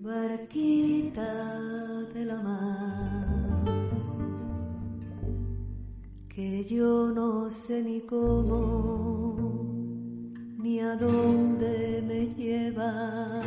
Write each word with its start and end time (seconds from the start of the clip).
barquita 0.00 1.58
de 2.12 2.24
la 2.26 2.36
mar, 2.42 3.64
que 6.28 6.64
yo 6.64 7.10
no 7.14 7.48
sé 7.48 7.82
ni 7.82 8.02
cómo 8.02 9.34
ni 10.58 10.80
a 10.80 10.94
dónde 10.96 12.04
me 12.06 12.26
lleva. 12.34 13.42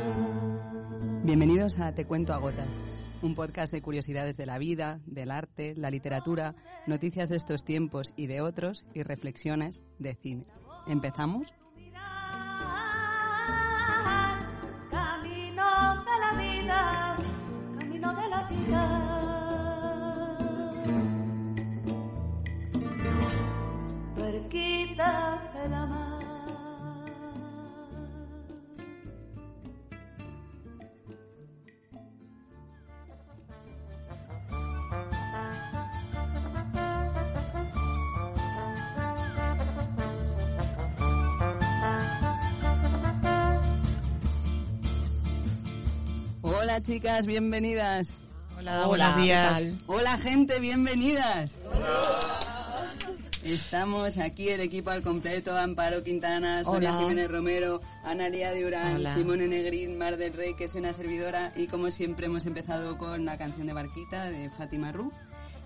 Bienvenidos 1.24 1.78
a 1.80 1.94
Te 1.94 2.06
Cuento 2.06 2.34
a 2.34 2.38
Gotas, 2.38 2.82
un 3.22 3.36
podcast 3.36 3.72
de 3.72 3.84
curiosidades 3.84 4.36
de 4.36 4.48
la 4.48 4.58
vida, 4.58 5.00
del 5.06 5.30
arte, 5.30 5.76
la 5.78 5.92
literatura, 5.92 6.56
noticias 6.88 7.30
de 7.30 7.36
estos 7.36 7.64
tiempos 7.64 8.14
y 8.16 8.26
de 8.26 8.42
otros 8.42 8.84
y 8.96 9.04
reflexiones 9.04 9.86
de 10.00 10.16
cine. 10.16 10.48
¿Empezamos? 10.88 11.54
Hola 46.74 46.82
chicas, 46.82 47.28
bienvenidas. 47.28 48.18
Hola, 48.58 48.88
buenos 48.88 49.18
días. 49.18 49.70
Hola 49.86 50.18
gente, 50.18 50.60
bienvenidas. 50.60 51.56
Estamos 53.44 54.18
aquí 54.18 54.50
el 54.50 54.60
equipo 54.60 54.90
al 54.90 55.04
completo, 55.04 55.56
Amparo 55.56 56.02
Quintana, 56.02 56.64
Sonia 56.64 56.90
Hola. 56.90 57.00
Jiménez 57.02 57.30
Romero, 57.30 57.80
Analia 58.04 58.56
Durán, 58.56 58.96
Hola. 58.96 59.14
Simone 59.14 59.48
Negrín, 59.48 60.00
Mar 60.00 60.18
del 60.18 60.34
Rey, 60.34 60.56
que 60.56 60.64
es 60.64 60.74
una 60.74 60.94
servidora, 60.94 61.54
y 61.56 61.68
como 61.68 61.92
siempre 61.92 62.26
hemos 62.26 62.48
empezado 62.48 62.98
con 62.98 63.24
la 63.24 63.38
canción 63.38 63.68
de 63.68 63.74
Barquita 63.74 64.32
de 64.32 64.50
Fátima 64.50 64.92
Ru. 64.92 65.12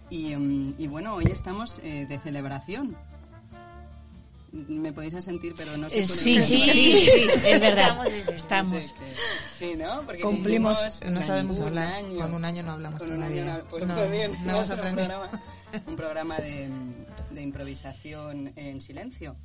Y, 0.10 0.36
mm, 0.36 0.76
y 0.78 0.88
bueno, 0.88 1.16
hoy 1.16 1.28
estamos 1.32 1.80
eh, 1.84 2.06
de 2.06 2.20
celebración. 2.20 2.98
Me 4.52 4.94
podéis 4.94 5.14
asentir, 5.16 5.54
pero 5.58 5.76
no 5.78 5.90
sé. 5.90 6.00
Eh, 6.00 6.04
sí, 6.08 6.42
sí, 6.42 6.70
sí, 6.70 7.06
sí, 7.06 7.28
es 7.46 7.60
verdad. 7.62 8.06
Estamos. 8.34 8.94
Sí, 9.58 9.76
¿no? 9.76 10.02
Porque 10.06 10.22
Cumplimos, 10.22 11.02
no 11.06 11.22
sabemos 11.22 11.58
un 11.60 11.68
hablar. 11.68 11.94
año. 11.94 12.18
Con 12.22 12.34
un 12.34 12.46
año 12.46 12.64
no 12.64 12.72
hablamos 12.72 13.00
Con 13.00 13.12
un 13.12 13.18
todavía. 13.18 13.44
año 13.44 13.58
no- 13.58 13.70
pues 13.70 13.86
muy 13.86 14.08
bien. 14.10 14.32
no 14.46 14.64
programa- 14.64 15.30
un 15.88 15.96
programa 15.98 16.38
de, 16.38 16.70
de 17.32 17.42
improvisación 17.42 18.54
en 18.56 18.82
silencio. 18.82 19.36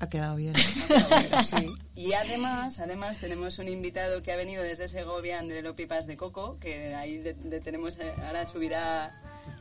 Ha 0.00 0.08
quedado 0.08 0.34
bien. 0.34 0.54
Sí. 1.44 1.72
Y 1.94 2.12
además, 2.14 2.80
además 2.80 3.18
tenemos 3.18 3.58
un 3.60 3.68
invitado 3.68 4.20
que 4.24 4.32
ha 4.32 4.36
venido 4.36 4.64
desde 4.64 4.88
Segovia, 4.88 5.38
Andrelo 5.38 5.76
Pipas 5.76 6.08
de 6.08 6.16
Coco, 6.16 6.58
que 6.58 6.96
ahí 6.96 7.18
le, 7.22 7.34
le 7.48 7.60
tenemos, 7.60 7.96
eh, 8.00 8.12
ahora 8.26 8.44
subirá 8.44 9.14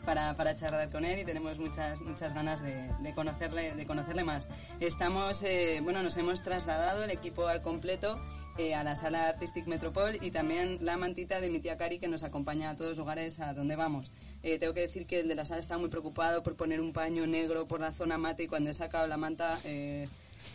para, 0.05 0.35
para 0.35 0.55
charlar 0.55 0.89
con 0.89 1.05
él 1.05 1.19
y 1.19 1.25
tenemos 1.25 1.57
muchas 1.59 1.99
muchas 2.01 2.33
ganas 2.33 2.61
de, 2.61 2.89
de 3.01 3.13
conocerle 3.13 3.73
de 3.75 3.85
conocerle 3.85 4.23
más. 4.23 4.49
Estamos, 4.79 5.41
eh, 5.43 5.79
bueno, 5.83 6.01
nos 6.03 6.17
hemos 6.17 6.41
trasladado 6.41 7.03
el 7.03 7.11
equipo 7.11 7.47
al 7.47 7.61
completo 7.61 8.19
eh, 8.57 8.75
a 8.75 8.83
la 8.83 8.95
sala 8.95 9.27
Artistic 9.29 9.65
Metropol 9.67 10.17
y 10.21 10.31
también 10.31 10.79
la 10.81 10.97
mantita 10.97 11.39
de 11.39 11.49
mi 11.49 11.59
tía 11.59 11.77
Cari 11.77 11.99
que 11.99 12.07
nos 12.07 12.23
acompaña 12.23 12.69
a 12.71 12.75
todos 12.75 12.91
los 12.91 12.97
lugares 12.97 13.39
a 13.39 13.53
donde 13.53 13.75
vamos. 13.75 14.11
Eh, 14.43 14.59
tengo 14.59 14.73
que 14.73 14.81
decir 14.81 15.05
que 15.05 15.19
el 15.21 15.27
de 15.27 15.35
la 15.35 15.45
sala 15.45 15.59
está 15.59 15.77
muy 15.77 15.89
preocupado 15.89 16.43
por 16.43 16.55
poner 16.55 16.81
un 16.81 16.91
paño 16.93 17.25
negro 17.27 17.67
por 17.67 17.79
la 17.79 17.91
zona 17.93 18.17
mate 18.17 18.43
y 18.43 18.47
cuando 18.47 18.69
he 18.69 18.73
sacado 18.73 19.07
la 19.07 19.17
manta 19.17 19.57
eh, 19.63 20.07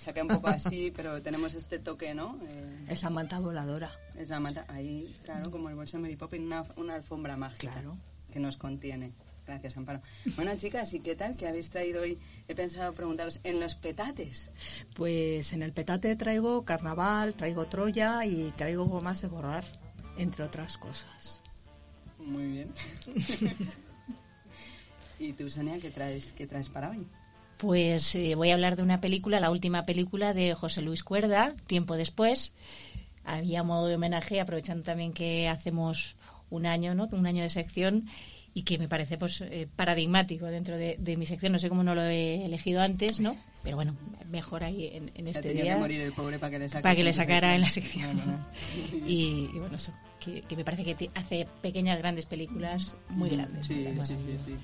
saqué 0.03 0.21
un 0.23 0.29
poco 0.29 0.49
así, 0.49 0.91
pero 0.97 1.23
tenemos 1.23 1.55
este 1.55 1.79
toque, 1.79 2.13
¿no? 2.15 2.39
Eh, 2.51 2.87
Esa 2.89 3.09
manta 3.11 3.39
voladora. 3.41 3.91
es 4.19 4.29
la 4.29 4.41
manta 4.41 4.65
ahí, 4.69 5.17
claro, 5.25 5.51
como 5.51 5.71
el 5.71 5.77
bolso 5.77 5.97
de 5.97 6.03
Mary 6.03 6.17
Poppins, 6.17 6.45
una, 6.45 6.65
una 6.77 6.95
alfombra 6.97 7.37
mágica 7.37 7.73
Claro. 7.73 7.95
que 8.33 8.41
nos 8.41 8.57
contiene. 8.57 9.13
Gracias, 9.47 9.77
Amparo. 9.77 10.01
Bueno, 10.35 10.57
chicas, 10.57 10.93
¿y 10.93 11.01
qué 11.01 11.15
tal? 11.15 11.37
¿Qué 11.37 11.47
habéis 11.47 11.71
traído 11.71 12.03
hoy? 12.03 12.19
He 12.49 12.55
pensado 12.55 12.93
preguntaros, 12.93 13.41
en 13.45 13.61
los 13.61 13.77
petates. 13.77 14.51
Pues 14.95 15.53
en 15.53 15.63
el 15.63 15.73
petate 15.73 16.17
traigo 16.17 16.65
carnaval, 16.65 17.35
traigo 17.35 17.67
Troya 17.67 18.25
y 18.25 18.53
traigo 18.57 18.87
gomas 18.87 19.23
de 19.23 19.29
borrar, 19.29 19.65
entre 20.19 20.45
otras 20.45 20.77
cosas. 20.79 21.41
Muy 22.19 22.47
bien. 22.47 22.73
¿Y 25.19 25.33
tú, 25.33 25.49
Sonia, 25.49 25.79
qué 25.81 25.91
traes, 25.91 26.33
qué 26.33 26.47
traes 26.47 26.69
para 26.69 26.91
hoy? 26.91 27.07
Pues 27.57 28.15
eh, 28.17 28.35
voy 28.35 28.51
a 28.51 28.55
hablar 28.55 28.77
de 28.77 28.83
una 28.83 29.01
película, 29.01 29.41
la 29.41 29.51
última 29.51 29.87
película 29.87 30.35
de 30.35 30.55
José 30.55 30.83
Luis 30.83 31.05
Cuerda, 31.05 31.55
tiempo 31.67 31.97
después. 31.97 32.55
Había 33.25 33.63
modo 33.63 33.87
de 33.87 33.95
homenaje, 33.95 34.41
aprovechando 34.41 34.83
también 34.83 35.13
que 35.13 35.49
hacemos 35.49 36.17
un 36.51 36.67
año, 36.67 36.95
¿no? 36.95 37.09
Un 37.13 37.27
año 37.27 37.43
de 37.43 37.51
sección 37.51 38.09
y 38.57 38.63
que 38.63 38.79
me 38.79 38.89
parece 38.89 39.19
pues 39.19 39.43
eh, 39.43 39.69
paradigmático 39.77 40.47
dentro 40.47 40.79
de, 40.79 40.97
de 40.99 41.17
mi 41.19 41.27
sección. 41.27 41.53
No 41.53 41.59
sé 41.59 41.69
cómo 41.69 41.83
no 41.85 41.95
lo 41.95 42.01
he 42.03 42.43
elegido 42.47 42.81
antes, 42.81 43.21
¿no? 43.21 43.37
Pero 43.63 43.77
bueno, 43.77 43.95
mejor 44.31 44.65
ahí 44.65 44.87
en, 44.95 45.11
en 45.15 45.27
Se 45.27 45.33
este 45.33 45.53
día. 45.53 45.75
que 45.75 45.81
morir 45.81 46.01
el 46.01 46.13
pobre 46.15 46.39
para 46.39 46.53
que 46.53 46.59
le 46.61 46.69
saque 46.71 46.83
para 46.83 46.95
que 46.97 47.05
le 47.05 47.13
su 47.13 47.19
sacara 47.19 47.55
en 47.55 47.61
la 47.61 47.69
sección. 47.69 48.17
sección. 48.17 48.31
No, 48.33 48.39
no. 48.39 49.07
Y, 49.07 49.51
y 49.55 49.59
bueno, 49.59 49.77
eso, 49.77 49.93
que, 50.19 50.41
que 50.41 50.57
me 50.57 50.65
parece 50.65 50.85
que 50.85 50.95
te- 50.95 51.11
hace 51.15 51.47
pequeñas, 51.61 51.99
grandes 51.99 52.25
películas 52.25 52.95
muy 53.11 53.29
grandes. 53.29 53.67
Sí, 53.67 53.87
sí, 54.01 54.17
sí, 54.25 54.37
sí. 54.39 54.55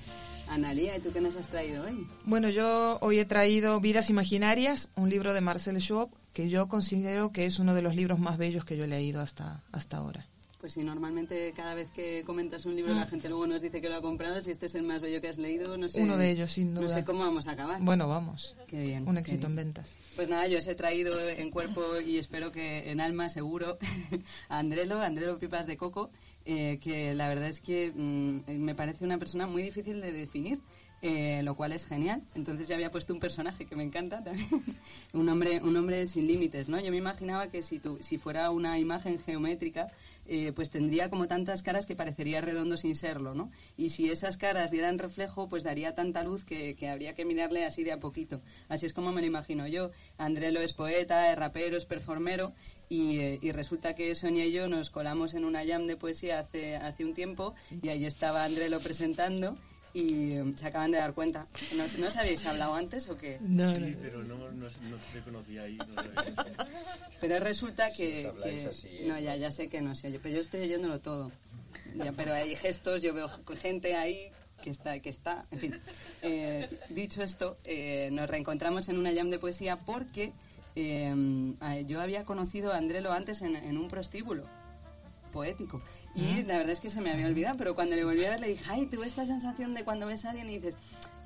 Analia, 0.47 0.97
¿y 0.97 0.99
tú 0.99 1.11
qué 1.13 1.21
nos 1.21 1.35
has 1.35 1.47
traído 1.47 1.83
hoy? 1.85 2.07
Bueno, 2.25 2.49
yo 2.49 2.97
hoy 3.01 3.19
he 3.19 3.25
traído 3.25 3.79
Vidas 3.79 4.09
Imaginarias, 4.09 4.89
un 4.95 5.09
libro 5.11 5.33
de 5.35 5.41
Marcel 5.41 5.79
Schwab, 5.79 6.09
que 6.33 6.49
yo 6.49 6.67
considero 6.67 7.31
que 7.31 7.45
es 7.45 7.59
uno 7.59 7.75
de 7.75 7.81
los 7.83 7.95
libros 7.95 8.17
más 8.19 8.37
bellos 8.39 8.65
que 8.65 8.75
yo 8.75 8.83
he 8.85 8.87
leído 8.87 9.21
hasta, 9.21 9.61
hasta 9.71 9.97
ahora. 9.97 10.25
Pues 10.63 10.71
sí, 10.75 10.81
normalmente 10.81 11.51
cada 11.53 11.73
vez 11.73 11.91
que 11.91 12.23
comentas 12.25 12.65
un 12.65 12.77
libro 12.77 12.93
la 12.93 13.05
gente 13.05 13.27
luego 13.27 13.45
nos 13.45 13.61
dice 13.61 13.81
que 13.81 13.89
lo 13.89 13.95
ha 13.97 14.01
comprado. 14.01 14.39
Si 14.39 14.49
este 14.49 14.67
es 14.67 14.75
el 14.75 14.83
más 14.83 15.01
bello 15.01 15.19
que 15.19 15.27
has 15.27 15.37
leído, 15.37 15.75
no 15.75 15.89
sé. 15.89 16.01
Uno 16.01 16.15
de 16.15 16.31
ellos, 16.31 16.51
sin 16.51 16.73
No 16.73 16.79
duda. 16.79 16.95
sé 16.95 17.03
cómo 17.03 17.19
vamos 17.19 17.47
a 17.47 17.51
acabar. 17.51 17.81
Bueno, 17.81 18.07
vamos. 18.07 18.55
Qué 18.67 18.81
bien. 18.81 19.05
Un 19.05 19.17
éxito 19.17 19.47
en 19.47 19.57
ventas. 19.57 19.93
Pues 20.15 20.29
nada, 20.29 20.47
yo 20.47 20.59
os 20.59 20.67
he 20.67 20.73
traído 20.75 21.19
en 21.29 21.51
cuerpo 21.51 21.99
y 21.99 22.17
espero 22.17 22.53
que 22.53 22.89
en 22.89 23.01
alma 23.01 23.27
seguro 23.27 23.77
a 24.47 24.59
Andrelo, 24.59 25.01
Andrelo 25.01 25.37
Pipas 25.37 25.67
de 25.67 25.75
Coco, 25.75 26.11
eh, 26.45 26.79
que 26.81 27.13
la 27.13 27.27
verdad 27.27 27.49
es 27.49 27.59
que 27.59 27.91
mm, 27.93 28.49
me 28.53 28.73
parece 28.73 29.03
una 29.03 29.17
persona 29.17 29.45
muy 29.45 29.63
difícil 29.63 29.99
de 29.99 30.13
definir. 30.13 30.61
eh, 31.05 31.41
lo 31.43 31.55
cual 31.55 31.73
es 31.73 31.85
genial. 31.85 32.21
Entonces 32.33 32.69
ya 32.69 32.75
había 32.75 32.89
puesto 32.89 33.13
un 33.13 33.19
personaje 33.19 33.65
que 33.65 33.75
me 33.75 33.83
encanta 33.83 34.23
también, 34.23 34.47
un 35.11 35.27
hombre, 35.27 35.59
un 35.61 35.75
hombre 35.75 36.07
sin 36.07 36.25
límites, 36.27 36.69
¿no? 36.69 36.79
Yo 36.79 36.91
me 36.91 36.95
imaginaba 36.97 37.47
que 37.49 37.61
si, 37.61 37.79
tu, 37.79 37.97
si 37.99 38.17
fuera 38.17 38.49
una 38.51 38.79
imagen 38.79 39.19
geométrica, 39.19 39.87
eh, 40.25 40.51
pues 40.55 40.69
tendría 40.69 41.09
como 41.09 41.27
tantas 41.27 41.61
caras 41.63 41.85
que 41.85 41.95
parecería 41.95 42.41
redondo 42.41 42.77
sin 42.77 42.95
serlo, 42.95 43.33
¿no? 43.33 43.51
Y 43.77 43.89
si 43.89 44.09
esas 44.09 44.37
caras 44.37 44.71
dieran 44.71 44.99
reflejo, 44.99 45.49
pues 45.49 45.63
daría 45.63 45.95
tanta 45.95 46.23
luz 46.23 46.43
que, 46.43 46.75
que 46.75 46.89
habría 46.89 47.13
que 47.13 47.25
mirarle 47.25 47.65
así 47.65 47.83
de 47.83 47.91
a 47.91 47.99
poquito. 47.99 48.41
Así 48.69 48.85
es 48.85 48.93
como 48.93 49.11
me 49.11 49.21
lo 49.21 49.27
imagino 49.27 49.67
yo. 49.67 49.91
Andrelo 50.17 50.61
es 50.61 50.73
poeta, 50.73 51.31
es 51.31 51.37
rapero, 51.37 51.77
es 51.77 51.85
performero 51.85 52.53
y, 52.89 53.19
eh, 53.19 53.39
y 53.41 53.51
resulta 53.51 53.95
que 53.95 54.13
Sonia 54.15 54.45
y 54.45 54.51
yo 54.51 54.67
nos 54.67 54.89
colamos 54.89 55.33
en 55.33 55.45
una 55.45 55.65
jam 55.65 55.87
de 55.87 55.97
poesía 55.97 56.39
hace, 56.39 56.75
hace 56.75 57.05
un 57.05 57.13
tiempo 57.13 57.53
y 57.81 57.89
ahí 57.89 58.05
estaba 58.05 58.43
Andrelo 58.43 58.79
presentando 58.79 59.57
y 59.93 60.33
eh, 60.33 60.53
se 60.55 60.67
acaban 60.67 60.91
de 60.91 60.97
dar 60.97 61.13
cuenta. 61.13 61.47
¿No, 61.75 61.85
¿No 61.99 62.07
os 62.07 62.17
habéis 62.17 62.45
hablado 62.45 62.73
antes 62.75 63.07
o 63.09 63.17
qué? 63.17 63.37
No, 63.41 63.73
Sí, 63.75 63.95
pero 64.01 64.23
no, 64.23 64.37
no, 64.51 64.67
no 64.67 64.97
te 65.13 65.21
conocía 65.23 65.63
ahí. 65.63 65.77
no 65.77 66.01
sé. 66.01 66.09
Pero 67.21 67.39
resulta 67.39 67.89
que... 67.91 68.31
Si 68.43 68.67
así, 68.67 68.99
no, 69.05 69.19
ya, 69.19 69.35
ya 69.35 69.51
sé 69.51 69.69
que 69.69 69.81
no 69.81 69.95
se 69.95 70.07
oye, 70.07 70.19
pero 70.19 70.35
yo 70.35 70.41
estoy 70.41 70.61
oyéndolo 70.61 70.99
todo. 70.99 71.31
Ya, 71.95 72.11
pero 72.11 72.33
hay 72.33 72.55
gestos, 72.55 73.01
yo 73.01 73.13
veo 73.13 73.29
gente 73.61 73.95
ahí 73.95 74.31
que 74.63 74.69
está, 74.69 74.99
que 74.99 75.09
está, 75.09 75.45
en 75.51 75.59
fin. 75.59 75.79
Eh, 76.21 76.69
dicho 76.89 77.21
esto, 77.21 77.57
eh, 77.65 78.09
nos 78.13 78.29
reencontramos 78.29 78.87
en 78.87 78.97
una 78.97 79.13
jam 79.13 79.29
de 79.29 79.37
poesía 79.37 79.81
porque 79.81 80.31
eh, 80.75 81.13
yo 81.85 82.01
había 82.01 82.23
conocido 82.23 82.71
a 82.71 82.77
Andrelo 82.77 83.11
antes 83.11 83.41
en, 83.41 83.57
en 83.57 83.77
un 83.77 83.89
prostíbulo 83.89 84.45
poético. 85.33 85.81
Y 86.15 86.43
la 86.43 86.57
verdad 86.57 86.71
es 86.71 86.79
que 86.79 86.89
se 86.89 87.01
me 87.01 87.11
había 87.11 87.25
olvidado, 87.25 87.57
pero 87.57 87.75
cuando 87.75 87.95
le 87.95 88.03
volví 88.03 88.23
a 88.25 88.31
ver 88.31 88.39
le 88.39 88.49
dije, 88.49 88.63
ay, 88.69 88.85
tuve 88.85 89.07
esta 89.07 89.25
sensación 89.25 89.73
de 89.73 89.83
cuando 89.83 90.05
ves 90.05 90.25
a 90.25 90.29
alguien 90.29 90.47
y 90.49 90.59
dices, 90.59 90.77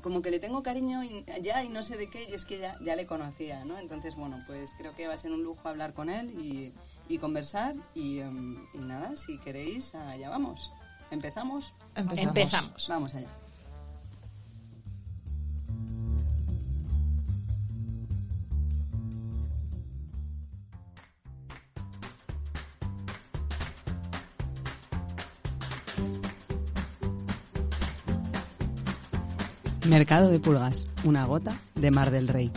como 0.01 0.21
que 0.21 0.31
le 0.31 0.39
tengo 0.39 0.63
cariño 0.63 1.03
y 1.03 1.25
ya 1.41 1.63
y 1.63 1.69
no 1.69 1.83
sé 1.83 1.97
de 1.97 2.09
qué, 2.09 2.27
y 2.29 2.33
es 2.33 2.45
que 2.45 2.59
ya, 2.59 2.77
ya 2.81 2.95
le 2.95 3.05
conocía, 3.05 3.65
¿no? 3.65 3.77
Entonces, 3.77 4.15
bueno, 4.15 4.41
pues 4.47 4.73
creo 4.77 4.95
que 4.95 5.07
va 5.07 5.13
a 5.13 5.17
ser 5.17 5.31
un 5.31 5.43
lujo 5.43 5.67
hablar 5.67 5.93
con 5.93 6.09
él 6.09 6.29
y, 6.39 6.71
y 7.09 7.17
conversar 7.17 7.75
y, 7.93 8.19
em, 8.19 8.65
y 8.73 8.77
nada, 8.77 9.15
si 9.15 9.37
queréis, 9.39 9.93
allá 9.93 10.29
vamos. 10.29 10.71
¿Empezamos? 11.11 11.73
Empezamos. 11.95 12.27
Empezamos. 12.27 12.87
Vamos 12.87 13.15
allá. 13.15 13.27
Mercado 29.89 30.29
de 30.29 30.39
pulgas, 30.39 30.85
una 31.05 31.25
gota 31.25 31.57
de 31.75 31.91
Mar 31.91 32.11
del 32.11 32.27
Rey. 32.27 32.51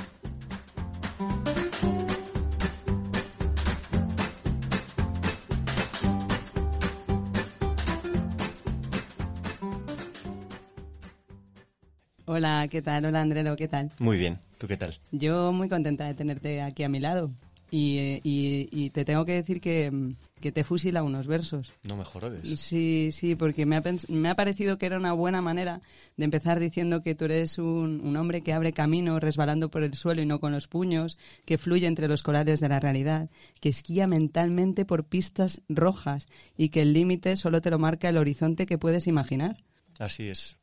Hola, 12.26 12.66
¿qué 12.68 12.82
tal? 12.82 13.04
Hola, 13.04 13.20
Andrelo, 13.20 13.54
¿qué 13.54 13.68
tal? 13.68 13.92
Muy 14.00 14.18
bien, 14.18 14.40
¿tú 14.58 14.66
qué 14.66 14.76
tal? 14.76 14.98
Yo 15.12 15.52
muy 15.52 15.68
contenta 15.68 16.06
de 16.06 16.14
tenerte 16.14 16.60
aquí 16.62 16.82
a 16.82 16.88
mi 16.88 16.98
lado. 16.98 17.30
Y, 17.70 18.20
y- 18.24 18.68
y 18.72 18.90
te 18.90 19.04
tengo 19.04 19.24
que 19.24 19.32
decir 19.34 19.60
que, 19.60 20.12
que 20.40 20.50
te 20.50 20.64
fusila 20.64 21.02
unos 21.04 21.26
versos. 21.28 21.72
No 21.84 21.96
me 21.96 22.04
jorobes. 22.04 22.58
Sí, 22.60 23.10
sí, 23.12 23.36
porque 23.36 23.64
me 23.66 23.76
ha, 23.76 23.82
me 24.08 24.28
ha 24.28 24.34
parecido 24.34 24.76
que 24.76 24.86
era 24.86 24.96
una 24.98 25.12
buena 25.12 25.40
manera 25.40 25.80
de 26.16 26.24
empezar 26.24 26.58
diciendo 26.58 27.02
que 27.02 27.14
tú 27.14 27.26
eres 27.26 27.58
un, 27.58 28.00
un 28.04 28.16
hombre 28.16 28.40
que 28.42 28.52
abre 28.52 28.72
camino 28.72 29.20
resbalando 29.20 29.70
por 29.70 29.84
el 29.84 29.94
suelo 29.94 30.20
y 30.20 30.26
no 30.26 30.40
con 30.40 30.50
los 30.52 30.66
puños, 30.66 31.16
que 31.44 31.58
fluye 31.58 31.86
entre 31.86 32.08
los 32.08 32.22
corales 32.24 32.58
de 32.60 32.68
la 32.68 32.80
realidad, 32.80 33.30
que 33.60 33.68
esquía 33.68 34.06
mentalmente 34.08 34.84
por 34.84 35.04
pistas 35.04 35.62
rojas 35.68 36.26
y 36.56 36.70
que 36.70 36.82
el 36.82 36.92
límite 36.92 37.36
solo 37.36 37.60
te 37.60 37.70
lo 37.70 37.78
marca 37.78 38.08
el 38.08 38.16
horizonte 38.16 38.66
que 38.66 38.78
puedes 38.78 39.06
imaginar. 39.06 39.62
Así 39.98 40.28
es. 40.28 40.56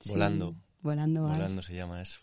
Sí, 0.00 0.10
Volando. 0.12 0.54
volando. 0.80 1.22
Volando 1.22 1.62
se 1.62 1.74
llama 1.74 2.00
eso. 2.00 2.20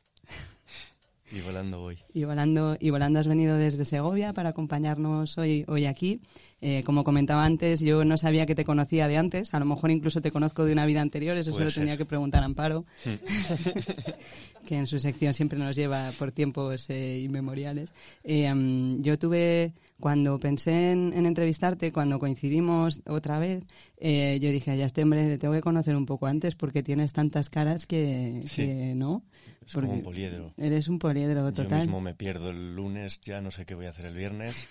Y 1.36 1.42
volando 1.42 1.80
voy. 1.80 1.98
Y 2.14 2.26
volando, 2.26 2.78
y 2.80 2.92
volando 2.92 3.20
has 3.20 3.28
venido 3.28 3.58
desde 3.58 3.86
Segovia 3.86 4.34
para 4.34 4.50
acompañarnos 4.50 5.36
hoy, 5.40 5.66
hoy 5.68 5.86
aquí. 5.88 6.20
Eh, 6.62 6.84
como 6.86 7.04
comentaba 7.04 7.44
antes, 7.44 7.80
yo 7.80 8.06
no 8.06 8.18
sabía 8.18 8.46
que 8.46 8.54
te 8.54 8.64
conocía 8.64 9.08
de 9.08 9.18
antes. 9.18 9.54
A 9.54 9.60
lo 9.60 9.66
mejor 9.66 9.90
incluso 9.90 10.22
te 10.22 10.32
conozco 10.32 10.64
de 10.64 10.74
una 10.74 10.86
vida 10.86 11.02
anterior. 11.02 11.36
Eso 11.36 11.50
se 11.50 11.56
Puede 11.56 11.66
lo 11.66 11.72
ser. 11.72 11.82
tenía 11.82 11.98
que 11.98 12.06
preguntar 12.06 12.44
a 12.44 12.46
Amparo, 12.46 12.86
que 14.68 14.78
en 14.78 14.86
su 14.88 15.00
sección 15.00 15.34
siempre 15.34 15.58
nos 15.58 15.76
lleva 15.76 16.12
por 16.20 16.32
tiempos 16.32 16.90
eh, 16.90 17.20
inmemoriales. 17.24 17.94
Eh, 18.24 18.54
yo 19.00 19.18
tuve, 19.18 19.74
cuando 20.04 20.38
pensé 20.38 20.92
en, 20.92 21.14
en 21.16 21.26
entrevistarte, 21.26 21.94
cuando 21.94 22.20
coincidimos 22.20 23.00
otra 23.08 23.40
vez, 23.40 23.64
eh, 23.96 24.38
yo 24.42 24.50
dije, 24.52 24.76
ya 24.76 24.86
este 24.86 25.02
hombre 25.04 25.26
le 25.30 25.38
tengo 25.38 25.54
que 25.54 25.62
conocer 25.62 25.96
un 25.96 26.06
poco 26.06 26.26
antes 26.28 26.56
porque 26.56 26.84
tienes 26.84 27.14
tantas 27.14 27.50
caras 27.50 27.86
que, 27.86 28.42
Sí. 28.46 28.64
que 28.66 28.96
no. 28.96 29.24
Es 29.66 29.72
como 29.74 29.94
un 29.94 30.04
poliedro. 30.04 30.52
Eres 30.58 30.90
un 30.90 31.00
poliedro 31.00 31.46
Yo 31.48 31.54
total. 31.54 31.80
mismo 31.80 32.02
me 32.02 32.14
pierdo 32.14 32.50
el 32.50 32.76
lunes, 32.76 33.22
ya 33.22 33.40
no 33.40 33.50
sé 33.50 33.66
qué 33.66 33.76
voy 33.76 33.86
a 33.86 33.92
hacer 33.92 34.06
el 34.08 34.14
viernes. 34.14 34.68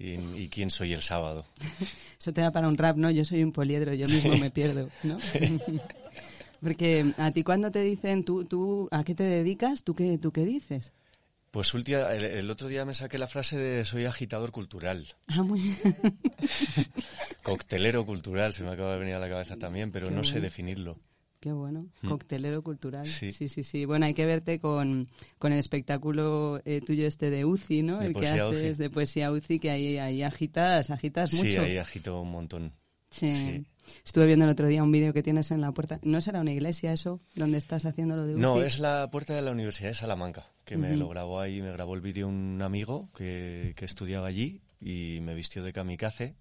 Y, 0.00 0.14
y 0.36 0.48
quién 0.48 0.70
soy 0.70 0.94
el 0.94 1.02
sábado. 1.02 1.46
Eso 2.20 2.32
te 2.32 2.40
da 2.40 2.50
para 2.50 2.66
un 2.66 2.76
rap, 2.76 2.96
¿no? 2.96 3.08
Yo 3.12 3.24
soy 3.24 3.44
un 3.44 3.52
poliedro, 3.52 3.94
yo 3.94 4.08
mismo 4.08 4.36
me 4.36 4.50
pierdo, 4.50 4.88
¿no? 5.04 5.16
Porque 6.60 7.12
a 7.18 7.30
ti 7.30 7.44
cuando 7.44 7.70
te 7.70 7.82
dicen, 7.82 8.24
¿tú, 8.24 8.44
tú 8.44 8.88
a 8.90 9.04
qué 9.04 9.14
te 9.14 9.22
dedicas? 9.22 9.84
¿Tú 9.84 9.94
qué, 9.94 10.18
tú 10.18 10.32
qué 10.32 10.44
dices? 10.44 10.92
Pues 11.50 11.72
última- 11.74 12.12
el, 12.12 12.24
el 12.24 12.50
otro 12.50 12.68
día 12.68 12.84
me 12.84 12.92
saqué 12.94 13.18
la 13.18 13.26
frase 13.26 13.56
de 13.56 13.84
soy 13.84 14.04
agitador 14.04 14.50
cultural. 14.52 15.06
Ah, 15.28 15.42
muy 15.42 15.60
bien. 15.60 15.96
Coctelero 17.42 18.04
cultural, 18.04 18.52
se 18.52 18.62
me 18.62 18.70
acaba 18.70 18.92
de 18.92 18.98
venir 18.98 19.14
a 19.14 19.18
la 19.18 19.28
cabeza 19.28 19.56
también, 19.56 19.92
pero 19.92 20.08
Qué 20.08 20.14
no 20.14 20.24
sé 20.24 20.40
definirlo. 20.40 20.98
Qué 21.40 21.52
bueno. 21.52 21.86
Mm. 22.02 22.08
Coctelero 22.08 22.62
cultural. 22.62 23.06
Sí. 23.06 23.30
sí, 23.32 23.48
sí. 23.48 23.62
sí. 23.62 23.84
Bueno, 23.84 24.06
hay 24.06 24.14
que 24.14 24.26
verte 24.26 24.58
con, 24.58 25.08
con 25.38 25.52
el 25.52 25.58
espectáculo 25.58 26.60
eh, 26.64 26.80
tuyo 26.84 27.06
este 27.06 27.30
de 27.30 27.44
UCI, 27.44 27.82
¿no? 27.82 27.98
De 28.00 28.06
el 28.06 28.14
que 28.14 28.26
haces 28.26 28.72
UCI. 28.72 28.82
de 28.82 28.90
poesía 28.90 29.30
UCI, 29.30 29.58
que 29.60 29.70
ahí, 29.70 29.98
ahí 29.98 30.22
agitas, 30.22 30.90
agitas 30.90 31.30
Sí, 31.30 31.44
mucho. 31.44 31.62
ahí 31.62 31.76
agito 31.76 32.20
un 32.20 32.30
montón. 32.32 32.72
Sí. 33.10 33.30
sí. 33.30 33.64
Estuve 34.04 34.26
viendo 34.26 34.44
el 34.44 34.50
otro 34.50 34.66
día 34.68 34.82
un 34.82 34.92
vídeo 34.92 35.12
que 35.12 35.22
tienes 35.22 35.50
en 35.50 35.60
la 35.60 35.72
puerta. 35.72 35.98
¿No 36.02 36.20
será 36.20 36.40
una 36.40 36.52
iglesia 36.52 36.92
eso, 36.92 37.20
donde 37.34 37.58
estás 37.58 37.84
haciendo 37.86 38.16
lo 38.16 38.26
de 38.26 38.34
UCI? 38.34 38.40
No, 38.42 38.62
es 38.62 38.78
la 38.78 39.08
puerta 39.10 39.34
de 39.34 39.42
la 39.42 39.50
Universidad 39.52 39.88
de 39.88 39.94
Salamanca, 39.94 40.46
que 40.64 40.76
me 40.76 40.96
lo 40.96 41.08
grabó 41.08 41.40
ahí, 41.40 41.62
me 41.62 41.70
grabó 41.72 41.94
el 41.94 42.00
vídeo 42.00 42.28
un 42.28 42.60
amigo 42.62 43.08
que, 43.16 43.72
que 43.76 43.84
estudiaba 43.84 44.26
allí 44.28 44.60
y 44.80 45.20
me 45.22 45.34
vistió 45.34 45.62
de 45.62 45.72
kamikaze. 45.72 46.34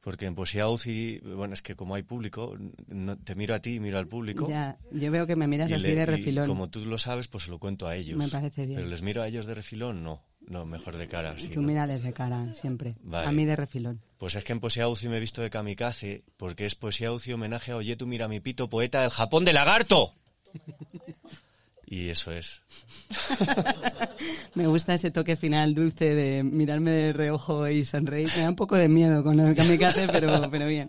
Porque 0.00 0.26
en 0.26 0.34
Poesía 0.36 0.68
UCI, 0.68 1.18
bueno, 1.36 1.52
es 1.54 1.60
que 1.60 1.74
como 1.74 1.94
hay 1.96 2.02
público, 2.04 2.56
no- 2.86 3.18
te 3.18 3.34
miro 3.34 3.54
a 3.54 3.58
ti 3.58 3.74
y 3.74 3.80
miro 3.80 3.98
al 3.98 4.06
público. 4.06 4.48
Ya, 4.48 4.78
yo 4.92 5.10
veo 5.10 5.26
que 5.26 5.34
me 5.36 5.48
miras 5.48 5.70
así 5.72 5.82
le- 5.88 5.94
de 5.96 6.02
y 6.02 6.06
refilón. 6.06 6.46
como 6.46 6.70
tú 6.70 6.84
lo 6.86 6.98
sabes, 6.98 7.26
pues 7.28 7.44
se 7.44 7.50
lo 7.50 7.58
cuento 7.58 7.86
a 7.88 7.96
ellos. 7.96 8.16
Me 8.16 8.28
parece 8.28 8.64
bien. 8.64 8.78
Pero 8.78 8.88
les 8.90 9.02
miro 9.02 9.22
a 9.22 9.26
ellos 9.28 9.44
de 9.44 9.54
refilón, 9.54 10.04
no. 10.04 10.22
No, 10.48 10.64
mejor 10.64 10.96
de 10.96 11.08
cara. 11.08 11.38
sí, 11.38 11.48
Tú 11.48 11.60
¿no? 11.60 11.86
de 11.86 12.12
cara, 12.12 12.54
siempre. 12.54 12.96
Vale. 13.02 13.28
A 13.28 13.32
mí 13.32 13.44
de 13.44 13.54
refilón. 13.54 14.00
Pues 14.16 14.34
es 14.34 14.44
que 14.44 14.52
en 14.52 14.60
Poesía 14.60 14.88
UCI 14.88 15.08
me 15.08 15.18
he 15.18 15.20
visto 15.20 15.42
de 15.42 15.50
kamikaze, 15.50 16.24
porque 16.36 16.64
es 16.66 16.74
Poesía 16.74 17.12
UCI 17.12 17.34
homenaje 17.34 17.72
a 17.72 17.76
Oyetu 17.76 18.06
Mira 18.06 18.28
mi 18.28 18.40
pito, 18.40 18.68
poeta 18.68 19.02
del 19.02 19.10
Japón 19.10 19.44
de 19.44 19.52
lagarto. 19.52 20.12
Y 21.90 22.10
eso 22.10 22.32
es. 22.32 22.60
Me 24.54 24.66
gusta 24.66 24.92
ese 24.92 25.10
toque 25.10 25.36
final 25.36 25.74
dulce 25.74 26.14
de 26.14 26.42
mirarme 26.42 26.90
de 26.90 27.12
reojo 27.14 27.66
y 27.66 27.86
sonreír. 27.86 28.28
Me 28.36 28.42
da 28.42 28.50
un 28.50 28.56
poco 28.56 28.76
de 28.76 28.88
miedo 28.88 29.22
con 29.22 29.40
el 29.40 29.54
kamikaze, 29.54 30.06
pero, 30.12 30.50
pero 30.50 30.66
bien. 30.66 30.88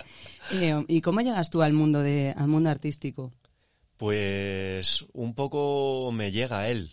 Eh, 0.52 0.84
¿Y 0.90 1.00
cómo 1.00 1.22
llegas 1.22 1.50
tú 1.50 1.62
al 1.62 1.72
mundo, 1.72 2.02
de, 2.02 2.34
al 2.36 2.50
mundo 2.50 2.70
artístico? 2.70 3.32
Pues 3.96 5.06
un 5.14 5.36
poco 5.36 6.12
me 6.12 6.32
llega 6.32 6.60
a 6.60 6.70
él. 6.70 6.92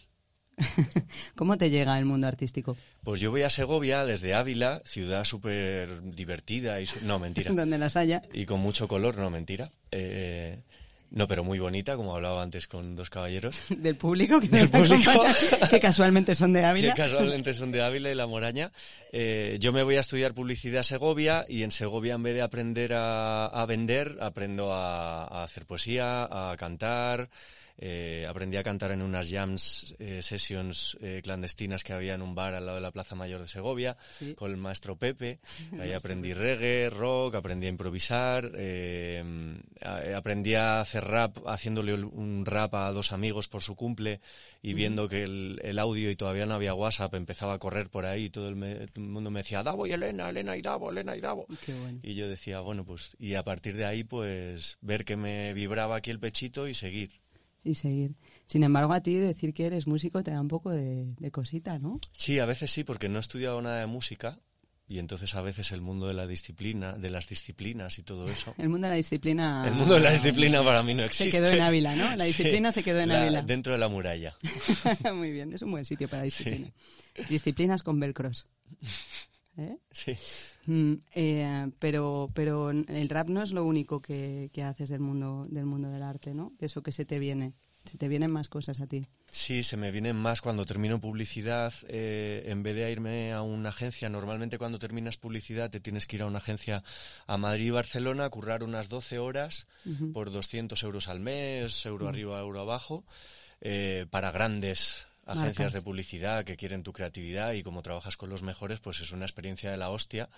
¿Cómo 1.37 1.57
te 1.59 1.71
llega 1.71 1.99
el 1.99 2.05
mundo 2.05 2.27
artístico? 2.27 2.77
Pues 3.05 3.21
yo 3.21 3.31
voy 3.31 3.43
a 3.43 3.51
Segovia 3.51 4.05
desde 4.05 4.35
Ávila, 4.35 4.83
ciudad 4.85 5.25
súper 5.25 6.03
divertida 6.15 6.81
y... 6.81 6.87
su- 6.87 7.05
No, 7.05 7.19
mentira. 7.19 7.53
Donde 7.55 7.79
las 7.79 7.97
haya. 7.97 8.23
Y 8.33 8.47
con 8.47 8.61
mucho 8.61 8.89
color, 8.89 9.17
no, 9.19 9.31
mentira. 9.31 9.71
Eh, 9.91 10.59
no, 11.11 11.29
pero 11.29 11.45
muy 11.45 11.59
bonita, 11.61 11.95
como 11.97 12.15
hablaba 12.17 12.43
antes 12.43 12.67
con 12.67 12.97
dos 12.97 13.11
caballeros. 13.11 13.57
Del 13.69 13.97
público 13.97 14.41
que, 14.41 14.49
nos 14.49 14.71
público. 14.71 15.11
que 15.71 15.79
casualmente 15.79 16.35
son 16.35 16.53
de 16.53 16.65
Ávila. 16.65 16.95
que 16.95 17.01
casualmente 17.03 17.55
son 17.55 17.71
de 17.71 17.83
Ávila 17.83 18.11
y 18.11 18.15
La 18.15 18.27
Moraña. 18.27 18.73
Eh, 19.13 19.57
yo 19.61 19.73
me 19.73 19.83
voy 19.85 19.97
a 19.97 20.01
estudiar 20.01 20.35
publicidad 20.35 20.81
a 20.81 20.85
Segovia 20.85 21.47
y 21.49 21.63
en 21.63 21.71
Segovia 21.71 22.15
en 22.15 22.23
vez 22.25 22.35
de 22.35 22.43
aprender 22.43 22.93
a, 22.95 23.47
a 23.47 23.67
vender, 23.67 24.17
aprendo 24.21 24.73
a, 24.75 25.25
a 25.27 25.45
hacer 25.45 25.65
poesía, 25.65 26.25
a 26.25 26.57
cantar. 26.57 27.29
Eh, 27.79 28.27
aprendí 28.29 28.57
a 28.57 28.63
cantar 28.63 28.91
en 28.93 29.03
unas 29.03 29.31
jams 29.31 29.95
eh, 29.99 30.23
sessions 30.23 30.97
eh, 31.01 31.21
clandestinas 31.23 31.85
que 31.85 31.93
había 31.93 32.15
en 32.15 32.23
un 32.23 32.35
bar 32.35 32.55
al 32.55 32.65
lado 32.67 32.77
de 32.77 32.83
la 32.83 32.91
Plaza 32.93 33.15
Mayor 33.15 33.41
de 33.41 33.49
Segovia 33.49 33.97
Sí. 34.19 34.35
con 34.35 34.51
el 34.51 34.57
maestro 34.57 34.97
Pepe. 34.97 35.41
Ahí 35.81 35.93
aprendí 35.93 36.33
reggae, 36.33 36.91
rock, 36.91 37.35
aprendí 37.37 37.67
a 37.67 37.71
improvisar, 37.71 38.51
eh, 38.57 39.23
aprendí 40.15 40.55
a 40.55 40.81
hacer 40.81 41.05
rap 41.05 41.39
haciéndole 41.47 41.95
un 41.95 42.45
rap 42.47 42.75
a 42.75 42.91
dos 42.93 43.13
amigos 43.13 43.49
por 43.49 43.63
su 43.63 43.75
cumple 43.77 44.21
y 44.63 44.75
viendo 44.75 45.09
que 45.09 45.23
el, 45.23 45.61
el 45.63 45.79
audio 45.79 46.11
y 46.11 46.17
todavía 46.17 46.47
no 46.47 46.55
había 46.55 46.75
WhatsApp 46.75 47.15
empezaba 47.15 47.55
a 47.55 47.59
correr 47.59 47.89
por 47.89 48.05
ahí 48.05 48.25
y 48.25 48.31
todo 48.31 48.49
el, 48.49 48.57
me- 48.57 48.87
todo 48.89 49.05
el 49.05 49.11
mundo 49.11 49.31
me 49.31 49.41
decía 49.41 49.63
Davo 49.63 49.87
y 49.87 49.93
Elena, 49.93 50.31
Elena 50.31 50.57
y 50.57 50.63
Davo, 50.63 50.91
Elena 50.91 51.17
y 51.17 51.21
Davo. 51.21 51.47
Bueno. 51.67 52.01
Y 52.03 52.15
yo 52.15 52.29
decía, 52.29 52.61
bueno, 52.61 52.85
pues, 52.85 53.17
y 53.19 53.35
a 53.35 53.45
partir 53.45 53.77
de 53.77 53.85
ahí, 53.85 54.03
pues, 54.05 54.79
ver 54.81 55.05
que 55.05 55.17
me 55.17 55.53
vibraba 55.55 55.97
aquí 55.97 56.11
el 56.11 56.19
pechito 56.21 56.67
y 56.69 56.75
seguir. 56.75 57.11
Y 57.69 57.75
seguir. 57.75 58.15
Sin 58.47 58.63
embargo, 58.63 58.93
a 58.93 59.01
ti 59.01 59.15
decir 59.15 59.53
que 59.53 59.67
eres 59.67 59.87
músico 59.89 60.23
te 60.23 60.31
da 60.31 60.41
un 60.41 60.47
poco 60.49 60.71
de, 60.71 61.15
de 61.19 61.31
cosita, 61.33 61.79
¿no? 61.81 61.99
Sí, 62.13 62.39
a 62.39 62.47
veces 62.47 62.71
sí, 62.71 62.85
porque 62.85 63.09
no 63.09 63.17
he 63.19 63.21
estudiado 63.21 63.61
nada 63.61 63.81
de 63.81 63.87
música 63.87 64.39
y 64.89 65.01
entonces 65.01 65.35
a 65.35 65.41
veces 65.43 65.73
el 65.73 65.81
mundo 65.81 66.07
de 66.07 66.15
la 66.15 66.29
disciplina, 66.29 66.93
de 66.93 67.11
las 67.11 67.27
disciplinas 67.29 67.99
y 67.99 68.05
todo 68.05 68.29
eso. 68.29 68.55
El 68.57 68.69
mundo 68.69 68.87
de 68.87 68.91
la 68.93 68.97
disciplina... 68.97 69.65
El 69.67 69.75
mundo 69.75 69.95
de 69.95 70.01
la 70.01 70.13
disciplina 70.13 70.63
para 70.63 70.85
mí 70.85 70.95
no 70.95 71.01
Se 71.03 71.07
existe. 71.07 71.31
quedó 71.33 71.49
en 71.49 71.61
Ávila, 71.61 71.97
¿no? 71.97 72.15
La 72.15 72.23
Sí, 72.25 72.29
disciplina 72.29 72.71
se 72.71 72.85
quedó 72.85 73.01
en 73.01 73.09
la- 73.09 73.23
Ávila. 73.23 73.43
Dentro 73.43 73.73
de 73.73 73.79
la 73.81 73.89
muralla. 73.89 74.37
Muy 75.13 75.33
bien, 75.33 75.53
es 75.53 75.63
un 75.63 75.73
buen 75.73 75.85
sitio 75.85 76.09
para 76.09 76.23
disciplina. 76.23 76.71
Disciplinas 77.29 77.83
con 77.83 77.99
velcros. 77.99 78.47
¿Eh? 79.59 79.79
Sí. 79.91 80.17
Mm, 80.67 80.95
eh, 81.15 81.71
pero, 81.79 82.31
pero 82.35 82.71
el 82.71 83.09
rap 83.09 83.29
no 83.29 83.43
es 83.43 83.53
lo 83.53 83.65
único 83.65 84.01
que, 84.03 84.51
que 84.53 84.63
haces 84.63 84.89
del 84.91 85.01
mundo, 85.01 85.47
del 85.49 85.65
mundo 85.65 85.89
del 85.89 86.03
arte, 86.03 86.35
¿no? 86.35 86.53
De 86.59 86.67
eso 86.67 86.83
que 86.83 86.93
se 86.93 87.05
te 87.05 87.19
viene. 87.19 87.55
Se 87.85 87.97
te 87.97 88.09
vienen 88.09 88.33
más 88.33 88.49
cosas 88.49 88.81
a 88.81 88.89
ti. 88.89 89.07
Sí, 89.31 89.63
se 89.63 89.77
me 89.77 89.93
vienen 89.93 90.17
más 90.17 90.41
cuando 90.41 90.67
termino 90.67 91.01
publicidad. 91.01 91.73
eh, 91.89 92.43
en 92.47 92.65
vez 92.65 92.75
de 92.75 92.91
irme 92.91 93.33
a 93.33 93.43
una 93.43 93.69
agencia, 93.69 94.09
normalmente 94.09 94.59
cuando 94.59 94.81
terminas 94.81 95.17
publicidad 95.17 95.71
te 95.71 95.79
tienes 95.79 96.07
que 96.07 96.17
ir 96.17 96.23
a 96.23 96.27
una 96.27 96.39
agencia 96.39 96.83
a 97.29 97.39
Madrid 97.39 97.67
y 97.67 97.71
Barcelona, 97.71 98.25
a 98.25 98.31
currar 98.31 98.65
unas 98.65 98.89
12 98.89 99.21
horas 99.21 99.69
por 100.13 100.33
200 100.33 100.83
euros 100.83 101.07
al 101.07 101.21
mes, 101.21 101.87
euro 101.87 102.09
arriba, 102.09 102.41
euro 102.41 102.61
abajo, 102.61 103.05
para 104.11 104.33
grandes 104.33 105.07
agencias 105.27 105.59
Marcas. 105.59 105.73
de 105.73 105.83
publicidad 105.83 106.45
que 106.45 106.57
quieren 106.57 106.83
tu 106.83 106.93
creatividad 106.93 107.53
y 107.53 107.63
como 107.63 107.83
trabajas 107.83 108.17
con 108.17 108.31
los 108.31 108.43
mejores, 108.43 108.81
pues 108.81 109.01
es 109.01 109.11
una 109.11 109.25
experiencia 109.25 109.71
de 109.71 109.77
la 109.77 109.91
hostia, 109.91 110.29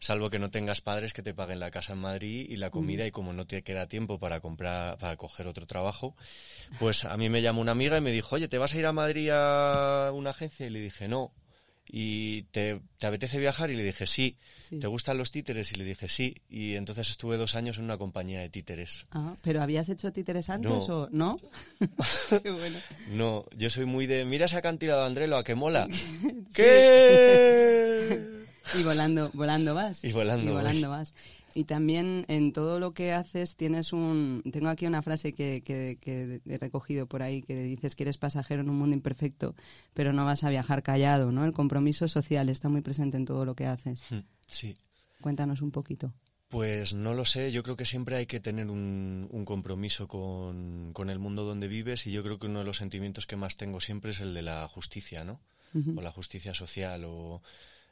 salvo 0.00 0.30
que 0.30 0.38
no 0.38 0.50
tengas 0.50 0.80
padres 0.80 1.12
que 1.12 1.22
te 1.22 1.32
paguen 1.32 1.60
la 1.60 1.70
casa 1.70 1.92
en 1.92 2.00
Madrid 2.00 2.46
y 2.48 2.56
la 2.56 2.70
comida 2.70 3.06
y 3.06 3.12
como 3.12 3.32
no 3.32 3.46
te 3.46 3.62
queda 3.62 3.86
tiempo 3.86 4.18
para 4.18 4.40
comprar, 4.40 4.98
para 4.98 5.16
coger 5.16 5.46
otro 5.46 5.66
trabajo, 5.66 6.16
pues 6.80 7.04
a 7.04 7.16
mí 7.16 7.28
me 7.28 7.40
llamó 7.40 7.60
una 7.60 7.72
amiga 7.72 7.98
y 7.98 8.00
me 8.00 8.10
dijo, 8.12 8.34
oye, 8.34 8.48
¿te 8.48 8.58
vas 8.58 8.74
a 8.74 8.78
ir 8.78 8.86
a 8.86 8.92
Madrid 8.92 9.30
a 9.32 10.10
una 10.12 10.30
agencia? 10.30 10.66
Y 10.66 10.70
le 10.70 10.80
dije, 10.80 11.08
no. 11.08 11.32
Y 11.88 12.42
¿te, 12.50 12.80
te 12.98 13.06
apetece 13.06 13.38
viajar? 13.38 13.70
Y 13.70 13.74
le 13.74 13.82
dije, 13.84 14.06
sí. 14.06 14.36
Sí. 14.68 14.78
¿Te 14.80 14.86
gustan 14.88 15.16
los 15.18 15.30
títeres? 15.30 15.70
Y 15.72 15.76
le 15.76 15.84
dije, 15.84 16.08
sí. 16.08 16.34
Y 16.48 16.74
entonces 16.74 17.10
estuve 17.10 17.36
dos 17.36 17.54
años 17.54 17.78
en 17.78 17.84
una 17.84 17.96
compañía 17.98 18.40
de 18.40 18.48
títeres. 18.48 19.06
Ah, 19.12 19.36
¿Pero 19.42 19.62
habías 19.62 19.88
hecho 19.88 20.12
títeres 20.12 20.50
antes 20.50 20.70
No. 20.70 20.78
o 21.02 21.08
no? 21.10 21.38
Qué 22.42 22.50
bueno. 22.50 22.78
No, 23.12 23.44
yo 23.56 23.70
soy 23.70 23.84
muy 23.84 24.06
de, 24.06 24.24
mira 24.24 24.46
esa 24.46 24.60
cantidad 24.62 25.00
de 25.00 25.06
Andrelo, 25.06 25.36
¿a 25.36 25.44
qué 25.44 25.54
mola? 25.54 25.86
¿Qué? 26.54 28.36
Y 28.78 28.82
volando, 28.82 29.30
volando 29.32 29.74
vas. 29.74 30.02
Y 30.02 30.10
volando 30.12 30.52
voy. 30.52 30.62
volando 30.62 30.90
vas. 30.90 31.14
Y 31.58 31.64
también 31.64 32.26
en 32.28 32.52
todo 32.52 32.78
lo 32.78 32.92
que 32.92 33.12
haces 33.12 33.56
tienes 33.56 33.94
un... 33.94 34.42
Tengo 34.52 34.68
aquí 34.68 34.86
una 34.86 35.00
frase 35.00 35.32
que, 35.32 35.62
que- 35.64 35.96
que 36.02 36.42
he 36.46 36.58
recogido 36.58 37.06
por 37.06 37.22
ahí 37.22 37.40
que 37.40 37.56
dices 37.62 37.96
que 37.96 38.02
eres 38.02 38.18
pasajero 38.18 38.60
en 38.60 38.68
un 38.68 38.76
mundo 38.76 38.94
imperfecto, 38.94 39.54
pero 39.94 40.12
no 40.12 40.26
vas 40.26 40.44
a 40.44 40.50
viajar 40.50 40.82
callado, 40.82 41.32
¿no? 41.32 41.46
El 41.46 41.54
compromiso 41.54 42.08
social 42.08 42.50
está 42.50 42.68
muy 42.68 42.82
presente 42.82 43.16
en 43.16 43.24
todo 43.24 43.46
lo 43.46 43.54
que 43.54 43.64
haces. 43.64 44.02
Sí. 44.46 44.76
Cuéntanos 45.22 45.62
un 45.62 45.70
poquito. 45.70 46.12
Pues 46.48 46.92
no 46.92 47.14
lo 47.14 47.24
sé, 47.24 47.50
yo 47.50 47.62
creo 47.62 47.76
que 47.76 47.86
siempre 47.86 48.16
hay 48.16 48.26
que 48.26 48.38
tener 48.38 48.70
un, 48.70 49.26
un 49.30 49.44
compromiso 49.46 50.06
con, 50.08 50.92
con 50.92 51.08
el 51.08 51.18
mundo 51.18 51.44
donde 51.44 51.68
vives 51.68 52.06
y 52.06 52.12
yo 52.12 52.22
creo 52.22 52.38
que 52.38 52.48
uno 52.48 52.58
de 52.58 52.66
los 52.66 52.76
sentimientos 52.76 53.26
que 53.26 53.36
más 53.36 53.56
tengo 53.56 53.80
siempre 53.80 54.10
es 54.10 54.20
el 54.20 54.34
de 54.34 54.42
la 54.42 54.68
justicia, 54.68 55.24
¿no? 55.24 55.40
O 55.96 56.02
la 56.02 56.12
justicia 56.12 56.52
social 56.52 57.04
o... 57.06 57.40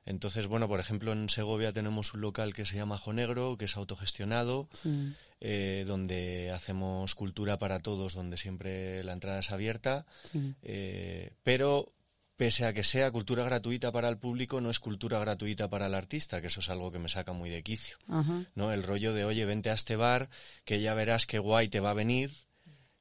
Entonces, 0.07 0.47
bueno, 0.47 0.69
por 0.69 0.81
ejemplo, 0.81 1.13
en 1.13 1.29
Segovia 1.29 1.73
tenemos 1.73 2.13
un 2.15 2.21
local 2.21 2.53
que 2.53 2.67
se 2.67 2.75
llama 2.77 2.97
Ajo 2.97 3.13
Negro, 3.13 3.57
que 3.57 3.65
es 3.65 3.77
autogestionado, 3.77 4.69
Sí. 4.73 5.15
eh, 5.41 5.85
donde 5.87 6.51
hacemos 6.51 7.15
cultura 7.15 7.59
para 7.59 7.81
todos, 7.81 8.15
donde 8.15 8.37
siempre 8.37 9.03
la 9.05 9.13
entrada 9.15 9.39
es 9.41 9.51
abierta, 9.51 10.05
Sí. 10.31 10.55
eh, 10.63 11.33
pero 11.43 11.93
pese 12.37 12.67
a 12.67 12.73
que 12.73 12.83
sea 12.83 13.11
cultura 13.13 13.45
gratuita 13.45 13.93
para 13.93 14.09
el 14.09 14.19
público, 14.19 14.61
no 14.61 14.69
es 14.69 14.81
cultura 14.81 15.19
gratuita 15.21 15.69
para 15.71 15.87
el 15.87 15.95
artista, 15.95 16.41
que 16.41 16.49
eso 16.49 16.61
es 16.61 16.69
algo 16.69 16.91
que 16.91 16.99
me 16.99 17.09
saca 17.09 17.33
muy 17.33 17.49
de 17.49 17.63
quicio. 17.63 17.97
Ajá. 18.09 18.45
¿no? 18.55 18.73
El 18.73 18.83
rollo 18.83 19.15
de, 19.15 19.25
oye, 19.25 19.45
vente 19.47 19.71
a 19.71 19.75
este 19.75 19.97
bar, 19.97 20.29
que 20.65 20.81
ya 20.81 20.95
verás 20.95 21.27
qué 21.27 21.39
guay 21.39 21.69
te 21.69 21.81
va 21.81 21.91
a 21.91 21.95
venir, 21.95 22.33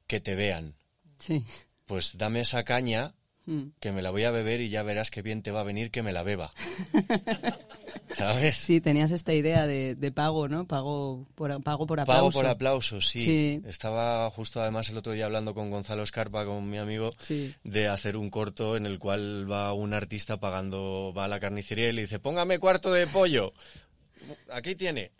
que 0.06 0.20
te 0.20 0.34
vean. 0.36 0.76
Sí. 1.18 1.44
Pues 1.86 2.16
dame 2.16 2.40
esa 2.42 2.62
caña, 2.64 3.12
Mm. 3.46 3.72
que 3.78 3.92
me 3.92 4.00
la 4.00 4.10
voy 4.10 4.24
a 4.24 4.30
beber 4.30 4.60
y 4.62 4.70
ya 4.70 4.82
verás 4.82 5.10
qué 5.10 5.20
bien 5.20 5.42
te 5.42 5.50
va 5.50 5.60
a 5.60 5.64
venir 5.64 5.90
que 5.90 6.02
me 6.02 6.12
la 6.12 6.22
beba. 6.22 6.52
¿Sabes? 8.14 8.56
Sí, 8.56 8.80
tenías 8.80 9.10
esta 9.10 9.34
idea 9.34 9.66
de, 9.66 9.94
de 9.96 10.12
pago, 10.12 10.48
¿no? 10.48 10.66
Pago 10.66 11.26
por, 11.34 11.50
pago 11.62 11.86
por 11.86 11.98
Pago 11.98 12.12
aplauso. 12.12 12.38
por 12.38 12.46
aplausos, 12.46 13.08
sí. 13.08 13.20
Sí. 13.22 13.62
Estaba 13.66 14.30
justo 14.30 14.60
además 14.60 14.88
el 14.88 14.96
otro 14.98 15.12
día 15.12 15.24
hablando 15.26 15.52
con 15.52 15.70
Gonzalo 15.70 16.02
Escarpa, 16.04 16.44
con 16.44 16.68
mi 16.70 16.78
amigo, 16.78 17.10
Sí. 17.18 17.54
de 17.64 17.88
hacer 17.88 18.16
un 18.16 18.30
corto 18.30 18.76
en 18.76 18.86
el 18.86 18.98
cual 18.98 19.50
va 19.50 19.72
un 19.72 19.94
artista 19.94 20.38
pagando, 20.38 21.12
va 21.16 21.24
a 21.24 21.28
la 21.28 21.40
carnicería 21.40 21.88
y 21.88 21.92
le 21.92 22.02
dice, 22.02 22.18
póngame 22.20 22.58
cuarto 22.58 22.92
de 22.92 23.06
pollo. 23.08 23.52
Aquí 24.52 24.74
tiene. 24.76 25.10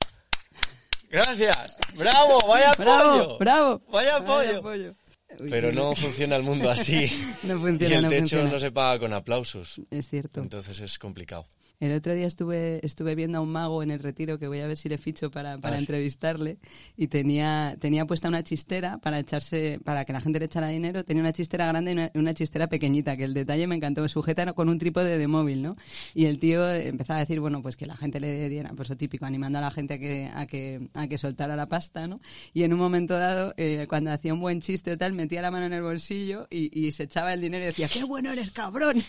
Gracias. 1.10 1.76
Bravo, 1.96 2.40
vaya 2.48 2.72
¡Bravo! 2.78 3.12
pollo. 3.22 3.38
¡Bravo! 3.38 3.82
Vaya 3.90 4.24
pollo. 4.24 4.62
pollo. 4.62 4.94
Uy, 5.40 5.48
Pero 5.50 5.70
sí. 5.70 5.76
no 5.76 5.94
funciona 5.94 6.36
el 6.36 6.42
mundo 6.42 6.70
así. 6.70 7.06
No 7.42 7.54
y 7.56 7.60
funciona, 7.60 7.96
el 7.96 8.02
no 8.02 8.08
techo 8.08 8.20
funciona. 8.20 8.50
no 8.50 8.58
se 8.58 8.70
paga 8.70 8.98
con 8.98 9.12
aplausos. 9.12 9.80
Es 9.90 10.08
cierto. 10.08 10.40
Entonces 10.40 10.80
es 10.80 10.98
complicado. 10.98 11.46
El 11.80 11.92
otro 11.92 12.14
día 12.14 12.26
estuve, 12.26 12.84
estuve 12.84 13.14
viendo 13.14 13.38
a 13.38 13.40
un 13.40 13.52
mago 13.52 13.82
en 13.82 13.90
el 13.90 13.98
retiro 13.98 14.38
que 14.38 14.48
voy 14.48 14.60
a 14.60 14.66
ver 14.66 14.76
si 14.76 14.88
le 14.88 14.98
ficho 14.98 15.30
para, 15.30 15.58
para 15.58 15.74
Ah, 15.76 15.78
entrevistarle 15.78 16.58
y 16.96 17.08
tenía, 17.08 17.76
tenía 17.80 18.06
puesta 18.06 18.28
una 18.28 18.42
chistera 18.42 18.98
para 18.98 19.18
echarse, 19.18 19.80
para 19.84 20.04
que 20.04 20.12
la 20.12 20.20
gente 20.20 20.38
le 20.38 20.46
echara 20.46 20.68
dinero, 20.68 21.04
tenía 21.04 21.20
una 21.22 21.32
chistera 21.32 21.66
grande 21.66 21.90
y 21.90 21.94
una, 21.94 22.10
una 22.14 22.34
chistera 22.34 22.68
pequeñita, 22.68 23.16
que 23.16 23.24
el 23.24 23.34
detalle 23.34 23.66
me 23.66 23.74
encantó, 23.74 24.06
sujeta 24.08 24.52
con 24.52 24.68
un 24.68 24.78
trípode 24.78 25.18
de 25.18 25.26
móvil, 25.26 25.62
¿no? 25.62 25.74
Y 26.14 26.26
el 26.26 26.38
tío 26.38 26.70
empezaba 26.72 27.18
a 27.18 27.20
decir, 27.20 27.40
bueno, 27.40 27.62
pues 27.62 27.76
que 27.76 27.86
la 27.86 27.96
gente 27.96 28.20
le 28.20 28.48
diera, 28.48 28.70
pues 28.76 28.88
lo 28.88 28.96
típico, 28.96 29.26
animando 29.26 29.58
a 29.58 29.62
la 29.62 29.70
gente 29.70 29.94
a 29.94 29.98
que, 29.98 30.30
a 30.32 30.46
que, 30.46 30.88
a 30.94 31.06
que 31.08 31.18
soltara 31.18 31.56
la 31.56 31.66
pasta, 31.66 32.06
¿no? 32.06 32.20
Y 32.52 32.62
en 32.62 32.72
un 32.72 32.78
momento 32.78 33.18
dado, 33.18 33.54
eh, 33.56 33.86
cuando 33.88 34.12
hacía 34.12 34.32
un 34.32 34.40
buen 34.40 34.60
chiste 34.60 34.92
o 34.92 34.98
tal, 34.98 35.12
metía 35.12 35.42
la 35.42 35.50
mano 35.50 35.66
en 35.66 35.72
el 35.72 35.82
bolsillo 35.82 36.46
y, 36.50 36.70
y 36.78 36.92
se 36.92 37.04
echaba 37.04 37.32
el 37.32 37.40
dinero 37.40 37.64
y 37.64 37.66
decía, 37.68 37.88
¡qué 37.88 38.04
bueno 38.04 38.32
eres, 38.32 38.50
cabrón! 38.50 39.02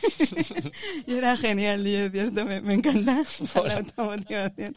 y 1.07 1.13
era 1.13 1.37
genial, 1.37 1.85
y 1.85 1.91
yo 1.93 1.99
decía, 2.09 2.23
esto 2.23 2.45
me, 2.45 2.54
me 2.61 2.73
encanta, 2.75 3.23
la 3.65 3.77
automotivación. 3.77 4.75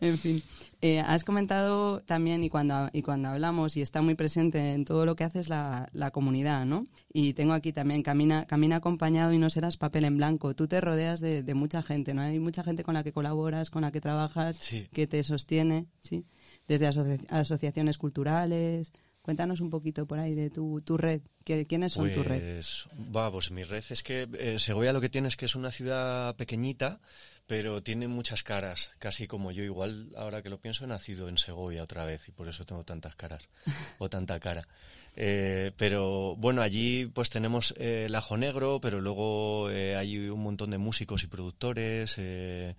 En 0.00 0.18
fin. 0.18 0.42
Eh, 0.80 1.00
has 1.00 1.24
comentado 1.24 2.00
también, 2.00 2.44
y 2.44 2.50
cuando, 2.50 2.90
y 2.92 3.00
cuando 3.00 3.30
hablamos, 3.30 3.74
y 3.76 3.80
está 3.80 4.02
muy 4.02 4.14
presente 4.16 4.72
en 4.72 4.84
todo 4.84 5.06
lo 5.06 5.16
que 5.16 5.24
haces 5.24 5.48
la, 5.48 5.88
la 5.94 6.10
comunidad, 6.10 6.66
¿no? 6.66 6.84
Y 7.10 7.32
tengo 7.32 7.54
aquí 7.54 7.72
también, 7.72 8.02
camina, 8.02 8.44
camina 8.44 8.76
acompañado 8.76 9.32
y 9.32 9.38
no 9.38 9.48
serás 9.48 9.78
papel 9.78 10.04
en 10.04 10.18
blanco. 10.18 10.54
Tú 10.54 10.66
te 10.68 10.82
rodeas 10.82 11.20
de, 11.20 11.42
de 11.42 11.54
mucha 11.54 11.82
gente, 11.82 12.12
¿no? 12.12 12.20
Hay 12.20 12.38
mucha 12.38 12.62
gente 12.62 12.82
con 12.84 12.92
la 12.94 13.02
que 13.02 13.12
colaboras, 13.12 13.70
con 13.70 13.80
la 13.82 13.92
que 13.92 14.02
trabajas, 14.02 14.56
Sí. 14.58 14.86
que 14.92 15.06
te 15.06 15.22
sostiene, 15.22 15.86
¿sí? 16.02 16.26
Desde 16.68 16.86
asoci- 16.86 17.24
asociaciones 17.30 17.96
culturales. 17.96 18.92
Cuéntanos 19.24 19.60
un 19.60 19.70
poquito 19.70 20.04
por 20.04 20.18
ahí 20.18 20.34
de 20.34 20.50
tu, 20.50 20.82
tu 20.82 20.98
red. 20.98 21.22
¿Qui- 21.46 21.66
¿Quiénes 21.66 21.94
son 21.94 22.12
tu 22.12 22.22
red? 22.22 22.56
Pues, 22.56 22.86
va, 23.16 23.32
pues 23.32 23.50
mi 23.50 23.64
red 23.64 23.82
es 23.88 24.02
que 24.02 24.28
eh, 24.38 24.58
Segovia 24.58 24.92
lo 24.92 25.00
que 25.00 25.08
tiene 25.08 25.28
es 25.28 25.36
que 25.38 25.46
es 25.46 25.54
una 25.54 25.70
ciudad 25.70 26.36
pequeñita, 26.36 27.00
pero 27.46 27.82
tiene 27.82 28.06
muchas 28.06 28.42
caras, 28.42 28.90
casi 28.98 29.26
como 29.26 29.50
yo. 29.50 29.64
Igual, 29.64 30.10
ahora 30.18 30.42
que 30.42 30.50
lo 30.50 30.60
pienso, 30.60 30.84
he 30.84 30.88
nacido 30.88 31.30
en 31.30 31.38
Segovia 31.38 31.82
otra 31.82 32.04
vez 32.04 32.28
y 32.28 32.32
por 32.32 32.48
eso 32.48 32.66
tengo 32.66 32.84
tantas 32.84 33.16
caras 33.16 33.48
o 33.98 34.10
tanta 34.10 34.38
cara. 34.40 34.68
Eh, 35.16 35.72
pero 35.78 36.36
bueno, 36.36 36.60
allí 36.60 37.06
pues 37.06 37.30
tenemos 37.30 37.72
eh, 37.78 38.04
el 38.06 38.14
Ajo 38.16 38.36
Negro, 38.36 38.78
pero 38.82 39.00
luego 39.00 39.70
eh, 39.70 39.96
hay 39.96 40.28
un 40.28 40.42
montón 40.42 40.70
de 40.70 40.76
músicos 40.78 41.22
y 41.22 41.28
productores. 41.28 42.16
eh, 42.18 42.74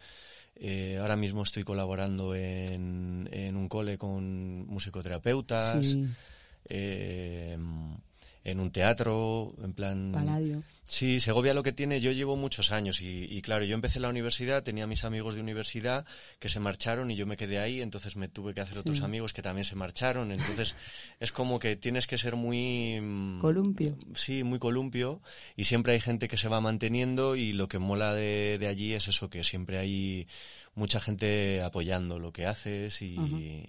eh, 0.58 0.98
ahora 1.02 1.16
mismo 1.16 1.42
estoy 1.44 1.64
colaborando 1.64 2.34
en, 2.36 3.28
en 3.32 3.56
un 3.58 3.68
cole 3.68 3.98
con 3.98 4.66
musicoterapeutas. 4.68 5.88
Sí. 5.88 6.06
Eh, 6.70 7.58
en 8.44 8.60
un 8.60 8.72
teatro, 8.72 9.56
en 9.64 9.74
plan... 9.74 10.12
Paladio. 10.12 10.62
Sí, 10.88 11.20
Segovia 11.20 11.56
lo 11.56 11.64
que 11.64 11.72
tiene, 11.74 12.00
yo 12.00 12.12
llevo 12.12 12.36
muchos 12.38 12.72
años 12.72 13.02
y, 13.02 13.24
y 13.24 13.42
claro, 13.42 13.66
yo 13.66 13.74
empecé 13.74 14.00
la 14.00 14.08
universidad, 14.08 14.62
tenía 14.62 14.86
mis 14.86 15.04
amigos 15.04 15.34
de 15.34 15.42
universidad 15.42 16.06
que 16.38 16.48
se 16.48 16.60
marcharon 16.60 17.10
y 17.10 17.16
yo 17.16 17.26
me 17.26 17.38
quedé 17.38 17.58
ahí, 17.58 17.82
entonces 17.82 18.16
me 18.16 18.28
tuve 18.28 18.54
que 18.54 18.62
hacer 18.62 18.78
otros 18.78 19.02
amigos 19.02 19.34
que 19.34 19.42
también 19.42 19.66
se 19.66 19.76
marcharon, 19.76 20.32
entonces 20.32 20.76
es 21.20 21.32
como 21.32 21.58
que 21.58 21.76
tienes 21.76 22.06
que 22.06 22.20
ser 22.20 22.36
muy... 22.36 23.00
mm, 23.02 23.40
Columpio. 23.42 23.98
Sí, 24.14 24.44
muy 24.44 24.60
columpio 24.60 25.24
y 25.56 25.64
siempre 25.64 25.94
hay 25.94 26.02
gente 26.02 26.28
que 26.28 26.38
se 26.38 26.50
va 26.50 26.62
manteniendo 26.62 27.36
y 27.36 27.52
lo 27.54 27.68
que 27.68 27.80
mola 27.80 28.14
de, 28.14 28.58
de 28.60 28.68
allí 28.68 28.94
es 28.94 29.08
eso, 29.08 29.28
que 29.32 29.44
siempre 29.44 29.80
hay 29.80 30.28
mucha 30.76 31.02
gente 31.02 31.64
apoyando 31.64 32.20
lo 32.20 32.32
que 32.32 32.46
haces 32.46 33.02
y, 33.02 33.16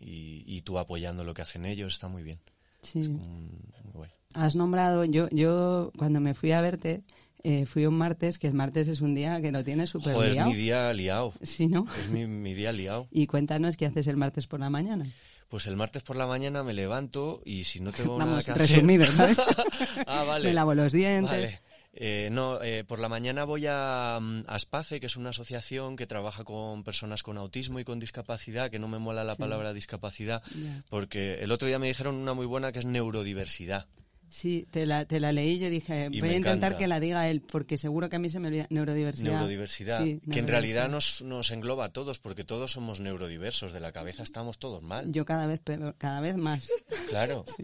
y- 0.02 0.44
y 0.46 0.60
tú 0.60 0.78
apoyando 0.78 1.24
lo 1.24 1.32
que 1.32 1.40
hacen 1.40 1.64
ellos, 1.64 1.94
está 1.94 2.08
muy 2.08 2.22
bien. 2.22 2.40
Sí. 2.83 3.00
Muy 3.09 3.92
guay. 3.92 4.11
Has 4.35 4.54
nombrado, 4.56 5.04
yo, 5.04 5.28
yo 5.30 5.92
cuando 5.97 6.21
me 6.21 6.35
fui 6.35 6.52
a 6.52 6.61
verte, 6.61 7.02
eh, 7.42 7.64
fui 7.66 7.87
un 7.87 7.95
martes, 7.97 8.38
que 8.38 8.47
el 8.49 8.54
martes 8.54 8.88
es 8.88 9.00
un 9.00 9.14
día 9.14 9.40
que 9.40 9.50
lo 9.52 9.62
tienes 9.64 9.90
súper 9.90 10.14
Joder, 10.14 10.28
es 10.30 10.35
liado. 10.35 10.50
mi 10.50 10.56
día 10.56 10.92
liado. 10.92 11.35
Sí, 11.42 11.66
¿no? 11.68 11.87
Es 12.00 12.11
mi, 12.11 12.26
mi 12.26 12.54
día 12.54 12.73
liado. 12.73 13.06
Y 13.12 13.26
cuéntanos 13.26 13.76
qué 13.76 13.87
haces 13.87 14.06
el 14.09 14.16
martes 14.16 14.47
por 14.47 14.61
la 14.61 14.68
mañana. 14.71 15.06
Pues 15.49 15.68
el 15.68 15.76
martes 15.76 16.02
por 16.02 16.16
la 16.16 16.26
mañana 16.26 16.64
me 16.64 16.75
levanto 16.75 17.40
y 17.45 17.62
si 17.64 17.78
no 17.78 17.92
tengo 17.92 18.18
nada 18.18 18.30
Vamos, 18.33 18.47
que 18.47 18.50
hacer... 18.50 18.68
resumido, 18.68 19.06
¿sabes? 19.06 19.38
ah, 20.06 20.25
vale. 20.25 20.49
Me 20.49 20.54
lavo 20.54 20.75
los 20.75 20.92
dientes. 20.92 21.30
Vale. 21.30 21.61
Eh, 21.98 22.28
no, 22.30 22.62
eh, 22.62 22.84
por 22.84 22.98
la 22.98 23.08
mañana 23.08 23.44
voy 23.44 23.64
a, 23.68 24.18
mm, 24.20 24.44
a 24.46 24.54
Aspace, 24.54 25.00
que 25.00 25.06
es 25.06 25.16
una 25.16 25.30
asociación 25.30 25.96
que 25.96 26.06
trabaja 26.06 26.44
con 26.44 26.84
personas 26.84 27.22
con 27.22 27.38
autismo 27.38 27.80
y 27.80 27.84
con 27.84 27.98
discapacidad, 27.98 28.70
que 28.70 28.78
no 28.78 28.86
me 28.86 28.98
mola 28.98 29.24
la 29.24 29.34
palabra 29.34 29.72
discapacidad, 29.72 30.42
porque 30.90 31.36
el 31.42 31.50
otro 31.52 31.66
día 31.68 31.78
me 31.78 31.88
dijeron 31.88 32.14
una 32.16 32.34
muy 32.34 32.44
buena 32.46 32.70
que 32.70 32.80
es 32.80 32.84
neurodiversidad. 32.84 33.86
Sí, 34.28 34.66
te 34.72 34.86
la, 34.86 35.04
te 35.04 35.20
la 35.20 35.30
leí 35.32 35.58
yo 35.58 35.70
dije, 35.70 36.08
Y 36.10 36.20
voy 36.20 36.30
a 36.30 36.32
intentar 36.36 36.72
encanta. 36.72 36.78
que 36.78 36.86
la 36.88 36.98
diga 37.00 37.28
él, 37.30 37.40
porque 37.40 37.78
seguro 37.78 38.08
que 38.08 38.16
a 38.16 38.18
mí 38.18 38.28
se 38.28 38.40
me 38.40 38.48
olvida 38.48 38.66
neurodiversidad. 38.70 39.30
Neurodiversidad, 39.30 40.02
Sí, 40.02 40.20
que 40.30 40.40
en 40.40 40.48
realidad 40.48 40.88
nos, 40.88 41.22
nos 41.22 41.50
engloba 41.52 41.86
a 41.86 41.88
todos, 41.92 42.18
porque 42.18 42.44
todos 42.44 42.72
somos 42.72 42.98
neurodiversos, 43.00 43.72
de 43.72 43.80
la 43.80 43.92
cabeza 43.92 44.24
estamos 44.24 44.58
todos 44.58 44.82
mal. 44.82 45.12
Yo 45.12 45.24
cada 45.24 45.46
vez, 45.46 45.60
peor, 45.60 45.94
cada 45.96 46.20
vez 46.20 46.36
más. 46.36 46.70
Claro. 47.08 47.44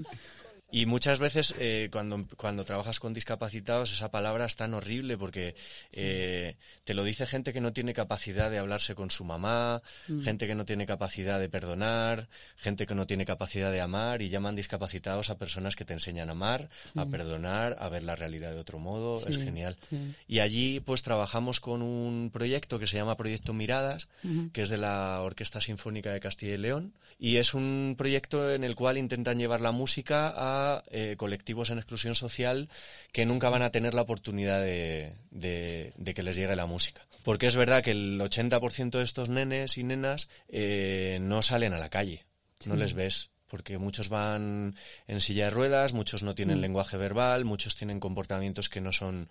Y 0.73 0.87
muchas 0.87 1.21
veces 1.21 1.55
eh, 1.59 1.89
cuando, 1.93 2.27
cuando 2.37 2.65
trabajas 2.65 2.99
con 2.99 3.13
discapacitados 3.13 3.93
esa 3.93 4.11
palabra 4.11 4.47
es 4.47 4.57
tan 4.57 4.73
horrible 4.75 5.19
porque 5.19 5.55
eh, 5.93 6.57
te 6.85 6.95
lo 6.95 7.05
dice 7.05 7.27
gente 7.27 7.53
que 7.53 7.61
no 7.61 7.73
tiene 7.75 7.93
capacidad 7.93 8.51
de 8.51 8.59
hablarse 8.59 8.95
con 8.95 9.11
su 9.11 9.23
mamá, 9.25 9.83
Mm. 10.09 10.23
gente 10.23 10.47
que 10.47 10.55
no 10.55 10.65
tiene 10.65 10.87
capacidad 10.87 11.39
de 11.39 11.49
perdonar, 11.49 12.29
gente 12.57 12.87
que 12.87 12.95
no 12.95 13.07
tiene 13.07 13.25
capacidad 13.27 13.71
de 13.71 13.81
amar 13.81 14.23
y 14.23 14.31
llaman 14.31 14.57
discapacitados 14.57 15.29
a 15.31 15.37
personas 15.39 15.77
que 15.77 15.85
te 15.85 15.93
enseñan 15.93 16.29
a 16.29 16.33
amar, 16.33 16.71
a 16.97 17.05
perdonar, 17.07 17.77
a 17.79 17.89
ver 17.89 18.03
la 18.03 18.17
realidad 18.17 18.53
de 18.53 18.59
otro 18.59 18.79
modo. 18.79 19.17
es 19.29 19.37
genial. 19.39 19.77
sí. 19.91 20.15
Y 20.27 20.41
allí 20.41 20.81
pues 20.81 21.03
trabajamos 21.03 21.61
con 21.61 21.83
un 21.83 22.31
proyecto 22.33 22.79
que 22.79 22.87
se 22.87 22.97
llama 22.97 23.17
Proyecto 23.17 23.53
Miradas, 23.53 24.09
que 24.53 24.63
es 24.63 24.69
de 24.71 24.79
la 24.79 25.21
Orquesta 25.21 25.61
Sinfónica 25.61 26.11
de 26.13 26.21
Castilla 26.21 26.55
y 26.55 26.59
León. 26.59 26.95
Y 27.19 27.37
es 27.37 27.53
un 27.55 27.95
proyecto 27.99 28.51
en 28.51 28.65
el 28.65 28.75
cual 28.75 28.97
intentan 28.99 29.39
llevar 29.39 29.61
la 29.61 29.71
música 29.73 30.33
a 30.35 30.62
a 30.63 30.85
eh, 30.91 31.15
colectivos 31.17 31.71
en 31.71 31.79
exclusión 31.79 32.15
social 32.15 32.69
que 33.13 33.27
nunca 33.27 33.49
van 33.51 33.63
a 33.63 33.71
tener 33.71 33.95
la 33.95 34.03
oportunidad 34.03 34.61
de, 34.61 35.15
de- 35.31 35.93
de 35.97 36.15
que 36.15 36.23
les 36.23 36.37
llegue 36.37 36.57
la 36.57 36.67
música. 36.67 37.07
Porque 37.25 37.47
es 37.47 37.55
verdad 37.57 37.83
que 37.85 37.93
el 37.93 38.21
80% 38.21 38.91
de 38.99 39.05
estos 39.05 39.29
nenes 39.29 39.79
y 39.79 39.85
nenas 39.85 40.29
eh, 40.49 41.19
no 41.21 41.43
salen 41.43 41.73
a 41.73 41.79
la 41.79 41.89
calle, 41.91 42.25
no 42.67 42.75
les 42.77 42.95
ves. 42.95 43.31
Porque 43.47 43.77
muchos 43.77 44.09
van 44.09 44.77
en 45.07 45.21
silla 45.21 45.45
de 45.45 45.51
ruedas, 45.51 45.93
muchos 45.93 46.23
no 46.23 46.35
tienen 46.35 46.57
lenguaje 46.63 46.97
verbal, 46.97 47.45
muchos 47.45 47.77
tienen 47.77 48.01
comportamientos 48.01 48.71
que 48.71 48.81
no 48.81 48.93
son 48.93 49.29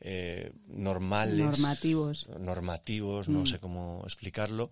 eh, 0.00 0.52
normales. 0.66 1.36
Normativos. 1.44 2.26
Normativos, 2.38 3.28
no 3.28 3.44
sé 3.44 3.58
cómo 3.60 4.00
explicarlo. 4.04 4.70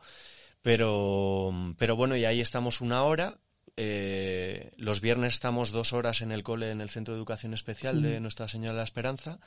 Pero, 0.63 1.53
pero 1.79 1.97
bueno, 1.97 2.17
y 2.17 2.25
ahí 2.25 2.41
estamos 2.41 2.81
una 2.81 3.03
hora. 3.05 3.39
Eh, 3.79 4.73
los 4.77 5.01
viernes 5.01 5.35
estamos 5.35 5.71
dos 5.71 5.93
horas 5.93 6.21
en 6.21 6.33
el 6.33 6.43
cole, 6.43 6.71
en 6.71 6.81
el 6.81 6.91
Centro 6.91 7.15
de 7.15 7.19
Educación 7.19 7.55
Especial 7.55 8.03
de 8.03 8.19
Nuestra 8.21 8.49
Señora 8.49 8.73
de 8.73 8.79
la 8.79 8.85
Esperanza. 8.85 9.39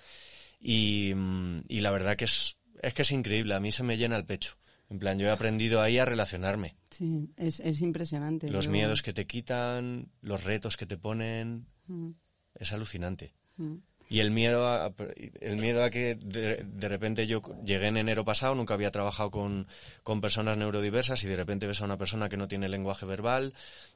Y, 0.60 1.14
mm, 1.16 1.64
y 1.68 1.82
la 1.82 1.92
verdad 1.92 2.16
que 2.16 2.26
es, 2.26 2.58
es 2.82 2.94
que 2.94 3.02
es 3.02 3.12
increíble. 3.12 3.54
A 3.56 3.60
mí 3.60 3.72
se 3.72 3.84
me 3.84 3.98
llena 3.98 4.16
el 4.16 4.26
pecho. 4.26 4.56
En 4.90 5.00
plan, 5.00 5.18
yo 5.20 5.28
he 5.28 5.32
aprendido 5.32 5.82
ahí 5.82 6.00
a 6.00 6.06
relacionarme. 6.06 6.76
Sí, 6.90 7.30
es, 7.38 7.60
es 7.62 7.82
impresionante. 7.82 8.50
Los 8.50 8.66
Yo- 8.66 8.72
miedos 8.72 9.02
que 9.04 9.14
te 9.14 9.26
quitan, 9.28 10.12
los 10.22 10.44
retos 10.44 10.76
que 10.78 10.86
te 10.86 10.98
ponen. 10.98 11.68
Mm, 11.88 12.12
Es 12.56 12.74
alucinante. 12.74 13.34
mm. 13.58 13.76
Y 14.12 14.20
el 14.20 14.30
miedo 14.30 14.68
a, 14.68 14.92
el 15.40 15.56
miedo 15.56 15.86
a 15.86 15.90
que 15.90 16.16
de, 16.16 16.66
de 16.66 16.88
repente 16.90 17.28
yo 17.28 17.42
llegué 17.64 17.88
en 17.88 17.96
enero 17.96 18.26
pasado, 18.26 18.54
nunca 18.56 18.74
había 18.74 18.92
trabajado 18.92 19.32
con, 19.32 19.68
con 20.04 20.20
personas 20.20 20.58
neurodiversas 20.58 21.24
y 21.24 21.28
de 21.28 21.38
repente 21.38 21.66
ves 21.66 21.80
a 21.80 21.86
una 21.86 21.98
persona 21.98 22.28
que 22.28 22.36
no 22.36 22.50
tiene 22.50 22.68
lenguaje 22.68 23.06
verbal, 23.06 23.54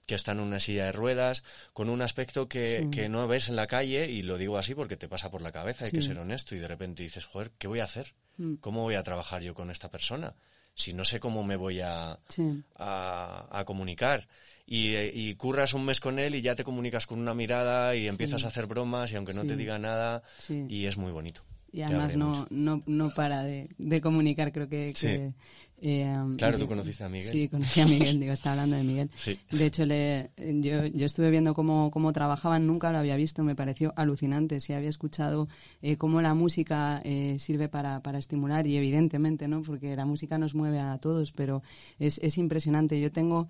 que 0.07 0.15
está 0.15 0.31
en 0.31 0.39
una 0.39 0.61
silla 0.61 0.85
de 0.85 0.93
ruedas, 0.93 1.43
con 1.73 1.89
un 1.89 2.01
aspecto 2.01 2.47
que, 2.47 2.83
Sí. 2.83 2.89
que 2.91 3.09
no 3.09 3.27
ves 3.27 3.49
en 3.49 3.57
la 3.57 3.67
calle, 3.67 4.09
y 4.09 4.21
lo 4.21 4.37
digo 4.37 4.57
así 4.57 4.73
porque 4.73 4.95
te 4.95 5.09
pasa 5.09 5.29
por 5.29 5.41
la 5.41 5.51
cabeza, 5.51 5.83
hay 5.83 5.91
que 5.91 6.01
ser 6.01 6.17
honesto, 6.17 6.55
y 6.55 6.59
de 6.59 6.67
repente 6.69 7.03
dices, 7.03 7.25
joder, 7.25 7.51
¿qué 7.57 7.67
voy 7.67 7.81
a 7.81 7.83
hacer? 7.83 8.13
Mm. 8.37 8.55
¿Cómo 8.61 8.83
voy 8.83 8.95
a 8.95 9.03
trabajar 9.03 9.41
yo 9.41 9.53
con 9.53 9.69
esta 9.69 9.91
persona? 9.91 10.33
Si 10.75 10.93
no 10.93 11.03
sé 11.03 11.19
cómo 11.19 11.43
me 11.43 11.57
voy 11.57 11.81
a, 11.81 12.19
Sí. 12.29 12.63
a, 12.77 13.47
a 13.51 13.65
comunicar. 13.65 14.29
Y, 14.67 14.95
y 14.95 15.35
curras 15.35 15.73
un 15.75 15.85
mes 15.85 15.99
con 15.99 16.17
él 16.17 16.33
y 16.35 16.41
ya 16.41 16.55
te 16.55 16.63
comunicas 16.63 17.05
con 17.05 17.19
una 17.19 17.33
mirada 17.35 17.95
y 17.95 18.07
empiezas 18.07 18.43
a 18.45 18.47
hacer 18.47 18.65
bromas 18.65 19.11
y 19.11 19.15
aunque 19.15 19.33
no 19.33 19.45
te 19.45 19.55
diga 19.55 19.77
nada, 19.77 20.23
Sí. 20.39 20.65
y 20.67 20.85
es 20.85 20.97
muy 20.97 21.11
bonito. 21.11 21.41
Y 21.71 21.81
además 21.81 22.15
no, 22.15 22.47
no, 22.49 22.81
no 22.85 23.13
para 23.13 23.43
de, 23.43 23.69
de 23.77 24.01
comunicar, 24.01 24.51
creo 24.51 24.67
que... 24.67 24.93
Eh, 25.81 26.15
Claro, 26.37 26.55
eh, 26.55 26.59
tú 26.59 26.67
conociste 26.67 27.03
a 27.03 27.09
Miguel. 27.09 27.31
Sí, 27.31 27.47
conocí 27.49 27.81
a 27.81 27.85
Miguel, 27.85 28.19
digo, 28.19 28.31
está 28.31 28.53
hablando 28.53 28.77
de 28.77 28.83
Miguel. 28.83 29.09
De 29.51 29.65
hecho, 29.65 29.85
le, 29.85 30.31
yo, 30.37 30.85
yo 30.85 31.05
estuve 31.05 31.29
viendo 31.29 31.53
cómo, 31.53 31.91
cómo 31.91 32.13
trabajaban, 32.13 32.65
nunca 32.65 32.91
lo 32.91 32.97
había 32.97 33.17
visto, 33.17 33.43
me 33.43 33.55
pareció 33.55 33.93
alucinante. 33.97 34.61
Sí, 34.61 34.71
había 34.73 34.89
escuchado 34.89 35.49
eh, 35.81 35.97
cómo 35.97 36.21
la 36.21 36.33
música 36.33 37.01
eh, 37.03 37.35
sirve 37.39 37.67
para, 37.67 37.99
para 37.99 38.17
estimular 38.19 38.65
y 38.65 38.77
evidentemente, 38.77 39.47
¿no? 39.49 39.61
Porque 39.63 39.95
la 39.97 40.05
música 40.05 40.37
nos 40.37 40.55
mueve 40.55 40.79
a 40.79 40.97
todos, 40.97 41.33
pero 41.33 41.61
es, 41.99 42.19
es 42.23 42.37
impresionante. 42.37 42.99
Yo 42.99 43.11
tengo... 43.11 43.47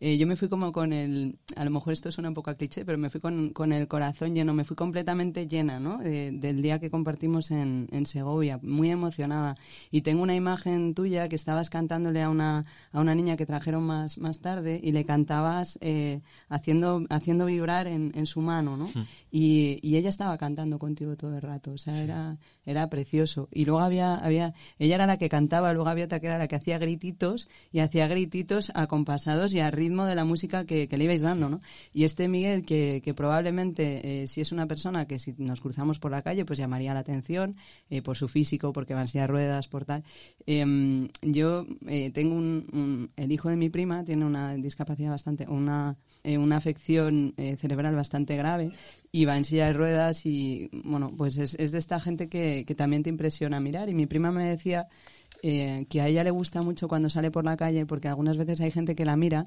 eh, 0.00 0.16
yo 0.16 0.26
me 0.26 0.36
fui 0.36 0.48
como 0.48 0.72
con 0.72 0.92
el, 0.92 1.38
a 1.56 1.64
lo 1.64 1.70
mejor 1.70 1.92
esto 1.92 2.10
suena 2.10 2.28
un 2.28 2.34
poco 2.34 2.50
a 2.50 2.54
cliché, 2.54 2.84
pero 2.84 2.98
me 2.98 3.10
fui 3.10 3.20
con, 3.20 3.50
con 3.50 3.72
el 3.72 3.88
corazón 3.88 4.34
lleno, 4.34 4.54
me 4.54 4.64
fui 4.64 4.76
completamente 4.76 5.46
llena, 5.48 5.80
¿no? 5.80 5.98
De- 5.98 6.30
del 6.32 6.62
día 6.62 6.78
que 6.78 6.90
compartimos 6.90 7.50
en, 7.50 7.88
en 7.90 8.06
Segovia, 8.06 8.58
muy 8.62 8.90
emocionada. 8.90 9.56
Y 9.90 10.02
tengo 10.02 10.22
una 10.22 10.34
imagen 10.34 10.94
tuya 10.94 11.28
que 11.28 11.36
estabas 11.36 11.68
cantándole 11.70 12.22
a 12.22 12.30
una, 12.30 12.64
a 12.92 13.00
una 13.00 13.14
niña 13.14 13.36
que 13.36 13.46
trajeron 13.46 13.82
más, 13.84 14.18
más 14.18 14.40
tarde 14.40 14.80
y 14.82 14.92
le 14.92 15.04
cantabas 15.04 15.78
eh, 15.80 16.20
haciendo, 16.48 17.04
haciendo 17.10 17.46
vibrar 17.46 17.86
en, 17.86 18.12
en 18.14 18.26
su 18.26 18.40
mano, 18.40 18.76
¿no? 18.76 18.88
Y, 19.30 19.78
y 19.82 19.96
ella 19.96 20.08
estaba 20.08 20.38
cantando 20.38 20.78
contigo 20.78 21.16
todo 21.16 21.34
el 21.36 21.42
rato, 21.42 21.72
o 21.72 21.78
sea, 21.78 22.00
era, 22.02 22.36
era 22.64 22.88
precioso. 22.88 23.48
Y 23.52 23.64
luego 23.66 23.80
había, 23.80 24.14
había, 24.14 24.54
ella 24.78 24.94
era 24.94 25.06
la 25.06 25.18
que 25.18 25.28
cantaba, 25.28 25.72
luego 25.72 25.88
había 25.88 26.06
otra 26.06 26.20
que 26.20 26.26
era 26.28 26.38
la 26.38 26.48
que 26.48 26.56
hacía 26.56 26.78
grititos 26.78 27.48
y 27.72 27.80
hacía 27.80 28.06
grititos 28.08 28.70
acompasados 28.74 29.52
y 29.54 29.60
a 29.60 29.70
ritmo 29.88 30.06
de 30.06 30.14
la 30.14 30.24
música 30.24 30.64
que, 30.64 30.88
que 30.88 30.96
le 30.96 31.04
ibais 31.04 31.22
dando, 31.22 31.48
¿no? 31.48 31.60
Y 31.92 32.04
este 32.04 32.28
Miguel, 32.28 32.64
que, 32.64 33.00
que 33.04 33.14
probablemente 33.14 34.22
eh, 34.22 34.26
si 34.26 34.40
es 34.40 34.52
una 34.52 34.66
persona 34.66 35.06
que 35.06 35.18
si 35.18 35.34
nos 35.38 35.60
cruzamos 35.60 35.98
por 35.98 36.10
la 36.10 36.22
calle, 36.22 36.44
pues 36.44 36.58
llamaría 36.58 36.94
la 36.94 37.00
atención 37.00 37.56
eh, 37.90 38.02
por 38.02 38.16
su 38.16 38.28
físico, 38.28 38.72
porque 38.72 38.94
va 38.94 39.00
en 39.02 39.06
silla 39.08 39.22
de 39.22 39.26
ruedas, 39.28 39.68
por 39.68 39.84
tal. 39.84 40.04
Em, 40.46 41.08
yo 41.22 41.66
eh, 41.86 42.10
tengo 42.12 42.34
un, 42.34 42.66
un- 42.72 43.10
el 43.16 43.32
hijo 43.32 43.48
de 43.48 43.56
mi 43.56 43.68
prima 43.70 44.04
tiene 44.04 44.24
una 44.24 44.54
discapacidad 44.54 45.10
bastante, 45.10 45.46
una, 45.48 45.96
eh, 46.24 46.38
una 46.38 46.56
afección 46.56 47.34
eh, 47.36 47.56
cerebral 47.56 47.94
bastante 47.94 48.36
grave 48.36 48.70
y 49.12 49.24
va 49.24 49.36
en 49.36 49.44
silla 49.44 49.66
de 49.66 49.72
ruedas 49.72 50.24
y 50.26 50.70
bueno, 50.84 51.12
pues 51.16 51.36
es, 51.38 51.54
es 51.54 51.72
de 51.72 51.78
esta 51.78 51.98
gente 52.00 52.28
que, 52.28 52.64
que 52.66 52.74
también 52.74 53.02
te 53.02 53.10
impresiona 53.10 53.60
mirar. 53.60 53.88
Y 53.88 53.94
mi 53.94 54.06
prima 54.06 54.30
me 54.30 54.48
decía 54.48 54.86
eh, 55.42 55.86
que 55.88 56.00
a 56.00 56.08
ella 56.08 56.24
le 56.24 56.30
gusta 56.30 56.62
mucho 56.62 56.88
cuando 56.88 57.08
sale 57.08 57.30
por 57.30 57.44
la 57.44 57.56
calle 57.56 57.86
porque 57.86 58.08
algunas 58.08 58.36
veces 58.36 58.60
hay 58.60 58.70
gente 58.70 58.94
que 58.94 59.04
la 59.04 59.16
mira 59.16 59.46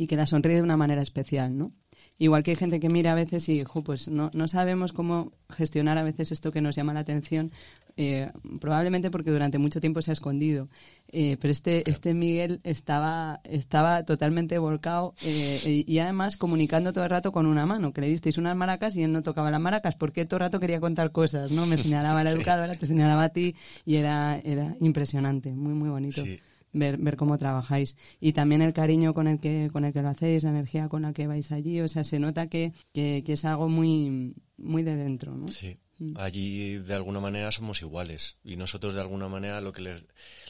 y 0.00 0.06
que 0.06 0.16
la 0.16 0.26
sonríe 0.26 0.56
de 0.56 0.62
una 0.62 0.78
manera 0.78 1.02
especial, 1.02 1.58
¿no? 1.58 1.72
Igual 2.16 2.42
que 2.42 2.52
hay 2.52 2.56
gente 2.56 2.80
que 2.80 2.88
mira 2.88 3.12
a 3.12 3.14
veces 3.14 3.46
y, 3.50 3.64
jo, 3.64 3.84
pues 3.84 4.08
no, 4.08 4.30
no 4.32 4.48
sabemos 4.48 4.94
cómo 4.94 5.32
gestionar 5.50 5.98
a 5.98 6.02
veces 6.02 6.32
esto 6.32 6.52
que 6.52 6.62
nos 6.62 6.74
llama 6.74 6.94
la 6.94 7.00
atención, 7.00 7.52
eh, 7.98 8.32
probablemente 8.62 9.10
porque 9.10 9.30
durante 9.30 9.58
mucho 9.58 9.78
tiempo 9.78 10.00
se 10.00 10.10
ha 10.10 10.14
escondido. 10.14 10.70
Eh, 11.12 11.36
pero 11.38 11.52
este, 11.52 11.88
este 11.88 12.14
Miguel 12.14 12.60
estaba, 12.64 13.40
estaba 13.44 14.02
totalmente 14.04 14.56
volcado 14.56 15.14
eh, 15.22 15.84
y, 15.86 15.98
además 15.98 16.38
comunicando 16.38 16.94
todo 16.94 17.04
el 17.04 17.10
rato 17.10 17.30
con 17.30 17.44
una 17.44 17.66
mano, 17.66 17.92
que 17.92 18.00
le 18.00 18.08
disteis 18.08 18.38
unas 18.38 18.56
maracas 18.56 18.96
y 18.96 19.02
él 19.02 19.12
no 19.12 19.22
tocaba 19.22 19.50
las 19.50 19.60
maracas, 19.60 19.96
porque 19.96 20.24
todo 20.24 20.38
el 20.38 20.46
rato 20.46 20.60
quería 20.60 20.80
contar 20.80 21.12
cosas, 21.12 21.50
¿no? 21.50 21.66
Me 21.66 21.76
señalaba 21.76 22.24
la 22.24 22.30
educadora, 22.32 22.74
te 22.74 22.86
señalaba 22.86 23.24
a 23.24 23.28
ti 23.30 23.54
y 23.84 23.96
era, 23.96 24.40
era 24.44 24.76
impresionante, 24.80 25.52
muy, 25.52 25.74
muy 25.74 25.90
bonito 25.90 26.24
Sí. 26.24 26.40
Ver, 26.72 26.98
ver 26.98 27.16
cómo 27.16 27.38
trabajáis 27.38 27.96
y 28.20 28.32
también 28.32 28.62
el 28.62 28.72
cariño 28.72 29.14
con 29.14 29.26
el 29.26 29.40
que 29.40 29.70
con 29.72 29.84
el 29.84 29.92
que 29.92 30.02
lo 30.02 30.08
hacéis 30.08 30.44
la 30.44 30.50
energía 30.50 30.88
con 30.88 31.02
la 31.02 31.12
que 31.12 31.26
vais 31.26 31.50
allí 31.52 31.80
o 31.80 31.88
sea 31.88 32.04
se 32.04 32.18
nota 32.18 32.48
que, 32.48 32.72
que, 32.92 33.22
que 33.24 33.32
es 33.32 33.44
algo 33.44 33.68
muy 33.68 34.34
muy 34.56 34.82
de 34.82 34.96
dentro 34.96 35.36
¿no? 35.36 35.48
Sí. 35.48 35.78
Allí 36.16 36.78
de 36.78 36.94
alguna 36.94 37.20
manera 37.20 37.52
somos 37.52 37.82
iguales 37.82 38.38
y 38.42 38.56
nosotros 38.56 38.94
de 38.94 39.00
alguna 39.00 39.28
manera 39.28 39.60
lo 39.60 39.72
que 39.72 39.82
les, 39.82 40.04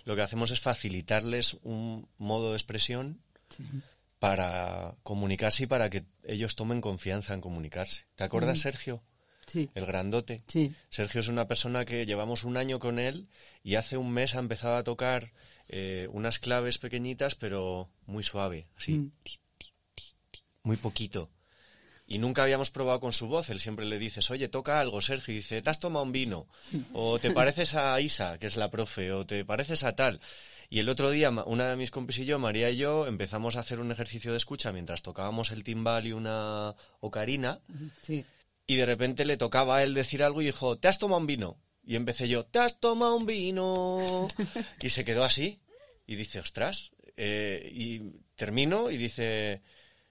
lo 0.05 0.15
que 0.15 0.23
hacemos 0.23 0.53
es 0.53 0.61
facilitarles 0.61 1.59
un 1.63 2.09
modo 2.19 2.51
de 2.51 2.57
expresión 2.57 3.21
para 4.21 4.95
comunicarse 5.03 5.65
y 5.65 5.67
para 5.67 5.91
que 5.91 6.05
ellos 6.23 6.55
tomen 6.55 6.81
confianza 6.81 7.35
en 7.35 7.41
comunicarse. 7.41 8.07
¿Te 8.15 8.23
acuerdas, 8.23 8.61
Sergio? 8.61 9.03
sí 9.47 9.69
El 9.75 9.87
grandote. 9.87 10.45
sí 10.47 10.73
Sergio 10.89 11.21
es 11.21 11.27
una 11.27 11.49
persona 11.49 11.85
que 11.85 12.07
llevamos 12.07 12.45
un 12.45 12.57
año 12.57 12.79
con 12.79 13.01
él 13.01 13.29
y 13.65 13.75
hace 13.75 13.97
un 13.97 14.13
mes 14.13 14.37
ha 14.37 14.39
empezado 14.39 14.77
a 14.77 14.85
tocar 14.85 15.33
eh, 15.73 16.09
unas 16.13 16.39
claves 16.39 16.79
pequeñitas, 16.79 17.35
pero 17.35 17.89
muy 18.07 18.23
suave, 18.25 18.67
así, 18.77 18.99
Mm. 18.99 19.13
muy 20.63 20.77
poquito. 20.77 21.31
Y 22.07 22.19
nunca 22.19 22.43
habíamos 22.43 22.71
probado 22.71 22.99
con 22.99 23.13
su 23.13 23.29
voz. 23.29 23.51
Él 23.51 23.61
siempre 23.61 23.87
le 23.87 23.99
dices, 23.99 24.31
oye, 24.33 24.49
toca 24.49 24.81
algo, 24.81 25.01
Sergio. 25.01 25.33
Y 25.33 25.37
dice, 25.37 25.63
¿te 25.63 25.71
has 25.71 25.79
tomado 25.79 26.05
un 26.05 26.11
vino? 26.13 26.49
O 26.93 27.19
te 27.21 27.31
pareces 27.31 27.75
a 27.75 28.01
Isa, 28.01 28.37
que 28.39 28.49
es 28.49 28.57
la 28.57 28.69
profe, 28.69 29.13
o 29.13 29.25
te 29.25 29.45
pareces 29.45 29.85
a 29.85 29.95
tal. 29.95 30.21
Y 30.69 30.81
el 30.81 30.89
otro 30.89 31.11
día, 31.13 31.31
una 31.31 31.71
de 31.71 31.77
mis 31.77 31.91
compis 31.93 32.19
y 32.19 32.25
yo, 32.25 32.39
María 32.41 32.69
y 32.71 32.77
yo, 32.77 33.07
empezamos 33.07 33.55
a 33.57 33.61
hacer 33.61 33.79
un 33.79 33.93
ejercicio 33.93 34.33
de 34.33 34.37
escucha 34.39 34.73
mientras 34.73 35.03
tocábamos 35.03 35.53
el 35.53 35.63
timbal 35.63 36.07
y 36.07 36.13
una 36.13 36.75
ocarina. 36.99 37.61
sí 38.03 38.25
Y 38.67 38.77
de 38.77 38.87
repente 38.87 39.25
le 39.25 39.37
tocaba 39.37 39.77
a 39.77 39.83
él 39.85 39.95
decir 39.95 40.23
algo 40.25 40.43
y 40.43 40.47
dijo, 40.47 40.79
¿te 40.79 40.89
has 40.89 40.99
tomado 40.99 41.21
un 41.21 41.27
vino? 41.29 41.59
Y 41.85 41.97
empecé 41.97 42.29
yo, 42.29 42.45
¿te 42.45 42.59
has 42.59 42.79
tomado 42.79 43.17
un 43.17 43.27
vino? 43.27 44.29
Y 44.81 44.91
se 44.91 45.05
quedó 45.05 45.25
así. 45.25 45.61
Y 46.07 46.17
dice, 46.17 46.41
ostras. 46.41 46.91
eh, 47.17 47.69
y 47.73 48.01
termino 48.37 48.91
y 48.91 48.97
dice, 48.97 49.63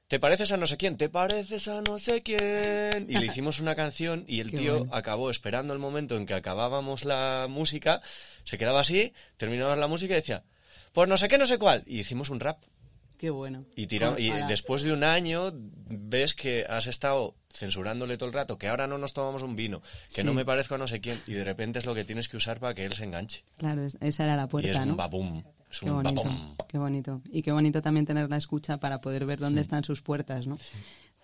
¿te 0.07 0.19
pareces 0.19 0.51
a 0.51 0.57
no 0.57 0.67
sé 0.67 0.77
quién? 0.77 0.97
¿Te 0.97 1.09
pareces 1.09 1.67
a 1.67 1.81
no 1.81 1.97
sé 1.99 2.21
quién? 2.21 3.07
Y 3.09 3.17
le 3.17 3.25
hicimos 3.25 3.59
una 3.59 3.75
canción 3.75 4.25
y 4.27 4.39
el 4.39 4.51
Qué 4.51 4.57
tío 4.57 4.77
bueno. 4.79 4.93
acabó 4.95 5.29
esperando 5.29 5.73
el 5.73 5.79
momento 5.79 6.15
en 6.17 6.25
que 6.25 6.33
acabábamos 6.35 7.05
la 7.05 7.47
música, 7.49 8.01
se 8.43 8.57
quedaba 8.57 8.81
así, 8.81 9.13
terminaba 9.37 9.75
la 9.75 9.87
música 9.87 10.13
y 10.13 10.17
decía, 10.17 10.43
pues 10.93 11.09
no 11.09 11.17
sé 11.17 11.27
qué, 11.27 11.37
no 11.37 11.45
sé 11.47 11.57
cuál. 11.57 11.83
Y 11.85 11.99
hicimos 11.99 12.29
un 12.29 12.39
rap. 12.39 12.61
Qué 13.19 13.29
bueno 13.29 13.65
Y, 13.75 13.85
tira- 13.87 14.15
después 14.47 14.81
de 14.81 14.93
un 14.93 15.03
año 15.03 15.51
ves 15.53 16.33
que 16.33 16.65
has 16.67 16.87
estado 16.87 17.35
censurándole 17.51 18.17
todo 18.17 18.29
el 18.29 18.33
rato, 18.33 18.57
que 18.57 18.67
ahora 18.67 18.87
no 18.87 18.97
nos 18.97 19.13
tomamos 19.13 19.41
un 19.43 19.55
vino, 19.55 19.81
que 20.13 20.21
Sí. 20.21 20.23
no 20.23 20.33
me 20.33 20.45
parezco 20.45 20.75
a 20.75 20.77
no 20.77 20.87
sé 20.87 21.01
quién, 21.01 21.19
y 21.27 21.33
de 21.33 21.43
repente 21.43 21.79
es 21.79 21.85
lo 21.85 21.93
que 21.93 22.03
tienes 22.05 22.29
que 22.29 22.37
usar 22.37 22.59
para 22.59 22.73
que 22.73 22.85
él 22.85 22.93
se 22.93 23.03
enganche. 23.03 23.43
claro 23.57 23.83
es- 23.83 23.97
esa 24.01 24.23
era 24.23 24.35
la 24.35 24.43
y 24.43 24.45
es 24.45 24.49
puerta 24.51 24.83
un 24.83 24.97
babum, 24.97 25.43
es 25.69 25.79
Qué 25.81 25.85
un 25.91 25.95
bonito, 26.03 26.23
babum. 26.23 26.55
qué 26.67 26.77
bonito. 26.77 27.21
Y 27.31 27.41
qué 27.41 27.51
bonito 27.51 27.81
también 27.81 28.05
tener 28.05 28.29
la 28.29 28.37
escucha 28.37 28.77
para 28.79 29.01
poder 29.01 29.25
ver 29.25 29.39
dónde 29.39 29.61
están 29.61 29.83
sus 29.83 30.01
puertas, 30.01 30.47
¿no? 30.47 30.57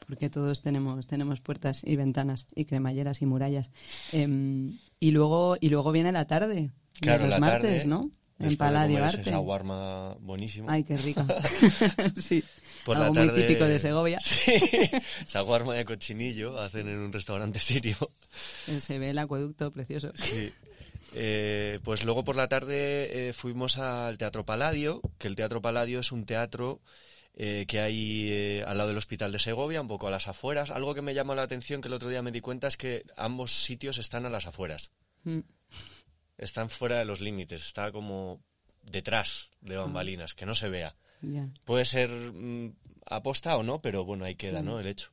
Porque 0.07 0.29
todos 0.29 0.61
tenemos, 0.61 1.07
tenemos 1.07 1.39
puertas 1.41 1.81
y 1.83 1.95
ventanas 1.95 2.45
y 2.53 2.65
cremalleras 2.65 3.21
y 3.21 3.25
murallas. 3.25 3.71
Em, 4.11 4.77
y 4.99 5.11
luego, 5.11 5.57
y 5.59 5.69
luego 5.69 5.91
viene 5.91 6.11
la 6.11 6.25
tarde. 6.27 6.71
de 6.95 7.01
Claro, 7.01 7.23
los 7.23 7.29
la 7.31 7.39
martes, 7.39 7.61
tarde, 7.83 7.85
¿no? 7.87 8.01
En 8.37 8.49
después 8.49 8.51
de 8.51 8.57
Paladio 8.57 8.95
comer 8.97 9.03
Arte. 9.15 9.21
esa 9.29 9.37
guarma 9.37 10.13
buenísima. 10.19 10.73
Ay, 10.73 10.83
qué 10.83 10.97
rica. 10.97 11.25
sí. 12.21 12.43
Por 12.83 12.97
la 12.97 13.05
Algo 13.05 13.15
muy 13.19 13.27
tarde- 13.27 13.47
típico 13.47 13.65
de 13.65 13.79
Segovia. 13.79 14.19
Sí, 14.19 14.53
saguarma 15.25 15.73
de 15.73 15.85
cochinillo 15.85 16.59
hacen 16.59 16.87
en 16.89 16.97
un 16.99 17.13
restaurante 17.13 17.59
sirio. 17.61 17.95
Eh, 18.67 18.79
Se 18.81 18.99
ve 18.99 19.11
el 19.11 19.17
acueducto 19.19 19.71
precioso. 19.71 20.11
Sí. 20.15 20.51
Eh, 21.13 21.79
pues 21.83 22.03
luego 22.03 22.23
por 22.23 22.35
la 22.35 22.47
tarde 22.49 23.29
eh, 23.29 23.33
fuimos 23.33 23.77
al 23.77 24.17
Teatro 24.17 24.45
Paladio, 24.45 25.01
que 25.17 25.27
el 25.27 25.35
Teatro 25.35 25.61
Paladio 25.61 25.99
es 26.01 26.11
un 26.11 26.25
teatro 26.25 26.81
eh, 27.35 27.65
que 27.67 27.79
hay 27.79 28.27
eh, 28.31 28.63
al 28.67 28.77
lado 28.77 28.89
del 28.89 28.97
Hospital 28.97 29.31
de 29.31 29.39
Segovia, 29.39 29.79
un 29.81 29.87
poco 29.87 30.07
a 30.07 30.11
las 30.11 30.27
afueras. 30.27 30.71
Algo 30.71 30.93
que 30.93 31.01
me 31.01 31.13
llamó 31.13 31.35
la 31.35 31.43
atención, 31.43 31.79
que 31.81 31.87
el 31.87 31.93
otro 31.93 32.09
día 32.09 32.21
me 32.21 32.31
di 32.31 32.41
cuenta, 32.41 32.67
es 32.67 32.75
que 32.75 33.03
ambos 33.15 33.51
sitios 33.63 33.97
están 33.97 34.25
a 34.25 34.29
las 34.29 34.45
afueras. 34.45 34.91
Mm. 35.23 35.39
Están 36.37 36.69
fuera 36.69 36.99
de 36.99 37.05
los 37.05 37.21
límites, 37.21 37.61
está 37.61 37.91
como 37.91 38.41
detrás 38.81 39.49
de 39.61 39.77
bambalinas, 39.77 40.33
que 40.33 40.45
no 40.45 40.55
se 40.55 40.69
vea. 40.69 40.95
Puede 41.63 41.85
ser 41.85 42.09
mm, 42.09 42.75
aposta 43.05 43.57
o 43.57 43.63
no, 43.63 43.81
pero 43.81 44.05
bueno, 44.05 44.25
ahí 44.25 44.35
queda, 44.35 44.61
¿no? 44.61 44.79
El 44.79 44.87
hecho. 44.87 45.11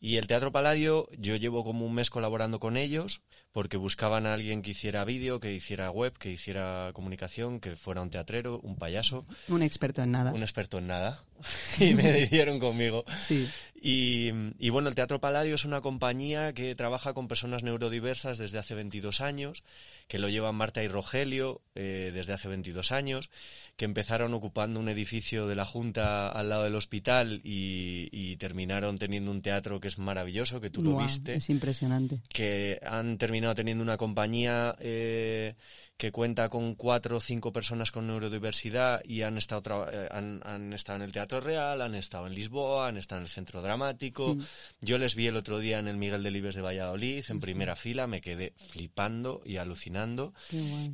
Y 0.00 0.16
el 0.16 0.26
Teatro 0.26 0.52
Paladio, 0.52 1.08
yo 1.18 1.36
llevo 1.36 1.64
como 1.64 1.86
un 1.86 1.94
mes 1.94 2.10
colaborando 2.10 2.58
con 2.60 2.76
ellos 2.76 3.22
porque 3.52 3.78
buscaban 3.78 4.26
a 4.26 4.34
alguien 4.34 4.60
que 4.60 4.72
hiciera 4.72 5.04
vídeo, 5.06 5.40
que 5.40 5.54
hiciera 5.54 5.90
web, 5.90 6.12
que 6.18 6.30
hiciera 6.30 6.90
comunicación, 6.92 7.58
que 7.60 7.74
fuera 7.74 8.02
un 8.02 8.10
teatrero, 8.10 8.60
un 8.60 8.76
payaso, 8.76 9.24
Un 9.48 9.62
experto 9.62 10.02
en 10.02 10.12
nada. 10.12 10.32
un 10.32 10.42
experto 10.42 10.76
en 10.78 10.88
nada. 10.88 11.24
y 11.80 11.94
me 11.94 12.26
dieron 12.26 12.58
conmigo. 12.58 13.04
Sí. 13.26 13.48
Y, 13.78 14.30
y 14.58 14.70
bueno, 14.70 14.88
el 14.88 14.94
Teatro 14.94 15.20
Paladio 15.20 15.54
es 15.54 15.64
una 15.66 15.80
compañía 15.82 16.52
que 16.54 16.74
trabaja 16.74 17.12
con 17.12 17.28
personas 17.28 17.62
neurodiversas 17.62 18.38
desde 18.38 18.58
hace 18.58 18.74
22 18.74 19.20
años, 19.20 19.62
que 20.08 20.18
lo 20.18 20.28
llevan 20.28 20.54
Marta 20.56 20.82
y 20.82 20.88
Rogelio 20.88 21.60
eh, 21.74 22.10
desde 22.12 22.32
hace 22.32 22.48
22 22.48 22.90
años, 22.90 23.30
que 23.76 23.84
empezaron 23.84 24.32
ocupando 24.32 24.80
un 24.80 24.88
edificio 24.88 25.46
de 25.46 25.54
la 25.56 25.66
Junta 25.66 26.28
al 26.28 26.48
lado 26.48 26.64
del 26.64 26.74
hospital 26.74 27.42
y, 27.44 28.08
y 28.10 28.36
terminaron 28.38 28.98
teniendo 28.98 29.30
un 29.30 29.42
teatro 29.42 29.78
que 29.78 29.88
es 29.88 29.98
maravilloso, 29.98 30.60
que 30.60 30.70
tú 30.70 30.82
lo 30.82 30.96
viste 30.96 31.34
Es 31.36 31.50
impresionante. 31.50 32.20
que 32.30 32.80
han 32.84 33.18
terminado 33.18 33.54
teniendo 33.54 33.84
una 33.84 33.98
compañía 33.98 34.74
eh, 34.80 35.54
que 35.96 36.12
cuenta 36.12 36.48
con 36.50 36.74
cuatro 36.74 37.16
o 37.16 37.20
cinco 37.20 37.52
personas 37.52 37.90
con 37.90 38.06
neurodiversidad 38.06 39.02
y 39.04 39.22
han 39.22 39.38
estado, 39.38 39.88
eh, 39.90 40.08
han, 40.10 40.42
han 40.44 40.72
estado 40.72 40.96
en 40.96 41.02
el 41.02 41.12
Teatro 41.12 41.40
Real, 41.40 41.80
han 41.80 41.94
estado 41.94 42.26
en 42.26 42.34
Lisboa, 42.34 42.88
han 42.88 42.98
estado 42.98 43.20
en 43.20 43.22
el 43.22 43.28
Centro 43.30 43.62
Dramático. 43.62 44.36
Yo 44.80 44.98
les 44.98 45.14
vi 45.14 45.26
el 45.26 45.36
otro 45.36 45.58
día 45.58 45.78
en 45.78 45.88
el 45.88 45.96
Miguel 45.96 46.22
Delibes 46.22 46.54
de 46.54 46.62
Valladolid, 46.62 47.24
en 47.28 47.40
primera 47.40 47.76
fila, 47.76 48.06
me 48.06 48.20
quedé 48.20 48.52
flipando 48.58 49.42
y 49.44 49.56
alucinando. 49.56 50.34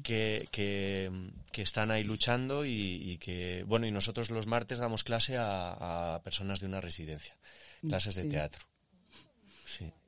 Que, 0.03 0.47
que, 0.51 1.11
que 1.51 1.63
están 1.63 1.91
ahí 1.91 2.05
luchando 2.05 2.65
y, 2.65 2.71
y 2.71 3.19
que, 3.19 3.65
bueno, 3.67 3.87
y 3.87 3.91
nosotros 3.91 4.31
los 4.31 4.47
martes 4.47 4.79
damos 4.79 5.03
clase 5.05 5.37
a, 5.37 6.15
a 6.15 6.23
personas 6.23 6.61
de 6.61 6.67
una 6.67 6.81
residencia, 6.81 7.37
clases 7.89 8.15
de 8.15 8.25
teatro. 8.25 8.65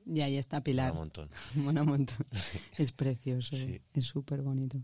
Y 0.05 0.21
ahí 0.21 0.37
está 0.37 0.61
Pilar. 0.61 0.91
un 0.91 0.97
montón. 0.99 1.29
Mola 1.55 1.81
un 1.81 1.89
montón. 1.89 2.25
Es 2.77 2.91
precioso, 2.91 3.55
Sí. 3.55 3.81
es 3.93 4.05
súper 4.05 4.41
bonito. 4.41 4.79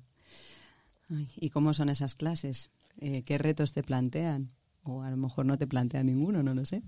Ay, 1.10 1.27
¿Y 1.36 1.49
cómo 1.49 1.73
son 1.73 1.89
esas 1.89 2.15
clases? 2.15 2.69
Eh, 2.99 3.23
¿Qué 3.23 3.38
retos 3.38 3.73
te 3.73 3.84
plantean? 3.84 4.49
O 4.84 5.03
a 5.03 5.10
lo 5.10 5.17
mejor 5.17 5.45
no 5.45 5.57
te 5.57 5.67
plantean 5.67 6.07
ninguno, 6.07 6.41
no 6.41 6.53
lo 6.53 6.65
sé. 6.65 6.81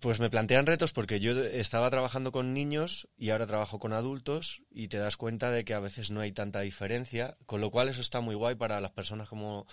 Pues 0.00 0.20
me 0.20 0.30
plantean 0.30 0.66
retos 0.66 0.92
porque 0.92 1.20
yo 1.20 1.38
estaba 1.42 1.90
trabajando 1.90 2.32
con 2.32 2.52
niños 2.54 3.08
y 3.16 3.30
ahora 3.30 3.46
trabajo 3.46 3.78
con 3.78 3.92
adultos 3.92 4.62
y 4.70 4.88
te 4.88 4.96
das 4.98 5.16
cuenta 5.16 5.50
de 5.50 5.64
que 5.64 5.74
a 5.74 5.80
veces 5.80 6.10
no 6.10 6.20
hay 6.20 6.32
tanta 6.32 6.60
diferencia, 6.60 7.36
con 7.46 7.60
lo 7.60 7.70
cual 7.70 7.88
eso 7.88 8.00
está 8.00 8.20
muy 8.20 8.34
guay 8.34 8.54
para 8.54 8.80
las 8.80 8.92
personas 8.92 9.28
como 9.28 9.66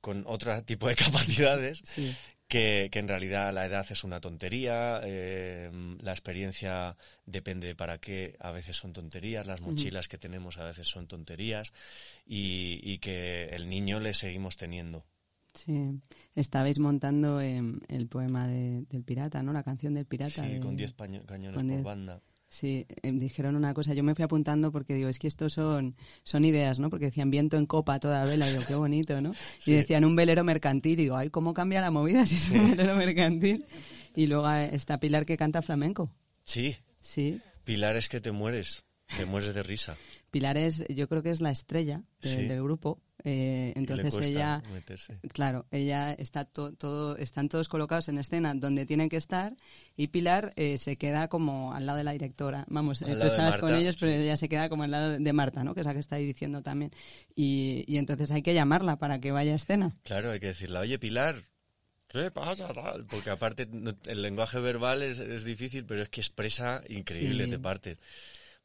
con 0.00 0.24
otro 0.26 0.62
tipo 0.64 0.88
de 0.88 0.94
capacidades 0.96 1.82
Sí. 1.84 2.14
Que, 2.50 2.88
que 2.92 2.98
en 2.98 3.08
realidad 3.08 3.54
la 3.54 3.64
edad 3.64 3.86
es 3.88 4.04
una 4.04 4.20
tontería, 4.20 5.00
eh, 5.04 5.70
la 6.02 6.10
experiencia 6.10 6.96
depende 7.24 7.74
para 7.74 7.98
qué, 7.98 8.36
a 8.40 8.50
veces 8.50 8.76
son 8.76 8.92
tonterías, 8.92 9.46
las 9.46 9.60
mochilas 9.62 10.08
que 10.08 10.18
tenemos 10.18 10.58
a 10.58 10.64
veces 10.64 10.88
son 10.88 11.06
tonterías 11.06 11.72
y, 12.26 12.80
y 12.82 12.98
que 12.98 13.44
el 13.54 13.68
niño 13.70 14.00
le 14.00 14.12
seguimos 14.14 14.56
teniendo. 14.56 15.04
Sí. 15.54 16.00
Estabais 16.36 16.78
montando 16.78 17.40
em, 17.40 17.80
el 17.88 18.06
poema 18.08 18.46
de- 18.46 18.82
del 18.90 19.02
pirata, 19.02 19.42
¿no? 19.42 19.52
La 19.52 19.62
canción 19.64 19.94
del 19.94 20.06
pirata. 20.06 20.44
Sí, 20.44 20.52
de- 20.54 20.60
con 20.60 20.76
10 20.76 20.92
paño- 20.92 21.24
cañones 21.26 21.54
con 21.56 21.66
por 21.66 21.74
10. 21.76 21.82
banda. 21.84 22.20
Sí, 22.50 22.86
em, 23.02 23.18
dijeron 23.18 23.56
una 23.56 23.72
cosa, 23.72 23.94
yo 23.94 24.02
me 24.02 24.14
fui 24.14 24.24
apuntando 24.24 24.70
porque 24.70 24.94
digo, 24.94 25.08
es 25.08 25.18
que 25.18 25.28
estos 25.28 25.54
son, 25.54 25.96
son 26.24 26.44
ideas, 26.44 26.80
¿no? 26.80 26.90
Porque 26.90 27.06
decían 27.06 27.30
viento 27.30 27.56
en 27.56 27.64
copa 27.64 28.00
toda 28.00 28.24
vela, 28.24 28.46
digo, 28.46 28.62
qué 28.66 28.74
bonito, 28.74 29.20
¿no? 29.20 29.32
Sí. 29.58 29.70
Y 29.70 29.74
decían 29.74 30.04
un 30.04 30.16
velero 30.16 30.44
mercantil, 30.44 30.94
y 30.94 31.04
digo, 31.04 31.16
ay, 31.16 31.30
¿cómo 31.30 31.54
cambia 31.54 31.80
la 31.80 31.90
movida 31.90 32.26
si 32.26 32.36
es 32.36 32.50
un 32.50 32.70
velero 32.70 32.96
mercantil? 32.96 33.64
Y 34.14 34.26
luego 34.26 34.50
eh, 34.50 34.74
está 34.74 34.98
Pilar 34.98 35.24
que 35.24 35.36
canta 35.36 35.62
flamenco. 35.62 36.10
Sí, 36.44 36.76
Sí, 37.00 37.40
Pilar 37.64 37.96
es 37.96 38.08
que 38.08 38.20
te 38.20 38.32
mueres, 38.32 38.84
te 39.16 39.24
mueres 39.24 39.54
de 39.54 39.62
risa. 39.62 39.96
Pilar 40.30 40.56
es, 40.56 40.84
yo 40.88 41.08
creo 41.08 41.22
que 41.22 41.30
es 41.30 41.40
la 41.40 41.50
estrella 41.50 42.02
de- 42.22 42.28
Sí. 42.28 42.46
del 42.46 42.62
grupo. 42.62 43.00
eh, 43.22 43.74
entonces 43.76 44.16
ella, 44.26 44.62
meterse. 44.72 45.18
claro, 45.34 45.66
ella 45.70 46.10
está 46.14 46.46
to- 46.46 46.72
todo, 46.72 47.18
están 47.18 47.50
todos 47.50 47.68
colocados 47.68 48.08
en 48.08 48.16
escena 48.16 48.54
donde 48.54 48.86
tienen 48.86 49.10
que 49.10 49.18
estar 49.18 49.52
y 49.94 50.06
Pilar 50.06 50.54
eh, 50.56 50.78
se 50.78 50.96
queda 50.96 51.28
como 51.28 51.74
al 51.74 51.84
lado 51.84 51.98
de 51.98 52.04
la 52.04 52.12
directora. 52.12 52.64
Vamos, 52.70 53.02
eh, 53.02 53.14
tú 53.20 53.26
estabas 53.26 53.58
con 53.58 53.74
ellos, 53.74 53.96
pero 54.00 54.12
ella 54.12 54.38
se 54.38 54.48
queda 54.48 54.70
como 54.70 54.84
al 54.84 54.90
lado 54.92 55.18
de 55.18 55.32
Marta, 55.34 55.62
¿no? 55.64 55.74
Que 55.74 55.80
es 55.80 55.86
la 55.86 55.92
que 55.92 55.98
está 56.00 56.16
ahí 56.16 56.24
diciendo 56.24 56.62
también. 56.62 56.92
Y, 57.36 57.84
y 57.86 57.98
entonces 57.98 58.30
hay 58.30 58.40
que 58.40 58.54
llamarla 58.54 58.96
para 58.96 59.20
que 59.20 59.32
vaya 59.32 59.52
a 59.52 59.56
escena. 59.56 59.94
Claro, 60.02 60.30
hay 60.30 60.40
que 60.40 60.46
decirle, 60.46 60.78
oye 60.78 60.98
Pilar, 60.98 61.36
¿qué 62.08 62.30
pasa? 62.30 62.72
tal? 62.72 63.04
Porque 63.04 63.28
aparte 63.28 63.68
el 64.06 64.22
lenguaje 64.22 64.60
verbal 64.60 65.02
es, 65.02 65.18
es 65.18 65.44
difícil, 65.44 65.84
pero 65.84 66.00
es 66.02 66.08
que 66.08 66.22
expresa 66.22 66.82
increíble, 66.88 67.44
Sí. 67.44 67.50
te 67.50 67.58
partes. 67.58 67.98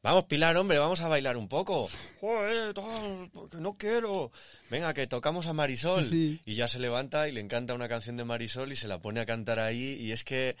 Vamos, 0.06 0.24
Pilar, 0.26 0.56
hombre, 0.56 0.78
vamos 0.78 1.00
a 1.00 1.08
bailar 1.08 1.36
un 1.36 1.48
poco. 1.48 1.88
Joder, 2.20 2.72
tal, 2.74 3.28
porque 3.32 3.56
no 3.56 3.74
quiero. 3.76 4.30
Venga, 4.70 4.94
que 4.94 5.08
tocamos 5.08 5.46
a 5.46 5.52
Marisol. 5.52 6.04
Sí. 6.04 6.40
Y 6.46 6.54
ya 6.54 6.68
se 6.68 6.78
levanta 6.78 7.28
y 7.28 7.32
le 7.32 7.40
encanta 7.40 7.74
una 7.74 7.88
canción 7.88 8.16
de 8.16 8.24
Marisol 8.24 8.70
y 8.70 8.76
se 8.76 8.86
la 8.86 8.98
pone 9.00 9.18
a 9.20 9.26
cantar 9.26 9.58
ahí. 9.58 9.96
Y 10.00 10.12
es 10.12 10.22
que 10.22 10.54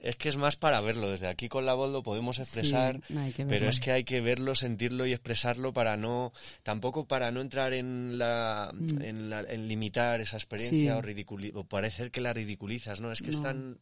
es 0.00 0.14
que 0.16 0.28
es 0.28 0.36
más 0.36 0.54
para 0.56 0.80
verlo. 0.80 1.10
Desde 1.10 1.26
aquí 1.26 1.48
con 1.48 1.66
la 1.66 1.74
voz 1.74 1.90
lo 1.92 2.02
podemos 2.04 2.38
expresar, 2.38 3.00
Sí, 3.08 3.44
pero 3.48 3.68
es 3.68 3.80
que 3.80 3.90
hay 3.90 4.04
que 4.04 4.20
verlo, 4.20 4.54
sentirlo 4.54 5.04
y 5.06 5.12
expresarlo 5.12 5.72
para 5.72 5.96
no, 5.96 6.32
tampoco 6.62 7.06
para 7.06 7.30
no 7.32 7.40
entrar 7.40 7.72
en 7.72 8.18
la, 8.18 8.72
en, 9.00 9.30
la- 9.30 9.40
en 9.42 9.66
limitar 9.68 10.20
esa 10.20 10.36
experiencia 10.36 10.96
Mm. 10.96 11.04
Sí. 11.04 11.26
o, 11.54 11.60
o 11.60 11.64
parecer 11.64 12.10
que 12.12 12.20
la 12.20 12.32
ridiculizas, 12.32 13.00
¿no? 13.00 13.10
Es 13.10 13.20
que 13.22 13.30
es 13.30 13.38
No. 13.38 13.42
tan 13.42 13.78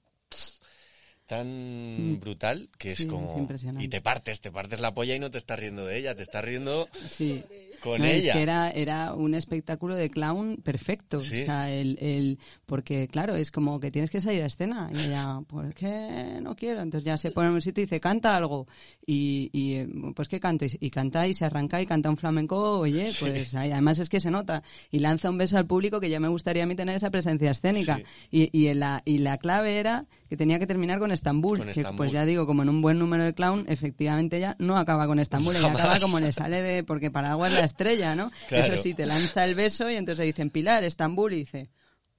tan 1.30 2.18
brutal 2.20 2.68
que 2.76 2.88
es 2.88 2.96
Sí, 2.96 3.02
es 3.04 3.08
como 3.08 3.38
impresionante. 3.38 3.84
y 3.84 3.88
te 3.88 4.00
partes, 4.00 4.40
te 4.40 4.50
partes 4.50 4.80
la 4.80 4.92
polla 4.92 5.14
y 5.14 5.20
no 5.20 5.30
te 5.30 5.38
estás 5.38 5.60
riendo 5.60 5.86
de 5.86 5.96
ella, 5.96 6.16
te 6.16 6.24
estás 6.24 6.44
riendo 6.44 6.88
Sí. 7.08 7.44
Con 7.82 8.00
No, 8.00 8.06
es 8.06 8.24
ella. 8.24 8.32
que 8.34 8.42
era, 8.42 8.70
era 8.70 9.14
un 9.14 9.34
espectáculo 9.34 9.96
de 9.96 10.10
clown 10.10 10.58
perfecto. 10.62 11.20
Sí. 11.20 11.40
O 11.42 11.44
sea, 11.44 11.70
el, 11.70 11.98
el, 12.00 12.38
porque 12.66 13.08
claro, 13.08 13.34
es 13.36 13.50
como 13.50 13.80
que 13.80 13.90
tienes 13.90 14.10
que 14.10 14.20
salir 14.20 14.42
a 14.42 14.46
escena. 14.46 14.90
Y 14.94 14.98
ella, 15.06 15.40
¿por 15.46 15.74
qué 15.74 16.38
no 16.42 16.54
quiero? 16.56 16.80
Entonces 16.82 17.04
ya 17.04 17.16
se 17.18 17.30
pone 17.30 17.48
en 17.48 17.54
un 17.54 17.60
sitio 17.62 17.82
y 17.82 17.86
dice, 17.86 18.00
canta 18.00 18.36
algo. 18.36 18.66
Y, 19.06 19.50
y 19.52 19.84
pues 20.14 20.28
que 20.28 20.40
canto. 20.40 20.64
Y, 20.64 20.76
y 20.80 20.90
canta 20.90 21.26
y 21.26 21.34
se 21.34 21.44
arranca 21.44 21.80
y 21.80 21.86
canta 21.86 22.10
un 22.10 22.16
flamenco, 22.16 22.78
oye, 22.80 23.10
pues 23.18 23.54
ahí- 23.54 23.72
además 23.72 23.98
es 23.98 24.08
que 24.08 24.20
se 24.20 24.30
nota. 24.30 24.62
Y 24.90 24.98
lanza 25.00 25.30
un 25.30 25.38
beso 25.38 25.56
al 25.58 25.66
público 25.66 26.00
que 26.00 26.10
ya 26.10 26.20
me 26.20 26.28
gustaría 26.28 26.62
a 26.64 26.66
mí 26.66 26.74
tener 26.74 26.96
esa 26.96 27.10
presencia 27.10 27.50
escénica. 27.50 27.96
Sí. 27.96 28.48
Y, 28.52 28.58
y, 28.58 28.66
en 28.68 28.80
la, 28.80 29.02
y 29.04 29.18
la 29.18 29.38
clave 29.38 29.78
era 29.78 30.06
que 30.28 30.36
tenía 30.36 30.58
que 30.58 30.66
terminar 30.66 30.98
con 31.00 31.10
Estambul. 31.10 31.58
Con 31.58 31.68
que, 31.72 31.84
pues 31.96 32.12
ya 32.12 32.24
digo, 32.24 32.46
como 32.46 32.62
en 32.62 32.68
un 32.68 32.82
buen 32.82 32.98
número 32.98 33.24
de 33.24 33.34
clown, 33.34 33.64
efectivamente 33.68 34.38
ya 34.38 34.54
no 34.58 34.76
acaba 34.76 35.06
con 35.06 35.18
Estambul, 35.18 35.56
ella 35.56 35.68
acaba 35.72 35.98
como 35.98 36.20
le 36.20 36.32
sale 36.32 36.62
de, 36.62 36.84
porque 36.84 37.10
Paraguas 37.10 37.52
es 37.52 37.58
la 37.58 37.64
estrella, 37.70 38.14
¿no? 38.14 38.30
Claro. 38.48 38.74
Eso 38.74 38.82
sí, 38.82 38.94
te 38.94 39.06
lanza 39.06 39.44
el 39.44 39.54
beso 39.54 39.90
y 39.90 39.96
entonces 39.96 40.26
dicen 40.26 40.50
Pilar, 40.50 40.84
Estambul, 40.84 41.32
y 41.32 41.36
dice 41.36 41.70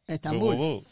Estambul. 0.08 0.84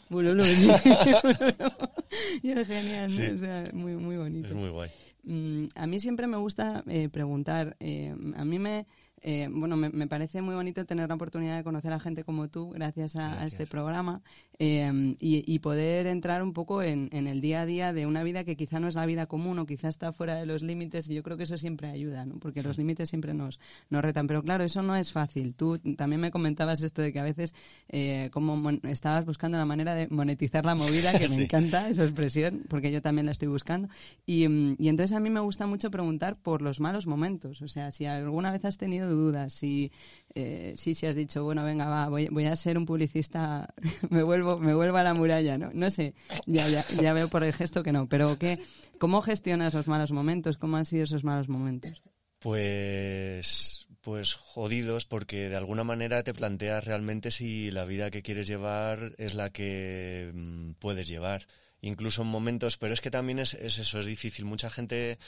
Sí. 0.56 0.70
y 2.42 2.50
es 2.50 2.68
genial, 2.68 3.10
¿no? 3.16 3.34
O 3.34 3.38
sea, 3.38 3.70
muy, 3.72 3.92
muy 3.92 4.16
bonito. 4.16 4.48
Es 4.48 4.54
muy 4.54 4.70
guay. 4.70 4.90
Mm, 5.24 5.66
a 5.74 5.86
mí 5.86 6.00
siempre 6.00 6.26
me 6.26 6.36
gusta 6.36 6.82
eh, 6.88 7.08
preguntar. 7.08 7.76
eh, 7.80 8.14
a 8.36 8.44
mí 8.44 8.58
me, 8.58 8.86
eh, 9.22 9.48
bueno, 9.50 9.76
me, 9.76 9.90
me 9.90 10.06
parece 10.06 10.42
muy 10.42 10.54
bonito 10.54 10.84
tener 10.84 11.08
la 11.08 11.14
oportunidad 11.14 11.56
de 11.56 11.64
conocer 11.64 11.92
a 11.92 12.00
gente 12.00 12.24
como 12.24 12.48
tú 12.48 12.70
gracias 12.70 13.16
a, 13.16 13.44
este 13.46 13.66
programa 13.66 14.22
eh, 14.58 15.16
y, 15.18 15.44
y 15.52 15.58
poder 15.58 16.06
entrar 16.06 16.42
un 16.42 16.52
poco 16.52 16.82
en, 16.82 17.08
en 17.12 17.26
el 17.26 17.40
día 17.40 17.62
a 17.62 17.66
día 17.66 17.92
de 17.92 18.06
una 18.06 18.22
vida 18.22 18.44
que 18.44 18.56
quizá 18.56 18.80
no 18.80 18.88
es 18.88 18.94
la 18.94 19.06
vida 19.06 19.26
común 19.26 19.58
o 19.58 19.66
quizá 19.66 19.88
está 19.88 20.12
fuera 20.12 20.34
de 20.36 20.46
los 20.46 20.62
límites 20.62 21.08
y 21.08 21.14
yo 21.14 21.22
creo 21.22 21.36
que 21.36 21.44
eso 21.44 21.56
siempre 21.56 21.88
ayuda, 21.88 22.24
¿no? 22.26 22.38
porque 22.38 22.62
los 22.62 22.78
límites 22.78 23.08
siempre 23.08 23.34
nos, 23.34 23.58
nos 23.90 24.02
retan. 24.02 24.26
Pero 24.26 24.42
claro, 24.42 24.64
eso 24.64 24.82
no 24.82 24.96
es 24.96 25.12
fácil. 25.12 25.54
Tú 25.54 25.78
también 25.96 26.20
me 26.20 26.30
comentabas 26.30 26.82
esto 26.82 27.02
de 27.02 27.12
que 27.12 27.20
a 27.20 27.24
veces 27.24 27.54
eh, 27.88 28.28
como 28.32 28.56
mon- 28.56 28.80
estabas 28.84 29.24
buscando 29.26 29.58
la 29.58 29.64
manera 29.64 29.94
de 29.94 30.08
monetizar 30.08 30.64
la 30.64 30.74
movida, 30.74 31.12
que 31.18 31.28
me 31.28 31.44
encanta 31.44 31.88
esa 31.88 32.04
expresión, 32.04 32.62
porque 32.68 32.90
yo 32.92 33.02
también 33.02 33.26
la 33.26 33.32
estoy 33.32 33.48
buscando. 33.48 33.88
Y, 34.26 34.48
mm, 34.48 34.76
y 34.78 34.88
entonces 34.88 35.16
a 35.16 35.20
mí 35.20 35.30
me 35.30 35.40
gusta 35.40 35.66
mucho 35.66 35.90
preguntar 35.90 36.36
por 36.36 36.62
los 36.62 36.80
malos 36.80 37.06
momentos. 37.06 37.62
O 37.62 37.68
sea, 37.68 37.90
si 37.90 38.06
alguna 38.06 38.50
vez 38.52 38.64
has 38.64 38.76
tenido 38.76 39.09
dudas, 39.14 39.52
si 39.52 39.92
eh, 40.34 40.74
sí 40.76 40.94
has 41.06 41.16
dicho, 41.16 41.42
bueno, 41.44 41.64
venga, 41.64 41.88
va, 41.88 42.08
voy, 42.08 42.28
voy 42.28 42.46
a 42.46 42.56
ser 42.56 42.78
un 42.78 42.86
publicista, 42.86 43.72
me 44.10 44.22
vuelvo, 44.22 44.58
me 44.58 44.74
vuelvo 44.74 44.96
a 44.96 45.02
la 45.02 45.14
muralla, 45.14 45.58
¿no? 45.58 45.70
No 45.72 45.90
sé, 45.90 46.14
ya, 46.46 46.68
ya, 46.68 46.84
ya 47.00 47.12
veo 47.12 47.28
por 47.28 47.44
el 47.44 47.52
gesto 47.52 47.82
que 47.82 47.92
no, 47.92 48.08
pero 48.08 48.38
¿qué, 48.38 48.60
¿cómo 48.98 49.22
gestionas 49.22 49.74
los 49.74 49.88
malos 49.88 50.12
momentos? 50.12 50.56
¿Cómo 50.56 50.76
han 50.76 50.84
sido 50.84 51.04
esos 51.04 51.24
malos 51.24 51.48
momentos? 51.48 52.02
Pues, 52.38 53.86
pues 54.00 54.34
jodidos 54.34 55.04
porque 55.04 55.48
de 55.48 55.56
alguna 55.56 55.84
manera 55.84 56.22
te 56.22 56.32
planteas 56.32 56.84
realmente 56.84 57.30
si 57.30 57.70
la 57.70 57.84
vida 57.84 58.10
que 58.10 58.22
quieres 58.22 58.46
llevar 58.46 59.14
es 59.18 59.34
la 59.34 59.50
que 59.50 60.30
mm, 60.32 60.72
puedes 60.78 61.06
llevar 61.06 61.46
incluso 61.82 62.22
en 62.22 62.28
momentos, 62.28 62.76
pero 62.76 62.92
es 62.92 63.00
que 63.00 63.10
también 63.10 63.38
es, 63.38 63.54
eso, 63.54 63.98
es 63.98 64.06
difícil. 64.06 64.44
Mucha 64.44 64.70
gente 64.70 65.18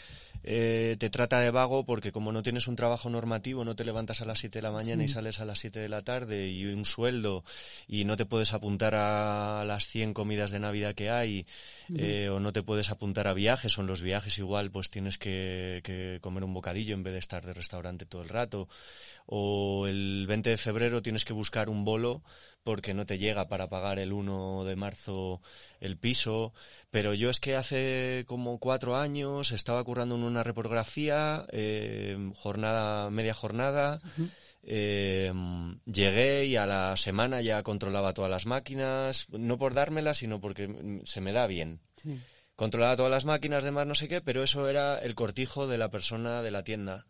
eh, 0.44 0.96
te 0.98 1.10
trata 1.10 1.40
de 1.40 1.50
vago 1.50 1.84
porque 1.84 2.12
como 2.12 2.32
no 2.32 2.42
tienes 2.42 2.68
un 2.68 2.76
trabajo 2.76 3.08
normativo, 3.10 3.64
no 3.64 3.76
te 3.76 3.84
levantas 3.84 4.20
a 4.20 4.24
las 4.24 4.40
7 4.40 4.58
de 4.58 4.62
la 4.62 4.70
mañana 4.70 5.04
y 5.04 5.08
sales 5.08 5.40
a 5.40 5.44
las 5.44 5.58
7 5.60 5.80
de 5.80 5.88
la 5.88 6.02
tarde 6.02 6.48
y 6.48 6.66
un 6.66 6.84
sueldo 6.84 7.44
y 7.86 8.04
no 8.04 8.16
te 8.16 8.26
puedes 8.26 8.52
apuntar 8.52 8.94
a 8.94 9.64
las 9.66 9.86
100 9.86 10.14
comidas 10.14 10.50
de 10.50 10.60
Navidad 10.60 10.94
que 10.94 11.10
hay 11.10 11.46
eh, 11.96 12.28
o 12.28 12.40
no 12.40 12.52
te 12.52 12.62
puedes 12.62 12.90
apuntar 12.90 13.28
a 13.28 13.34
viajes 13.34 13.78
o 13.78 13.80
en 13.80 13.86
los 13.86 14.02
viajes 14.02 14.38
igual 14.38 14.70
pues 14.70 14.90
tienes 14.90 15.18
que, 15.18 15.80
que 15.84 16.18
comer 16.20 16.44
un 16.44 16.54
bocadillo 16.54 16.94
en 16.94 17.02
vez 17.02 17.12
de 17.14 17.18
estar 17.18 17.44
de 17.44 17.52
restaurante 17.52 18.06
todo 18.06 18.22
el 18.22 18.28
rato. 18.28 18.68
O 19.26 19.86
el 19.86 20.26
20 20.26 20.50
de 20.50 20.56
febrero 20.56 21.00
tienes 21.00 21.24
que 21.24 21.32
buscar 21.32 21.68
un 21.68 21.84
bolo 21.84 22.22
porque 22.62 22.94
no 22.94 23.06
te 23.06 23.18
llega 23.18 23.48
para 23.48 23.68
pagar 23.68 23.98
el 23.98 24.12
1 24.12 24.64
de 24.64 24.76
marzo 24.76 25.40
el 25.80 25.96
piso, 25.96 26.52
pero 26.90 27.14
yo 27.14 27.30
es 27.30 27.40
que 27.40 27.56
hace 27.56 28.24
como 28.26 28.58
cuatro 28.58 28.96
años 28.96 29.52
estaba 29.52 29.82
currando 29.84 30.14
en 30.14 30.22
una 30.22 30.42
reprografía, 30.42 31.46
eh, 31.50 32.16
jornada, 32.36 33.10
media 33.10 33.34
jornada, 33.34 34.00
eh, 34.62 35.32
llegué 35.86 36.46
y 36.46 36.56
a 36.56 36.66
la 36.66 36.96
semana 36.96 37.40
ya 37.40 37.62
controlaba 37.62 38.14
todas 38.14 38.30
las 38.30 38.46
máquinas, 38.46 39.28
no 39.30 39.58
por 39.58 39.74
dármelas, 39.74 40.18
sino 40.18 40.40
porque 40.40 41.00
se 41.04 41.20
me 41.20 41.32
da 41.32 41.46
bien. 41.46 41.80
Controlaba 42.54 42.96
todas 42.96 43.10
las 43.10 43.24
máquinas, 43.24 43.64
demás 43.64 43.86
no 43.86 43.94
sé 43.94 44.06
qué, 44.08 44.20
pero 44.20 44.42
eso 44.42 44.68
era 44.68 44.98
el 44.98 45.14
cortijo 45.14 45.66
de 45.66 45.78
la 45.78 45.90
persona 45.90 46.42
de 46.42 46.50
la 46.50 46.62
tienda 46.62 47.06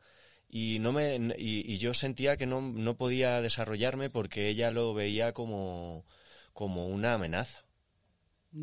y 0.55 0.81
no 0.81 0.93
me 0.93 1.17
y, 1.39 1.79
yo 1.79 1.95
sentía 1.95 2.37
que 2.37 2.47
no, 2.47 2.61
no, 2.61 2.95
podía 2.99 3.41
desarrollarme 3.41 4.11
porque 4.11 4.49
ella 4.49 4.71
lo 4.71 4.93
veía 4.93 5.33
como, 5.33 6.05
como 6.53 6.87
una 6.87 7.15
amenaza. 7.15 7.65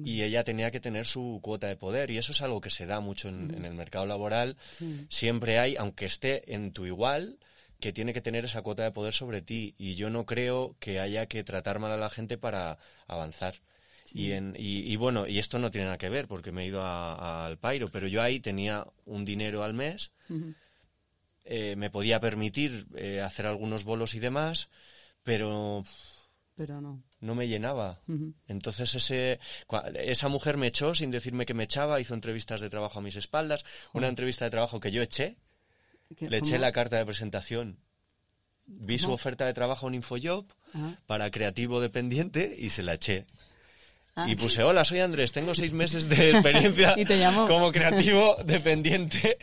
Y 0.05 0.21
ella 0.21 0.43
tenía 0.43 0.69
que 0.69 0.79
tener 0.79 1.07
su 1.07 1.39
cuota 1.41 1.65
de 1.65 1.75
poder 1.75 2.11
y 2.11 2.19
eso 2.19 2.31
es 2.31 2.43
algo 2.43 2.61
que 2.61 2.69
se 2.69 2.85
da 2.85 2.99
mucho 2.99 3.27
en, 3.27 3.65
el 3.65 3.73
mercado 3.73 4.05
laboral. 4.05 4.55
Siempre 5.09 5.57
hay 5.57 5.77
aunque 5.77 6.05
esté 6.05 6.53
en 6.53 6.73
tu 6.73 6.85
igual 6.85 7.39
que 7.79 7.91
tiene 7.91 8.13
que 8.13 8.21
tener 8.21 8.45
esa 8.45 8.61
cuota 8.61 8.83
de 8.83 8.91
poder 8.91 9.15
sobre 9.15 9.41
ti 9.41 9.73
y 9.79 9.95
yo 9.95 10.11
no 10.11 10.27
creo 10.27 10.75
que 10.79 10.99
haya 10.99 11.25
que 11.25 11.43
tratar 11.43 11.79
mal 11.79 11.91
a 11.91 11.97
la 11.97 12.11
gente 12.11 12.37
para 12.37 12.77
avanzar. 13.07 13.55
Y, 14.13 14.33
en, 14.33 14.53
y, 14.55 14.95
bueno, 14.95 15.25
y 15.27 15.39
esto 15.39 15.57
no 15.57 15.71
tiene 15.71 15.85
nada 15.85 15.97
que 15.97 16.09
ver 16.09 16.27
porque 16.27 16.51
me 16.51 16.63
he 16.63 16.67
ido 16.67 16.85
al 16.85 17.57
Pairo, 17.57 17.87
pero 17.87 18.07
yo 18.07 18.21
ahí 18.21 18.39
tenía 18.39 18.85
un 19.05 19.25
dinero 19.25 19.63
al 19.63 19.73
mes 19.73 20.13
eh, 21.51 21.75
me 21.75 21.89
podía 21.89 22.19
permitir 22.19 22.85
eh, 22.95 23.21
hacer 23.21 23.47
algunos 23.47 23.83
bolos 23.83 24.13
y 24.13 24.19
demás, 24.19 24.69
pero 25.23 25.83
pero 26.55 26.79
no. 26.79 27.01
No 27.21 27.33
me 27.33 27.47
llenaba. 27.47 28.01
Entonces 28.47 28.93
ese, 28.93 29.39
esa 29.95 30.27
mujer 30.27 30.57
me 30.57 30.67
echó 30.67 30.93
sin 30.93 31.09
decirme 31.09 31.47
que 31.47 31.55
me 31.55 31.63
echaba, 31.63 31.99
hizo 31.99 32.13
entrevistas 32.13 32.61
de 32.61 32.69
trabajo 32.69 32.99
a 32.99 33.01
mis 33.01 33.15
espaldas, 33.15 33.65
una 33.93 34.09
entrevista 34.09 34.45
de 34.45 34.51
trabajo 34.51 34.79
que 34.79 34.91
yo 34.91 35.01
eché, 35.01 35.37
le 36.19 36.37
eché 36.37 36.59
la 36.59 36.71
carta 36.71 36.97
de 36.97 37.05
presentación, 37.05 37.79
vi 38.67 38.99
su 38.99 39.11
oferta 39.11 39.47
de 39.47 39.53
trabajo 39.53 39.87
en 39.87 39.95
Infojob 39.95 40.45
para 41.07 41.31
creativo 41.31 41.81
dependiente 41.81 42.55
y 42.59 42.69
se 42.69 42.83
la 42.83 42.93
eché. 42.93 43.25
Ah. 44.19 44.25
Y 44.27 44.35
puse, 44.35 44.63
hola, 44.63 44.83
soy 44.83 44.99
Andrés, 44.99 45.31
tengo 45.31 45.55
seis 45.55 45.71
meses 45.71 46.09
de 46.09 46.31
experiencia 46.31 46.95
como 47.47 47.71
creativo 47.71 48.35
dependiente 48.43 49.37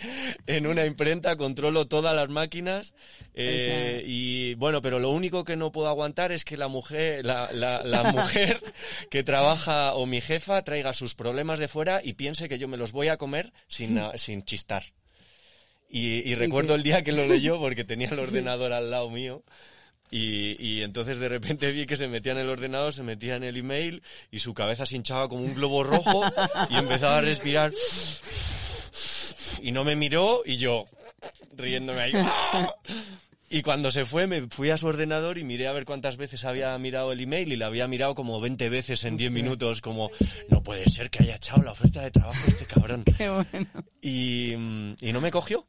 en 0.47 0.67
una 0.67 0.85
imprenta, 0.85 1.37
controlo 1.37 1.87
todas 1.87 2.15
las 2.15 2.29
máquinas 2.29 2.93
eh, 3.33 4.03
y 4.07 4.55
bueno, 4.55 4.83
pero 4.83 4.99
lo 4.99 5.11
único 5.11 5.45
que 5.45 5.57
no 5.57 5.73
puedo 5.73 5.89
aguantar 5.89 6.31
es 6.31 6.45
que 6.45 6.59
la 6.59 6.69
mujer, 6.69 7.25
la, 7.25 7.51
la, 7.53 8.05
mujer 8.13 8.61
que 9.11 9.23
trabaja 9.23 9.95
o 9.95 10.05
mi 10.05 10.21
jefa 10.21 10.63
traiga 10.63 10.93
sus 10.93 11.15
problemas 11.15 11.59
de 11.59 11.69
fuera 11.69 12.01
y 12.03 12.13
piense 12.15 12.49
que 12.49 12.59
yo 12.59 12.69
me 12.69 12.77
los 12.77 12.93
voy 12.93 13.09
a 13.09 13.17
comer 13.17 13.55
sin, 13.69 13.99
sin 14.17 14.45
chistar. 14.45 14.85
Y, 15.89 16.29
y 16.31 16.35
recuerdo 16.35 16.75
el 16.75 16.83
día 16.83 17.03
que 17.03 17.13
lo 17.13 17.27
leyó 17.27 17.59
porque 17.59 17.85
tenía 17.85 18.09
el 18.09 18.19
ordenador 18.19 18.73
al 18.75 18.91
lado 18.91 19.09
mío. 19.09 19.43
Y, 20.11 20.57
y, 20.65 20.83
entonces 20.83 21.19
de 21.19 21.29
repente 21.29 21.73
vi 21.73 21.87
que 21.87 21.97
se 21.97 22.07
metía 22.07 22.33
en 22.33 22.39
el 22.39 22.49
ordenador, 22.49 22.93
se 22.93 23.03
metía 23.03 23.37
en 23.37 23.45
el 23.45 23.57
email 23.57 24.03
y 24.31 24.39
su 24.39 24.55
cabeza 24.55 24.87
se 24.87 24.97
hinchaba 24.97 25.29
como 25.29 25.43
un 25.43 25.55
globo 25.55 25.83
rojo 25.83 26.23
y 26.71 26.77
empezaba 26.77 27.19
a 27.19 27.21
respirar. 27.23 27.73
Y 29.63 29.73
no 29.73 29.85
me 29.85 29.97
miró 29.97 30.43
y 30.45 30.57
yo 30.57 30.85
riéndome 31.57 32.01
ahí. 32.01 32.13
Y 33.49 33.63
cuando 33.63 33.93
se 33.93 34.05
fue 34.05 34.27
me 34.27 34.43
fui 34.49 34.71
a 34.71 34.77
su 34.77 34.89
ordenador 34.89 35.39
y 35.39 35.45
miré 35.45 35.69
a 35.69 35.73
ver 35.73 35.85
cuántas 35.85 36.17
veces 36.17 36.45
había 36.45 36.77
mirado 36.79 37.13
el 37.13 37.21
email 37.21 37.53
y 37.53 37.57
la 37.57 37.67
había 37.67 37.87
mirado 37.87 38.15
como 38.15 38.41
20 38.41 38.69
veces 38.69 39.05
en 39.05 39.17
10 39.17 39.31
minutos, 39.31 39.81
como 39.81 40.11
no 40.49 40.63
puede 40.63 40.89
ser 40.89 41.11
que 41.11 41.23
haya 41.23 41.37
echado 41.37 41.63
la 41.63 41.73
oferta 41.73 42.03
de 42.03 42.11
trabajo 42.11 42.43
este 42.47 42.65
cabrón. 42.67 43.05
y, 44.03 44.53
y 44.53 45.13
no 45.13 45.21
me 45.21 45.31
cogió. 45.31 45.67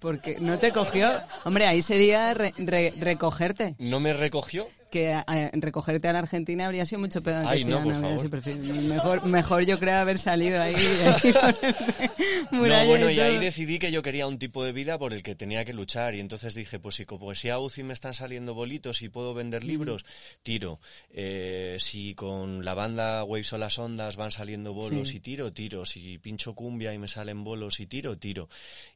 Porque 0.00 0.36
no 0.40 0.58
te 0.58 0.72
cogió. 0.72 1.10
Hombre, 1.44 1.66
ahí 1.66 1.82
sería 1.82 2.34
recogerte. 2.34 3.74
¿No 3.78 4.00
me 4.00 4.12
recogió? 4.12 4.68
Que 4.90 5.20
recogerte 5.54 6.08
a 6.08 6.12
la 6.12 6.20
Argentina 6.20 6.66
habría 6.66 6.86
sido 6.86 7.00
mucho 7.00 7.22
peor. 7.22 7.44
Ay, 7.46 7.64
no, 7.64 7.84
Mejor, 7.84 9.26
mejor 9.26 9.66
yo 9.66 9.78
creo 9.78 9.96
haber 9.96 10.18
salido 10.18 10.62
ahí. 10.62 10.74
no, 12.50 12.60
bueno, 12.60 13.10
y, 13.10 13.20
ahí 13.20 13.38
decidí 13.38 13.78
que 13.78 13.90
yo 13.90 14.02
quería 14.02 14.26
un 14.26 14.38
tipo 14.38 14.64
de 14.64 14.72
vida 14.72 14.98
por 14.98 15.12
el 15.12 15.22
que 15.22 15.34
tenía 15.34 15.64
que 15.64 15.72
luchar. 15.72 16.14
Y 16.14 16.20
entonces 16.20 16.54
dije, 16.54 16.78
pues 16.78 16.96
si 16.96 17.04
con 17.04 17.18
poesía 17.18 17.58
UCI 17.58 17.82
me 17.82 17.94
están 17.94 18.14
saliendo 18.14 18.54
bolitos 18.54 19.02
y 19.02 19.08
puedo 19.08 19.34
vender 19.34 19.64
libros, 19.64 20.04
tiro. 20.42 20.80
Eh, 21.10 21.76
si 21.78 22.14
con 22.14 22.64
la 22.64 22.74
banda 22.74 23.24
Waves 23.24 23.52
o 23.52 23.58
las 23.58 23.78
Ondas 23.78 24.16
van 24.16 24.30
saliendo 24.30 24.72
bolos 24.72 25.14
y 25.14 25.20
tiro, 25.20 25.52
tiro. 25.52 25.84
Si 25.84 26.18
pincho 26.18 26.54
cumbia 26.54 26.92
y 26.92 26.98
me 26.98 27.08
salen 27.08 27.44
bolos 27.44 27.80
y 27.80 27.86
tiro, 27.86 28.16
tiro. 28.16 28.48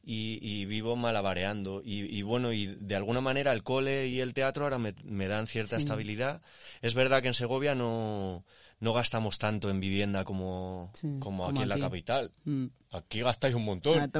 Y, 0.03 0.65
vivo 0.65 0.95
malabareando. 0.95 1.81
Y, 1.83 2.21
bueno, 2.21 2.53
y 2.53 2.77
de 2.79 2.95
alguna 2.95 3.21
manera 3.21 3.51
el 3.53 3.63
cole 3.63 4.07
y 4.07 4.19
el 4.19 4.33
teatro 4.33 4.65
ahora 4.65 4.77
me, 4.77 5.27
dan 5.27 5.47
cierta 5.47 5.77
estabilidad. 5.81 6.41
Es 6.81 6.93
verdad 6.93 7.21
que 7.21 7.27
en 7.27 7.33
Segovia 7.33 7.75
no, 7.75 8.43
no 8.79 8.93
gastamos 8.93 9.37
tanto 9.37 9.69
en 9.69 9.79
vivienda 9.79 10.23
como, 10.23 10.91
como, 11.19 11.47
aquí, 11.47 11.61
en 11.61 11.69
la 11.69 11.79
capital. 11.79 12.31
Mm. 12.45 12.67
Aquí 12.93 13.21
gastáis 13.21 13.55
un 13.55 13.63
montón. 13.63 14.11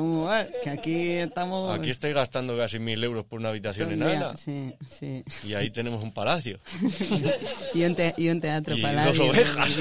Que 0.63 0.69
aquí 0.69 1.09
estamos... 1.11 1.77
Aquí 1.77 1.89
estáis 1.89 2.15
gastando 2.15 2.55
casi 2.57 2.79
mil 2.79 3.03
euros 3.03 3.25
por 3.25 3.41
una 3.41 3.49
habitación 3.49 3.91
en 3.91 4.03
Ana. 4.03 4.37
Sí, 4.37 4.73
sí. 4.89 5.23
Y 5.45 5.55
ahí 5.55 5.69
tenemos 5.71 6.01
un 6.01 6.13
palacio. 6.13 6.57
y, 7.73 7.83
un 7.83 7.97
y 8.15 8.29
un 8.29 8.39
teatro 8.39 8.77
y 8.77 8.81
palacio. 8.81 9.25
Dos 9.25 9.35
ovejas. 9.35 9.79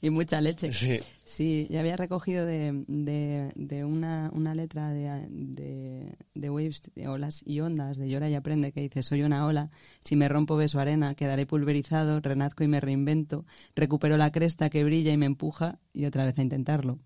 y 0.00 0.10
mucha 0.10 0.40
leche. 0.40 0.72
Sí. 0.72 1.00
Sí, 1.24 1.66
ya 1.68 1.80
había 1.80 1.96
recogido 1.96 2.46
de, 2.46 2.84
de, 2.86 3.50
de 3.56 3.84
una, 3.84 4.30
una, 4.32 4.54
letra 4.54 4.90
de, 4.90 5.26
de, 5.28 6.14
de, 6.34 6.50
Waves, 6.50 6.82
de 6.94 7.08
olas 7.08 7.42
y 7.44 7.58
ondas, 7.58 7.98
de 7.98 8.08
Llora 8.08 8.30
y 8.30 8.36
Aprende, 8.36 8.70
que 8.70 8.82
dice, 8.82 9.02
soy 9.02 9.22
una 9.22 9.44
ola, 9.44 9.70
si 10.04 10.14
me 10.14 10.28
rompo 10.28 10.56
beso 10.56 10.78
arena, 10.78 11.16
quedaré 11.16 11.44
pulverizado, 11.44 12.20
renazco 12.20 12.62
y 12.62 12.68
me 12.68 12.80
reinvento, 12.80 13.44
recupero 13.74 14.16
la 14.16 14.30
cresta 14.30 14.70
que 14.70 14.84
brilla 14.84 15.12
y 15.12 15.16
me 15.16 15.26
empuja 15.26 15.80
y 15.92 16.06
otra 16.06 16.24
vez 16.24 16.38
a 16.38 16.42
intentarlo. 16.42 16.98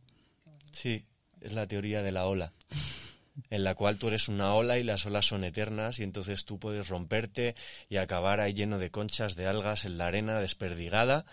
Sí, 0.72 1.06
es 1.40 1.52
la 1.52 1.66
teoría 1.66 2.02
de 2.02 2.12
la 2.12 2.26
ola 2.26 2.52
en 3.48 3.64
la 3.64 3.74
cual 3.74 3.96
tú 3.96 4.08
eres 4.08 4.28
una 4.28 4.54
ola 4.54 4.78
y 4.78 4.82
las 4.82 5.06
olas 5.06 5.26
son 5.26 5.44
eternas 5.44 5.98
y 5.98 6.02
entonces 6.02 6.44
tú 6.44 6.58
puedes 6.58 6.88
romperte 6.88 7.54
y 7.88 7.96
acabar 7.96 8.40
ahí 8.40 8.52
lleno 8.52 8.78
de 8.78 8.90
conchas, 8.90 9.36
de 9.36 9.46
algas 9.46 9.86
en 9.86 9.96
la 9.96 10.08
arena 10.08 10.38
desperdigada 10.38 11.24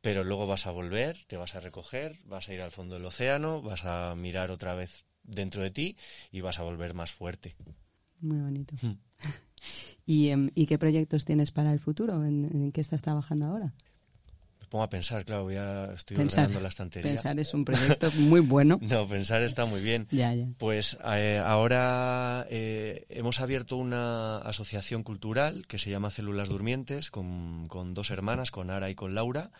pero 0.00 0.24
luego 0.24 0.46
vas 0.46 0.66
a 0.66 0.70
volver, 0.70 1.16
te 1.26 1.36
vas 1.36 1.54
a 1.54 1.60
recoger, 1.60 2.18
vas 2.24 2.48
a 2.48 2.54
ir 2.54 2.60
al 2.60 2.70
fondo 2.70 2.94
del 2.94 3.04
océano, 3.04 3.62
vas 3.62 3.84
a 3.84 4.14
mirar 4.14 4.50
otra 4.50 4.74
vez 4.74 5.04
dentro 5.22 5.62
de 5.62 5.70
ti 5.70 5.96
y 6.30 6.40
vas 6.40 6.58
a 6.58 6.62
volver 6.62 6.94
más 6.94 7.12
fuerte. 7.12 7.56
Muy 8.20 8.38
bonito. 8.38 8.76
Hmm. 8.80 8.98
¿Y, 10.06 10.28
em, 10.28 10.50
¿Y, 10.54 10.66
qué 10.66 10.78
proyectos 10.78 11.24
tienes 11.24 11.50
para 11.50 11.72
el 11.72 11.80
futuro? 11.80 12.24
¿En, 12.24 12.72
qué 12.72 12.80
estás 12.80 13.02
trabajando 13.02 13.46
ahora? 13.46 13.74
Pongo 14.68 14.84
a 14.84 14.88
pensar, 14.88 15.24
claro, 15.24 15.50
ya 15.50 15.92
estoy 15.94 16.16
ordenando 16.16 16.60
la 16.60 16.68
estantería. 16.68 17.12
Pensar 17.12 17.38
es 17.38 17.54
un 17.54 17.64
proyecto 17.64 18.10
muy 18.12 18.40
bueno. 18.40 18.78
no, 18.82 19.06
pensar 19.06 19.42
está 19.42 19.64
muy 19.64 19.80
bien. 19.80 20.06
ya, 20.10 20.34
ya. 20.34 20.46
Pues 20.58 20.98
eh, 21.04 21.42
ahora 21.44 22.46
eh, 22.50 23.06
hemos 23.08 23.40
abierto 23.40 23.76
una 23.76 24.38
asociación 24.38 25.02
cultural 25.02 25.66
que 25.66 25.78
se 25.78 25.90
llama 25.90 26.10
Células 26.10 26.48
Durmientes 26.48 27.10
con, 27.10 27.68
con 27.68 27.94
dos 27.94 28.10
hermanas, 28.10 28.50
con 28.50 28.70
Ara 28.70 28.90
y 28.90 28.94
con 28.94 29.14
Laura 29.14 29.50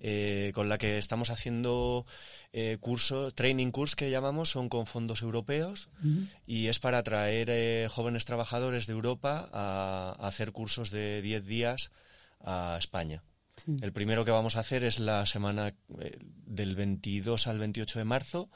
eh, 0.00 0.52
con 0.54 0.68
la 0.68 0.78
que 0.78 0.96
estamos 0.96 1.30
haciendo 1.30 2.06
eh, 2.52 2.76
cursos, 2.80 3.34
training 3.34 3.72
course 3.72 3.96
que 3.96 4.10
llamamos, 4.10 4.50
son 4.50 4.68
con 4.68 4.86
fondos 4.86 5.22
europeos 5.22 5.88
y 6.46 6.68
es 6.68 6.78
para 6.78 6.98
atraer 6.98 7.48
eh, 7.50 7.88
jóvenes 7.90 8.24
trabajadores 8.24 8.86
de 8.86 8.92
Europa 8.92 9.48
a, 9.52 10.14
a 10.16 10.28
hacer 10.28 10.52
cursos 10.52 10.92
de 10.92 11.20
10 11.20 11.44
días 11.46 11.90
a 12.40 12.76
España. 12.78 13.24
El 13.66 13.92
primero 13.92 14.24
que 14.24 14.30
vamos 14.30 14.56
a 14.56 14.60
hacer 14.60 14.84
es 14.84 14.98
la 14.98 15.26
semana 15.26 15.74
eh, 16.00 16.18
del 16.46 16.76
22 16.76 17.46
al 17.46 17.58
28 17.58 17.98
de 17.98 18.04
marzo. 18.04 18.50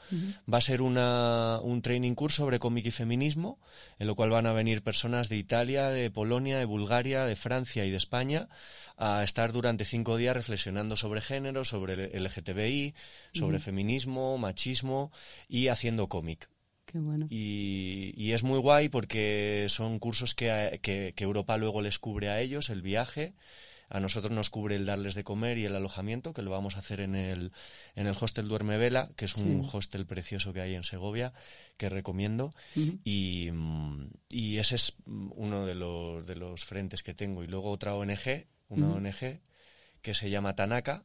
Va 0.51 0.57
a 0.57 0.61
ser 0.61 0.81
una, 0.81 1.59
un 1.61 1.81
training 1.81 2.15
course 2.15 2.37
sobre 2.37 2.59
cómic 2.59 2.85
y 2.85 2.91
feminismo, 2.91 3.59
en 3.99 4.07
lo 4.07 4.15
cual 4.15 4.29
van 4.29 4.47
a 4.47 4.53
venir 4.53 4.83
personas 4.83 5.29
de 5.29 5.37
Italia, 5.37 5.89
de 5.89 6.09
Polonia, 6.11 6.57
de 6.57 6.65
Bulgaria, 6.65 7.25
de 7.25 7.35
Francia 7.35 7.85
y 7.85 7.91
de 7.91 7.97
España 7.97 8.49
a 8.97 9.23
estar 9.23 9.51
durante 9.51 9.85
cinco 9.85 10.17
días 10.17 10.35
reflexionando 10.35 10.97
sobre 10.97 11.21
género, 11.21 11.65
sobre 11.65 12.15
el 12.15 12.23
LGTBI, 12.23 12.93
sobre 13.33 13.59
feminismo, 13.59 14.37
machismo 14.37 15.11
y 15.47 15.67
haciendo 15.67 16.07
cómic. 16.07 16.49
Qué 16.85 16.99
bueno. 16.99 17.25
Y, 17.29 18.13
y 18.15 18.33
es 18.33 18.43
muy 18.43 18.59
guay 18.59 18.89
porque 18.89 19.65
son 19.69 19.99
cursos 19.99 20.35
que, 20.35 20.79
que, 20.81 21.13
que 21.15 21.23
Europa 21.23 21.57
luego 21.57 21.81
les 21.81 21.97
cubre 21.97 22.29
a 22.29 22.39
ellos, 22.39 22.69
el 22.69 22.81
viaje. 22.81 23.33
A 23.93 23.99
nosotros 23.99 24.31
nos 24.31 24.49
cubre 24.49 24.75
el 24.75 24.87
darles 24.87 25.13
de 25.13 25.23
comer 25.23 25.59
y 25.59 25.65
el 25.65 25.75
alojamiento, 25.75 26.33
que 26.33 26.41
lo 26.41 26.49
vamos 26.49 26.75
a 26.75 26.79
hacer 26.79 26.99
en 26.99 27.13
el, 27.13 27.51
en 27.93 28.07
el 28.07 28.15
hostel 28.19 28.47
Duerme 28.47 28.79
Vela, 28.79 29.11
que 29.15 29.25
es 29.25 29.35
un 29.35 29.61
hostel 29.71 30.07
precioso 30.07 30.51
que 30.51 30.61
hay 30.61 30.73
en 30.73 30.83
Segovia, 30.83 31.31
que 31.77 31.89
recomiendo. 31.89 32.55
y, 32.75 33.51
mm, 33.53 34.09
y 34.29 34.57
ese 34.57 34.75
es 34.75 34.95
uno 35.05 35.67
de 35.67 35.75
los, 35.75 36.25
de 36.25 36.35
los 36.35 36.65
frentes 36.65 37.03
que 37.03 37.13
tengo. 37.13 37.43
Y 37.43 37.47
luego 37.47 37.69
otra 37.69 37.93
ONG, 37.93 38.47
una 38.67 38.89
ONG 38.89 39.41
que 40.01 40.15
se 40.15 40.31
llama 40.31 40.55
Tanaka, 40.55 41.03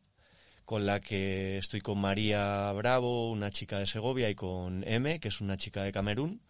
con 0.65 0.87
la 0.87 1.01
que 1.01 1.59
estoy 1.59 1.83
con 1.83 1.99
María 1.99 2.73
Bravo, 2.73 3.31
una 3.31 3.51
chica 3.51 3.79
de 3.79 3.85
Segovia, 3.87 4.31
y 4.31 4.35
con 4.35 4.83
M, 4.89 5.21
que 5.21 5.29
es 5.29 5.43
una 5.43 5.59
chica 5.59 5.83
de 5.83 5.93
Camerún, 5.93 6.41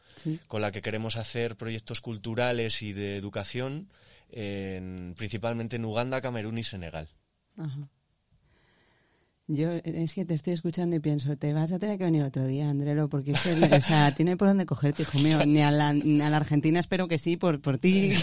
con 0.46 0.62
la 0.62 0.70
que 0.70 0.82
queremos 0.82 1.16
hacer 1.16 1.56
proyectos 1.56 2.00
culturales 2.00 2.80
y 2.82 2.92
de 2.92 3.16
educación, 3.16 3.90
en- 4.30 5.14
principalmente 5.16 5.76
en 5.76 5.84
Uganda, 5.84 6.20
Camerún 6.20 6.58
y 6.58 6.64
Senegal. 6.64 7.08
Ajá. 7.56 7.88
Yo 9.50 9.70
es 9.82 10.12
que 10.12 10.26
te 10.26 10.34
estoy 10.34 10.52
escuchando 10.52 10.94
y 10.96 11.00
pienso, 11.00 11.34
te 11.38 11.54
vas 11.54 11.72
a 11.72 11.78
tener 11.78 11.96
que 11.96 12.04
venir 12.04 12.22
otro 12.22 12.46
día, 12.46 12.68
Andrelo, 12.68 13.08
porque 13.08 13.30
es 13.32 13.40
que, 13.42 13.74
o 13.76 13.80
sea, 13.80 14.14
tiene 14.14 14.36
por 14.36 14.48
dónde 14.48 14.66
cogerte, 14.66 15.02
hijo 15.02 15.18
mío. 15.20 15.44
Ni 15.46 15.62
a 15.62 15.70
la, 15.70 15.94
ni 15.94 16.20
a 16.20 16.28
la 16.28 16.36
Argentina 16.36 16.78
espero 16.80 17.08
que 17.08 17.18
sí, 17.18 17.38
por, 17.38 17.60
por 17.62 17.78
ti. 17.78 18.12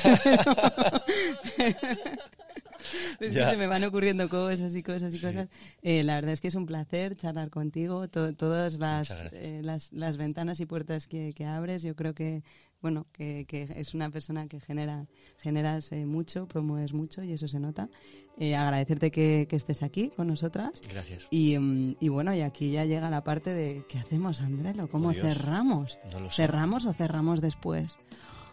Es 3.20 3.34
que 3.34 3.46
se 3.46 3.58
me 3.58 3.68
van 3.68 3.84
ocurriendo 3.84 4.28
cosas 4.30 4.76
y 4.76 4.84
cosas 4.84 5.14
y 5.14 5.20
cosas. 5.20 5.48
Eh, 5.82 6.04
la 6.04 6.16
verdad 6.16 6.32
es 6.32 6.42
que 6.42 6.48
es 6.48 6.56
un 6.56 6.66
placer 6.66 7.16
charlar 7.16 7.50
contigo. 7.50 8.08
To- 8.08 8.34
todas 8.34 8.78
las, 8.80 9.10
eh, 9.32 9.62
las, 9.64 9.92
las 9.94 10.18
ventanas 10.18 10.60
y 10.60 10.66
puertas 10.66 11.08
que, 11.08 11.34
que 11.34 11.46
abres, 11.46 11.82
yo 11.84 11.96
creo 11.96 12.14
que, 12.14 12.44
bueno, 12.82 13.08
que, 13.12 13.46
que 13.48 13.68
es 13.76 13.94
una 13.94 14.10
persona 14.10 14.48
que 14.48 14.60
genera, 14.60 15.08
generas 15.40 15.92
eh, 15.92 16.06
mucho, 16.06 16.48
promueves 16.48 16.94
mucho 16.94 17.24
y 17.24 17.32
eso 17.34 17.48
se 17.48 17.60
nota. 17.60 17.90
Eh, 18.38 18.56
agradecerte 18.56 19.12
que, 19.12 19.48
que 19.50 19.56
estés 19.56 19.82
aquí 19.82 20.12
con 20.16 20.28
nosotras. 20.28 20.82
Gracias. 20.90 21.28
Y, 21.32 21.58
mm, 21.58 21.96
y 22.02 22.10
bueno, 22.10 22.34
y 22.36 22.42
aquí 22.42 22.72
ya 22.72 22.84
llega 22.86 23.10
la 23.10 23.24
parte 23.24 23.54
de 23.54 23.86
¿qué 23.88 23.98
hacemos, 23.98 24.42
Andrelo? 24.42 24.88
¿Cómo 24.90 25.10
Oh, 25.10 25.14
cerramos? 25.14 25.98
No 26.12 26.20
lo 26.20 26.30
sé. 26.30 26.36
¿Cerramos 26.44 26.86
o 26.86 26.94
cerramos 26.94 27.40
después? 27.42 27.96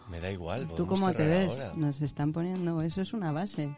Me 0.09 0.19
da 0.19 0.31
igual. 0.31 0.67
¿Tú 0.75 0.85
cómo 0.87 1.11
te 1.13 1.25
ves? 1.25 1.59
ahora. 1.61 1.73
Nos 1.75 2.01
están 2.01 2.33
poniendo, 2.33 2.81
eso 2.81 3.01
es 3.01 3.13
una 3.13 3.31
base. 3.31 3.69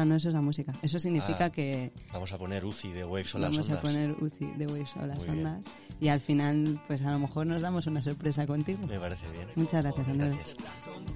Ah, 0.00 0.04
no, 0.04 0.14
eso 0.14 0.28
es 0.28 0.34
la 0.34 0.40
música. 0.40 0.72
Eso 0.80 0.96
significa 1.00 1.46
Ah, 1.46 1.50
que 1.50 1.90
Vamos 2.12 2.32
a 2.32 2.38
poner 2.38 2.64
UCI 2.64 2.92
de 2.92 3.04
Waves 3.04 3.34
o 3.34 3.38
las 3.40 3.50
vamos 3.50 3.68
a 3.68 3.72
ondas. 3.74 3.82
poner 3.82 4.12
UCI 4.12 4.46
de 4.56 4.66
Waves 4.68 4.90
o 4.96 5.06
las 5.06 5.18
Muy 5.18 5.26
bien. 5.30 5.46
ondas. 5.46 5.64
Y 6.00 6.06
al 6.08 6.20
final, 6.20 6.80
pues 6.86 7.02
a 7.02 7.10
lo 7.10 7.18
mejor 7.18 7.46
nos 7.46 7.62
damos 7.62 7.84
una 7.88 8.00
sorpresa 8.00 8.46
contigo. 8.46 8.78
Me 8.86 9.00
parece 9.00 9.28
bien. 9.32 9.48
Muchas 9.56 9.82
gracias, 9.82 10.06
Andrés. 10.08 10.34
Gracias. 10.36 10.56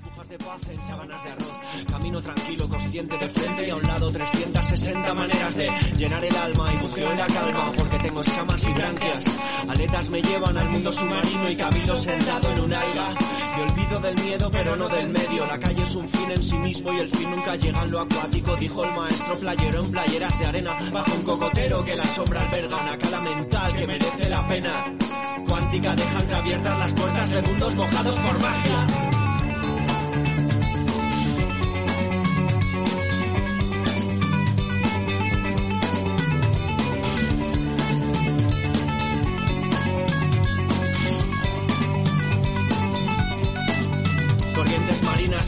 Burbujas 0.03 0.29
de 0.29 0.39
paz 0.39 0.61
en 0.69 0.79
sábanas 0.83 1.23
de 1.23 1.31
arroz. 1.31 1.61
Camino 1.87 2.21
tranquilo, 2.23 2.69
consciente 2.69 3.19
de 3.19 3.29
frente 3.29 3.67
y 3.69 3.71
a 3.71 3.77
un 3.77 3.83
lado 3.85 4.11
360 4.11 5.15
maneras 5.15 5.55
de 5.57 5.71
llenar 5.97 6.25
el 6.25 6.37
alma 6.37 6.73
y 6.73 6.77
bujeo 6.79 7.13
en 7.13 7.19
la 7.19 7.27
calma 7.27 7.73
porque 7.77 7.99
tengo 8.01 8.21
escamas 8.21 8.65
y 8.65 8.73
branquias. 8.73 9.39
Aletas 9.69 10.11
me 10.11 10.23
llevan 10.23 10.57
al 10.59 10.69
mundo 10.71 10.93
submarino 10.93 11.51
y 11.51 11.57
camino 11.57 11.95
sentado 11.95 12.51
en 12.51 12.61
un 12.61 12.73
alga. 12.75 13.15
Me 13.57 13.63
olvido 13.65 14.01
del 14.01 14.15
miedo 14.25 14.51
pero 14.51 14.77
no 14.77 14.89
del 14.89 15.09
medio. 15.09 15.47
La 15.47 15.59
calle 15.61 15.83
es 15.83 15.95
un 15.95 16.09
fin 16.09 16.31
en 16.31 16.43
sí 16.43 16.57
mismo 16.57 16.93
y 16.93 16.97
el 17.01 17.09
fin 17.09 17.31
nunca 17.31 17.55
llega 17.57 17.83
en 17.85 17.91
lo 17.91 18.01
acuático, 18.01 18.57
dijo 18.57 18.72
el 18.81 18.97
maestro 18.97 19.35
playero 19.39 19.81
en 19.85 19.91
playeras 19.91 20.39
de 20.39 20.47
arena 20.47 20.77
bajo 20.93 21.15
un 21.15 21.23
cocotero 21.23 21.85
que 21.85 21.95
la 21.95 22.05
sombra 22.05 22.41
alberga 22.41 22.77
una 22.77 22.97
cala 22.97 23.21
mental 23.21 23.75
que 23.75 23.87
merece 23.87 24.29
la 24.31 24.47
pena. 24.49 24.97
Cuántica 25.47 25.95
deja 25.95 26.21
entreabiertas 26.21 26.79
las 26.79 26.95
puertas 26.95 27.31
de 27.31 27.43
mundos 27.43 27.75
mojados 27.75 28.17
por 28.17 28.41
magia. 28.41 29.32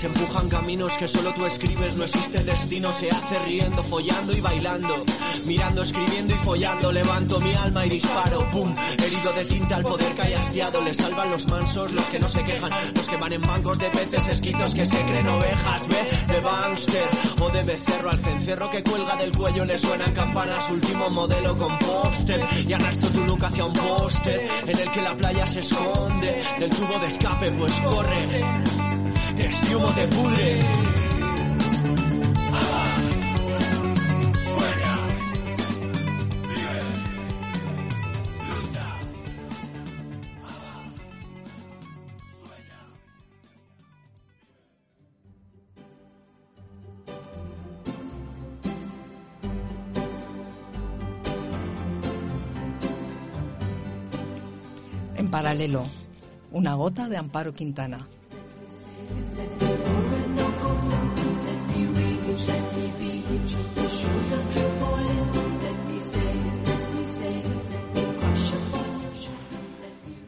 Marinas 0.04 0.22
empujan 0.22 0.48
caminos 0.48 0.96
que 0.96 1.08
solo 1.08 1.32
tú 1.34 1.46
escribes, 1.46 1.96
no 1.96 2.04
existe 2.04 2.44
destino, 2.44 2.92
se 2.92 3.10
hace 3.10 3.38
riendo, 3.46 3.82
follando 3.84 4.36
y 4.36 4.40
bailando, 4.40 5.04
mirando, 5.46 5.82
escribiendo 5.82 6.34
y 6.34 6.38
follando, 6.38 6.92
levanto 6.92 7.40
mi 7.40 7.54
alma 7.54 7.86
y 7.86 7.90
disparo, 7.90 8.46
pum, 8.50 8.74
herido 8.98 9.32
de 9.32 9.44
tinta 9.46 9.76
al 9.76 9.82
poder 9.82 10.12
que 10.14 10.22
hay 10.22 10.34
hastiado, 10.34 10.82
le 10.82 10.92
salvan 10.92 11.30
los 11.30 11.46
mansos, 11.48 11.92
los 11.92 12.04
que 12.06 12.18
no 12.18 12.28
se 12.28 12.44
quejan, 12.44 12.70
los 12.94 13.06
que 13.06 13.16
van 13.16 13.32
en 13.32 13.42
bancos 13.42 13.78
de 13.78 13.90
peces 13.90 14.28
esquitos 14.28 14.74
que 14.74 14.84
se 14.84 15.00
creen 15.04 15.26
ovejas, 15.26 15.88
ve, 15.88 16.34
de 16.34 16.40
bankster 16.40 17.08
o 17.40 17.48
de 17.50 17.62
becerro 17.62 18.10
al 18.10 18.18
cencerro 18.18 18.70
que 18.70 18.82
cuelga 18.82 19.16
del 19.16 19.32
cuello. 19.32 19.64
Le 19.64 19.78
suenan 19.78 20.12
campanas, 20.12 20.70
último 20.70 21.08
modelo 21.10 21.54
con 21.56 21.78
póster. 21.78 22.40
Y 22.66 22.72
arrastro 22.72 23.10
tu 23.10 23.24
nuca 23.24 23.48
hacia 23.48 23.64
un 23.64 23.72
póster 23.72 24.48
en 24.66 24.78
el 24.78 24.90
que 24.90 25.02
la 25.02 25.16
playa 25.16 25.46
se 25.46 25.60
esconde. 25.60 26.42
Del 26.58 26.70
tubo 26.70 26.98
de 26.98 27.06
escape, 27.06 27.50
pues 27.52 27.72
corre 27.80 28.83
En 55.16 55.30
paralelo, 55.30 55.84
una 56.50 56.74
gota 56.74 57.08
de 57.08 57.18
Amparo 57.18 57.52
Quintana. 57.52 58.06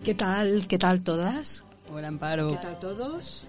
¿Qué 0.06 0.14
tal? 0.14 0.68
¿Qué 0.68 0.78
tal 0.78 1.02
todas? 1.02 1.64
Hola, 1.92 2.06
Amparo. 2.06 2.50
¿Qué 2.52 2.58
tal 2.58 2.78
todos? 2.78 3.48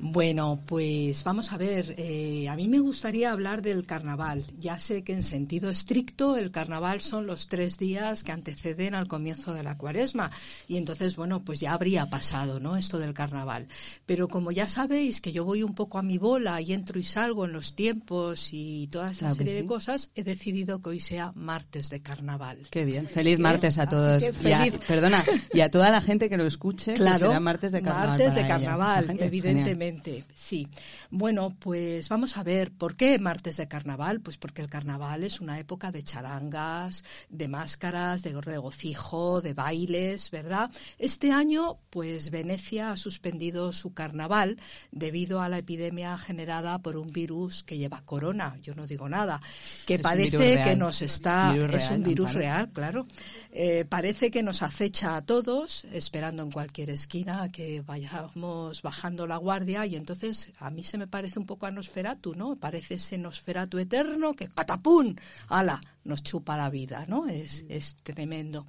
Bueno, 0.00 0.62
pues 0.64 1.24
vamos 1.24 1.52
a 1.52 1.56
ver, 1.56 1.94
eh, 1.98 2.48
a 2.48 2.54
mí 2.54 2.68
me 2.68 2.78
gustaría 2.78 3.32
hablar 3.32 3.62
del 3.62 3.84
carnaval. 3.84 4.44
Ya 4.60 4.78
sé 4.78 5.02
que 5.02 5.12
en 5.12 5.24
sentido 5.24 5.70
estricto 5.70 6.36
el 6.36 6.52
carnaval 6.52 7.00
son 7.00 7.26
los 7.26 7.48
tres 7.48 7.78
días 7.78 8.22
que 8.22 8.30
anteceden 8.30 8.94
al 8.94 9.08
comienzo 9.08 9.52
de 9.54 9.64
la 9.64 9.76
cuaresma 9.76 10.30
y 10.68 10.76
entonces, 10.76 11.16
bueno, 11.16 11.44
pues 11.44 11.58
ya 11.58 11.72
habría 11.72 12.06
pasado, 12.06 12.60
¿no? 12.60 12.76
Esto 12.76 12.98
del 13.00 13.12
carnaval. 13.12 13.66
Pero 14.06 14.28
como 14.28 14.52
ya 14.52 14.68
sabéis 14.68 15.20
que 15.20 15.32
yo 15.32 15.44
voy 15.44 15.64
un 15.64 15.74
poco 15.74 15.98
a 15.98 16.02
mi 16.04 16.16
bola 16.16 16.60
y 16.60 16.72
entro 16.74 17.00
y 17.00 17.04
salgo 17.04 17.44
en 17.44 17.52
los 17.52 17.74
tiempos 17.74 18.50
y 18.52 18.86
toda 18.92 19.10
esa 19.10 19.18
Claro 19.20 19.34
que 19.34 19.38
serie 19.38 19.54
sí. 19.56 19.62
de 19.62 19.66
cosas, 19.66 20.10
he 20.14 20.22
decidido 20.22 20.80
que 20.80 20.90
hoy 20.90 21.00
sea 21.00 21.32
martes 21.34 21.90
de 21.90 22.00
carnaval. 22.02 22.68
Qué 22.70 22.84
bien. 22.84 23.08
Feliz 23.08 23.36
Bien, 23.38 23.42
martes 23.42 23.78
a 23.78 23.88
todos. 23.88 24.22
que 24.22 24.48
Y 24.48 24.52
a- 24.52 24.64
feliz- 24.64 24.78
perdona, 24.86 25.24
y 25.52 25.60
a 25.60 25.70
toda 25.72 25.90
la 25.90 26.00
gente 26.00 26.28
que 26.28 26.36
lo 26.36 26.46
escuche, 26.46 26.92
que 26.92 26.98
Claro, 27.00 27.26
será 27.26 27.40
martes 27.40 27.72
de 27.72 27.82
carnaval. 27.82 28.08
martes 28.10 28.34
de 28.36 28.46
carnaval, 28.46 29.06
gente, 29.08 29.24
evidentemente. 29.24 29.87
Sí. 30.34 30.68
Bueno, 31.10 31.56
pues 31.58 32.08
vamos 32.08 32.36
a 32.36 32.42
ver, 32.42 32.70
¿por 32.72 32.96
qué 32.96 33.18
martes 33.18 33.56
de 33.56 33.68
carnaval? 33.68 34.20
Pues 34.20 34.36
porque 34.36 34.62
el 34.62 34.68
carnaval 34.68 35.24
es 35.24 35.40
una 35.40 35.58
época 35.58 35.90
de 35.92 36.02
charangas, 36.02 37.04
de 37.28 37.48
máscaras, 37.48 38.22
de 38.22 38.40
regocijo, 38.40 39.40
de 39.40 39.54
bailes, 39.54 40.30
¿verdad? 40.30 40.70
Este 40.98 41.32
año, 41.32 41.78
pues 41.90 42.30
Venecia 42.30 42.92
ha 42.92 42.96
suspendido 42.96 43.72
su 43.72 43.92
carnaval 43.92 44.58
debido 44.92 45.40
a 45.40 45.48
la 45.48 45.58
epidemia 45.58 46.16
generada 46.18 46.78
por 46.80 46.96
un 46.96 47.12
virus 47.12 47.62
que 47.62 47.78
lleva 47.78 48.02
corona, 48.04 48.56
yo 48.62 48.74
no 48.74 48.86
digo 48.86 49.08
nada, 49.08 49.40
que 49.86 49.94
Es 49.94 50.00
parece 50.00 50.62
que 50.62 50.76
nos 50.76 51.02
está... 51.02 51.52
Virus 51.52 51.74
es 51.74 51.90
un 51.90 52.02
virus 52.02 52.28
Amparo. 52.28 52.40
real, 52.40 52.70
claro. 52.72 53.06
Eh, 53.52 53.84
parece 53.88 54.30
que 54.30 54.42
nos 54.42 54.62
acecha 54.62 55.16
a 55.16 55.22
todos, 55.22 55.84
esperando 55.92 56.42
en 56.42 56.50
cualquier 56.50 56.90
esquina 56.90 57.42
a 57.42 57.48
que 57.48 57.80
vayamos 57.80 58.82
bajando 58.82 59.26
la 59.26 59.36
guardia 59.36 59.77
y 59.86 59.96
entonces 59.96 60.52
a 60.58 60.70
mí 60.70 60.82
se 60.82 60.98
me 60.98 61.06
parece 61.06 61.38
un 61.38 61.46
poco 61.46 61.66
a 61.66 61.70
Nosferatu, 61.70 62.34
¿no? 62.34 62.56
Parece 62.56 62.94
ese 62.94 63.18
Nosferatu 63.18 63.78
eterno 63.78 64.34
que 64.34 64.48
catapum, 64.48 65.14
ala, 65.48 65.80
nos 66.04 66.22
chupa 66.22 66.56
la 66.56 66.70
vida, 66.70 67.04
¿no? 67.08 67.28
Es, 67.28 67.64
es 67.68 67.96
tremendo. 68.02 68.66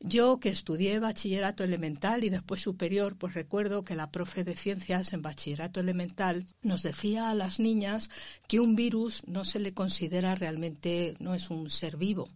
Yo 0.00 0.38
que 0.38 0.48
estudié 0.48 0.98
bachillerato 0.98 1.64
elemental 1.64 2.24
y 2.24 2.30
después 2.30 2.60
superior, 2.60 3.16
pues 3.16 3.34
recuerdo 3.34 3.84
que 3.84 3.96
la 3.96 4.10
profe 4.10 4.44
de 4.44 4.56
ciencias 4.56 5.12
en 5.12 5.22
bachillerato 5.22 5.80
elemental 5.80 6.46
nos 6.62 6.82
decía 6.82 7.30
a 7.30 7.34
las 7.34 7.58
niñas 7.58 8.10
que 8.46 8.60
un 8.60 8.76
virus 8.76 9.22
no 9.26 9.44
se 9.44 9.58
le 9.58 9.74
considera 9.74 10.34
realmente, 10.34 11.14
no 11.18 11.34
es 11.34 11.50
un 11.50 11.70
ser 11.70 11.96
vivo 11.96 12.28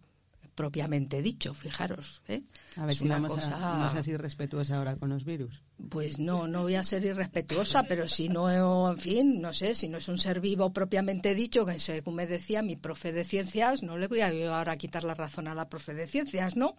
propiamente 0.55 1.21
dicho, 1.21 1.53
fijaros. 1.53 2.21
¿eh? 2.27 2.43
A 2.77 2.85
ver 2.85 2.95
si 2.95 3.07
vamos 3.07 3.33
cosa- 3.33 3.75
a, 3.75 3.83
no 3.83 3.89
seas 3.89 4.07
irrespetuosa 4.07 4.77
ahora 4.77 4.95
con 4.95 5.09
los 5.09 5.25
virus. 5.25 5.61
Pues 5.89 6.19
no, 6.19 6.47
no 6.47 6.61
voy 6.61 6.75
a 6.75 6.83
ser 6.83 7.03
irrespetuosa, 7.03 7.83
pero 7.83 8.07
si 8.07 8.29
no, 8.29 8.89
en 8.91 8.97
fin, 8.97 9.41
no 9.41 9.51
sé, 9.53 9.75
si 9.75 9.89
no 9.89 9.97
es 9.97 10.07
un 10.07 10.17
ser 10.17 10.39
vivo 10.39 10.71
propiamente 10.71 11.35
dicho, 11.35 11.65
que 11.65 11.77
según 11.79 12.15
me 12.15 12.27
decía 12.27 12.61
mi 12.61 12.75
profe 12.75 13.11
de 13.11 13.23
ciencias, 13.25 13.83
no 13.83 13.97
le 13.97 14.07
voy 14.07 14.21
a 14.21 14.31
yo 14.33 14.53
ahora 14.53 14.77
quitar 14.77 15.03
la 15.03 15.13
razón 15.15 15.47
a 15.47 15.55
la 15.55 15.67
profe 15.69 15.93
de 15.93 16.07
ciencias, 16.07 16.55
¿no? 16.55 16.75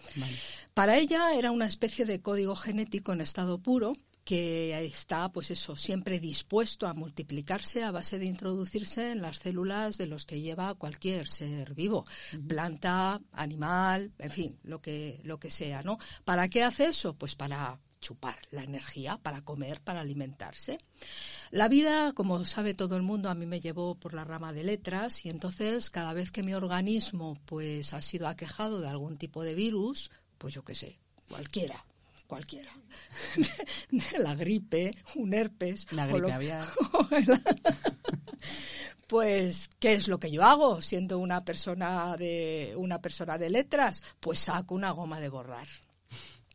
Para 0.73 0.97
ella 0.97 1.35
era 1.35 1.51
una 1.51 1.67
especie 1.67 2.05
de 2.07 2.21
código 2.21 2.55
genético 2.57 3.13
en 3.13 3.21
estado 3.21 3.59
puro 3.59 3.95
que 4.25 4.85
está, 4.87 5.31
pues 5.31 5.51
eso, 5.51 5.77
siempre 5.77 6.19
dispuesto 6.19 6.87
a 6.87 6.95
multiplicarse 6.95 7.85
a 7.85 7.91
base 7.91 8.19
de 8.19 8.25
introducirse 8.25 9.11
en 9.11 9.21
las 9.21 9.39
células 9.39 9.99
de 9.99 10.07
los 10.07 10.25
que 10.25 10.41
lleva 10.41 10.75
cualquier 10.75 11.29
ser 11.29 11.75
vivo, 11.75 12.05
planta, 12.49 13.21
animal, 13.33 14.13
en 14.19 14.31
fin, 14.31 14.59
lo 14.63 14.81
que, 14.81 15.21
lo 15.25 15.39
que 15.39 15.51
sea, 15.51 15.83
¿no? 15.83 15.99
¿Para 16.25 16.49
qué 16.49 16.63
hace 16.63 16.87
eso? 16.87 17.15
Pues 17.15 17.35
para 17.35 17.79
chupar 18.01 18.39
la 18.51 18.63
energía, 18.63 19.19
para 19.19 19.43
comer, 19.43 19.81
para 19.81 20.01
alimentarse. 20.01 20.79
La 21.51 21.69
vida, 21.69 22.13
como 22.13 22.45
sabe 22.45 22.75
todo 22.75 22.97
el 22.97 23.03
mundo, 23.03 23.31
a 23.31 23.35
mí 23.35 23.47
me 23.47 23.61
llevó 23.61 23.95
por 23.95 24.13
la 24.13 24.25
rama 24.25 24.53
de 24.53 24.65
letras 24.65 25.25
y 25.25 25.31
entonces 25.31 25.89
cada 25.91 26.13
vez 26.13 26.31
que 26.31 26.43
mi 26.43 26.55
organismo 26.55 27.39
pues 27.47 27.95
ha 27.95 28.03
sido 28.03 28.29
aquejado 28.29 28.81
de 28.81 28.89
algún 28.89 29.17
tipo 29.17 29.43
de 29.43 29.55
virus, 29.55 30.11
pues 30.39 30.53
yo 30.53 30.65
qué 30.65 30.75
sé, 30.75 30.99
cualquiera, 31.29 31.87
cualquiera. 32.35 32.73
la 34.19 34.35
gripe, 34.35 34.95
un 35.15 35.35
herpes. 35.35 35.87
La 35.93 36.05
o 36.05 36.09
gripe 36.09 36.21
lo- 36.29 36.35
aviar. 36.35 36.65
Pues, 39.07 39.69
¿qué 39.79 39.93
es 39.93 40.09
lo 40.09 40.19
que 40.19 40.31
yo 40.31 40.43
hago 40.43 40.81
siendo 40.81 41.19
una 41.19 41.45
persona 41.45 42.17
de 42.17 42.75
una 42.77 43.01
persona 43.01 43.37
de 43.37 43.51
letras? 43.51 44.03
Pues 44.19 44.41
saco 44.41 44.75
una 44.75 44.91
goma 44.93 45.21
de 45.21 45.29
borrar. 45.29 45.69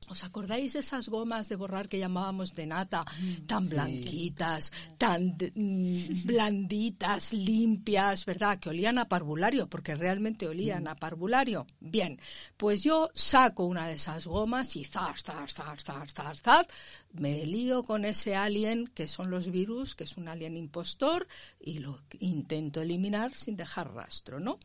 ¿Os 0.09 0.23
acordáis 0.23 0.73
de 0.73 0.79
esas 0.79 1.07
gomas 1.07 1.49
de 1.49 1.55
borrar 1.55 1.87
que 1.87 1.99
llamábamos 1.99 2.55
de 2.55 2.65
nata, 2.65 3.05
tan 3.45 3.69
blanquitas, 3.69 4.71
tan 4.97 5.37
mm, 5.37 6.25
blanditas, 6.25 7.31
limpias, 7.31 8.25
verdad? 8.25 8.59
Que 8.59 8.69
olían 8.69 8.97
a 8.97 9.07
parvulario, 9.07 9.69
porque 9.69 9.93
realmente 9.93 10.47
olían 10.47 10.87
a 10.87 10.95
parvulario. 10.95 11.67
Bien, 11.79 12.19
pues 12.57 12.81
yo 12.81 13.11
saco 13.13 13.65
una 13.65 13.87
de 13.87 13.93
esas 13.93 14.25
gomas 14.25 14.75
y 14.75 14.83
zas, 14.83 15.21
zas, 15.23 15.53
zas, 15.53 15.83
zas, 15.83 16.11
zas, 16.11 16.41
zas, 16.41 16.65
me 17.13 17.45
lío 17.45 17.83
con 17.83 18.03
ese 18.03 18.35
alien 18.35 18.87
que 18.87 19.07
son 19.07 19.29
los 19.29 19.51
virus, 19.51 19.93
que 19.93 20.05
es 20.05 20.17
un 20.17 20.27
alien 20.27 20.57
impostor, 20.57 21.27
y 21.59 21.79
lo 21.79 22.01
intento 22.19 22.81
eliminar 22.81 23.35
sin 23.35 23.55
dejar 23.55 23.93
rastro, 23.93 24.39
¿no? 24.39 24.57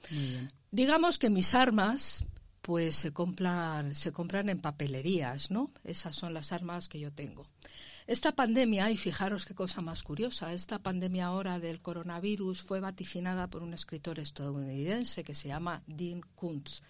Digamos 0.70 1.18
que 1.18 1.28
mis 1.28 1.54
armas 1.54 2.24
pues 2.64 2.96
se 2.96 3.12
compran, 3.12 3.94
se 3.94 4.10
compran 4.10 4.48
en 4.48 4.58
papelerías, 4.58 5.50
¿no? 5.50 5.70
Esas 5.84 6.16
son 6.16 6.32
las 6.32 6.50
armas 6.50 6.88
que 6.88 6.98
yo 6.98 7.12
tengo. 7.12 7.46
Esta 8.06 8.32
pandemia, 8.32 8.90
y 8.90 8.96
fijaros 8.96 9.44
qué 9.44 9.54
cosa 9.54 9.82
más 9.82 10.02
curiosa, 10.02 10.50
esta 10.54 10.78
pandemia 10.78 11.26
ahora 11.26 11.60
del 11.60 11.82
coronavirus 11.82 12.62
fue 12.62 12.80
vaticinada 12.80 13.48
por 13.48 13.62
un 13.62 13.74
escritor 13.74 14.18
estadounidense 14.18 15.24
que 15.24 15.34
se 15.34 15.48
llama 15.48 15.82
Dean 15.86 16.22
Kuntz. 16.36 16.80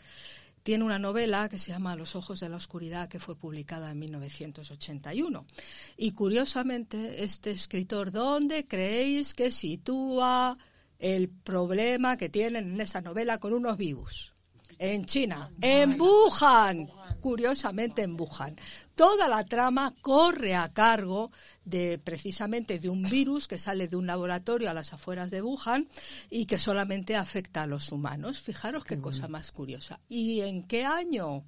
Tiene 0.63 0.85
una 0.85 1.01
novela 1.01 1.49
que 1.49 1.59
se 1.59 1.73
llama 1.73 1.97
Los 1.97 2.15
ojos 2.15 2.39
de 2.39 2.49
la 2.49 2.57
oscuridad 2.57 3.09
que 3.09 3.19
fue 3.19 3.35
publicada 3.35 3.91
en 3.91 3.99
1981. 3.99 5.45
Y 5.97 6.13
curiosamente, 6.13 7.25
este 7.25 7.51
escritor, 7.51 8.13
¿dónde 8.13 8.69
creéis 8.69 9.35
que 9.35 9.51
sitúa 9.51 10.57
el 11.01 11.31
problema 11.31 12.17
que 12.17 12.29
tienen 12.29 12.75
en 12.75 12.81
esa 12.81 13.01
novela 13.01 13.39
con 13.39 13.53
unos 13.53 13.77
vivos? 13.77 14.34
En 14.85 15.07
China, 15.07 15.51
en 15.63 15.99
Wuhan, 15.99 16.91
curiosamente 17.21 18.03
en 18.03 18.21
Wuhan. 18.21 18.55
Toda 18.95 19.29
la 19.29 19.43
trama 19.45 19.95
corre 20.03 20.55
a 20.55 20.75
cargo 20.75 21.33
de 21.65 21.99
precisamente 21.99 22.79
de 22.79 22.91
un 22.91 23.03
virus 23.03 23.49
que 23.49 23.59
sale 23.59 23.89
de 23.89 23.97
un 23.97 24.07
laboratorio 24.07 24.69
a 24.69 24.75
las 24.75 24.93
afueras 24.93 25.31
de 25.31 25.41
Wuhan 25.41 25.89
y 26.29 26.45
que 26.45 26.59
solamente 26.59 27.17
afecta 27.17 27.63
a 27.63 27.67
los 27.67 27.93
humanos. 27.93 28.41
Fijaros 28.41 28.85
qué 28.85 28.99
cosa 29.01 29.27
más 29.27 29.53
curiosa. 29.53 30.01
¿Y 30.07 30.43
en 30.43 30.65
qué 30.65 30.85
año? 30.85 31.45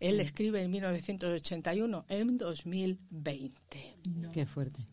Él 0.00 0.18
escribe 0.18 0.60
en 0.62 0.72
1981, 0.72 2.06
en 2.08 2.36
2020. 2.36 3.96
Qué 4.32 4.44
fuerte. 4.44 4.84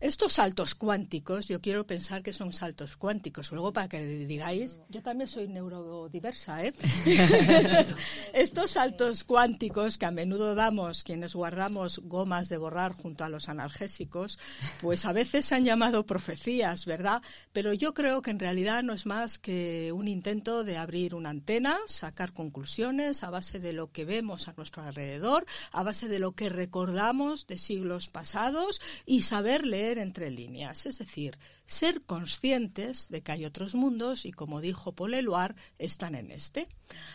Estos 0.00 0.34
saltos 0.34 0.76
cuánticos, 0.76 1.48
yo 1.48 1.60
quiero 1.60 1.84
pensar 1.84 2.22
que 2.22 2.32
son 2.32 2.52
saltos 2.52 2.96
cuánticos. 2.96 3.50
Luego, 3.50 3.72
para 3.72 3.88
que 3.88 4.04
digáis, 4.04 4.78
yo 4.88 5.02
también 5.02 5.26
soy 5.26 5.48
neurodiversa, 5.48 6.64
¿eh? 6.64 6.72
Estos 8.32 8.72
saltos 8.72 9.24
cuánticos 9.24 9.98
que 9.98 10.06
a 10.06 10.12
menudo 10.12 10.54
damos 10.54 11.02
quienes 11.02 11.34
guardamos 11.34 11.98
gomas 12.04 12.48
de 12.48 12.58
borrar 12.58 12.92
junto 12.92 13.24
a 13.24 13.28
los 13.28 13.48
analgésicos, 13.48 14.38
pues 14.80 15.04
a 15.04 15.12
veces 15.12 15.46
se 15.46 15.56
han 15.56 15.64
llamado 15.64 16.06
profecías, 16.06 16.86
¿verdad? 16.86 17.20
Pero 17.52 17.72
yo 17.72 17.92
creo 17.92 18.22
que 18.22 18.30
en 18.30 18.38
realidad 18.38 18.84
no 18.84 18.92
es 18.92 19.04
más 19.04 19.40
que 19.40 19.90
un 19.92 20.06
intento 20.06 20.62
de 20.62 20.76
abrir 20.76 21.12
una 21.12 21.30
antena, 21.30 21.76
sacar 21.88 22.32
conclusiones 22.32 23.24
a 23.24 23.30
base 23.30 23.58
de 23.58 23.72
lo 23.72 23.90
que 23.90 24.04
vemos 24.04 24.46
a 24.46 24.52
nuestro 24.52 24.84
alrededor, 24.84 25.44
a 25.72 25.82
base 25.82 26.06
de 26.06 26.20
lo 26.20 26.32
que 26.32 26.50
recordamos 26.50 27.48
de 27.48 27.58
siglos 27.58 28.08
pasados 28.08 28.80
y 29.04 29.22
saber 29.22 29.66
leer 29.66 29.87
entre 29.96 30.30
líneas. 30.30 30.84
Es 30.84 30.98
decir, 30.98 31.38
ser 31.64 32.02
conscientes 32.02 33.08
de 33.08 33.22
que 33.22 33.32
hay 33.32 33.44
otros 33.44 33.74
mundos 33.74 34.26
y, 34.26 34.32
como 34.32 34.60
dijo 34.60 34.92
Paul 34.92 35.14
Eluard, 35.14 35.54
están 35.78 36.14
en 36.14 36.30
este. 36.30 36.66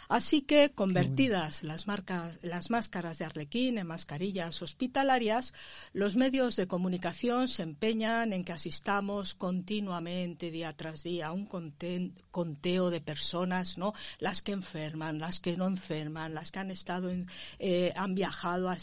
Así 0.09 0.41
que, 0.41 0.71
convertidas 0.71 1.63
las, 1.63 1.87
marcas, 1.87 2.39
las 2.41 2.69
máscaras 2.69 3.17
de 3.17 3.25
arlequín 3.25 3.77
en 3.77 3.87
mascarillas 3.87 4.61
hospitalarias, 4.61 5.53
los 5.91 6.15
medios 6.15 6.55
de 6.55 6.67
comunicación 6.67 7.47
se 7.47 7.63
empeñan 7.63 8.33
en 8.33 8.43
que 8.43 8.53
asistamos 8.53 9.33
continuamente, 9.33 10.51
día 10.51 10.73
tras 10.73 11.03
día, 11.03 11.27
a 11.27 11.31
un 11.31 11.45
conteo 11.45 12.89
de 12.89 13.01
personas, 13.01 13.77
¿no? 13.77 13.93
Las 14.19 14.41
que 14.41 14.51
enferman, 14.51 15.19
las 15.19 15.39
que 15.39 15.57
no 15.57 15.67
enferman, 15.67 16.33
las 16.33 16.51
que 16.51 16.59
han 16.59 16.71
estado 16.71 17.09
en, 17.09 17.27
eh, 17.59 17.91
han 17.95 18.15
viajado 18.15 18.69
a, 18.69 18.77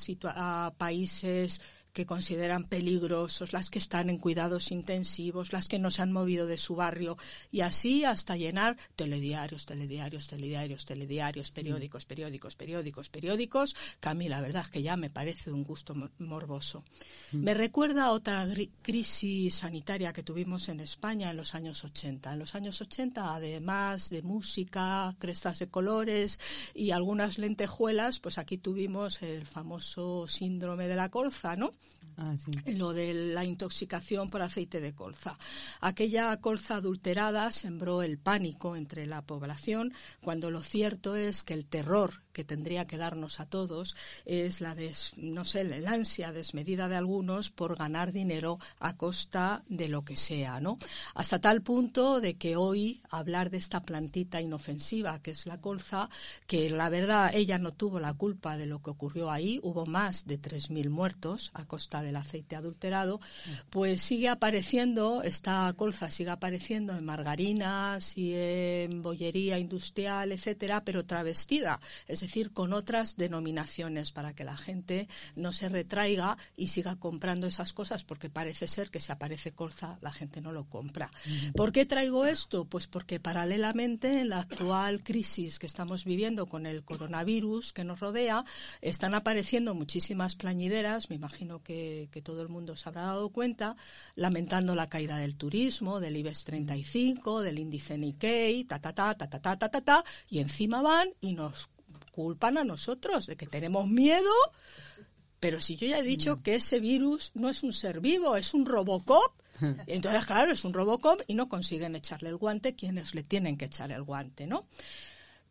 a 0.67 0.75
países 0.77 1.61
que 1.93 2.07
consideran 2.07 2.65
peligrosos, 2.65 3.53
las 3.53 3.71
que 3.71 3.79
están 3.79 4.11
en 4.11 4.19
cuidados 4.19 4.71
intensivos, 4.71 5.53
las 5.53 5.69
que 5.69 5.79
no 5.79 5.91
se 5.91 6.03
han 6.03 6.13
movido 6.13 6.47
de 6.47 6.59
su 6.59 6.77
barrio 6.77 7.17
y 7.51 7.61
así 7.63 8.05
hasta 8.05 8.37
llenar 8.37 8.77
telediarios, 8.97 9.67
telediarios, 9.67 10.29
telediarios, 10.29 10.85
telediarios, 10.87 11.51
periódicos, 11.51 12.07
periódicos, 12.07 12.57
periódicos, 12.57 13.09
periódicos, 13.09 13.75
que 14.01 14.09
a 14.09 14.15
mí 14.15 14.29
la 14.29 14.41
verdad 14.41 14.63
es 14.65 14.71
que 14.71 14.83
ya 14.83 14.97
me 14.97 15.11
parece 15.11 15.51
de 15.51 15.55
un 15.55 15.65
gusto 15.65 15.95
mo- 15.95 16.11
morboso. 16.19 16.85
Me 17.33 17.55
recuerda 17.55 18.07
a 18.07 18.13
otra 18.13 18.47
crisis 18.83 19.55
sanitaria 19.57 20.13
que 20.13 20.23
tuvimos 20.23 20.69
en 20.69 20.81
España 20.81 21.31
en 21.31 21.37
los 21.37 21.55
años 21.55 21.85
80. 21.85 22.33
En 22.33 22.39
los 22.39 22.55
años 22.55 22.81
80, 22.81 23.35
además 23.35 24.11
de 24.11 24.23
música, 24.23 25.15
crestas 25.19 25.59
de 25.59 25.69
colores 25.69 26.39
y 26.75 26.91
algunas 26.93 27.39
lentejuelas, 27.39 28.21
pues 28.21 28.39
aquí 28.39 28.59
tuvimos 28.59 29.23
el 29.23 29.47
famoso 29.47 30.27
síndrome 30.29 30.89
de 30.89 30.97
la 30.97 31.09
colza, 31.11 31.57
¿no? 31.57 31.73
Ah, 32.17 32.35
lo 32.67 32.93
de 32.93 33.15
la 33.15 33.45
intoxicación 33.45 34.31
por 34.31 34.43
aceite 34.43 34.81
de 34.81 34.95
colza. 34.95 35.39
Aquella 35.81 36.37
colza 36.39 36.77
adulterada 36.77 37.51
sembró 37.53 38.03
el 38.03 38.19
pánico 38.19 38.77
entre 38.77 39.07
la 39.07 39.23
población, 39.23 39.93
cuando 40.21 40.51
lo 40.51 40.63
cierto 40.63 41.17
es 41.17 41.43
que 41.43 41.55
el 41.55 41.67
terror 41.67 42.23
que 42.33 42.45
tendría 42.45 42.87
que 42.87 42.97
darnos 42.97 43.41
a 43.41 43.47
todos 43.47 43.97
es 44.25 44.61
la 44.61 44.77
no 45.17 45.45
sé, 45.45 45.65
la 45.65 45.91
ansia 45.91 46.33
desmedida 46.33 46.89
de 46.89 46.97
algunos 46.97 47.51
por 47.51 47.77
ganar 47.77 48.13
dinero 48.13 48.59
a 48.79 48.97
costa 48.97 49.63
de 49.69 49.89
lo 49.89 50.05
que 50.05 50.17
sea, 50.17 50.61
¿no? 50.61 50.79
Hasta 51.15 51.41
tal 51.41 51.63
punto 51.63 52.21
de 52.21 52.37
que 52.37 52.57
hoy 52.57 53.03
hablar 53.11 53.51
de 53.51 53.59
esta 53.59 53.83
plantita 53.83 54.41
inofensiva 54.41 55.21
que 55.21 55.33
es 55.33 55.47
la 55.47 55.61
colza, 55.61 56.09
que 56.47 56.71
la 56.71 56.89
verdad 56.89 57.31
ella 57.35 57.59
no 57.59 57.73
tuvo 57.73 58.01
la 58.01 58.15
culpa 58.15 58.57
de 58.57 58.67
lo 58.67 58.81
que 58.81 58.91
ocurrió 58.91 59.31
ahí, 59.31 59.61
hubo 59.63 59.87
más 59.87 60.27
de 60.27 60.41
3.000 60.41 60.89
muertos 60.89 61.51
a 61.55 61.65
costa 61.67 62.03
del 62.11 62.17
aceite 62.17 62.57
adulterado, 62.57 63.21
pues 63.71 64.03
sigue 64.03 64.29
apareciendo, 64.29 65.23
esta 65.23 65.73
colza 65.77 66.11
sigue 66.11 66.31
apareciendo 66.31 66.97
en 66.97 67.05
margarinas 67.05 68.19
y 68.19 68.35
en 68.35 69.01
bollería 69.01 69.59
industrial, 69.59 70.33
etcétera, 70.33 70.85
pero 70.85 71.07
travestida, 71.07 71.81
es 72.09 72.21
decir, 72.21 72.53
con 72.53 72.73
otras 72.73 73.17
denominaciones 73.17 74.11
para 74.11 74.35
que 74.35 74.45
la 74.45 74.57
gente 74.57 75.09
no 75.37 75.53
se 75.53 75.69
retraiga 75.69 76.37
y 76.57 76.69
siga 76.69 76.97
comprando 76.97 77.47
esas 77.47 77.73
cosas, 77.73 78.03
porque 78.03 78.29
parece 78.29 78.67
ser 78.67 78.91
que 78.91 79.01
si 79.01 79.13
aparece 79.13 79.53
colza 79.53 79.99
la 80.01 80.13
gente 80.13 80.41
no 80.41 80.51
lo 80.51 80.65
compra. 80.65 81.11
¿Por 81.55 81.71
qué 81.71 81.87
traigo 81.87 82.27
esto? 82.27 82.65
Pues 82.65 82.89
porque 82.89 83.21
paralelamente 83.21 84.21
en 84.21 84.31
la 84.31 84.41
actual 84.41 85.05
crisis 85.05 85.59
que 85.61 85.67
estamos 85.67 86.05
viviendo 86.05 86.47
con 86.47 86.67
el 86.67 86.83
coronavirus 86.83 87.73
que 87.73 87.85
nos 87.85 88.01
rodea, 88.01 88.45
están 88.81 89.15
apareciendo 89.15 89.75
muchísimas 89.75 90.35
plañideras, 90.35 91.11
me 91.11 91.17
imagino 91.17 91.63
que, 91.63 91.90
que 92.11 92.23
todo 92.23 92.43
el 92.43 92.49
mundo 92.49 92.77
se 92.77 92.89
habrá 92.89 93.03
dado 93.03 93.31
cuenta, 93.31 93.77
lamentando 94.15 94.75
la 94.75 94.89
caída 94.89 95.19
del 95.19 95.37
turismo, 95.37 96.01
del 96.01 96.17
IBEX 96.17 96.45
35, 96.45 97.43
del 97.43 97.59
índice 97.59 97.99
Nikkei, 97.99 98.65
ta 98.65 98.79
ta 98.79 98.93
ta 98.93 99.15
ta 99.15 99.29
ta 99.29 99.41
ta 99.41 99.57
ta 99.57 99.69
ta, 99.69 99.81
ta 99.81 100.05
y 100.29 100.39
encima 100.39 100.83
van 100.83 101.09
y 101.21 101.33
nos 101.33 101.69
culpan 102.11 102.59
a 102.59 102.65
nosotros 102.65 103.27
de 103.27 103.37
que 103.37 103.47
tenemos 103.47 103.89
miedo, 103.89 104.33
pero 105.39 105.61
si 105.61 105.77
yo 105.77 105.87
ya 105.87 105.99
he 105.99 106.03
dicho 106.03 106.43
que 106.43 106.57
ese 106.57 106.81
virus 106.81 107.33
no 107.35 107.49
es 107.49 107.63
un 107.63 107.73
ser 107.73 108.01
vivo, 108.01 108.37
es 108.37 108.53
un 108.53 108.67
Robocop, 108.67 109.33
entonces 109.87 110.27
claro, 110.27 110.53
es 110.53 110.65
un 110.65 110.75
Robocop 110.75 111.23
y 111.27 111.35
no 111.35 111.49
consiguen 111.49 111.97
echarle 111.97 112.29
el 112.29 112.37
guante 112.37 112.75
quienes 112.75 113.15
le 113.15 113.23
tienen 113.23 113.57
que 113.57 113.67
echar 113.67 113.91
el 113.93 114.03
guante, 114.03 114.47
¿no? 114.47 114.67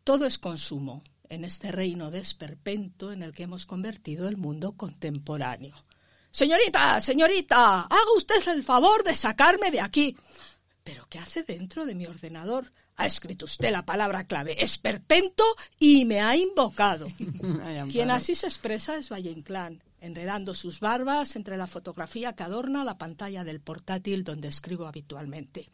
Todo 0.04 0.26
es 0.26 0.38
consumo 0.38 1.02
en 1.28 1.44
este 1.44 1.70
reino 1.72 2.10
de 2.10 2.18
esperpento 2.18 3.12
en 3.12 3.22
el 3.22 3.32
que 3.32 3.44
hemos 3.44 3.66
convertido 3.66 4.28
el 4.28 4.36
mundo 4.36 4.72
contemporáneo. 4.72 5.74
Señorita, 6.30 7.00
señorita, 7.00 7.82
haga 7.82 8.12
usted 8.16 8.46
el 8.48 8.62
favor 8.62 9.02
de 9.02 9.14
sacarme 9.14 9.70
de 9.70 9.80
aquí. 9.80 10.16
¿Pero 10.84 11.06
qué 11.08 11.18
hace 11.18 11.42
dentro 11.42 11.84
de 11.84 11.94
mi 11.94 12.06
ordenador? 12.06 12.72
Ha 12.96 13.06
escrito 13.06 13.46
usted 13.46 13.72
la 13.72 13.84
palabra 13.84 14.24
clave 14.24 14.62
esperpento 14.62 15.44
y 15.78 16.04
me 16.04 16.20
ha 16.20 16.36
invocado. 16.36 17.08
Quien 17.90 18.10
así 18.10 18.34
se 18.34 18.46
expresa 18.46 18.96
es 18.96 19.10
Valle 19.10 19.30
Inclán, 19.30 19.82
enredando 20.00 20.54
sus 20.54 20.80
barbas 20.80 21.36
entre 21.36 21.56
la 21.56 21.66
fotografía 21.66 22.34
que 22.34 22.42
adorna 22.42 22.84
la 22.84 22.98
pantalla 22.98 23.44
del 23.44 23.60
portátil 23.60 24.24
donde 24.24 24.48
escribo 24.48 24.86
habitualmente. 24.86 25.66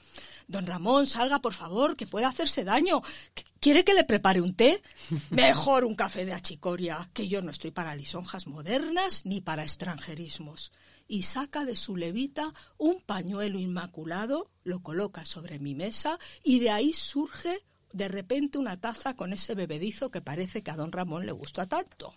Don 0.49 0.66
Ramón, 0.66 1.07
salga, 1.07 1.41
por 1.41 1.53
favor, 1.55 1.97
que 1.97 2.07
puede 2.07 2.27
hacerse 2.27 2.64
daño. 2.64 3.01
¿Qu- 3.03 3.45
¿Quiere 3.61 3.85
que 3.85 3.95
le 3.95 4.05
prepare 4.05 4.41
un 4.41 4.55
té? 4.55 4.83
Mejor 5.31 5.85
un 5.85 5.95
café 5.97 6.24
de 6.24 6.33
achicoria, 6.33 7.09
que 7.12 7.27
yo 7.29 7.43
no 7.43 7.51
estoy 7.51 7.70
para 7.70 7.95
lisonjas 7.97 8.47
modernas 8.47 9.22
ni 9.24 9.41
para 9.41 9.62
extranjerismos. 9.64 10.72
Y 11.09 11.22
saca 11.22 11.64
de 11.64 11.77
su 11.77 11.97
levita 11.97 12.53
un 12.79 13.01
pañuelo 13.01 13.59
inmaculado, 13.59 14.51
lo 14.64 14.81
coloca 14.83 15.24
sobre 15.24 15.59
mi 15.61 15.74
mesa 15.74 16.18
y 16.43 16.59
de 16.59 16.70
ahí 16.70 16.93
surge 16.95 17.61
de 17.93 18.09
repente 18.09 18.59
una 18.59 18.79
taza 18.81 19.14
con 19.14 19.33
ese 19.33 19.55
bebedizo 19.55 20.11
que 20.11 20.20
parece 20.20 20.62
que 20.62 20.70
a 20.72 20.77
don 20.77 20.91
Ramón 20.93 21.24
le 21.24 21.33
gusta 21.33 21.66
tanto. 21.66 22.12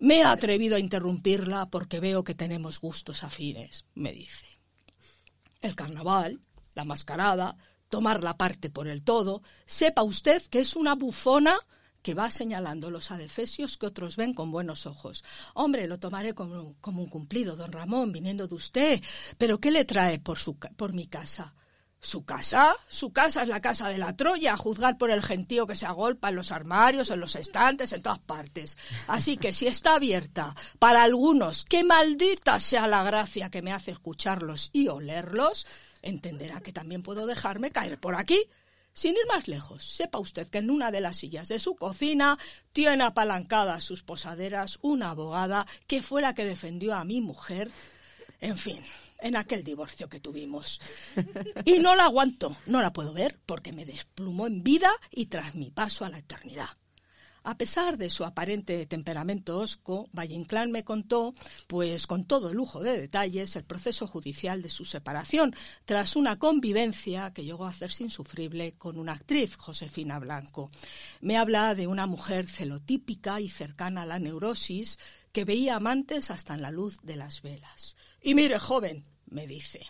Me 0.00 0.18
he 0.18 0.24
atrevido 0.24 0.76
a 0.76 0.80
interrumpirla 0.80 1.70
porque 1.70 2.00
veo 2.00 2.22
que 2.22 2.34
tenemos 2.34 2.80
gustos 2.80 3.24
afines, 3.24 3.84
me 3.94 4.12
dice. 4.12 4.46
El 5.60 5.74
carnaval, 5.74 6.40
la 6.74 6.84
mascarada, 6.84 7.56
tomar 7.88 8.22
la 8.22 8.36
parte 8.36 8.70
por 8.70 8.86
el 8.86 9.02
todo, 9.02 9.42
sepa 9.66 10.02
usted 10.04 10.42
que 10.44 10.60
es 10.60 10.76
una 10.76 10.94
bufona 10.94 11.58
que 12.02 12.14
va 12.14 12.30
señalando 12.30 12.90
los 12.90 13.10
adefesios 13.10 13.76
que 13.76 13.86
otros 13.86 14.16
ven 14.16 14.34
con 14.34 14.52
buenos 14.52 14.86
ojos. 14.86 15.24
Hombre, 15.54 15.88
lo 15.88 15.98
tomaré 15.98 16.32
como, 16.32 16.76
como 16.80 17.02
un 17.02 17.08
cumplido, 17.08 17.56
don 17.56 17.72
Ramón, 17.72 18.12
viniendo 18.12 18.46
de 18.46 18.54
usted. 18.54 19.02
Pero 19.36 19.58
¿qué 19.58 19.70
le 19.72 19.84
trae 19.84 20.20
por, 20.20 20.38
su, 20.38 20.56
por 20.56 20.92
mi 20.94 21.06
casa? 21.06 21.54
¿Su 22.00 22.24
casa? 22.24 22.76
Su 22.86 23.12
casa 23.12 23.42
es 23.42 23.48
la 23.48 23.60
casa 23.60 23.88
de 23.88 23.98
la 23.98 24.16
Troya, 24.16 24.52
a 24.52 24.56
juzgar 24.56 24.98
por 24.98 25.10
el 25.10 25.22
gentío 25.22 25.66
que 25.66 25.74
se 25.74 25.84
agolpa 25.84 26.28
en 26.28 26.36
los 26.36 26.52
armarios, 26.52 27.10
en 27.10 27.18
los 27.18 27.34
estantes, 27.34 27.92
en 27.92 28.02
todas 28.02 28.20
partes. 28.20 28.78
Así 29.08 29.36
que 29.36 29.52
si 29.52 29.66
está 29.66 29.96
abierta 29.96 30.54
para 30.78 31.02
algunos, 31.02 31.64
que 31.64 31.82
maldita 31.82 32.60
sea 32.60 32.86
la 32.86 33.02
gracia 33.02 33.50
que 33.50 33.62
me 33.62 33.72
hace 33.72 33.90
escucharlos 33.90 34.70
y 34.72 34.88
olerlos, 34.88 35.66
entenderá 36.00 36.60
que 36.60 36.72
también 36.72 37.02
puedo 37.02 37.26
dejarme 37.26 37.72
caer 37.72 37.98
por 37.98 38.14
aquí. 38.14 38.44
Sin 38.92 39.12
ir 39.12 39.26
más 39.28 39.48
lejos, 39.48 39.84
sepa 39.84 40.18
usted 40.18 40.48
que 40.48 40.58
en 40.58 40.70
una 40.70 40.90
de 40.90 41.00
las 41.00 41.18
sillas 41.18 41.48
de 41.48 41.60
su 41.60 41.76
cocina 41.76 42.38
tiene 42.72 43.04
apalancadas 43.04 43.84
sus 43.84 44.02
posaderas 44.02 44.78
una 44.82 45.10
abogada 45.10 45.66
que 45.86 46.02
fue 46.02 46.22
la 46.22 46.34
que 46.34 46.44
defendió 46.44 46.94
a 46.94 47.04
mi 47.04 47.20
mujer. 47.20 47.70
En 48.40 48.56
fin, 48.56 48.84
en 49.20 49.36
aquel 49.36 49.64
divorcio 49.64 50.08
que 50.08 50.20
tuvimos. 50.20 50.80
Y 51.64 51.78
no 51.78 51.94
la 51.94 52.04
aguanto, 52.04 52.56
no 52.66 52.80
la 52.80 52.92
puedo 52.92 53.12
ver 53.12 53.38
porque 53.46 53.72
me 53.72 53.84
desplumó 53.84 54.46
en 54.46 54.62
vida 54.62 54.90
y 55.10 55.26
tras 55.26 55.54
mi 55.54 55.70
paso 55.70 56.04
a 56.04 56.10
la 56.10 56.18
eternidad. 56.18 56.68
A 57.44 57.56
pesar 57.56 57.96
de 57.96 58.10
su 58.10 58.24
aparente 58.24 58.84
temperamento 58.84 59.58
osco, 59.58 60.10
Valle 60.12 60.34
Inclán 60.34 60.70
me 60.70 60.84
contó, 60.84 61.32
pues 61.66 62.06
con 62.06 62.26
todo 62.26 62.52
lujo 62.52 62.82
de 62.82 63.00
detalles, 63.00 63.56
el 63.56 63.64
proceso 63.64 64.06
judicial 64.06 64.60
de 64.60 64.68
su 64.68 64.84
separación, 64.84 65.54
tras 65.86 66.14
una 66.14 66.38
convivencia 66.38 67.32
que 67.32 67.44
llegó 67.44 67.64
a 67.64 67.70
hacerse 67.70 68.04
insufrible 68.04 68.74
con 68.76 68.98
una 68.98 69.12
actriz, 69.12 69.56
Josefina 69.56 70.18
Blanco. 70.18 70.70
Me 71.22 71.38
habla 71.38 71.74
de 71.74 71.86
una 71.86 72.06
mujer 72.06 72.46
celotípica 72.48 73.40
y 73.40 73.48
cercana 73.48 74.02
a 74.02 74.06
la 74.06 74.18
neurosis 74.18 74.98
que 75.32 75.46
veía 75.46 75.76
amantes 75.76 76.30
hasta 76.30 76.52
en 76.52 76.60
la 76.60 76.70
luz 76.70 77.00
de 77.02 77.16
las 77.16 77.40
velas. 77.40 77.96
Y 78.22 78.34
mire, 78.34 78.58
joven, 78.58 79.04
me 79.26 79.46
dice, 79.46 79.86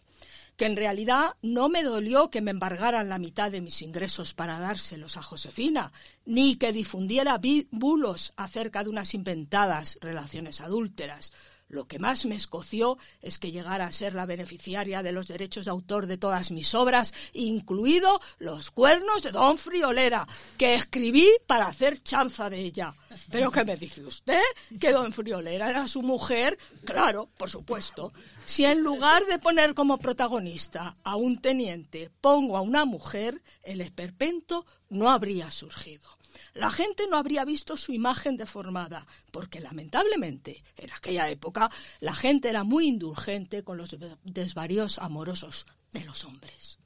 que 0.58 0.66
en 0.66 0.76
realidad 0.76 1.36
no 1.40 1.68
me 1.68 1.84
dolió 1.84 2.30
que 2.30 2.40
me 2.40 2.50
embargaran 2.50 3.08
la 3.08 3.18
mitad 3.18 3.50
de 3.50 3.60
mis 3.60 3.80
ingresos 3.80 4.34
para 4.34 4.58
dárselos 4.58 5.16
a 5.16 5.22
Josefina, 5.22 5.92
ni 6.26 6.56
que 6.56 6.72
difundiera 6.72 7.40
bulos 7.70 8.32
acerca 8.36 8.82
de 8.82 8.90
unas 8.90 9.14
inventadas 9.14 9.98
relaciones 10.00 10.60
adúlteras. 10.60 11.32
Lo 11.68 11.86
que 11.86 11.98
más 11.98 12.24
me 12.24 12.34
escoció 12.34 12.96
es 13.20 13.38
que 13.38 13.52
llegara 13.52 13.86
a 13.86 13.92
ser 13.92 14.14
la 14.14 14.24
beneficiaria 14.24 15.02
de 15.02 15.12
los 15.12 15.26
derechos 15.26 15.66
de 15.66 15.70
autor 15.70 16.06
de 16.06 16.16
todas 16.16 16.50
mis 16.50 16.74
obras, 16.74 17.12
incluido 17.34 18.20
Los 18.38 18.70
cuernos 18.70 19.22
de 19.22 19.32
Don 19.32 19.58
Friolera, 19.58 20.26
que 20.56 20.74
escribí 20.74 21.28
para 21.46 21.66
hacer 21.66 22.02
chanza 22.02 22.48
de 22.48 22.60
ella. 22.60 22.94
¿Pero 23.30 23.50
qué 23.50 23.64
me 23.64 23.76
dice 23.76 24.02
usted? 24.04 24.40
¿Que 24.80 24.92
Don 24.92 25.12
Friolera 25.12 25.68
era 25.68 25.86
su 25.88 26.02
mujer? 26.02 26.58
Claro, 26.84 27.28
por 27.36 27.50
supuesto. 27.50 28.12
Si 28.46 28.64
en 28.64 28.80
lugar 28.80 29.26
de 29.26 29.38
poner 29.38 29.74
como 29.74 29.98
protagonista 29.98 30.96
a 31.04 31.16
un 31.16 31.38
teniente 31.38 32.10
pongo 32.22 32.56
a 32.56 32.62
una 32.62 32.86
mujer, 32.86 33.42
el 33.62 33.82
esperpento 33.82 34.64
no 34.88 35.10
habría 35.10 35.50
surgido. 35.50 36.17
La 36.58 36.70
gente 36.72 37.06
no 37.08 37.16
habría 37.16 37.44
visto 37.44 37.76
su 37.76 37.92
imagen 37.92 38.36
deformada, 38.36 39.06
porque 39.30 39.60
lamentablemente 39.60 40.64
en 40.76 40.90
aquella 40.90 41.30
época 41.30 41.70
la 42.00 42.16
gente 42.16 42.48
era 42.48 42.64
muy 42.64 42.88
indulgente 42.88 43.62
con 43.62 43.78
los 43.78 43.96
desvaríos 44.24 44.98
amorosos 44.98 45.66
de 45.92 46.04
los 46.04 46.24
hombres. 46.24 46.80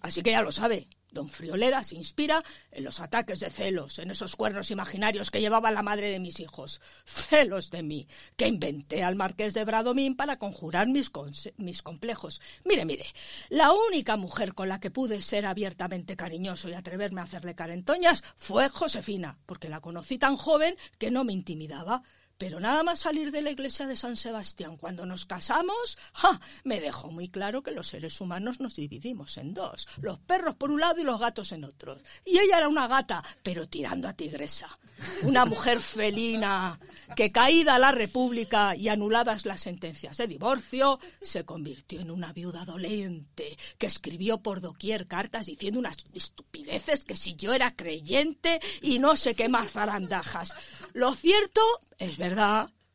Así 0.00 0.22
que 0.22 0.30
ya 0.30 0.40
lo 0.40 0.50
sabe, 0.50 0.88
don 1.12 1.28
Friolera 1.28 1.84
se 1.84 1.94
inspira 1.94 2.42
en 2.70 2.84
los 2.84 3.00
ataques 3.00 3.40
de 3.40 3.50
celos, 3.50 3.98
en 3.98 4.10
esos 4.10 4.34
cuernos 4.34 4.70
imaginarios 4.70 5.30
que 5.30 5.40
llevaba 5.40 5.70
la 5.70 5.82
madre 5.82 6.10
de 6.10 6.18
mis 6.18 6.40
hijos. 6.40 6.80
Celos 7.04 7.70
de 7.70 7.82
mí, 7.82 8.08
que 8.36 8.48
inventé 8.48 9.02
al 9.02 9.14
marqués 9.14 9.54
de 9.54 9.64
Bradomín 9.64 10.16
para 10.16 10.38
conjurar 10.38 10.88
mis, 10.88 11.10
mis 11.56 11.82
complejos. 11.82 12.40
Mire, 12.64 12.84
mire, 12.84 13.06
la 13.48 13.72
única 13.72 14.16
mujer 14.16 14.54
con 14.54 14.68
la 14.68 14.80
que 14.80 14.90
pude 14.90 15.22
ser 15.22 15.46
abiertamente 15.46 16.16
cariñoso 16.16 16.68
y 16.68 16.74
atreverme 16.74 17.20
a 17.20 17.24
hacerle 17.24 17.54
carentoñas 17.54 18.24
fue 18.36 18.68
Josefina, 18.68 19.38
porque 19.46 19.68
la 19.68 19.80
conocí 19.80 20.18
tan 20.18 20.36
joven 20.36 20.76
que 20.98 21.10
no 21.10 21.24
me 21.24 21.32
intimidaba. 21.32 22.02
Pero 22.42 22.58
nada 22.58 22.82
más 22.82 22.98
salir 22.98 23.30
de 23.30 23.40
la 23.40 23.52
iglesia 23.52 23.86
de 23.86 23.94
San 23.94 24.16
Sebastián 24.16 24.76
cuando 24.76 25.06
nos 25.06 25.26
casamos, 25.26 25.96
¡ja! 26.12 26.40
me 26.64 26.80
dejó 26.80 27.08
muy 27.08 27.28
claro 27.28 27.62
que 27.62 27.70
los 27.70 27.86
seres 27.86 28.20
humanos 28.20 28.58
nos 28.58 28.74
dividimos 28.74 29.38
en 29.38 29.54
dos, 29.54 29.86
los 30.00 30.18
perros 30.18 30.56
por 30.56 30.72
un 30.72 30.80
lado 30.80 31.00
y 31.00 31.04
los 31.04 31.20
gatos 31.20 31.52
en 31.52 31.62
otro. 31.62 31.98
Y 32.24 32.40
ella 32.40 32.58
era 32.58 32.66
una 32.66 32.88
gata, 32.88 33.22
pero 33.44 33.68
tirando 33.68 34.08
a 34.08 34.14
tigresa, 34.14 34.76
una 35.22 35.44
mujer 35.44 35.78
felina 35.78 36.80
que 37.14 37.30
caída 37.30 37.78
la 37.78 37.92
República 37.92 38.74
y 38.74 38.88
anuladas 38.88 39.46
las 39.46 39.60
sentencias 39.60 40.16
de 40.16 40.26
divorcio, 40.26 40.98
se 41.20 41.44
convirtió 41.44 42.00
en 42.00 42.10
una 42.10 42.32
viuda 42.32 42.64
dolente 42.64 43.56
que 43.78 43.86
escribió 43.86 44.38
por 44.38 44.60
doquier 44.60 45.06
cartas 45.06 45.46
diciendo 45.46 45.78
unas 45.78 45.98
estupideces 46.12 47.04
que 47.04 47.16
si 47.16 47.36
yo 47.36 47.54
era 47.54 47.76
creyente 47.76 48.58
y 48.80 48.98
no 48.98 49.16
sé 49.16 49.36
qué 49.36 49.48
más 49.48 49.70
zarandajas. 49.70 50.56
Lo 50.92 51.14
cierto 51.14 51.60
es 51.98 52.18
verdad 52.18 52.31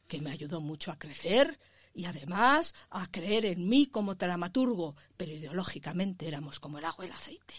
que 0.08 0.22
me 0.22 0.32
ayudó 0.32 0.62
mucho 0.62 0.92
a 0.92 1.00
crecer 1.00 1.60
y 1.94 2.06
además 2.06 2.76
a 2.90 3.08
creer 3.12 3.46
en 3.46 3.68
mí 3.68 3.88
como 3.88 4.16
dramaturgo, 4.16 4.96
pero 5.18 5.34
ideológicamente 5.34 6.28
éramos 6.28 6.60
como 6.60 6.78
el 6.78 6.86
agua 6.86 7.06
y 7.06 7.08
el 7.08 7.14
aceite. 7.14 7.54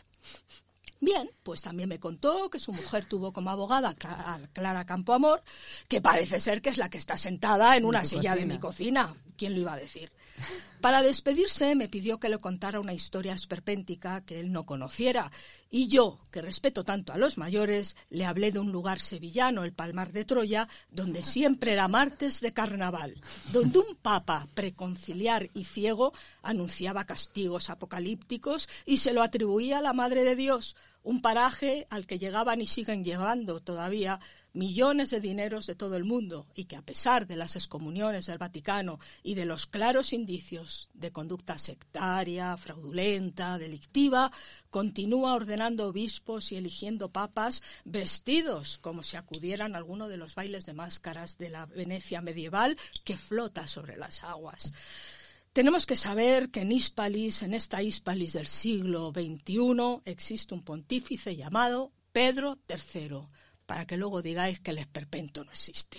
Bien, 1.01 1.31
pues 1.43 1.63
también 1.63 1.89
me 1.89 2.01
contó 2.01 2.51
que 2.51 2.59
su 2.59 2.73
mujer 2.73 3.05
tuvo 3.05 3.33
como 3.33 3.51
abogada 3.51 3.95
a 4.05 4.39
Clara 4.53 4.85
Campoamor, 4.85 5.43
que 5.87 6.01
parece 6.01 6.41
ser 6.41 6.61
que 6.61 6.71
es 6.71 6.79
la 6.79 6.89
que 6.89 6.99
está 6.99 7.17
sentada 7.17 7.77
en 7.77 7.85
una 7.85 8.05
silla 8.05 8.35
de 8.35 8.47
mi 8.47 8.59
cocina. 8.59 9.15
¿Quién 9.39 9.55
lo 9.55 9.61
iba 9.61 9.73
a 9.73 9.79
decir? 9.79 10.11
Para 10.81 11.01
despedirse 11.01 11.77
me 11.77 11.89
pidió 11.89 12.19
que 12.19 12.29
le 12.29 12.39
contara 12.39 12.81
una 12.81 12.93
historia 12.93 13.35
esperpéntica 13.35 14.25
que 14.25 14.41
él 14.41 14.51
no 14.51 14.67
conociera, 14.67 15.31
y 15.71 15.87
yo, 15.87 16.19
que 16.33 16.43
respeto 16.43 16.83
tanto 16.83 17.13
a 17.13 17.19
los 17.19 17.39
mayores, 17.39 17.97
le 18.11 18.25
hablé 18.25 18.51
de 18.51 18.59
un 18.59 18.73
lugar 18.73 18.99
sevillano, 18.99 19.63
el 19.63 19.73
Palmar 19.73 20.11
de 20.11 20.25
Troya, 20.25 20.69
donde 20.91 21.25
siempre 21.25 21.73
era 21.73 21.87
martes 21.87 22.41
de 22.41 22.53
carnaval, 22.53 23.21
donde 23.53 23.79
un 23.79 23.95
papa 23.95 24.49
preconciliar 24.55 25.51
y 25.55 25.65
ciego 25.65 26.13
anunciaba 26.43 27.05
castigos 27.05 27.71
apocalípticos 27.71 28.69
y 28.87 28.97
se 28.97 29.13
lo 29.13 29.23
atribuía 29.23 29.79
a 29.79 29.83
la 29.83 29.93
Madre 29.93 30.25
de 30.25 30.35
Dios, 30.35 30.75
un 31.05 31.23
paraje 31.23 31.87
al 31.91 32.07
que 32.07 32.19
llegaban 32.19 32.61
y 32.61 32.67
siguen 32.67 33.05
llegando 33.05 33.61
todavía 33.61 34.21
millones 34.53 35.11
de 35.11 35.21
dineros 35.21 35.67
de 35.67 35.75
todo 35.75 35.97
el 35.97 36.05
mundo 36.05 36.47
y 36.55 36.65
que 36.65 36.77
a 36.77 36.83
pesar 36.83 37.27
de 37.27 37.37
las 37.37 37.57
excomuniones 37.57 38.27
del 38.27 38.39
Vaticano 38.39 38.99
y 39.23 39.35
de 39.35 39.45
los 39.45 39.67
claros 39.67 40.13
indicios 40.13 40.89
de 40.95 41.13
conducta 41.13 41.59
sectaria, 41.59 42.57
fraudulenta, 42.57 43.59
delictiva, 43.59 44.33
continúa 44.71 45.35
ordenando 45.35 45.87
obispos 45.87 46.53
y 46.53 46.57
eligiendo 46.57 47.11
papas 47.11 47.63
vestidos 47.85 48.79
como 48.79 49.03
si 49.03 49.17
acudieran 49.17 49.75
a 49.75 49.79
alguno 49.79 50.09
de 50.09 50.17
los 50.17 50.35
bailes 50.35 50.67
de 50.67 50.75
máscaras 50.75 51.39
de 51.39 51.51
la 51.51 51.67
Venecia 51.67 52.21
medieval 52.21 52.77
que 53.05 53.17
flota 53.17 53.69
sobre 53.69 53.97
las 53.97 54.25
aguas. 54.25 54.73
Tenemos 55.53 55.87
que 55.87 55.97
saber 55.97 56.51
que 56.51 56.61
en 56.61 56.73
Hispalis, 56.73 57.43
en 57.43 57.55
esta 57.55 57.83
Hispalis 57.83 58.35
del 58.35 58.47
siglo 58.47 59.13
XXI, 59.13 60.03
existe 60.05 60.55
un 60.55 60.63
pontífice 60.63 61.35
llamado 61.35 61.91
Pedro 62.13 62.59
III 62.69 63.27
para 63.69 63.85
que 63.85 63.99
luego 63.99 64.23
digáis 64.23 64.61
que 64.61 64.71
el 64.71 64.79
esperpento 64.79 65.45
no 65.45 65.53
existe. 65.53 65.99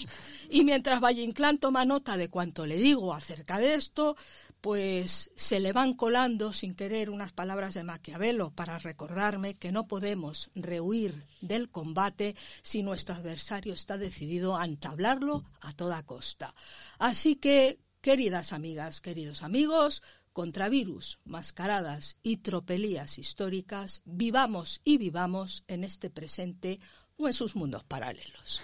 Y 0.49 0.63
mientras 0.63 0.99
Valle 0.99 1.21
Inclán 1.21 1.59
toma 1.59 1.85
nota 1.85 2.17
de 2.17 2.27
cuanto 2.27 2.65
le 2.65 2.77
digo 2.77 3.13
acerca 3.13 3.59
de 3.59 3.75
esto, 3.75 4.17
pues 4.59 5.29
se 5.35 5.59
le 5.59 5.71
van 5.71 5.93
colando 5.93 6.51
sin 6.51 6.73
querer 6.73 7.11
unas 7.11 7.31
palabras 7.31 7.75
de 7.75 7.83
Maquiavelo 7.83 8.49
para 8.49 8.79
recordarme 8.79 9.53
que 9.53 9.71
no 9.71 9.85
podemos 9.85 10.49
rehuir 10.55 11.27
del 11.41 11.69
combate 11.69 12.35
si 12.63 12.81
nuestro 12.81 13.13
adversario 13.13 13.75
está 13.75 13.99
decidido 13.99 14.57
a 14.57 14.65
entablarlo 14.65 15.45
a 15.61 15.71
toda 15.71 16.01
costa. 16.01 16.55
Así 16.97 17.35
que, 17.35 17.77
queridas 18.01 18.51
amigas, 18.51 18.99
queridos 18.99 19.43
amigos, 19.43 20.01
contra 20.33 20.69
virus, 20.69 21.19
mascaradas 21.23 22.17
y 22.23 22.37
tropelías 22.37 23.19
históricas, 23.19 24.01
vivamos 24.05 24.81
y 24.83 24.97
vivamos 24.97 25.63
en 25.67 25.83
este 25.83 26.09
presente 26.09 26.79
o 27.19 27.27
en 27.27 27.33
sus 27.33 27.55
mundos 27.55 27.83
paralelos. 27.83 28.63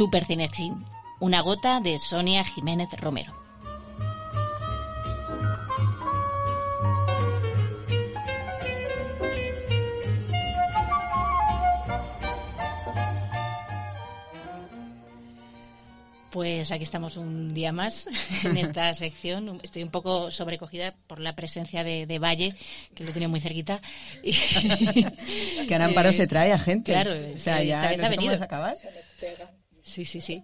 Super 0.00 0.24
Cinexin, 0.24 0.82
una 1.18 1.42
gota 1.42 1.78
de 1.78 1.98
Sonia 1.98 2.42
Jiménez 2.42 2.88
Romero. 2.98 3.34
Pues 16.30 16.72
aquí 16.72 16.84
estamos 16.84 17.18
un 17.18 17.52
día 17.52 17.70
más 17.70 18.08
en 18.44 18.56
esta 18.56 18.94
sección. 18.94 19.60
Estoy 19.62 19.82
un 19.82 19.90
poco 19.90 20.30
sobrecogida 20.30 20.94
por 21.08 21.20
la 21.20 21.36
presencia 21.36 21.84
de, 21.84 22.18
Valle, 22.18 22.54
que 22.94 23.04
lo 23.04 23.12
tiene 23.12 23.28
muy 23.28 23.42
cerquita. 23.42 23.82
es 24.22 25.66
que 25.68 25.74
Amparo 25.74 26.10
se 26.14 26.26
trae 26.26 26.54
a 26.54 26.58
gente. 26.58 26.90
Claro, 26.90 27.12
o 27.12 27.38
sea, 27.38 27.62
ya 27.62 27.82
esta 27.82 27.88
vez 27.90 28.06
ha 28.06 28.08
venido. 28.08 28.32
a 28.40 28.44
acabar. 28.44 28.74
Sí, 29.90 30.04
sí, 30.04 30.20
sí. 30.20 30.42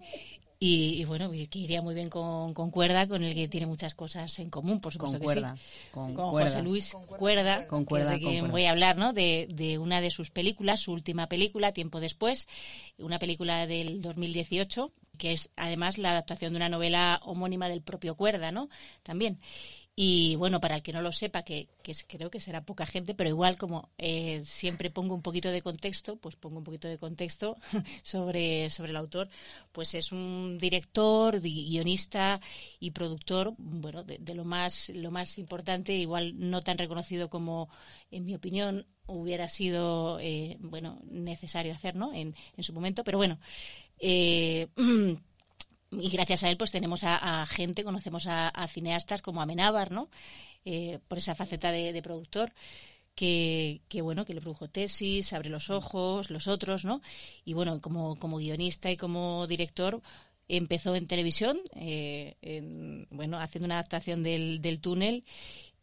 Y, 0.59 1.05
bueno, 1.05 1.29
que 1.29 1.59
iría 1.59 1.83
muy 1.83 1.93
bien 1.93 2.09
con, 2.09 2.53
Cuerda, 2.71 3.07
con 3.07 3.23
el 3.23 3.35
que 3.35 3.47
tiene 3.47 3.67
muchas 3.67 3.93
cosas 3.93 4.39
en 4.39 4.49
común, 4.49 4.81
por 4.81 4.91
supuesto 4.91 5.19
con 5.19 5.25
cuerda, 5.25 5.55
Con, 5.91 6.15
José 6.15 6.63
Luis 6.63 6.93
Cuerda, 7.05 7.67
con 7.67 7.85
cuerda, 7.85 8.11
de 8.13 8.19
quien 8.19 8.49
voy 8.49 8.65
a 8.65 8.71
hablar, 8.71 8.97
¿no? 8.97 9.13
De, 9.13 9.47
de, 9.51 9.77
una 9.77 10.01
de 10.01 10.09
sus 10.09 10.31
películas, 10.31 10.79
su 10.79 10.93
última 10.93 11.27
película, 11.27 11.73
Tiempo 11.73 11.99
Después, 11.99 12.47
una 12.97 13.19
película 13.19 13.67
del 13.67 14.01
2018, 14.01 14.91
que 15.19 15.33
es 15.33 15.51
además 15.55 15.99
la 15.99 16.09
adaptación 16.09 16.53
de 16.53 16.57
una 16.57 16.69
novela 16.69 17.19
homónima 17.23 17.69
del 17.69 17.83
propio 17.83 18.15
Cuerda, 18.15 18.51
¿no? 18.51 18.67
También. 19.03 19.39
Y 19.99 20.35
bueno, 20.35 20.61
para 20.61 20.75
el 20.75 20.83
que 20.83 20.93
no 20.93 21.01
lo 21.01 21.11
sepa, 21.11 21.41
que, 21.41 21.69
creo 22.07 22.29
que 22.29 22.39
será 22.39 22.63
poca 22.63 22.85
gente, 22.85 23.15
pero 23.15 23.31
igual 23.31 23.57
como 23.57 23.89
eh, 23.97 24.43
siempre 24.45 24.91
pongo 24.91 25.15
un 25.15 25.23
poquito 25.23 25.49
de 25.49 25.63
contexto, 25.63 26.17
pues 26.17 26.35
pongo 26.35 26.59
un 26.59 26.63
poquito 26.63 26.87
de 26.87 26.99
contexto 26.99 27.55
sobre, 28.03 28.69
sobre 28.69 28.91
el 28.91 28.97
autor, 28.97 29.27
pues 29.71 29.95
es 29.95 30.11
un 30.11 30.59
director, 30.59 31.41
guionista 31.41 32.39
y 32.79 32.91
productor, 32.91 33.55
bueno, 33.57 34.03
de, 34.03 34.19
lo 34.35 34.45
más 34.45 34.89
lo 34.89 35.09
más 35.09 35.39
importante, 35.39 35.93
igual 35.93 36.35
no 36.37 36.61
tan 36.61 36.77
reconocido 36.77 37.31
como, 37.31 37.67
en 38.11 38.23
mi 38.23 38.35
opinión, 38.35 38.85
hubiera 39.07 39.47
sido 39.47 40.19
eh, 40.19 40.57
bueno 40.59 40.99
necesario 41.09 41.73
hacer, 41.73 41.95
¿no? 41.95 42.13
En, 42.13 42.35
en 42.55 42.63
su 42.63 42.71
momento, 42.71 43.03
pero 43.03 43.17
bueno. 43.17 43.39
Eh, 43.99 44.67
y 45.91 46.09
gracias 46.09 46.43
a 46.43 46.49
él 46.49 46.57
pues 46.57 46.71
tenemos 46.71 47.03
a, 47.03 47.45
gente, 47.47 47.83
conocemos 47.83 48.25
a, 48.27 48.67
cineastas 48.67 49.21
como 49.21 49.41
Amenábar, 49.41 49.91
¿no? 49.91 50.09
Eh, 50.65 50.99
por 51.07 51.17
esa 51.17 51.35
faceta 51.35 51.71
de, 51.71 52.01
productor. 52.01 52.53
Que, 53.15 53.81
que, 53.89 54.03
bueno, 54.03 54.25
que 54.25 54.35
le 54.35 54.41
produjo 54.41 54.69
tesis, 54.69 55.33
abre 55.33 55.49
los 55.49 55.71
ojos, 55.71 56.29
los 56.29 56.47
otros, 56.47 56.85
¿no? 56.85 57.01
Y 57.45 57.53
bueno, 57.53 57.81
como, 57.81 58.15
como 58.19 58.37
guionista 58.37 58.91
y 58.91 58.97
como 58.97 59.47
director, 59.47 60.03
empezó 60.47 60.95
en 60.95 61.07
televisión, 61.07 61.59
eh, 61.75 62.35
bueno, 63.09 63.39
haciendo 63.39 63.65
una 63.65 63.79
adaptación 63.79 64.21
del, 64.21 64.61
del 64.61 64.79
túnel, 64.79 65.23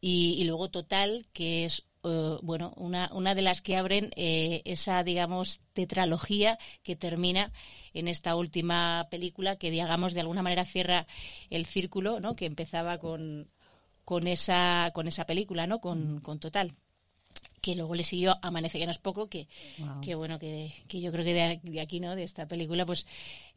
y, 0.01 0.45
luego 0.45 0.71
Total, 0.71 1.27
que 1.33 1.65
es 1.65 1.87
eh, 2.05 2.37
bueno, 2.43 2.73
una, 2.77 3.11
una 3.13 3.35
de 3.35 3.43
las 3.43 3.63
que 3.63 3.77
abren 3.77 4.13
esa, 4.15 5.03
digamos, 5.03 5.61
tetralogía 5.73 6.57
que 6.85 6.95
termina 6.95 7.53
en 7.95 8.09
esta 8.09 8.37
última 8.37 9.09
película 9.11 9.57
que, 9.57 9.71
digamos, 9.71 10.13
de 10.13 10.21
alguna 10.21 10.43
manera 10.43 10.65
cierra 10.65 11.07
el 11.49 11.65
círculo, 11.65 12.21
¿no? 12.21 12.35
Que 12.35 12.47
empezaba 12.47 12.99
con, 12.99 13.49
con, 14.05 14.27
esa, 14.27 14.91
con 14.93 15.09
esa 15.09 15.25
película, 15.25 15.67
¿no? 15.67 15.81
Con, 15.81 16.21
con 16.21 16.39
Total 16.39 16.75
que 17.65 17.75
luego 17.75 17.95
le 17.95 18.05
siguió 18.05 18.37
Amanece 18.43 18.79
que 18.79 18.85
no 18.85 18.91
es 18.91 18.99
poco, 18.99 19.31
que, 19.31 19.49
que 20.03 20.15
bueno, 20.15 20.39
que, 20.39 20.75
que, 20.87 21.01
yo 21.01 21.11
creo 21.11 21.25
que 21.25 21.33
de, 21.63 21.81
aquí, 21.81 21.99
¿no? 21.99 22.15
De 22.15 22.23
esta 22.23 22.47
película, 22.47 22.85
pues 22.85 23.07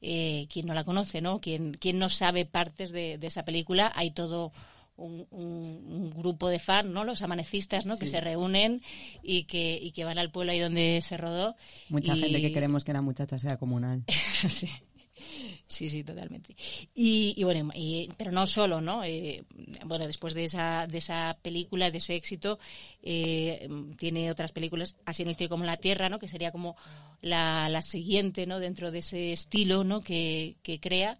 eh, 0.01 0.47
quien 0.49 0.65
no 0.65 0.73
la 0.73 0.85
conoce, 0.85 1.19
¿no? 1.19 1.41
Quien, 1.41 1.73
quien 1.73 1.99
no 1.99 2.07
sabe 2.07 2.45
partes 2.45 2.91
de, 2.91 3.17
de 3.17 3.27
esa 3.27 3.43
película, 3.43 3.91
hay 3.93 4.11
todo 4.11 4.53
un, 4.97 6.11
grupo 6.15 6.49
de 6.49 6.59
fans, 6.59 6.89
¿no? 6.89 7.03
Los 7.03 7.21
amanecistas, 7.21 7.85
¿no? 7.85 7.97
Que 7.97 8.07
se 8.07 8.19
reúnen 8.19 8.81
y 9.23 9.43
que, 9.43 9.79
y 9.81 9.91
que 9.91 10.03
van 10.03 10.17
al 10.17 10.31
pueblo 10.31 10.51
ahí 10.51 10.59
donde 10.59 10.99
se 11.01 11.17
rodó. 11.17 11.55
Mucha 11.89 12.15
gente 12.15 12.41
que 12.41 12.51
queremos 12.51 12.83
que 12.83 12.93
la 12.93 13.01
muchacha 13.01 13.39
sea 13.39 13.57
comunal. 13.57 14.03
sí. 14.49 14.69
Sí, 15.67 15.89
sí, 15.89 16.03
totalmente. 16.03 16.55
Y, 16.95 17.43
bueno, 17.43 17.71
pero 18.17 18.31
no 18.31 18.47
solo, 18.47 18.79
¿no? 18.79 19.03
Eh, 19.03 19.43
bueno, 19.85 20.05
después 20.05 20.33
de 20.33 20.45
esa, 20.45 20.87
de 20.87 20.99
esa 20.99 21.37
película, 21.41 21.91
de 21.91 21.97
ese 21.97 22.15
éxito, 22.15 22.57
eh, 23.01 23.67
tiene 23.97 24.31
otras 24.31 24.53
películas, 24.53 24.95
así 25.05 25.23
en 25.23 25.29
el 25.29 25.35
cielo 25.35 25.49
como 25.49 25.63
en 25.63 25.67
la 25.67 25.77
tierra, 25.77 26.07
¿no? 26.07 26.19
Que 26.19 26.27
sería 26.27 26.51
como 26.51 26.77
la, 27.21 27.67
la 27.69 27.81
siguiente, 27.81 28.45
¿no? 28.45 28.59
Dentro 28.59 28.91
de 28.91 28.99
ese 28.99 29.33
estilo, 29.33 29.83
¿no? 29.83 30.01
Que, 30.01 30.55
que 30.63 30.79
crea. 30.79 31.19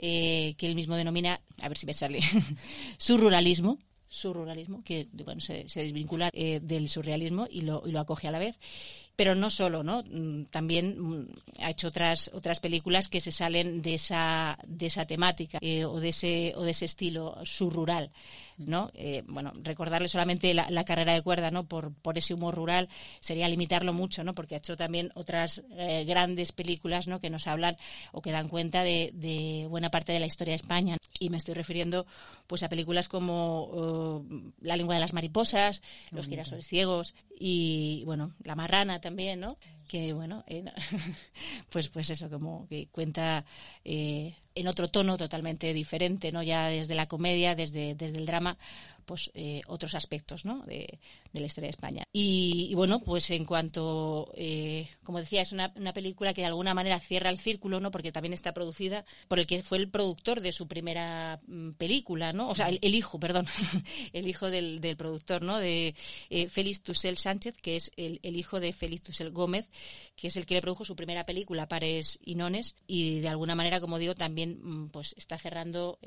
Eh, 0.00 0.54
que 0.56 0.68
él 0.68 0.76
mismo 0.76 0.94
denomina, 0.94 1.40
a 1.60 1.68
ver 1.68 1.76
si 1.76 1.84
me 1.84 1.92
sale, 1.92 2.20
surruralismo, 2.98 3.78
surruralismo, 4.08 4.82
que 4.84 5.08
bueno, 5.12 5.40
se, 5.40 5.64
desvincula 5.74 6.30
eh, 6.32 6.60
del 6.62 6.88
surrealismo 6.88 7.48
y 7.50 7.62
lo, 7.62 7.82
y 7.84 7.90
lo 7.90 7.98
acoge 7.98 8.28
a 8.28 8.30
la 8.30 8.38
vez. 8.38 8.56
Pero 9.18 9.34
no 9.34 9.50
solo, 9.50 9.82
¿no? 9.82 10.04
Mm, 10.04 10.44
también 10.44 10.94
mm, 10.96 11.28
ha 11.58 11.70
hecho 11.70 11.88
otras 11.88 12.30
otras 12.32 12.60
películas 12.60 13.08
que 13.08 13.20
se 13.20 13.32
salen 13.32 13.82
de 13.82 13.94
esa 13.94 14.56
de 14.64 14.86
esa 14.86 15.06
temática 15.06 15.58
eh, 15.60 15.84
o 15.84 15.98
de 15.98 16.10
ese 16.10 16.52
o 16.54 16.62
de 16.62 16.70
ese 16.70 16.84
estilo 16.84 17.36
surrural. 17.44 18.12
¿no? 18.58 18.90
Eh, 18.94 19.22
bueno, 19.26 19.52
recordarle 19.62 20.08
solamente 20.08 20.52
la, 20.52 20.84
carrera 20.84 21.14
de 21.14 21.22
cuerda, 21.22 21.50
¿no? 21.50 21.66
Por, 21.66 21.94
por 21.94 22.18
ese 22.18 22.34
humor 22.34 22.54
rural 22.54 22.88
sería 23.20 23.48
limitarlo 23.48 23.92
mucho, 23.92 24.24
¿no? 24.24 24.34
Porque 24.34 24.54
ha 24.54 24.58
hecho 24.58 24.76
también 24.76 25.12
otras 25.14 25.62
eh, 25.76 26.04
grandes 26.04 26.52
películas, 26.52 27.06
¿no? 27.06 27.20
Que 27.20 27.30
nos 27.30 27.46
hablan 27.46 27.76
o 28.12 28.20
que 28.20 28.32
dan 28.32 28.48
cuenta 28.48 28.82
de, 28.82 29.66
buena 29.68 29.90
parte 29.90 30.12
de 30.12 30.20
la 30.20 30.26
historia 30.26 30.52
de 30.52 30.56
España. 30.56 30.96
Y 31.20 31.30
me 31.30 31.36
estoy 31.36 31.54
refiriendo, 31.54 32.06
pues, 32.46 32.62
a 32.62 32.68
películas 32.68 33.08
como 33.08 33.62
oh, 33.70 34.24
La 34.60 34.76
lengua 34.76 34.94
de 34.94 35.00
las 35.00 35.12
mariposas, 35.12 35.82
Los 36.10 36.26
girasoles 36.26 36.66
ciegos 36.66 37.14
y, 37.38 38.02
bueno, 38.06 38.34
La 38.42 38.56
marrana 38.56 39.00
también, 39.08 39.40
¿no? 39.40 39.56
Que 39.88 40.12
bueno, 40.12 40.44
pues 41.70 41.88
pues 41.88 42.10
eso, 42.10 42.30
como 42.30 42.68
que 42.68 42.86
cuenta 42.88 43.44
eh, 43.84 44.34
en 44.54 44.68
otro 44.68 44.88
tono 44.88 45.16
totalmente 45.16 45.72
diferente, 45.72 46.32
no 46.32 46.42
ya 46.42 46.68
desde 46.68 46.94
la 46.94 47.06
comedia, 47.06 47.54
desde, 47.54 47.94
desde 47.94 48.18
el 48.18 48.26
drama, 48.26 48.58
pues 49.08 49.30
eh, 49.34 49.62
otros 49.66 49.94
aspectos 49.94 50.44
¿no? 50.44 50.64
de, 50.66 50.98
la 51.32 51.46
historia 51.46 51.68
de 51.68 51.70
España. 51.70 52.04
Y, 52.12 52.74
bueno, 52.74 53.00
pues 53.00 53.30
en 53.30 53.46
cuanto, 53.46 54.30
eh, 54.36 54.88
como 55.02 55.18
decía, 55.18 55.40
es 55.42 55.52
una, 55.52 55.72
película 55.94 56.34
que 56.34 56.42
de 56.42 56.48
alguna 56.48 56.74
manera 56.74 57.00
cierra 57.00 57.30
el 57.30 57.38
círculo, 57.38 57.80
¿no? 57.80 57.90
porque 57.90 58.12
también 58.12 58.34
está 58.34 58.52
producida 58.52 59.06
por 59.26 59.38
el 59.38 59.46
que 59.46 59.62
fue 59.62 59.78
el 59.78 59.88
productor 59.88 60.42
de 60.42 60.52
su 60.52 60.68
primera 60.68 61.40
mm, 61.46 61.70
película, 61.72 62.34
¿no? 62.34 62.50
o 62.50 62.54
sea, 62.54 62.68
el, 62.68 62.94
hijo, 62.94 63.18
perdón, 63.18 63.46
el 64.12 64.28
hijo 64.28 64.50
del, 64.50 64.80
productor, 64.98 65.42
¿no? 65.42 65.58
de 65.58 65.94
eh, 66.28 66.48
Félix 66.48 66.82
Tussel 66.82 67.16
Sánchez, 67.16 67.56
que 67.62 67.76
es 67.76 67.90
el, 67.96 68.18
hijo 68.36 68.60
de 68.60 68.74
Félix 68.74 69.04
Tussel 69.04 69.30
Gómez, 69.30 69.70
que 70.16 70.28
es 70.28 70.36
el 70.36 70.46
que 70.46 70.54
le 70.54 70.62
produjo 70.62 70.84
su 70.84 70.96
primera 70.96 71.26
película, 71.26 71.68
Pares 71.68 72.18
y 72.24 72.34
Nones, 72.34 72.74
y 72.86 73.20
de 73.20 73.28
alguna 73.28 73.54
manera, 73.54 73.80
como 73.80 73.98
digo, 73.98 74.14
también 74.14 74.58
mm, 74.62 74.88
pues 74.88 75.14
está 75.16 75.38
cerrando 75.38 75.98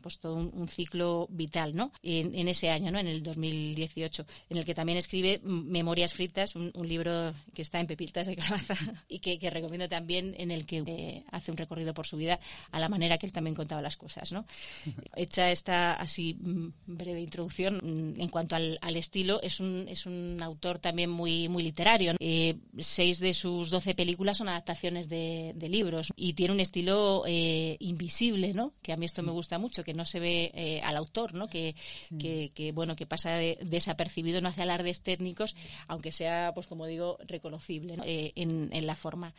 pues 0.00 0.18
todo 0.18 0.34
un, 0.34 0.68
ciclo 0.68 1.26
vital, 1.30 1.76
¿no? 1.76 1.92
En, 2.02 2.34
en 2.34 2.48
ese 2.48 2.70
año, 2.70 2.90
¿no? 2.90 2.98
En 2.98 3.06
el 3.06 3.22
2018, 3.22 4.26
en 4.50 4.56
el 4.56 4.64
que 4.64 4.74
también 4.74 4.98
escribe 4.98 5.40
Memorias 5.42 6.12
Fritas, 6.12 6.54
un, 6.56 6.72
libro 6.84 7.34
que 7.54 7.62
está 7.62 7.80
en 7.80 7.86
pepitas 7.86 8.26
de 8.26 8.36
calabaza 8.36 8.76
y 9.08 9.18
que, 9.18 9.50
recomiendo 9.50 9.88
también, 9.88 10.34
en 10.38 10.50
el 10.50 10.66
que 10.66 10.82
eh, 10.86 11.24
hace 11.30 11.50
un 11.50 11.56
recorrido 11.56 11.94
por 11.94 12.06
su 12.06 12.16
vida 12.16 12.38
a 12.70 12.78
la 12.78 12.88
manera 12.88 13.18
que 13.18 13.26
él 13.26 13.32
también 13.32 13.54
contaba 13.54 13.80
las 13.80 13.96
cosas, 13.96 14.32
¿no? 14.32 14.46
Hecha 15.16 15.50
esta 15.50 15.94
así 15.94 16.34
mm, 16.34 16.68
breve 16.86 17.20
introducción 17.20 17.76
mm, 17.82 18.20
en 18.20 18.28
cuanto 18.28 18.56
al, 18.56 18.78
estilo, 18.96 19.40
es 19.42 19.60
un, 19.60 19.86
es 19.88 20.06
un 20.06 20.40
autor 20.42 20.78
también 20.78 21.10
muy, 21.10 21.48
muy 21.48 21.62
literario. 21.62 22.14
Eh, 22.20 22.56
seis 22.78 23.13
de 23.18 23.34
sus 23.34 23.70
doce 23.70 23.94
películas 23.94 24.38
son 24.38 24.48
adaptaciones 24.48 25.08
de, 25.08 25.54
libros 25.64 26.12
y 26.14 26.34
tiene 26.34 26.52
un 26.52 26.60
estilo 26.60 27.24
eh, 27.26 27.76
invisible, 27.80 28.52
¿no? 28.52 28.74
Que 28.82 28.92
a 28.92 28.96
mí 28.96 29.06
esto 29.06 29.22
me 29.22 29.32
gusta 29.32 29.58
mucho, 29.58 29.82
que 29.82 29.94
no 29.94 30.04
se 30.04 30.20
ve 30.20 30.82
al 30.84 30.96
autor, 30.96 31.32
¿no? 31.32 31.48
que, 31.48 31.74
que, 32.18 32.72
bueno 32.72 32.96
que 32.96 33.06
pasa 33.06 33.30
desapercibido, 33.30 34.40
no 34.40 34.48
hace 34.48 34.62
alardes 34.62 35.00
técnicos, 35.00 35.56
aunque 35.88 36.12
sea, 36.12 36.52
pues 36.54 36.66
como 36.66 36.86
digo, 36.86 37.18
reconocible 37.26 37.96
eh, 38.04 38.32
en, 38.36 38.86
la 38.86 38.96
forma. 38.96 39.34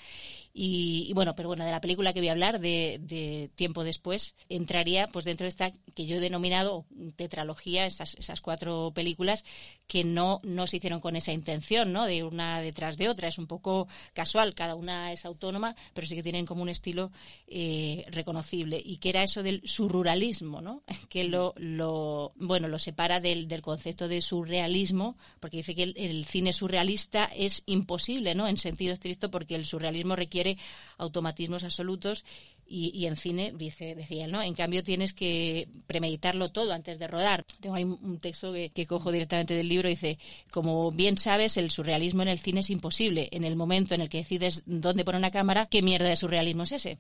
Y, 0.54 1.12
bueno, 1.14 1.36
pero 1.36 1.50
bueno, 1.50 1.66
de 1.66 1.72
la 1.72 1.82
película 1.82 2.14
que 2.14 2.20
voy 2.20 2.30
a 2.30 2.32
hablar, 2.32 2.60
de, 2.60 3.50
tiempo 3.56 3.84
después, 3.84 4.36
entraría 4.50 5.08
pues 5.08 5.26
dentro 5.26 5.46
de 5.46 5.50
esta 5.50 5.72
que 5.94 6.06
yo 6.06 6.18
he 6.18 6.20
denominado 6.20 6.86
tetralogía, 7.16 7.86
esas, 7.86 8.16
esas 8.16 8.42
cuatro 8.42 8.92
películas 8.94 9.44
que 9.88 10.04
no, 10.04 10.40
no 10.44 10.68
se 10.68 10.78
hicieron 10.78 11.00
con 11.00 11.16
esa 11.16 11.32
intención, 11.32 11.94
¿no? 11.94 12.06
De 12.06 12.24
una 12.24 12.62
detrás 12.62 12.98
de 12.98 13.10
otra. 13.10 13.28
Es 13.28 13.38
un 13.38 13.48
poco 13.48 13.65
casual, 14.14 14.54
cada 14.54 14.76
una 14.76 15.12
es 15.12 15.26
autónoma, 15.26 15.76
pero 15.94 16.08
sí 16.08 16.16
que 16.16 16.24
tienen 16.24 16.46
como 16.46 16.62
un 16.62 16.70
estilo 16.70 17.12
eh, 17.48 18.06
reconocible. 18.10 18.82
Y 18.84 18.98
que 18.98 19.10
era 19.10 19.24
eso 19.24 19.44
del 19.44 19.62
surruralismo, 19.66 20.62
¿no? 20.62 20.84
Que 21.10 21.24
lo, 21.24 21.54
lo 21.58 22.34
bueno, 22.36 22.68
lo 22.68 22.80
separa 22.80 23.20
del, 23.20 23.48
del 23.48 23.62
concepto 23.62 24.08
de 24.08 24.22
surrealismo, 24.22 25.18
porque 25.40 25.58
dice 25.58 25.76
que 25.76 25.84
el, 25.84 26.26
cine 26.26 26.52
surrealista 26.52 27.26
es 27.26 27.64
imposible, 27.66 28.36
¿no? 28.36 28.48
En 28.48 28.58
sentido 28.58 28.94
estricto, 28.94 29.32
porque 29.32 29.56
el 29.56 29.66
surrealismo 29.66 30.16
requiere 30.16 30.58
automatismos 30.98 31.64
absolutos 31.64 32.26
y, 32.68 33.06
en 33.06 33.16
cine, 33.16 33.54
dice, 33.56 33.94
decía 33.96 34.26
él, 34.26 34.32
¿no? 34.32 34.42
En 34.42 34.56
cambio 34.56 34.84
tienes 34.84 35.14
que 35.14 35.68
premeditarlo 35.86 36.50
todo 36.50 36.74
antes 36.74 36.98
de 36.98 37.08
rodar. 37.08 37.46
Tengo 37.60 37.76
ahí 37.76 37.84
un 37.84 38.20
texto 38.20 38.52
que, 38.54 38.70
que, 38.70 38.88
cojo 38.88 39.12
directamente 39.12 39.54
del 39.54 39.70
libro, 39.70 39.88
dice, 39.88 40.18
como 40.52 40.92
bien 40.92 41.18
sabes, 41.18 41.58
el 41.58 41.70
surrealismo 41.70 42.24
en 42.24 42.30
el 42.30 42.40
cine 42.40 42.62
es 42.62 42.70
imposible. 42.70 43.30
En 43.32 43.44
el 43.44 43.56
momento 43.56 43.94
en 43.94 44.02
el 44.02 44.10
que 44.10 44.20
decides 44.20 44.64
dónde 44.66 45.06
poner 45.06 45.20
una 45.20 45.32
cámara, 45.32 45.68
¿qué 45.68 45.82
mierda 45.82 46.10
de 46.10 46.16
surrealismo 46.16 46.64
es 46.64 46.72
ese? 46.72 46.98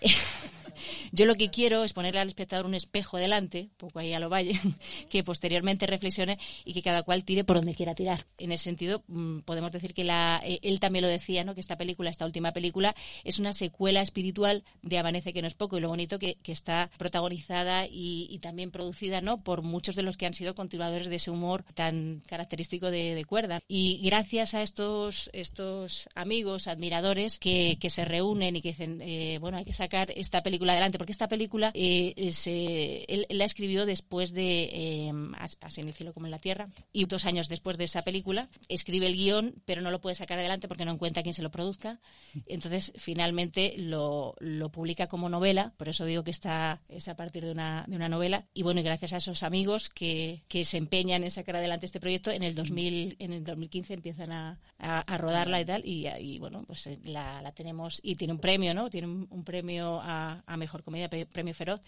Yo 1.12 1.26
lo 1.26 1.34
que 1.34 1.50
quiero 1.50 1.84
es 1.84 1.92
ponerle 1.92 2.20
al 2.20 2.28
espectador 2.28 2.66
un 2.66 2.74
espejo 2.74 3.16
delante, 3.16 3.70
poco 3.76 3.98
ahí 3.98 4.12
a 4.12 4.20
lo 4.20 4.28
valle, 4.28 4.60
que 5.10 5.24
posteriormente 5.24 5.86
reflexione 5.86 6.38
y 6.64 6.72
que 6.72 6.82
cada 6.82 7.02
cual 7.02 7.24
tire 7.24 7.44
por 7.44 7.56
donde 7.56 7.74
quiera 7.74 7.94
tirar. 7.94 8.26
En 8.38 8.52
ese 8.52 8.64
sentido, 8.64 9.02
mm, 9.08 9.40
podemos 9.40 9.72
decir 9.72 9.94
que 9.94 10.04
la, 10.04 10.40
eh, 10.44 10.60
él 10.62 10.80
también 10.80 11.02
lo 11.02 11.08
decía, 11.08 11.44
¿no? 11.44 11.54
que 11.54 11.60
esta 11.60 11.76
película, 11.76 12.10
esta 12.10 12.26
última 12.26 12.52
película, 12.52 12.94
es 13.24 13.38
una 13.38 13.52
secuela 13.52 14.02
espiritual 14.02 14.64
de 14.82 14.98
Amanece 14.98 15.32
que 15.32 15.42
no 15.42 15.48
es 15.48 15.54
poco 15.54 15.76
y 15.76 15.80
lo 15.80 15.88
bonito 15.88 16.18
que, 16.18 16.38
está 16.44 16.88
protagonizada 16.98 17.88
y, 17.90 18.38
también 18.40 18.70
producida 18.70 19.20
¿no? 19.20 19.42
por 19.42 19.62
muchos 19.62 19.96
de 19.96 20.04
los 20.04 20.16
que 20.16 20.26
han 20.26 20.34
sido 20.34 20.54
continuadores 20.54 21.08
de 21.08 21.16
ese 21.16 21.32
humor 21.32 21.64
tan 21.74 22.22
característico 22.26 22.92
de, 22.92 23.24
cuerda. 23.26 23.60
Y 23.66 24.00
gracias 24.04 24.54
a 24.54 24.62
estos, 24.62 25.30
estos 25.32 26.08
amigos, 26.14 26.68
admiradores, 26.68 27.38
que, 27.38 27.76
que 27.80 27.90
se 27.90 28.04
reúnen 28.04 28.54
y 28.54 28.62
que 28.62 28.68
dicen, 28.68 29.00
eh, 29.00 29.38
bueno, 29.40 29.56
hay 29.56 29.64
que 29.64 29.72
sacar 29.72 30.12
esta 30.14 30.42
película 30.42 30.73
adelante, 30.74 30.98
porque 30.98 31.12
esta 31.12 31.28
película 31.28 31.70
eh, 31.74 32.30
se- 32.32 33.04
él, 33.12 33.26
la 33.30 33.44
escribió 33.44 33.86
después 33.86 34.32
de 34.32 34.68
eh, 34.72 35.12
As- 35.38 35.56
Así 35.60 35.80
en 35.80 35.88
el 35.88 35.94
cielo 35.94 36.12
como 36.12 36.26
en 36.26 36.30
la 36.32 36.38
tierra, 36.38 36.68
y 36.92 37.04
dos 37.06 37.24
años 37.24 37.48
después 37.48 37.78
de 37.78 37.84
esa 37.84 38.02
película 38.02 38.48
escribe 38.68 39.06
el 39.06 39.14
guion, 39.16 39.54
pero 39.64 39.80
no 39.82 39.90
lo 39.90 40.00
puede 40.00 40.14
sacar 40.14 40.38
adelante 40.38 40.68
porque 40.68 40.84
no 40.84 40.92
encuentra 40.92 41.22
quien 41.22 41.34
se 41.34 41.42
lo 41.42 41.50
produzca. 41.50 42.00
Entonces, 42.46 42.92
finalmente 42.96 43.74
lo, 43.78 44.34
lo 44.40 44.70
publica 44.70 45.06
como 45.06 45.28
novela, 45.28 45.72
por 45.76 45.88
eso 45.88 46.04
digo 46.04 46.24
que 46.24 46.30
está 46.30 46.80
es 46.88 47.08
a 47.08 47.16
partir 47.16 47.44
de 47.44 47.52
una, 47.52 47.84
de 47.88 47.96
una 47.96 48.08
novela. 48.08 48.46
Y 48.52 48.62
bueno, 48.62 48.82
gracias 48.82 49.12
a 49.12 49.18
esos 49.18 49.42
amigos 49.42 49.88
que, 49.88 50.42
que 50.48 50.64
se 50.64 50.76
empeñan 50.76 51.24
en 51.24 51.30
sacar 51.30 51.56
adelante 51.56 51.86
este 51.86 52.00
proyecto, 52.00 52.30
en 52.30 52.42
el 52.42 52.54
2000, 52.54 53.16
en 53.18 53.32
el 53.32 53.44
2015 53.44 53.94
empiezan 53.94 54.32
a, 54.32 54.58
a- 54.78 55.18
rodarla 55.18 55.60
y 55.60 55.64
tal, 55.64 55.82
y, 55.84 56.38
bueno, 56.38 56.64
pues 56.66 56.86
eh, 56.88 56.98
la, 57.04 57.40
la 57.40 57.52
tenemos, 57.52 58.00
y 58.02 58.16
tiene 58.16 58.32
un 58.32 58.40
premio, 58.40 58.74
¿no? 58.74 58.90
Tiene 58.90 59.06
un, 59.06 59.44
premio 59.44 60.00
a 60.02 60.42
Mejor 60.56 60.82
Comedia, 60.82 61.08
premio 61.08 61.54
Feroz. 61.54 61.80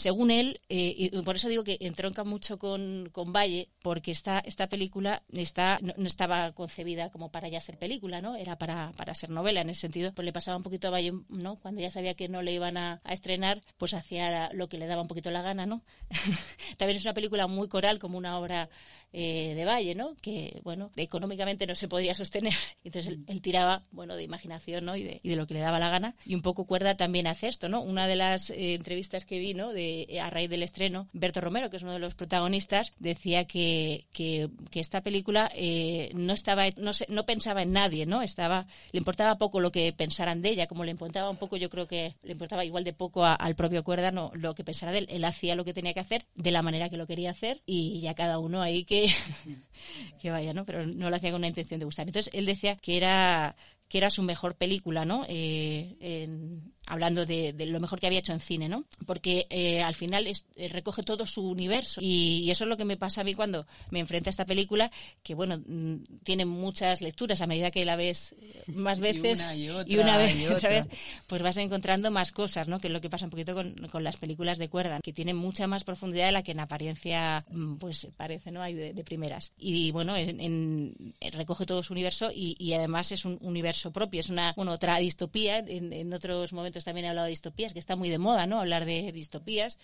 Según 0.00 0.30
él, 0.30 0.62
eh, 0.70 0.94
y 0.96 1.10
por 1.22 1.36
eso 1.36 1.50
digo 1.50 1.62
que 1.62 1.76
entronca 1.80 2.24
mucho 2.24 2.58
con, 2.58 3.10
con 3.12 3.34
Valle, 3.34 3.68
porque 3.82 4.10
esta, 4.10 4.38
esta 4.38 4.66
película 4.66 5.22
está, 5.30 5.78
no, 5.82 5.92
estaba 6.06 6.52
concebida 6.52 7.10
como 7.10 7.30
para 7.30 7.48
ya 7.48 7.60
ser 7.60 7.76
película, 7.76 8.22
¿no? 8.22 8.34
Era 8.34 8.56
para, 8.56 8.92
para 8.92 9.12
ser 9.12 9.28
novela, 9.28 9.60
en 9.60 9.68
ese 9.68 9.82
sentido. 9.82 10.10
Pues 10.14 10.24
le 10.24 10.32
pasaba 10.32 10.56
un 10.56 10.62
poquito 10.62 10.88
a 10.88 10.92
Valle, 10.92 11.12
¿no? 11.28 11.56
Cuando 11.56 11.82
ya 11.82 11.90
sabía 11.90 12.14
que 12.14 12.28
no 12.28 12.40
le 12.40 12.54
iban 12.54 12.78
a, 12.78 13.02
a 13.04 13.12
estrenar, 13.12 13.60
pues 13.76 13.92
hacía 13.92 14.50
lo 14.54 14.70
que 14.70 14.78
le 14.78 14.86
daba 14.86 15.02
un 15.02 15.08
poquito 15.08 15.30
la 15.30 15.42
gana, 15.42 15.66
¿no? 15.66 15.82
También 16.78 16.96
es 16.96 17.04
una 17.04 17.12
película 17.12 17.46
muy 17.46 17.68
coral, 17.68 17.98
como 17.98 18.16
una 18.16 18.38
obra 18.38 18.70
eh, 19.12 19.54
de 19.56 19.64
Valle, 19.64 19.96
¿no? 19.96 20.14
Que, 20.22 20.60
bueno, 20.62 20.92
económicamente 20.94 21.66
no 21.66 21.74
se 21.74 21.88
podría 21.88 22.14
sostener. 22.14 22.54
Entonces 22.84 23.12
él, 23.12 23.24
él 23.26 23.42
tiraba, 23.42 23.82
bueno, 23.90 24.14
de 24.14 24.22
imaginación, 24.22 24.84
¿no? 24.84 24.94
Y 24.94 25.02
de, 25.02 25.20
y 25.24 25.30
de 25.30 25.36
lo 25.36 25.48
que 25.48 25.54
le 25.54 25.60
daba 25.60 25.80
la 25.80 25.90
gana. 25.90 26.14
Y 26.24 26.36
un 26.36 26.42
poco 26.42 26.64
cuerda 26.64 26.96
también 26.96 27.26
hace 27.26 27.48
esto, 27.48 27.68
¿no? 27.68 27.80
Una 27.82 28.06
de 28.06 28.14
las 28.14 28.50
eh, 28.50 28.74
entrevistas 28.74 29.24
que 29.24 29.40
vi, 29.40 29.52
¿no? 29.52 29.72
De, 29.72 29.89
eh, 30.08 30.20
a 30.20 30.30
raíz 30.30 30.48
del 30.50 30.62
estreno, 30.62 31.08
Berto 31.12 31.40
Romero, 31.40 31.70
que 31.70 31.76
es 31.76 31.82
uno 31.82 31.92
de 31.92 31.98
los 31.98 32.14
protagonistas, 32.14 32.92
decía 32.98 33.44
que, 33.44 34.06
que, 34.12 34.48
esta 34.74 35.02
película 35.02 35.50
eh, 35.54 36.10
no 36.14 36.32
estaba, 36.32 36.64
no, 36.78 36.92
se- 36.92 37.06
no 37.08 37.26
pensaba 37.26 37.62
en 37.62 37.72
nadie, 37.72 38.06
¿no? 38.06 38.22
Estaba, 38.22 38.66
le 38.92 38.98
importaba 38.98 39.38
poco 39.38 39.60
lo 39.60 39.70
que 39.72 39.92
pensaran 39.92 40.42
de 40.42 40.50
ella, 40.50 40.66
como 40.66 40.84
le 40.84 40.90
importaba 40.90 41.28
un 41.30 41.36
poco, 41.36 41.56
yo 41.56 41.68
creo 41.70 41.86
que 41.86 42.16
le 42.22 42.32
importaba 42.32 42.64
igual 42.64 42.84
de 42.84 42.92
poco 42.92 43.24
a- 43.24 43.34
al 43.34 43.54
propio 43.56 43.84
Cuerda 43.84 44.10
no, 44.10 44.30
lo 44.34 44.54
que 44.54 44.64
pensara 44.64 44.92
de 44.92 44.98
él. 44.98 45.06
Él 45.10 45.24
hacía 45.24 45.54
lo 45.54 45.64
que 45.64 45.72
tenía 45.74 45.94
que 45.94 46.00
hacer 46.00 46.26
de 46.34 46.50
la 46.50 46.62
manera 46.62 46.88
que 46.88 46.96
lo 46.96 47.06
quería 47.06 47.30
hacer 47.30 47.62
y 47.66 48.00
ya 48.00 48.14
cada 48.14 48.38
uno 48.38 48.62
ahí 48.62 48.84
que, 48.84 49.06
que 50.20 50.30
vaya, 50.30 50.52
¿no? 50.52 50.64
Pero 50.64 50.86
no 50.86 51.10
lo 51.10 51.16
hacía 51.16 51.30
con 51.30 51.40
una 51.40 51.48
intención 51.48 51.78
de 51.80 51.86
gustar. 51.86 52.06
Entonces 52.06 52.32
él 52.34 52.46
decía 52.46 52.76
que 52.76 52.96
era 52.96 53.56
que 53.88 53.98
era 53.98 54.08
su 54.08 54.22
mejor 54.22 54.54
película, 54.54 55.04
¿no? 55.04 55.24
Eh, 55.28 55.96
en- 55.98 56.72
hablando 56.90 57.24
de, 57.24 57.52
de 57.52 57.66
lo 57.66 57.80
mejor 57.80 58.00
que 58.00 58.06
había 58.06 58.18
hecho 58.18 58.32
en 58.32 58.40
cine, 58.40 58.68
¿no? 58.68 58.84
Porque 59.06 59.46
eh, 59.50 59.80
al 59.82 59.94
final 59.94 60.26
es- 60.26 60.44
eh, 60.56 60.68
recoge 60.68 61.02
todo 61.02 61.24
su 61.26 61.48
universo 61.48 62.00
y, 62.02 62.42
y 62.44 62.50
eso 62.50 62.64
es 62.64 62.68
lo 62.68 62.76
que 62.76 62.84
me 62.84 62.96
pasa 62.96 63.20
a 63.20 63.24
mí 63.24 63.34
cuando 63.34 63.66
me 63.90 64.00
enfrento 64.00 64.28
a 64.28 64.32
esta 64.32 64.44
película, 64.44 64.90
que 65.22 65.34
bueno, 65.34 65.58
mm, 65.64 65.96
tiene 66.24 66.44
muchas 66.44 67.00
lecturas 67.00 67.40
a 67.40 67.46
medida 67.46 67.70
que 67.70 67.84
la 67.84 67.96
ves 67.96 68.34
eh, 68.40 68.64
más 68.72 68.98
Y 69.00 69.02
veces 69.02 69.38
una 69.40 69.54
y 69.56 69.68
otra, 69.70 69.84
y 69.92 69.96
una 69.98 70.18
vez 70.18 70.36
y 70.36 70.46
otra 70.46 70.56
otra. 70.56 70.68
vez, 70.84 70.86
pues 71.26 71.42
vas 71.42 71.56
encontrando 71.56 72.10
más 72.10 72.32
cosas, 72.32 72.66
¿no? 72.68 72.80
Que 72.80 72.88
es 72.88 72.92
lo 72.92 73.00
que 73.00 73.08
pasa 73.10 73.24
un 73.26 73.30
poquito 73.30 73.54
con, 73.54 73.74
con 73.90 74.02
las 74.04 74.16
películas 74.16 74.58
de 74.58 74.68
cuerda, 74.68 75.00
que 75.02 75.12
tienen 75.12 75.36
mucha 75.36 75.66
más 75.66 75.84
profundidad 75.84 76.26
de 76.26 76.32
la 76.32 76.42
que 76.42 76.52
en 76.52 76.60
apariencia, 76.60 77.44
mm, 77.50 77.76
pues 77.76 78.08
parece, 78.16 78.50
¿no? 78.50 78.62
Hay 78.62 78.74
de, 78.74 78.92
de 78.92 79.04
primeras. 79.04 79.52
Y 79.58 79.90
bueno, 79.92 80.16
en, 80.16 80.40
en- 80.40 81.14
recoge 81.32 81.66
todo 81.66 81.82
su 81.82 81.92
universo 81.92 82.30
y, 82.34 82.56
y 82.58 82.72
además 82.74 83.12
es 83.12 83.24
un 83.24 83.38
universo 83.40 83.92
propio, 83.92 84.20
es 84.20 84.28
una, 84.28 84.54
otra 84.56 84.98
distopía. 84.98 85.58
En, 85.58 85.92
en 85.92 86.12
otros 86.12 86.52
momentos 86.52 86.79
también 86.84 87.06
he 87.06 87.08
hablado 87.08 87.26
de 87.26 87.30
distopías, 87.30 87.72
que 87.72 87.78
está 87.78 87.96
muy 87.96 88.08
de 88.08 88.18
moda, 88.18 88.46
¿no? 88.46 88.60
Hablar 88.60 88.84
de 88.84 89.12
distopías, 89.12 89.78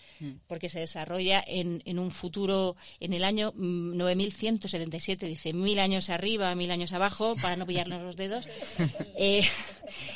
porque 0.47 0.69
se 0.69 0.79
desarrolla 0.79 1.43
en, 1.45 1.81
en 1.85 1.99
un 1.99 2.11
futuro, 2.11 2.75
en 2.99 3.13
el 3.13 3.23
año 3.23 3.53
mm, 3.55 3.97
9177, 3.97 5.25
dice, 5.25 5.53
mil 5.53 5.79
años 5.79 6.09
arriba, 6.09 6.53
mil 6.55 6.71
años 6.71 6.93
abajo, 6.93 7.35
para 7.41 7.55
no 7.55 7.65
pillarnos 7.65 8.01
los 8.01 8.15
dedos. 8.15 8.47
Eh, 9.19 9.43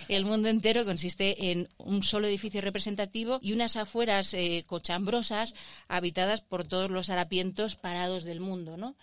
el 0.10 0.26
mundo 0.26 0.48
entero 0.48 0.86
consiste 0.86 1.52
en 1.52 1.70
un 1.78 2.04
solo 2.04 2.28
edificio 2.28 2.62
representativo 2.62 3.40
y 3.42 3.54
unas 3.54 3.78
afueras 3.78 4.34
eh, 4.34 4.64
cochambrosas 4.68 5.56
habitadas 5.88 6.42
por 6.42 6.68
todos 6.68 6.92
los 6.92 7.10
harapientos 7.10 7.76
parados 7.76 8.24
del 8.24 8.42
mundo, 8.42 8.78
¿no? 8.78 8.96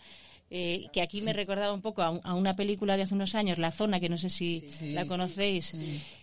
Eh, 0.51 0.87
que 0.95 1.03
aquí 1.03 1.20
me 1.20 1.35
recordaba 1.35 1.74
un 1.74 1.83
poco 1.83 2.01
a 2.03 2.35
una 2.35 2.55
película 2.55 2.97
de 2.97 3.03
hace 3.03 3.14
unos 3.14 3.35
años, 3.35 3.59
La 3.59 3.70
Zona, 3.70 4.01
que 4.01 4.09
no 4.09 4.16
sé 4.16 4.31
si 4.31 4.64
la 4.81 5.05
conocéis, 5.05 5.76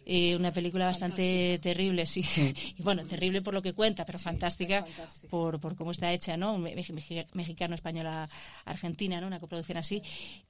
Eh, 0.07 0.35
una 0.35 0.51
película 0.53 0.85
bastante 0.85 1.57
terrible, 1.63 2.05
sí. 2.05 2.23
Y 2.77 2.83
bueno, 2.83 3.03
terrible 3.05 3.41
por 3.41 3.55
lo 3.55 3.61
que 3.63 3.73
cuenta, 3.73 4.05
pero 4.05 4.19
fantástica 4.19 4.85
por, 5.29 5.59
por 5.59 5.75
cómo 5.75 5.89
está 5.91 6.13
hecha, 6.13 6.37
¿no? 6.37 6.57
Mexicano, 6.59 7.73
española, 7.73 8.29
argentina, 8.65 9.19
¿no? 9.19 9.25
Una 9.25 9.39
coproducción 9.39 9.79
así. 9.79 10.03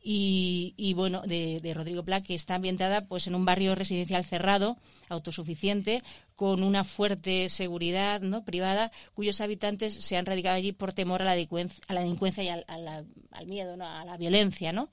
Y, 0.04 0.74
y 0.76 0.94
bueno, 0.94 1.22
de, 1.22 1.62
de 1.62 1.74
Rodrigo 1.74 2.04
Pla, 2.04 2.22
que 2.22 2.36
está 2.36 2.56
ambientada 2.56 3.06
pues 3.08 3.28
en 3.28 3.36
un 3.36 3.46
barrio 3.46 3.76
residencial 3.76 4.26
cerrado, 4.26 4.78
autosuficiente, 5.08 6.04
con 6.36 6.62
una 6.62 6.84
fuerte 6.84 7.48
seguridad 7.48 8.20
¿no? 8.22 8.44
privada, 8.44 8.92
cuyos 9.14 9.40
habitantes 9.40 9.94
se 9.94 10.18
han 10.18 10.26
radicado 10.26 10.58
allí 10.58 10.74
por 10.74 10.92
temor 10.92 11.22
a 11.22 11.26
la, 11.26 11.38
delicuen- 11.38 11.72
a 11.88 11.94
la 11.94 12.02
delincuencia 12.02 12.44
y 12.44 12.50
al, 12.50 12.66
a 12.68 12.78
la- 12.78 13.06
al 13.32 13.48
miedo, 13.48 13.78
¿no? 13.78 13.86
a 13.86 14.04
la 14.04 14.18
violencia, 14.18 14.74
¿no? 14.74 14.90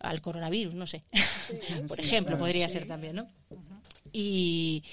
al 0.00 0.20
coronavirus, 0.20 0.74
no 0.74 0.86
sé. 0.86 1.04
por 1.88 1.98
ejemplo, 2.00 2.36
podría 2.36 2.68
ser 2.68 2.86
también, 2.86 3.16
¿no? 3.16 3.28
Y, 4.12 4.84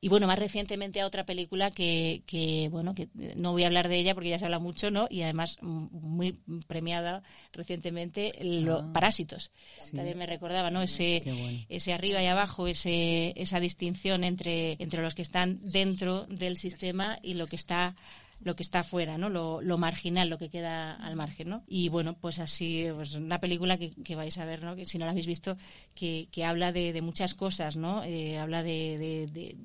y 0.00 0.08
bueno, 0.08 0.26
más 0.26 0.38
recientemente 0.38 1.00
a 1.00 1.06
otra 1.06 1.24
película 1.24 1.70
que, 1.70 2.22
que, 2.26 2.68
bueno, 2.70 2.94
que 2.94 3.08
no 3.36 3.52
voy 3.52 3.62
a 3.64 3.66
hablar 3.66 3.88
de 3.88 3.98
ella 3.98 4.14
porque 4.14 4.30
ya 4.30 4.38
se 4.38 4.46
habla 4.46 4.58
mucho, 4.58 4.90
¿no? 4.90 5.06
Y 5.10 5.22
además 5.22 5.58
mm, 5.60 5.86
muy 5.92 6.32
premiada 6.66 7.22
recientemente, 7.52 8.32
lo- 8.40 8.78
Ah. 8.78 8.90
Parásitos. 8.92 9.50
Sí. 9.78 9.92
También 9.94 10.18
me 10.18 10.26
recordaba, 10.26 10.70
¿no? 10.70 10.82
Ese, 10.82 11.22
bueno. 11.24 11.64
ese 11.68 11.92
arriba 11.92 12.22
y 12.22 12.26
abajo, 12.26 12.66
ese, 12.66 13.32
esa 13.36 13.60
distinción 13.60 14.24
entre, 14.24 14.76
entre 14.78 15.02
los 15.02 15.14
que 15.14 15.22
están 15.22 15.60
dentro 15.62 16.26
del 16.26 16.56
sistema 16.56 17.18
y 17.22 17.34
lo 17.34 17.46
que 17.46 17.56
está 17.56 17.94
lo 18.40 18.56
que 18.56 18.62
está 18.62 18.80
afuera, 18.80 19.16
¿no? 19.18 19.28
Lo, 19.30 19.60
lo 19.62 19.78
marginal, 19.78 20.28
lo 20.28 20.38
que 20.38 20.50
queda 20.50 20.94
al 20.94 21.16
margen, 21.16 21.48
¿no? 21.48 21.64
Y 21.66 21.88
bueno, 21.88 22.14
pues 22.20 22.38
así, 22.38 22.86
pues 22.94 23.14
una 23.14 23.40
película 23.40 23.78
que, 23.78 23.90
que 23.90 24.16
vais 24.16 24.36
a 24.38 24.44
ver, 24.44 24.62
¿no? 24.62 24.76
Que 24.76 24.86
si 24.86 24.98
no 24.98 25.04
la 25.06 25.12
habéis 25.12 25.26
visto, 25.26 25.56
que, 25.94 26.28
que 26.30 26.44
habla 26.44 26.72
de, 26.72 26.92
de 26.92 27.02
muchas 27.02 27.34
cosas, 27.34 27.76
¿no? 27.76 28.02
Eh, 28.04 28.38
habla 28.38 28.62
de, 28.62 28.98
de- 28.98 29.26
de- 29.28 29.56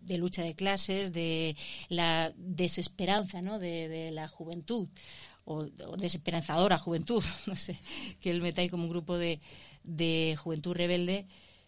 de 0.00 0.18
lucha 0.18 0.42
de 0.42 0.54
clases, 0.54 1.12
de 1.12 1.56
la 1.88 2.32
desesperanza, 2.36 3.42
¿no? 3.42 3.58
De, 3.58 3.88
de 3.88 4.10
la 4.12 4.28
juventud 4.28 4.88
o, 5.44 5.66
o 5.86 5.96
desesperanzadora 5.96 6.78
juventud, 6.78 7.24
no 7.46 7.56
sé, 7.56 7.78
que 8.20 8.30
él 8.30 8.40
mete 8.42 8.60
ahí 8.60 8.68
como 8.68 8.84
un 8.84 8.90
grupo 8.90 9.16
de, 9.18 9.40
de 9.84 10.36
juventud 10.38 10.74
rebelde 10.74 11.26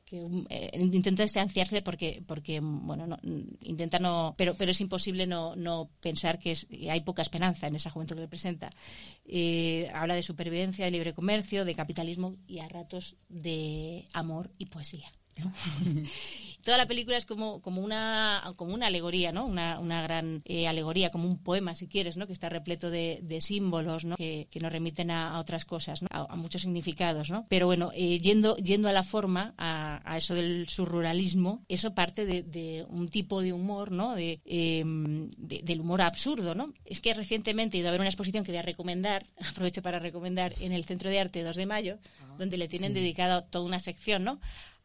que 0.09 0.27
eh, 0.49 0.71
intenta 0.81 1.23
distanciarse 1.23 1.83
porque 1.83 2.23
porque 2.27 2.61
bueno 2.61 3.07
no, 3.07 3.19
intenta 3.63 3.99
no 3.99 4.35
pero 4.39 4.55
pero 4.55 4.71
es 4.71 4.81
imposible 4.81 5.27
no 5.27 5.55
no 5.57 5.91
pensar 6.01 6.39
que 6.39 6.53
es- 6.53 6.67
hay 6.91 7.01
poca 7.03 7.23
esperanza 7.23 7.67
en 7.67 7.77
esa 7.77 7.91
juventud 7.91 8.17
que 8.17 8.23
representa 8.23 8.71
Eh, 9.31 9.91
habla 9.93 10.15
de 10.15 10.23
supervivencia 10.23 10.85
de 10.87 10.91
libre 10.91 11.13
comercio 11.13 11.65
de 11.67 11.75
capitalismo 11.75 12.37
y 12.47 12.61
a 12.61 12.69
ratos 12.69 13.17
de 13.29 14.07
amor 14.15 14.51
y 14.59 14.67
poesía. 14.67 15.11
Toda 16.65 16.77
la 16.77 16.87
película 16.87 17.17
es 17.17 17.25
como, 17.25 17.61
como, 17.63 17.81
una, 17.83 18.43
como 18.57 18.75
una 18.75 18.89
alegoría, 18.89 19.33
¿no? 19.33 19.47
Una, 19.47 19.79
una 19.79 20.03
gran 20.03 20.43
eh, 20.45 20.67
alegoría, 20.69 21.11
como 21.11 21.27
un 21.29 21.39
poema, 21.39 21.75
si 21.75 21.87
quieres, 21.89 22.17
¿no? 22.17 22.27
Que 22.27 22.33
está 22.33 22.49
repleto 22.49 22.91
de, 22.91 23.21
de 23.23 23.41
símbolos, 23.41 24.05
¿no? 24.05 24.17
Que, 24.17 24.49
que 24.51 24.61
nos 24.61 24.71
remiten 24.73 25.11
a, 25.11 25.35
a 25.35 25.39
otras 25.41 25.65
cosas, 25.65 26.03
¿no? 26.03 26.09
A, 26.11 26.27
a 26.33 26.37
muchos 26.37 26.63
significados, 26.63 27.31
¿no? 27.31 27.47
Pero 27.49 27.67
bueno, 27.67 27.91
eh, 27.95 28.19
yendo, 28.21 28.57
yendo 28.57 28.89
a 28.89 28.93
la 28.93 29.03
forma, 29.03 29.55
a, 29.57 30.01
a 30.05 30.17
eso 30.17 30.35
del 30.35 30.69
surruralismo, 30.69 31.63
eso 31.69 31.95
parte 31.95 32.27
de, 32.27 32.43
de 32.43 32.85
un 32.89 33.09
tipo 33.09 33.41
de 33.41 33.53
humor, 33.53 33.93
¿no? 33.93 34.15
De, 34.15 34.41
eh, 34.45 34.83
de- 34.85 35.61
del 35.63 35.81
humor 35.81 36.03
absurdo, 36.03 36.55
¿no? 36.55 36.75
Es 36.85 37.01
que 37.01 37.15
recientemente 37.15 37.77
he 37.77 37.81
ido 37.81 37.89
a 37.89 37.93
ver 37.93 38.01
una 38.01 38.09
exposición 38.11 38.45
que 38.45 38.53
voy 38.53 38.59
a 38.59 38.63
recomendar, 38.63 39.27
aprovecho 39.51 39.81
para 39.83 39.99
recomendar, 39.99 40.55
en 40.61 40.73
el 40.73 40.85
Centro 40.85 41.09
de 41.11 41.21
Arte 41.21 41.43
2 41.43 41.57
de 41.57 41.67
Mayo, 41.67 41.99
donde 42.39 42.57
le 42.57 42.69
tienen 42.69 42.93
dedicado 42.95 43.45
toda 43.45 43.65
una 43.65 43.81
sección, 43.81 44.25
¿no? 44.25 44.41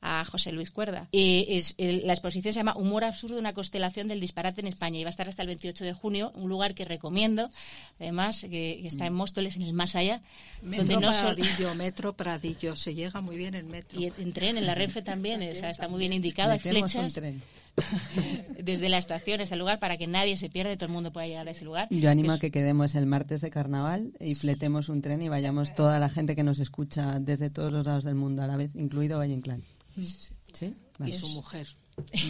A 0.05 0.25
José 0.25 0.51
Luis 0.51 0.69
Cuerda. 0.69 1.07
Eh, 1.13 1.45
es, 1.47 1.75
el- 1.77 2.05
la 2.05 2.11
exposición 2.13 2.53
se 2.53 2.59
llama 2.59 2.75
Humor 2.75 3.05
absurdo, 3.05 3.39
una 3.39 3.53
constelación 3.53 4.07
del 4.09 4.19
disparate 4.19 4.59
en 4.59 4.67
España 4.67 4.99
y 4.99 5.03
va 5.03 5.07
a 5.07 5.11
estar 5.11 5.29
hasta 5.29 5.41
el 5.43 5.47
28 5.47 5.85
de 5.85 5.93
junio, 5.93 6.31
un 6.35 6.49
lugar 6.49 6.75
que 6.75 6.83
recomiendo, 6.83 7.49
además, 7.99 8.41
que, 8.41 8.79
que 8.81 8.87
está 8.87 9.05
en 9.05 9.13
Móstoles, 9.13 9.55
en 9.55 9.61
el 9.61 9.71
más 9.73 9.95
allá, 9.95 10.21
Metro 10.61 10.99
no 10.99 11.13
sol- 11.13 11.35
Pradillo, 11.37 11.73
Metro 11.75 12.13
Pradillo, 12.13 12.75
se 12.75 12.93
llega 12.93 13.21
muy 13.21 13.37
bien 13.37 13.55
en 13.55 13.69
metro. 13.69 13.99
y 13.99 14.05
en 14.17 14.33
tren, 14.33 14.57
en 14.57 14.65
la 14.65 14.75
Renfe 14.75 15.01
también, 15.01 15.41
o 15.49 15.55
sea, 15.55 15.69
está 15.69 15.87
muy 15.87 15.99
bien 15.99 16.11
indicado, 16.11 16.51
hay 16.51 16.59
flechas 16.59 17.13
tren. 17.13 17.41
desde 18.63 18.87
la 18.89 18.99
estación 18.99 19.41
hasta 19.41 19.55
el 19.55 19.59
lugar 19.59 19.79
para 19.79 19.97
que 19.97 20.05
nadie 20.05 20.37
se 20.37 20.49
pierda 20.49 20.71
y 20.73 20.77
todo 20.77 20.85
el 20.87 20.91
mundo 20.93 21.11
pueda 21.11 21.25
llegar 21.27 21.47
a 21.47 21.51
ese 21.51 21.65
lugar. 21.65 21.87
Yo 21.89 22.09
animo 22.09 22.33
Es- 22.33 22.37
a 22.37 22.39
que 22.41 22.51
quedemos 22.51 22.93
el 22.95 23.05
martes 23.05 23.41
de 23.41 23.49
carnaval 23.49 24.11
y 24.19 24.35
fletemos 24.35 24.89
un 24.89 25.01
tren 25.01 25.21
y 25.21 25.29
vayamos 25.29 25.73
toda 25.73 25.97
la 25.99 26.09
gente 26.09 26.35
que 26.35 26.43
nos 26.43 26.59
escucha 26.59 27.19
desde 27.19 27.49
todos 27.49 27.71
los 27.71 27.85
lados 27.85 28.03
del 28.03 28.15
mundo 28.15 28.43
a 28.43 28.47
la 28.47 28.57
vez, 28.57 28.71
incluido 28.75 29.17
Valle 29.17 29.33
Inclán. 29.33 29.63
¿Sí? 30.01 30.65
Y 30.65 30.75
Vale. 30.99 31.13
su 31.13 31.27
mujer. 31.29 31.67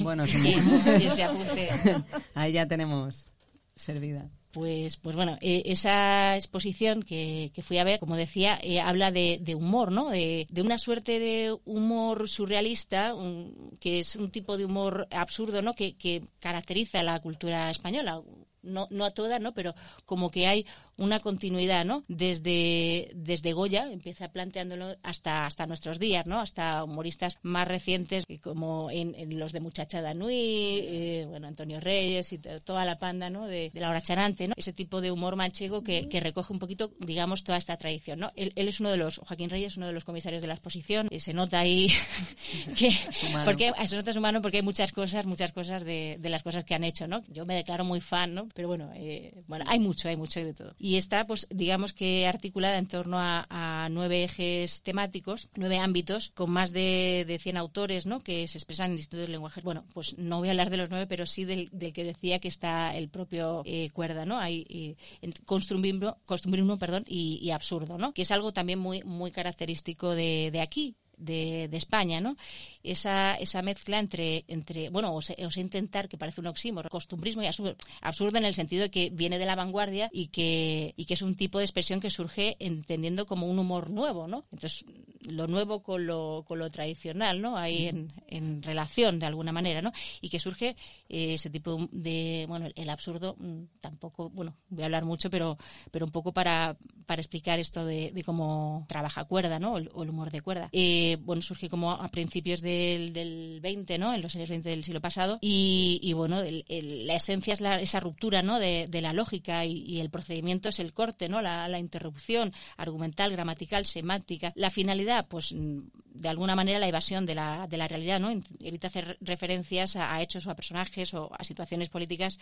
Bueno, 0.02 0.26
se 0.28 1.24
apunte. 1.24 1.70
ahí 2.36 2.54
ya 2.54 2.68
tenemos 2.68 3.30
servida. 3.76 4.30
Pues, 4.54 4.98
pues 4.98 5.16
bueno, 5.16 5.36
eh, 5.42 5.64
esa 5.66 6.36
exposición 6.36 7.02
que, 7.02 7.52
que, 7.56 7.64
fui 7.64 7.80
a 7.80 7.84
ver, 7.84 8.00
como 8.00 8.16
decía, 8.16 8.60
eh, 8.62 8.80
habla 8.80 9.10
de, 9.10 9.40
de, 9.42 9.56
humor, 9.56 9.92
¿no? 9.92 10.12
De, 10.12 10.46
de, 10.52 10.62
una 10.62 10.78
suerte 10.78 11.18
de 11.18 11.58
humor 11.66 12.30
surrealista, 12.30 13.16
un, 13.16 13.72
que 13.80 14.00
es 14.00 14.16
un 14.16 14.30
tipo 14.30 14.56
de 14.56 14.66
humor 14.66 15.08
absurdo, 15.10 15.64
¿no? 15.64 15.74
Que, 15.74 15.96
que 15.96 16.24
caracteriza 16.40 17.02
la 17.02 17.20
cultura 17.20 17.72
española. 17.72 18.22
No, 18.62 18.88
no 18.92 19.06
a 19.06 19.12
toda, 19.12 19.40
¿no? 19.40 19.56
Pero 19.56 19.74
como 20.06 20.30
que 20.30 20.46
hay 20.46 20.68
una 20.98 21.20
continuidad, 21.20 21.86
¿no? 21.86 22.04
Desde, 22.08 23.12
desde 23.16 23.54
Goya, 23.54 23.92
empieza 23.92 24.32
planteándolo 24.32 24.96
hasta, 25.02 25.46
hasta 25.46 25.66
nuestros 25.66 26.00
días, 26.00 26.26
¿no? 26.28 26.40
Hasta 26.40 26.84
humoristas 26.84 27.40
más 27.42 27.68
recientes, 27.68 28.26
como 28.42 28.92
en, 28.92 29.16
en 29.16 29.40
los 29.40 29.52
de 29.52 29.60
Muchachada 29.60 30.14
Nui, 30.14 30.36
eh, 30.36 31.26
bueno, 31.28 31.48
Antonio 31.48 31.80
Reyes 31.80 32.32
y 32.34 32.38
toda 32.38 32.86
la 32.86 32.98
panda, 32.98 33.30
¿no? 33.30 33.48
De, 33.48 33.72
de, 33.74 33.80
la 33.80 33.90
hora 33.90 34.02
charante, 34.02 34.48
¿no? 34.48 34.54
Ese 34.56 34.74
tipo 34.74 35.02
de 35.02 35.12
humor 35.12 35.36
manchego 35.36 35.84
que, 35.84 36.08
que 36.10 36.20
recoge 36.20 36.54
un 36.54 36.60
poquito, 36.60 36.92
digamos, 37.00 37.44
toda 37.44 37.58
esta 37.58 37.76
tradición, 37.78 38.20
¿no? 38.20 38.32
Él, 38.36 38.54
él, 38.56 38.68
es 38.68 38.80
uno 38.80 38.92
de 38.92 38.98
los, 38.98 39.18
Joaquín 39.18 39.50
Reyes, 39.50 39.78
uno 39.78 39.88
de 39.88 39.94
los 39.94 40.04
comisarios 40.04 40.42
de 40.42 40.48
la 40.48 40.54
exposición, 40.54 41.08
y 41.10 41.20
se 41.20 41.34
nota 41.34 41.60
ahí 41.60 41.92
que, 42.78 42.92
porque 43.46 43.72
se 43.86 43.96
nota 43.96 44.14
su 44.14 44.22
mano 44.22 44.42
porque 44.42 44.58
hay 44.58 44.64
muchas 44.64 44.92
cosas, 44.92 45.26
muchas 45.26 45.52
cosas 45.52 45.84
de, 45.84 46.18
de, 46.20 46.30
las 46.30 46.44
cosas 46.44 46.64
que 46.64 46.76
han 46.76 46.84
hecho, 46.84 47.08
¿no? 47.08 47.24
Yo 47.30 47.46
me 47.46 47.56
declaro 47.56 47.84
muy 47.84 48.00
fan, 48.00 48.34
¿no? 48.36 48.48
Pero 48.54 48.68
bueno, 48.68 48.92
eh, 48.96 49.34
bueno, 49.48 49.66
hay 49.68 49.80
mucho, 49.80 50.08
hay 50.08 50.18
mucho 50.18 50.40
de 50.40 50.54
todo 50.54 50.76
y 50.84 50.98
está, 50.98 51.26
pues, 51.26 51.48
digamos 51.50 51.94
que 51.94 52.28
articulada 52.28 52.78
en 52.78 52.88
torno 52.88 53.16
a, 53.18 53.88
nueve 53.90 54.26
ejes 54.26 54.82
temáticos, 54.82 55.50
nueve 55.56 55.80
ámbitos, 55.80 56.32
con 56.36 56.52
más 56.52 56.74
de, 56.74 57.24
de 57.26 57.40
100 57.40 57.56
autores, 57.56 58.06
¿no? 58.06 58.20
Que 58.20 58.50
se 58.50 58.58
expresan 58.58 58.92
en 58.92 58.98
distintos 58.98 59.30
lenguajes. 59.30 59.64
Bueno, 59.64 59.86
pues 59.94 60.18
no 60.18 60.40
voy 60.40 60.50
a 60.50 60.52
hablar 60.52 60.70
de 60.70 60.76
los 60.76 60.90
nueve, 60.90 61.08
pero 61.08 61.26
sí 61.26 61.46
del, 61.46 61.70
del 61.72 61.94
que 61.94 62.04
decía 62.04 62.40
que 62.40 62.50
está 62.50 62.98
el 62.98 63.08
propio 63.08 63.62
eh, 63.66 63.92
Cuerda, 63.94 64.26
¿no? 64.26 64.38
Hay 64.38 64.98
eh, 65.22 65.32
costumbrismo, 65.46 66.78
perdón, 66.78 67.06
y, 67.08 67.40
y, 67.42 67.52
absurdo, 67.52 67.98
¿no? 67.98 68.14
Que 68.14 68.24
es 68.24 68.32
algo 68.32 68.52
también 68.52 68.80
muy, 68.80 69.04
muy 69.04 69.32
característico 69.32 70.14
de 70.14 70.60
aquí, 70.62 70.98
de, 71.24 71.70
España, 71.74 72.22
¿no? 72.22 72.38
Esa, 72.84 73.36
esa 73.36 73.62
mezcla 73.62 74.00
entre, 74.00 74.46
entre 74.48 74.90
bueno, 74.90 75.14
o 75.16 75.22
sea, 75.22 75.36
intentar, 75.56 76.10
que 76.10 76.18
parece 76.18 76.42
un 76.42 76.48
oxímoron, 76.48 76.90
costumbrismo 76.90 77.42
y 77.42 77.48
absurdo, 77.48 77.76
absurdo 78.02 78.38
en 78.38 78.46
el 78.46 78.54
sentido 78.54 78.84
de 78.84 78.92
que 78.92 79.10
viene 79.10 79.40
de 79.40 79.46
la 79.46 79.56
vanguardia 79.56 80.10
y 80.12 80.28
que, 80.28 80.94
y 80.98 81.06
que 81.06 81.14
es 81.14 81.22
un 81.22 81.36
tipo 81.36 81.58
de 81.58 81.66
expresión 81.66 82.00
que 82.00 82.10
surge 82.10 82.56
entendiendo 82.60 83.26
como 83.26 83.48
un 83.48 83.60
humor 83.60 83.90
nuevo, 83.90 84.28
¿no? 84.28 84.46
Entonces, 84.52 84.86
lo 85.22 85.48
nuevo 85.48 85.82
con 85.82 86.06
lo, 86.06 86.44
con 86.46 86.60
lo 86.60 86.70
tradicional, 86.70 87.42
¿no? 87.42 87.58
Ahí 87.58 87.88
en, 87.88 88.12
en 88.28 88.62
relación, 88.62 89.20
de 89.20 89.26
alguna 89.26 89.52
manera, 89.52 89.82
¿no? 89.82 89.92
Y 90.22 90.30
que 90.30 90.40
surge 90.40 90.76
eh, 91.10 91.36
ese 91.36 91.50
tipo 91.50 91.88
de, 91.92 92.46
bueno, 92.48 92.68
el 92.76 92.90
absurdo 92.90 93.36
tampoco, 93.80 94.30
bueno, 94.30 94.56
voy 94.70 94.84
a 94.84 94.86
hablar 94.86 95.06
mucho, 95.06 95.30
pero, 95.30 95.58
pero 95.92 96.06
un 96.06 96.12
poco 96.12 96.34
para, 96.34 96.78
para 97.06 97.22
explicar 97.22 97.60
esto 97.60 97.86
de, 97.86 98.24
cómo 98.26 98.86
trabaja 98.88 99.26
cuerda, 99.26 99.60
¿no? 99.60 99.74
O 99.74 99.78
el, 99.78 99.90
o 99.94 100.04
el 100.04 100.10
humor 100.10 100.32
de 100.32 100.42
cuerda. 100.42 100.70
Eh, 100.72 101.13
bueno, 101.16 101.42
surge 101.42 101.70
como 101.70 101.92
a 101.92 102.08
principios 102.08 102.62
del, 102.62 103.14
del 103.14 103.60
20, 103.62 103.98
¿no? 103.98 104.14
En 104.14 104.22
los 104.22 104.36
años 104.36 104.50
20 104.50 104.70
del 104.70 104.84
siglo 104.84 105.02
pasado. 105.02 105.40
Y, 105.42 106.00
y 106.02 106.14
bueno, 106.14 106.40
el, 106.40 106.64
la 107.08 107.16
esencia 107.16 107.54
es 107.54 107.62
la, 107.62 107.80
esa 107.80 108.00
ruptura, 108.00 108.42
¿no? 108.42 108.60
De, 108.60 108.88
de 108.90 109.02
la 109.02 109.14
lógica 109.14 109.66
y, 109.66 109.84
y, 109.86 110.00
el 110.00 110.10
procedimiento 110.10 110.70
es 110.70 110.80
el 110.80 110.94
corte, 110.94 111.30
¿no? 111.30 111.42
La, 111.42 111.68
la 111.68 111.80
interrupción 111.80 112.54
argumental, 112.78 113.32
gramatical, 113.32 113.86
semántica. 113.86 114.52
La 114.56 114.70
finalidad, 114.70 115.28
pues 115.28 115.54
de 115.56 116.30
alguna 116.30 116.56
manera 116.56 116.80
la 116.80 116.88
evasión 116.88 117.26
de 117.26 117.36
la, 117.36 117.68
de 117.68 117.78
la 117.78 117.88
realidad, 117.88 118.20
¿no? 118.20 118.30
Evita 118.60 118.88
hacer 118.88 119.18
referencias 119.22 119.96
a, 119.96 120.14
a 120.14 120.22
hechos 120.22 120.48
o 120.48 120.52
a 120.52 120.56
personajes 120.56 121.14
o 121.14 121.32
a 121.38 121.44
situaciones 121.44 121.90
políticas 121.90 122.38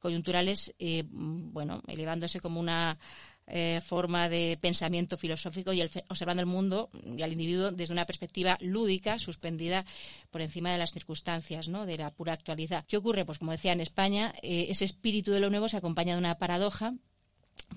coyunturales, 0.00 0.74
eh, 0.78 1.04
bueno, 1.08 1.82
elevándose 1.86 2.40
como 2.40 2.60
una 2.60 2.98
eh, 3.48 3.80
forma 3.84 4.28
de 4.28 4.58
pensamiento 4.60 5.16
filosófico 5.16 5.72
y 5.72 5.80
el, 5.80 5.90
observando 6.08 6.40
el 6.40 6.46
mundo 6.46 6.90
y 7.16 7.22
al 7.22 7.32
individuo 7.32 7.70
desde 7.70 7.92
una 7.92 8.04
perspectiva 8.04 8.58
lúdica, 8.60 9.18
suspendida 9.18 9.84
por 10.30 10.40
encima 10.40 10.72
de 10.72 10.78
las 10.78 10.92
circunstancias, 10.92 11.68
¿no? 11.68 11.86
de 11.86 11.98
la 11.98 12.10
pura 12.10 12.32
actualidad. 12.32 12.84
¿Qué 12.88 12.96
ocurre? 12.96 13.24
Pues 13.24 13.38
como 13.38 13.52
decía, 13.52 13.72
en 13.72 13.80
España 13.80 14.34
eh, 14.42 14.66
ese 14.68 14.84
espíritu 14.84 15.32
de 15.32 15.40
lo 15.40 15.50
nuevo 15.50 15.68
se 15.68 15.76
acompaña 15.76 16.14
de 16.14 16.18
una 16.18 16.38
paradoja 16.38 16.94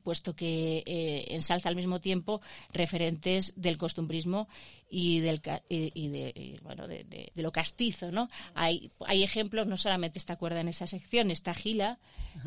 puesto 0.04 0.36
que 0.36 0.84
eh, 0.86 1.26
ensalza 1.30 1.70
al 1.70 1.76
mismo 1.76 2.00
tiempo 2.00 2.42
referentes 2.72 3.54
del 3.56 3.78
costumbrismo 3.78 4.48
y 4.90 5.20
del 5.20 5.42
y 5.70 6.08
de, 6.08 6.34
y, 6.36 6.58
bueno 6.64 6.88
de, 6.88 7.04
de, 7.04 7.32
de, 7.34 7.44
lo 7.44 7.52
castizo 7.52 8.12
no 8.12 8.30
hay 8.56 8.92
hay 9.06 9.24
ejemplos 9.24 9.68
no 9.68 9.78
solamente 9.78 10.18
está 10.18 10.36
cuerda 10.36 10.62
en 10.62 10.68
esa 10.68 10.88
sección 10.88 11.30
está 11.30 11.54
Gila 11.54 12.00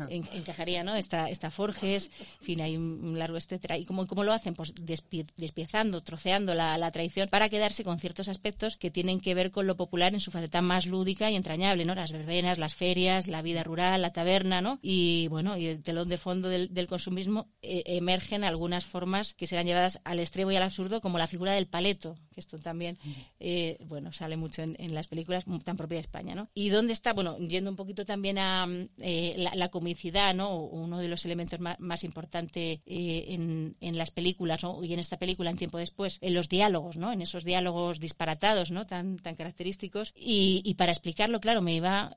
en, 0.09 0.27
encajaría 0.33 0.83
no 0.83 0.95
está 0.95 1.29
está 1.29 1.51
Forges 1.51 2.11
en 2.39 2.45
fin 2.45 2.61
hay 2.61 2.75
un 2.75 3.17
largo 3.17 3.37
etcétera. 3.37 3.77
Y 3.77 3.85
cómo, 3.85 4.07
cómo 4.07 4.23
lo 4.23 4.33
hacen 4.33 4.53
pues 4.53 4.73
despie, 4.75 5.25
despiezando 5.37 6.01
troceando 6.01 6.55
la, 6.55 6.77
la, 6.77 6.91
tradición 6.91 7.29
para 7.29 7.49
quedarse 7.49 7.83
con 7.83 7.99
ciertos 7.99 8.27
aspectos 8.27 8.77
que 8.77 8.91
tienen 8.91 9.19
que 9.19 9.33
ver 9.33 9.51
con 9.51 9.67
lo 9.67 9.75
popular 9.75 10.13
en 10.13 10.19
su 10.19 10.31
faceta 10.31 10.61
más 10.61 10.85
lúdica 10.85 11.29
y 11.31 11.35
entrañable 11.35 11.85
no 11.85 11.95
las 11.95 12.11
verbenas 12.11 12.57
las 12.57 12.75
ferias 12.75 13.27
la 13.27 13.41
vida 13.41 13.63
rural 13.63 14.01
la 14.01 14.11
taberna 14.11 14.61
no 14.61 14.79
y 14.81 15.27
bueno 15.29 15.57
y 15.57 15.67
el 15.67 15.83
telón 15.83 16.09
de 16.09 16.17
fondo 16.17 16.49
del, 16.49 16.73
del 16.73 16.87
consumismo 16.87 17.22
eh, 17.61 17.83
emergen 17.85 18.43
algunas 18.43 18.85
formas 18.85 19.33
que 19.33 19.47
serán 19.47 19.65
llevadas 19.65 19.99
al 20.03 20.19
extremo 20.19 20.51
y 20.51 20.55
al 20.55 20.63
absurdo 20.63 21.01
como 21.01 21.17
la 21.17 21.27
figura 21.27 21.53
del 21.53 21.67
paleto 21.67 22.15
que 22.33 22.39
esto 22.39 22.57
también, 22.57 22.97
eh, 23.39 23.77
bueno, 23.85 24.11
sale 24.11 24.37
mucho 24.37 24.63
en, 24.63 24.75
en, 24.79 24.93
las 24.93 25.07
películas 25.07 25.45
tan 25.63 25.77
propia 25.77 25.97
de 25.97 26.01
España, 26.01 26.35
¿no? 26.35 26.49
Y 26.53 26.69
dónde 26.69 26.93
está, 26.93 27.13
bueno, 27.13 27.37
yendo 27.37 27.69
un 27.69 27.75
poquito 27.75 28.05
también 28.05 28.37
a 28.39 28.67
eh, 28.97 29.35
la, 29.37 29.53
la, 29.55 29.69
comicidad, 29.69 30.33
¿no? 30.33 30.57
Uno 30.59 30.99
de 30.99 31.07
los 31.07 31.25
elementos 31.25 31.59
más, 31.59 31.79
más 31.79 32.03
importantes 32.03 32.79
en, 32.85 33.75
en, 33.79 33.97
las 33.97 34.11
películas, 34.11 34.63
¿no? 34.63 34.83
Y 34.83 34.93
en 34.93 34.99
esta 34.99 35.17
película, 35.17 35.51
en 35.51 35.57
tiempo 35.57 35.77
después, 35.77 36.17
en 36.21 36.33
los 36.33 36.49
diálogos, 36.49 36.97
¿no? 36.97 37.11
En 37.11 37.21
esos 37.21 37.43
diálogos 37.43 37.99
disparatados, 37.99 38.71
¿no? 38.71 38.87
Tan, 38.87 39.19
tan 39.19 39.35
característicos. 39.35 40.11
Y, 40.15 40.61
y 40.65 40.73
para 40.73 40.91
explicarlo, 40.91 41.39
claro, 41.39 41.61
me 41.61 41.75
iba 41.75 42.13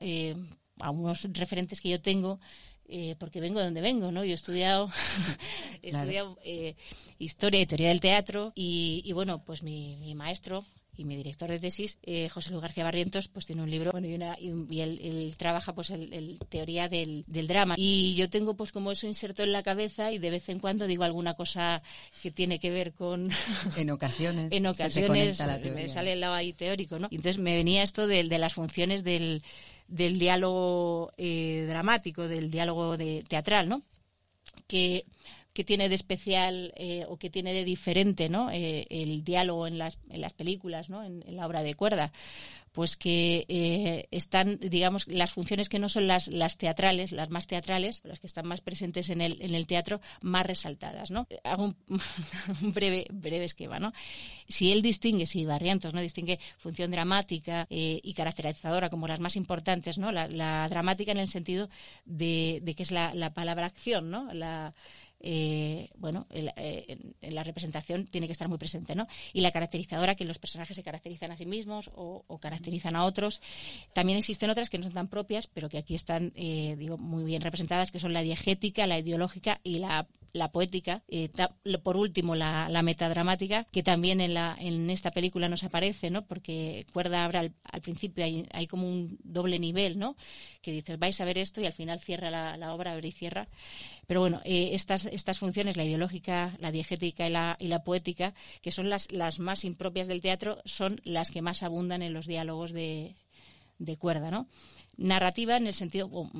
a 0.79 0.91
unos 0.91 1.27
referentes 1.33 1.81
que 1.81 1.89
yo 1.89 2.01
tengo 2.01 2.39
eh, 2.87 3.15
porque 3.19 3.41
vengo 3.41 3.59
de 3.59 3.65
donde 3.65 3.81
vengo, 3.81 4.11
¿no? 4.11 4.23
Yo 4.23 4.31
he 4.31 4.35
estudiado, 4.35 4.89
he 5.81 5.89
claro. 5.89 6.03
estudiado 6.05 6.39
eh, 6.43 6.75
historia 7.19 7.61
y 7.61 7.65
teoría 7.65 7.89
del 7.89 7.99
teatro 7.99 8.53
y, 8.55 9.01
y 9.05 9.11
bueno, 9.11 9.43
pues 9.43 9.61
mi, 9.61 9.97
mi, 9.97 10.15
maestro 10.15 10.63
y 10.95 11.03
mi 11.03 11.15
director 11.15 11.49
de 11.49 11.59
tesis, 11.59 11.99
eh, 12.03 12.29
José 12.29 12.49
Luis 12.49 12.61
García 12.61 12.83
Barrientos, 12.83 13.27
pues 13.27 13.45
tiene 13.45 13.61
un 13.61 13.69
libro, 13.69 13.91
bueno, 13.91 14.07
y, 14.07 14.15
una, 14.15 14.37
y, 14.39 14.51
y 14.69 14.81
él, 14.81 14.99
él, 15.03 15.35
trabaja 15.37 15.75
pues 15.75 15.89
el, 15.89 16.11
el 16.13 16.39
teoría 16.49 16.89
del, 16.89 17.23
del, 17.27 17.47
drama. 17.47 17.75
Y 17.77 18.15
yo 18.15 18.29
tengo 18.29 18.55
pues 18.55 18.71
como 18.71 18.91
eso 18.91 19.05
inserto 19.05 19.43
en 19.43 19.51
la 19.51 19.63
cabeza 19.63 20.11
y 20.11 20.17
de 20.17 20.31
vez 20.31 20.49
en 20.49 20.59
cuando 20.59 20.87
digo 20.87 21.03
alguna 21.03 21.35
cosa 21.35 21.83
que 22.23 22.31
tiene 22.31 22.57
que 22.57 22.71
ver 22.71 22.93
con... 22.93 23.29
En 23.77 23.91
ocasiones. 23.91 24.51
en 24.51 24.65
ocasiones 24.65 25.39
me 25.63 25.87
sale 25.87 26.13
el 26.13 26.21
lado 26.21 26.33
ahí 26.33 26.53
teórico, 26.53 26.97
¿no? 26.97 27.09
Y 27.11 27.17
entonces 27.17 27.37
me 27.37 27.55
venía 27.55 27.83
esto 27.83 28.07
de, 28.07 28.23
de 28.23 28.37
las 28.39 28.53
funciones 28.53 29.03
del 29.03 29.43
del 29.87 30.19
diálogo 30.19 31.11
eh, 31.17 31.65
dramático, 31.67 32.27
del 32.27 32.51
diálogo 32.51 32.97
de, 32.97 33.23
teatral, 33.27 33.69
¿no? 33.69 33.81
Que, 34.67 35.05
que 35.57 35.63
tiene 35.63 35.89
de 35.89 35.95
especial 35.95 36.71
eh, 36.75 37.03
o 37.09 37.17
que 37.17 37.31
tiene 37.31 37.51
de 37.51 37.65
diferente 37.65 38.29
¿no? 38.29 38.51
Eh, 38.51 38.85
el 38.91 39.23
diálogo 39.23 39.65
en 39.65 39.79
las, 39.79 39.97
en 40.11 40.21
las 40.21 40.31
películas, 40.31 40.87
¿no? 40.87 41.03
en, 41.03 41.23
la 41.35 41.47
obra 41.47 41.63
de 41.63 41.73
cuerda 41.73 42.11
pues 42.73 42.95
que 42.95 43.43
eh, 43.49 44.07
están, 44.11 44.59
digamos, 44.59 45.07
las 45.07 45.31
funciones 45.31 45.67
que 45.67 45.79
no 45.79 45.89
son 45.89 46.05
las, 46.05 46.27
las 46.27 46.57
teatrales, 46.57 47.11
las 47.11 47.31
más 47.31 47.47
teatrales, 47.47 48.01
las 48.03 48.19
que 48.19 48.27
están 48.27 48.47
más 48.47 48.61
presentes 48.61 49.09
en 49.09 49.19
el, 49.19 49.41
en 49.41 49.55
el 49.55 49.65
teatro, 49.65 49.99
más 50.21 50.45
resaltadas, 50.45 51.09
¿no? 51.09 51.25
Hago 51.43 51.63
un, 51.63 51.77
un 52.61 52.73
breve, 52.73 53.07
breve 53.11 53.45
esquema, 53.45 53.79
¿no? 53.79 53.93
Si 54.47 54.71
él 54.71 54.83
distingue, 54.83 55.25
si 55.25 55.43
Barrientos, 55.43 55.95
¿no? 55.95 56.01
Distingue 56.01 56.39
función 56.59 56.91
dramática 56.91 57.65
y 57.67 58.13
caracterizadora 58.13 58.91
como 58.91 59.07
las 59.07 59.19
más 59.19 59.37
importantes, 59.37 59.97
¿no? 59.97 60.11
La, 60.11 60.27
la 60.27 60.69
dramática 60.69 61.11
en 61.11 61.17
el 61.17 61.29
sentido 61.29 61.69
de, 62.05 62.59
de 62.61 62.75
que 62.75 62.83
es 62.83 62.91
la, 62.91 63.11
la 63.15 63.33
palabra 63.33 63.65
acción, 63.65 64.11
¿no? 64.11 64.31
La, 64.35 64.75
eh, 65.19 65.89
bueno, 65.95 66.27
el, 66.29 66.51
eh, 66.57 66.97
la 67.21 67.43
representación 67.43 68.07
tiene 68.07 68.27
que 68.27 68.33
estar 68.33 68.47
muy 68.47 68.57
presente, 68.57 68.95
¿no? 68.95 69.07
Y 69.33 69.41
la 69.41 69.51
caracterizadora, 69.51 70.15
que 70.15 70.25
los 70.25 70.39
personajes 70.39 70.75
se 70.75 70.83
caracterizan 70.83 71.31
a 71.31 71.37
sí 71.37 71.45
mismos 71.45 71.89
o, 71.95 72.23
o 72.27 72.37
caracterizan 72.39 72.95
a 72.95 73.05
otros. 73.05 73.41
También 73.93 74.17
existen 74.17 74.49
otras 74.49 74.69
que 74.69 74.77
no 74.77 74.83
son 74.83 74.93
tan 74.93 75.07
propias, 75.07 75.47
pero 75.47 75.69
que 75.69 75.77
aquí 75.77 75.95
están, 75.95 76.33
eh, 76.35 76.75
digo, 76.77 76.97
muy 76.97 77.23
bien 77.23 77.41
representadas, 77.41 77.91
que 77.91 77.99
son 77.99 78.13
la 78.13 78.21
diegética, 78.21 78.87
la 78.87 78.99
ideológica 78.99 79.59
y 79.63 79.79
la 79.79 80.07
la 80.33 80.51
poética, 80.51 81.03
eh, 81.07 81.29
por 81.83 81.97
último 81.97 82.35
la, 82.35 82.69
la, 82.69 82.81
metadramática, 82.81 83.65
que 83.65 83.83
también 83.83 84.21
en, 84.21 84.33
la, 84.33 84.55
en 84.59 84.89
esta 84.89 85.11
película 85.11 85.49
nos 85.49 85.63
aparece, 85.63 86.09
¿no? 86.09 86.25
porque 86.25 86.85
Cuerda 86.93 87.25
al, 87.25 87.53
al 87.63 87.81
principio, 87.81 88.23
hay, 88.23 88.45
hay, 88.51 88.67
como 88.67 88.87
un 88.87 89.17
doble 89.23 89.59
nivel, 89.59 89.97
¿no? 89.97 90.15
que 90.61 90.71
dices, 90.71 90.99
vais 90.99 91.19
a 91.19 91.25
ver 91.25 91.37
esto 91.37 91.61
y 91.61 91.65
al 91.65 91.73
final 91.73 91.99
cierra 91.99 92.29
la, 92.29 92.57
la 92.57 92.73
obra, 92.73 92.93
abre 92.93 93.09
y 93.09 93.11
cierra. 93.11 93.47
Pero 94.07 94.21
bueno, 94.21 94.41
eh, 94.45 94.69
estas, 94.71 95.05
estas 95.05 95.37
funciones, 95.37 95.75
la 95.75 95.83
ideológica, 95.83 96.55
la 96.59 96.71
diegética 96.71 97.27
y 97.27 97.29
la, 97.29 97.57
y 97.59 97.67
la 97.67 97.83
poética, 97.83 98.33
que 98.61 98.71
son 98.71 98.89
las, 98.89 99.11
las 99.11 99.39
más 99.39 99.65
impropias 99.65 100.07
del 100.07 100.21
teatro, 100.21 100.61
son 100.63 101.01
las 101.03 101.29
que 101.29 101.41
más 101.41 101.61
abundan 101.61 102.01
en 102.01 102.13
los 102.13 102.25
diálogos 102.25 102.71
de, 102.71 103.17
de 103.79 103.97
cuerda, 103.97 104.31
¿no? 104.31 104.47
Narrativa 104.95 105.57
en 105.57 105.67
el 105.67 105.73
sentido, 105.73 106.07
o 106.11 106.31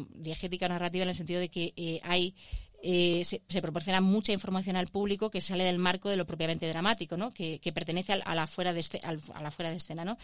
narrativa 0.67 1.03
en 1.03 1.09
el 1.09 1.15
sentido 1.15 1.41
de 1.41 1.49
que 1.49 1.73
eh, 1.75 1.99
hay 2.03 2.35
eh, 2.83 3.23
se, 3.23 3.61
proporciona 3.61 4.01
mucha 4.01 4.31
información 4.31 4.75
al 4.75 4.87
público 4.87 5.31
que 5.31 5.41
sale 5.41 5.63
del 5.63 5.79
marco 5.79 6.09
de 6.09 6.15
lo 6.15 6.25
propiamente 6.25 6.67
dramático, 6.67 7.17
¿no? 7.17 7.31
que, 7.31 7.59
pertenece 7.73 8.13
a, 8.13 8.35
la 8.35 8.45
fuera 8.45 8.71
de 8.71 8.85
a 9.33 9.41
la 9.41 9.51
fuera 9.51 9.71
de 9.71 9.77
escena. 9.77 10.05
¿no? 10.05 10.17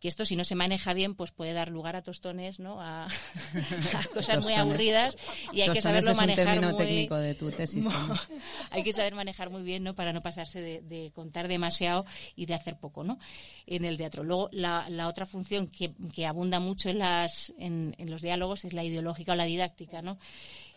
Que 0.00 0.08
esto, 0.08 0.24
si 0.24 0.34
no 0.34 0.44
se 0.44 0.54
maneja 0.54 0.94
bien, 0.94 1.14
pues 1.14 1.30
puede 1.30 1.52
dar 1.52 1.68
lugar 1.68 1.96
a 1.96 2.02
tostones, 2.02 2.58
¿no? 2.58 2.80
a, 2.80 3.06
cosas 4.14 4.42
muy 4.42 4.54
aburridas 4.54 5.16
y 5.52 5.60
hay 5.60 5.70
que 5.70 5.82
saberlo 5.82 6.14
manejar 6.14 6.60
muy... 6.62 6.76
técnico 6.76 7.16
de 7.16 7.34
tu 7.34 7.50
tesis. 7.50 7.86
hay 8.70 8.82
que 8.82 8.92
saber 8.92 9.14
manejar 9.14 9.50
muy 9.50 9.62
bien 9.62 9.82
¿no? 9.82 9.94
para 9.94 10.12
no 10.12 10.22
pasarse 10.22 10.60
de, 10.60 11.12
contar 11.14 11.48
demasiado 11.48 12.06
y 12.34 12.46
de 12.46 12.54
hacer 12.54 12.78
poco 12.78 13.04
¿no? 13.04 13.18
en 13.66 13.84
el 13.84 13.98
teatro. 13.98 14.24
Luego, 14.24 14.48
la, 14.52 15.06
otra 15.06 15.26
función 15.26 15.68
que, 15.68 16.26
abunda 16.26 16.60
mucho 16.60 16.88
en, 16.88 16.98
las, 16.98 17.52
en, 17.58 17.94
en 17.98 18.10
los 18.10 18.22
diálogos 18.22 18.64
es 18.64 18.72
la 18.72 18.84
ideológica 18.84 19.32
o 19.32 19.36
la 19.36 19.44
didáctica. 19.44 20.00
¿no? 20.00 20.18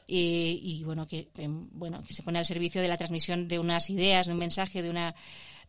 Y 0.08 0.84
bueno 0.84 1.08
que 1.08 1.30
em, 1.38 1.70
bueno 1.72 2.02
que 2.04 2.14
se 2.14 2.24
pone 2.24 2.40
al 2.40 2.46
servicio 2.46 2.82
de 2.82 2.88
la 2.88 2.98
transmisión 2.98 3.48
de 3.48 3.60
unas 3.60 3.90
ideas, 3.90 4.28
de 4.28 4.34
un 4.34 4.40
mensaje, 4.40 4.82
de 4.82 4.90
una 4.90 5.16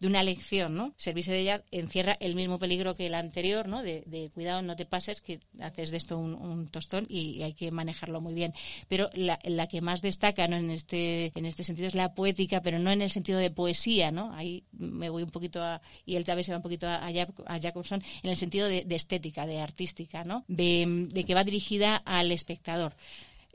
de 0.00 0.06
una 0.06 0.22
lección, 0.22 0.74
¿no? 0.74 0.92
Servicio 0.96 1.32
de 1.32 1.40
ella 1.40 1.64
encierra 1.70 2.16
el 2.20 2.34
mismo 2.34 2.58
peligro 2.58 2.94
que 2.94 3.06
el 3.06 3.14
anterior, 3.14 3.68
¿no? 3.68 3.82
De, 3.82 4.30
cuidado, 4.34 4.62
no 4.62 4.76
te 4.76 4.86
pases, 4.86 5.20
que 5.20 5.40
haces 5.60 5.90
de 5.90 5.96
esto 5.96 6.18
un, 6.18 6.68
tostón 6.68 7.06
y, 7.08 7.42
hay 7.42 7.54
que 7.54 7.70
manejarlo 7.70 8.20
muy 8.20 8.34
bien. 8.34 8.54
Pero 8.88 9.10
la, 9.14 9.38
que 9.68 9.80
más 9.80 10.02
destaca, 10.02 10.46
¿no? 10.48 10.56
En 10.56 10.70
este, 10.70 11.32
en 11.34 11.46
este 11.46 11.64
sentido 11.64 11.88
es 11.88 11.94
la 11.94 12.14
poética, 12.14 12.60
pero 12.60 12.78
no 12.78 12.90
en 12.90 13.02
el 13.02 13.10
sentido 13.10 13.38
de 13.38 13.50
poesía, 13.50 14.10
¿no? 14.10 14.32
Ahí 14.34 14.64
me 14.72 15.08
voy 15.08 15.22
un 15.22 15.30
poquito 15.30 15.62
a, 15.62 15.80
y 16.04 16.16
él 16.16 16.24
también 16.24 16.44
se 16.44 16.52
va 16.52 16.58
un 16.58 16.62
poquito 16.62 16.86
a, 16.86 17.06
a 17.06 17.60
Jacobson, 17.60 18.02
en 18.22 18.30
el 18.30 18.36
sentido 18.36 18.68
de, 18.68 18.84
estética, 18.90 19.46
de 19.46 19.60
artística, 19.60 20.24
¿no? 20.24 20.44
De, 20.48 21.06
de 21.08 21.24
que 21.24 21.34
va 21.34 21.44
dirigida 21.44 21.96
al 21.96 22.30
espectador. 22.32 22.94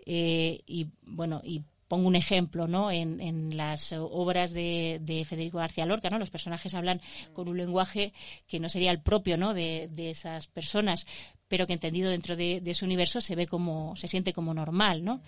Eh, 0.05 0.61
y 0.65 0.87
bueno, 1.01 1.41
y 1.43 1.63
pongo 1.89 2.07
un 2.07 2.15
ejemplo, 2.15 2.67
¿no? 2.67 2.91
En, 2.91 3.19
en 3.19 3.57
las 3.57 3.93
obras 3.93 4.53
de, 4.53 4.99
de, 5.01 5.25
Federico 5.25 5.57
García 5.57 5.87
Lorca, 5.87 6.09
¿no? 6.09 6.19
Los 6.19 6.29
personajes 6.29 6.75
hablan 6.75 7.01
con 7.33 7.49
un 7.49 7.57
lenguaje 7.57 8.13
que 8.47 8.59
no 8.59 8.69
sería 8.69 8.91
el 8.91 9.01
propio, 9.01 9.37
¿no? 9.37 9.53
De, 9.53 9.89
de 9.91 10.11
esas 10.11 10.47
personas, 10.47 11.07
pero 11.47 11.65
que 11.65 11.73
entendido 11.73 12.11
dentro 12.11 12.35
de, 12.35 12.61
de, 12.61 12.71
ese 12.71 12.85
universo 12.85 13.21
se 13.21 13.35
ve 13.35 13.47
como, 13.47 13.95
se 13.95 14.07
siente 14.07 14.33
como 14.33 14.53
normal, 14.53 15.03
¿no? 15.03 15.21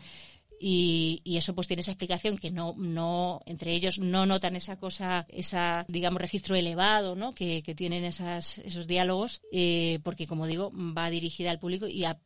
Y, 0.64 1.38
eso 1.38 1.56
pues 1.56 1.68
tiene 1.68 1.82
esa 1.82 1.92
explicación 1.92 2.38
que 2.38 2.52
no, 2.52 2.76
no, 2.78 3.42
entre 3.48 3.74
ellos 3.74 3.98
no 3.98 4.28
notan 4.28 4.56
esa 4.56 4.76
cosa, 4.76 5.26
esa, 5.30 5.86
digamos, 5.88 6.22
registro 6.22 6.56
elevado, 6.56 7.16
¿no? 7.16 7.34
Que, 7.34 7.64
tienen 7.72 8.04
esas, 8.04 8.60
esos 8.60 8.86
diálogos, 8.86 9.42
eh, 9.52 10.00
porque 10.04 10.28
como 10.28 10.46
digo, 10.46 10.72
va 10.74 11.10
dirigida 11.10 11.50
al 11.50 11.58
público 11.58 11.88
y 11.88 12.04
a, 12.04 12.20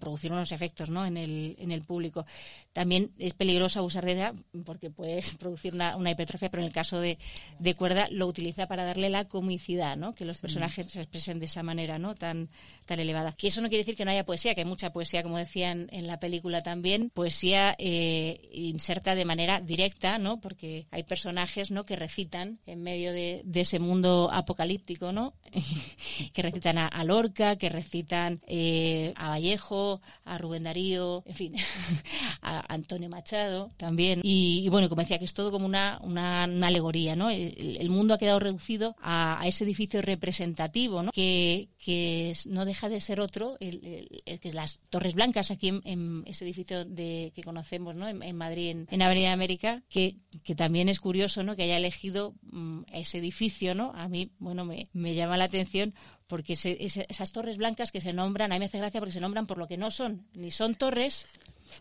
producir 0.00 0.32
unos 0.32 0.52
efectos, 0.52 0.90
¿no? 0.90 1.06
En 1.06 1.16
el, 1.16 1.56
en 1.58 1.70
el 1.70 1.82
público. 1.82 2.26
También 2.72 3.12
es 3.18 3.34
peligroso 3.34 3.82
usar 3.82 4.04
de 4.04 4.12
ella 4.12 4.32
porque 4.64 4.90
puedes 4.90 5.34
producir 5.38 5.72
una, 5.72 5.96
una 5.96 6.10
hipertrofia, 6.10 6.50
pero 6.50 6.62
en 6.62 6.66
el 6.66 6.74
caso 6.74 7.00
de, 7.00 7.18
de 7.58 7.74
cuerda 7.76 8.08
lo 8.10 8.26
utiliza 8.26 8.66
para 8.66 8.84
darle 8.84 9.08
la 9.08 9.26
comicidad, 9.26 9.96
¿no? 9.96 10.14
Que 10.14 10.24
los 10.24 10.38
personajes 10.38 10.90
se 10.90 11.00
expresen 11.00 11.38
de 11.38 11.46
esa 11.46 11.62
manera, 11.62 11.98
¿no? 11.98 12.14
Tan, 12.14 12.50
tan 12.84 13.00
elevada. 13.00 13.32
Que 13.32 13.48
eso 13.48 13.62
no 13.62 13.68
quiere 13.68 13.82
decir 13.82 13.96
que 13.96 14.04
no 14.04 14.10
haya 14.10 14.26
poesía, 14.26 14.54
que 14.54 14.62
hay 14.62 14.66
mucha 14.66 14.92
poesía, 14.92 15.22
como 15.22 15.38
decían 15.38 15.88
en 15.92 16.06
la 16.06 16.18
película 16.18 16.62
también, 16.62 17.10
poesía 17.10 17.69
eh, 17.78 18.48
inserta 18.52 19.14
de 19.14 19.24
manera 19.24 19.60
directa, 19.60 20.18
¿no? 20.18 20.40
Porque 20.40 20.86
hay 20.90 21.04
personajes, 21.04 21.70
¿no? 21.70 21.84
Que 21.84 21.96
recitan 21.96 22.58
en 22.66 22.82
medio 22.82 23.12
de, 23.12 23.42
ese 23.54 23.78
mundo 23.78 24.30
apocalíptico, 24.32 25.12
¿no? 25.12 25.34
que 26.32 26.42
recitan 26.42 26.78
a, 26.78 27.04
Lorca, 27.04 27.56
que 27.56 27.68
recitan 27.68 28.40
eh, 28.46 29.12
a 29.16 29.28
Vallejo, 29.28 30.00
a 30.24 30.38
Rubén 30.38 30.64
Darío, 30.64 31.22
en 31.26 31.34
fin, 31.34 31.54
a 32.42 32.72
Antonio 32.72 33.08
Machado 33.08 33.70
también. 33.76 34.20
Y, 34.22 34.68
bueno, 34.70 34.88
como 34.88 35.02
decía, 35.02 35.18
que 35.18 35.24
es 35.24 35.34
todo 35.34 35.50
como 35.50 35.66
una, 35.66 35.98
una, 36.02 36.44
alegoría, 36.44 37.16
¿no? 37.16 37.30
El, 37.30 37.90
mundo 37.90 38.14
ha 38.14 38.18
quedado 38.18 38.38
reducido 38.38 38.94
a, 39.00 39.42
ese 39.44 39.64
edificio 39.64 40.00
representativo, 40.00 41.02
¿no? 41.02 41.10
Que, 41.12 41.68
que 41.78 42.32
no 42.46 42.64
deja 42.64 42.88
de 42.88 43.00
ser 43.00 43.20
otro, 43.20 43.56
el, 43.60 44.22
que 44.40 44.52
las 44.52 44.80
Torres 44.90 45.14
Blancas 45.14 45.50
aquí 45.50 45.68
en, 45.84 46.22
ese 46.26 46.44
edificio 46.44 46.84
de 46.84 47.32
que 47.34 47.42
conocemos 47.42 47.59
conocemos 47.60 47.94
¿no? 47.94 48.08
en, 48.08 48.36
Madrid, 48.36 48.86
en, 48.88 49.02
Avenida 49.02 49.32
América, 49.32 49.82
que, 49.90 50.16
que, 50.42 50.54
también 50.54 50.88
es 50.88 50.98
curioso 50.98 51.42
¿no? 51.42 51.56
que 51.56 51.64
haya 51.64 51.76
elegido 51.76 52.34
mm, 52.42 52.84
ese 52.92 53.18
edificio. 53.18 53.74
¿no? 53.74 53.92
A 53.94 54.08
mí, 54.08 54.30
bueno, 54.38 54.64
me, 54.64 54.88
me 54.94 55.14
llama 55.14 55.36
la 55.36 55.44
atención 55.44 55.94
porque 56.26 56.54
esas 56.54 57.32
torres 57.32 57.58
blancas 57.58 57.92
que 57.92 58.00
se 58.00 58.14
nombran, 58.14 58.52
a 58.52 58.54
mí 58.54 58.60
me 58.60 58.66
hace 58.66 58.78
gracia 58.78 59.00
porque 59.00 59.12
se 59.12 59.20
nombran 59.20 59.46
por 59.46 59.58
lo 59.58 59.68
que 59.68 59.76
no 59.76 59.90
son, 59.90 60.26
ni 60.32 60.50
son 60.50 60.74
torres. 60.74 61.26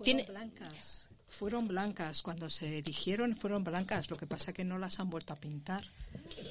Tiene, 0.04 0.24
blancas 0.24 0.99
fueron 1.30 1.68
blancas, 1.68 2.22
cuando 2.22 2.50
se 2.50 2.80
erigieron 2.80 3.36
fueron 3.36 3.64
blancas, 3.64 4.10
lo 4.10 4.18
que 4.18 4.26
pasa 4.26 4.52
que 4.52 4.66
no 4.66 4.78
las 4.78 5.00
han 5.00 5.10
vuelto 5.10 5.34
a 5.34 5.36
pintar. 5.36 5.86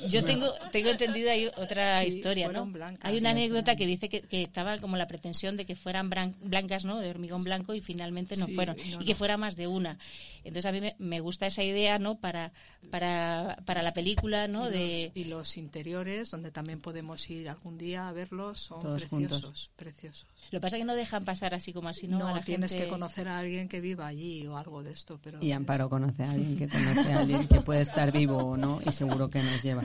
Yo 0.09 0.25
tengo 0.25 0.53
tengo 0.71 0.91
entendido 0.91 1.31
ahí 1.31 1.47
otra 1.57 2.05
historia, 2.05 2.49
¿no? 2.49 2.73
Hay 3.01 3.19
una 3.19 3.31
anécdota 3.31 3.77
que 3.77 3.87
dice 3.87 4.09
que, 4.09 4.25
estaba 4.43 4.79
como 4.79 4.97
la 4.97 5.09
pretensión 5.09 5.57
de 5.57 5.67
que 5.67 5.75
fueran 5.75 6.09
blancas, 6.09 6.85
¿no? 6.85 6.99
De 6.99 7.11
hormigón 7.11 7.45
blanco 7.45 7.75
y 7.75 7.81
finalmente 7.81 8.37
no 8.37 8.47
fueron 8.49 8.77
y 8.79 9.05
que 9.05 9.15
fuera 9.15 9.37
más 9.37 9.57
de 9.57 9.67
una. 9.67 9.99
Entonces 10.45 10.67
a 10.67 10.73
mí 10.73 10.81
me, 10.99 11.21
gusta 11.21 11.47
esa 11.47 11.63
idea, 11.63 11.99
¿no? 11.99 12.17
Para 12.17 12.53
para, 12.91 13.59
para 13.67 13.83
la 13.83 13.93
película, 13.93 14.49
¿no? 14.49 14.69
Y, 14.69 14.73
de... 14.73 15.05
los, 15.07 15.17
y 15.17 15.25
los 15.25 15.57
interiores, 15.57 16.31
donde 16.31 16.51
también 16.51 16.81
podemos 16.81 17.29
ir 17.29 17.49
algún 17.49 17.77
día 17.77 18.09
a 18.09 18.13
verlos, 18.13 18.61
son 18.61 18.97
preciosos, 18.97 19.71
preciosos. 19.77 20.27
Lo 20.51 20.59
que 20.59 20.61
pasa 20.63 20.77
es 20.77 20.81
que 20.81 20.87
no 20.87 20.95
dejan 20.95 21.25
pasar 21.25 21.55
así 21.55 21.73
como 21.73 21.89
así, 21.89 22.09
¿no? 22.09 22.19
No, 22.19 22.41
tienes 22.41 22.75
que 22.75 22.89
conocer 22.89 23.29
a 23.29 23.39
alguien 23.39 23.69
que 23.69 23.81
viva 23.81 24.07
allí 24.07 24.47
o 24.47 24.57
algo 24.57 24.83
de 24.83 24.93
esto. 24.93 25.21
Pero 25.23 25.43
y 25.43 25.53
Amparo 25.53 25.91
conoce 25.91 26.23
a 26.23 26.31
alguien 26.31 26.57
que 26.57 26.69
conoce 26.69 27.13
a 27.13 27.19
alguien 27.21 27.47
que 27.49 27.61
puede 27.61 27.83
estar 27.83 28.11
vivo 28.13 28.39
o 28.39 28.57
no 28.57 28.81
y 28.85 28.91
seguro 28.93 29.29
que 29.29 29.43
nos 29.43 29.63
lleva. 29.63 29.83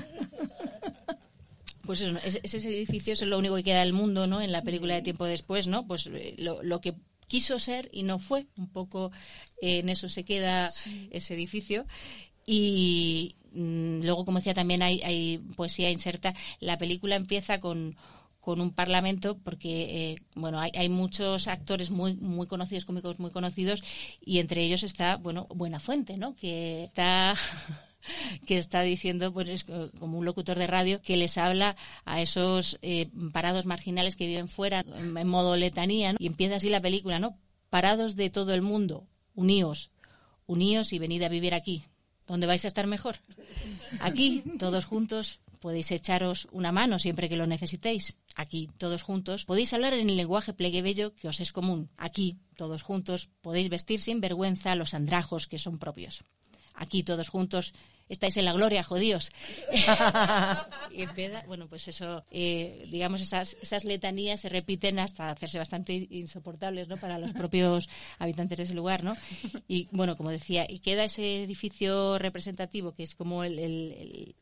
Pues 1.85 1.99
eso, 1.99 2.17
ese, 2.23 2.57
edificio 2.69 3.11
es 3.13 3.21
lo 3.23 3.37
único 3.37 3.55
que 3.55 3.63
queda 3.63 3.81
del 3.81 3.91
mundo, 3.91 4.25
¿no? 4.25 4.41
En 4.41 4.53
la 4.53 4.61
película 4.61 4.93
de 4.93 5.01
tiempo 5.01 5.25
después, 5.25 5.67
¿no? 5.67 5.85
Pues 5.85 6.07
eh, 6.07 6.35
lo, 6.37 6.79
que 6.79 6.95
quiso 7.27 7.59
ser 7.59 7.89
y 7.91 8.03
no 8.03 8.19
fue. 8.19 8.47
Un 8.55 8.69
poco 8.69 9.11
en 9.61 9.89
eso 9.89 10.07
se 10.07 10.23
queda 10.23 10.69
ese 11.11 11.33
edificio. 11.33 11.85
Y 12.45 13.35
mm, 13.51 14.03
luego, 14.03 14.23
como 14.23 14.37
decía, 14.37 14.53
también 14.53 14.81
hay, 14.81 15.01
hay 15.01 15.39
poesía 15.57 15.91
inserta. 15.91 16.33
La 16.61 16.77
película 16.77 17.15
empieza 17.15 17.59
con 17.59 17.97
con 18.43 18.59
un 18.59 18.71
parlamento 18.71 19.37
porque 19.37 20.11
eh, 20.11 20.15
bueno 20.35 20.59
hay, 20.59 20.71
hay, 20.75 20.89
muchos 20.89 21.47
actores 21.47 21.91
muy 21.91 22.17
muy 22.17 22.45
conocidos 22.45 22.83
cómicos 22.83 23.17
muy 23.17 23.31
conocidos 23.31 23.81
y 24.19 24.39
entre 24.39 24.63
ellos 24.63 24.83
está 24.83 25.15
bueno 25.15 25.47
Buenafuente 25.49 26.17
no 26.17 26.35
que 26.35 26.83
está 26.83 27.35
que 28.45 28.57
está 28.57 28.81
diciendo, 28.81 29.31
pues 29.31 29.63
como 29.97 30.19
un 30.19 30.25
locutor 30.25 30.57
de 30.57 30.67
radio, 30.67 31.01
que 31.01 31.15
les 31.15 31.37
habla 31.37 31.77
a 32.03 32.21
esos 32.21 32.77
eh, 32.81 33.09
parados 33.31 33.65
marginales 33.65 34.17
que 34.17 34.27
viven 34.27 34.49
fuera 34.49 34.83
en, 34.85 35.27
modo 35.27 35.55
letanía, 35.55 36.13
y 36.19 36.27
empieza 36.27 36.57
así 36.57 36.69
la 36.69 36.81
película, 36.81 37.19
¿no? 37.19 37.37
Parados 37.69 38.17
de 38.17 38.29
todo 38.29 38.53
el 38.53 38.61
mundo, 38.61 39.07
uníos, 39.35 39.89
uníos 40.45 40.91
y 40.91 40.99
venid 40.99 41.23
a 41.23 41.29
vivir 41.29 41.53
aquí, 41.53 41.85
donde 42.27 42.47
vais 42.47 42.65
a 42.65 42.67
estar 42.67 42.87
mejor. 42.87 43.17
Aquí, 44.01 44.43
todos 44.59 44.83
juntos, 44.83 45.39
podéis 45.63 45.93
echaros 45.93 46.49
una 46.51 46.73
mano 46.73 46.99
siempre 46.99 47.29
que 47.29 47.37
lo 47.37 47.47
necesitéis. 47.47 48.17
Aquí, 48.35 48.69
todos 48.77 49.01
juntos, 49.01 49.45
podéis 49.45 49.71
hablar 49.71 49.93
en 49.93 50.09
el 50.09 50.17
lenguaje 50.17 50.51
pleguebello 50.51 51.15
que 51.15 51.29
os 51.29 51.39
es 51.39 51.53
común. 51.53 51.89
Aquí, 51.95 52.37
todos 52.57 52.81
juntos, 52.83 53.29
podéis 53.39 53.69
vestir 53.69 54.01
sin 54.01 54.19
vergüenza 54.19 54.75
los 54.75 54.93
andrajos 54.93 55.47
que 55.47 55.57
son 55.57 55.79
propios. 55.79 56.25
Aquí, 56.73 57.01
todos 57.01 57.29
juntos, 57.29 57.73
estáis 58.09 58.35
en 58.35 58.43
la 58.43 58.51
gloria, 58.51 58.83
jodíos. 58.83 59.31
y 60.91 61.05
bueno, 61.47 61.69
pues 61.69 61.87
eso, 61.87 62.25
eh, 62.29 62.85
digamos, 62.91 63.21
esas, 63.21 63.55
esas 63.61 63.85
letanías 63.85 64.41
se 64.41 64.49
repiten 64.49 64.99
hasta 64.99 65.29
hacerse 65.29 65.59
bastante 65.59 65.93
insoportables, 66.09 66.89
¿no? 66.89 66.97
Para 66.97 67.19
los 67.19 67.31
propios 67.31 67.87
habitantes 68.19 68.57
de 68.57 68.63
ese 68.65 68.73
lugar, 68.73 69.05
¿no? 69.05 69.15
Y 69.69 69.87
bueno, 69.91 70.17
como 70.17 70.29
decía, 70.29 70.65
y 70.67 70.79
queda 70.79 71.05
ese 71.05 71.45
edificio 71.45 72.19
representativo 72.19 72.93
que 72.93 73.03
es 73.03 73.15
como 73.15 73.45
el 73.45 73.59
el 73.59 74.35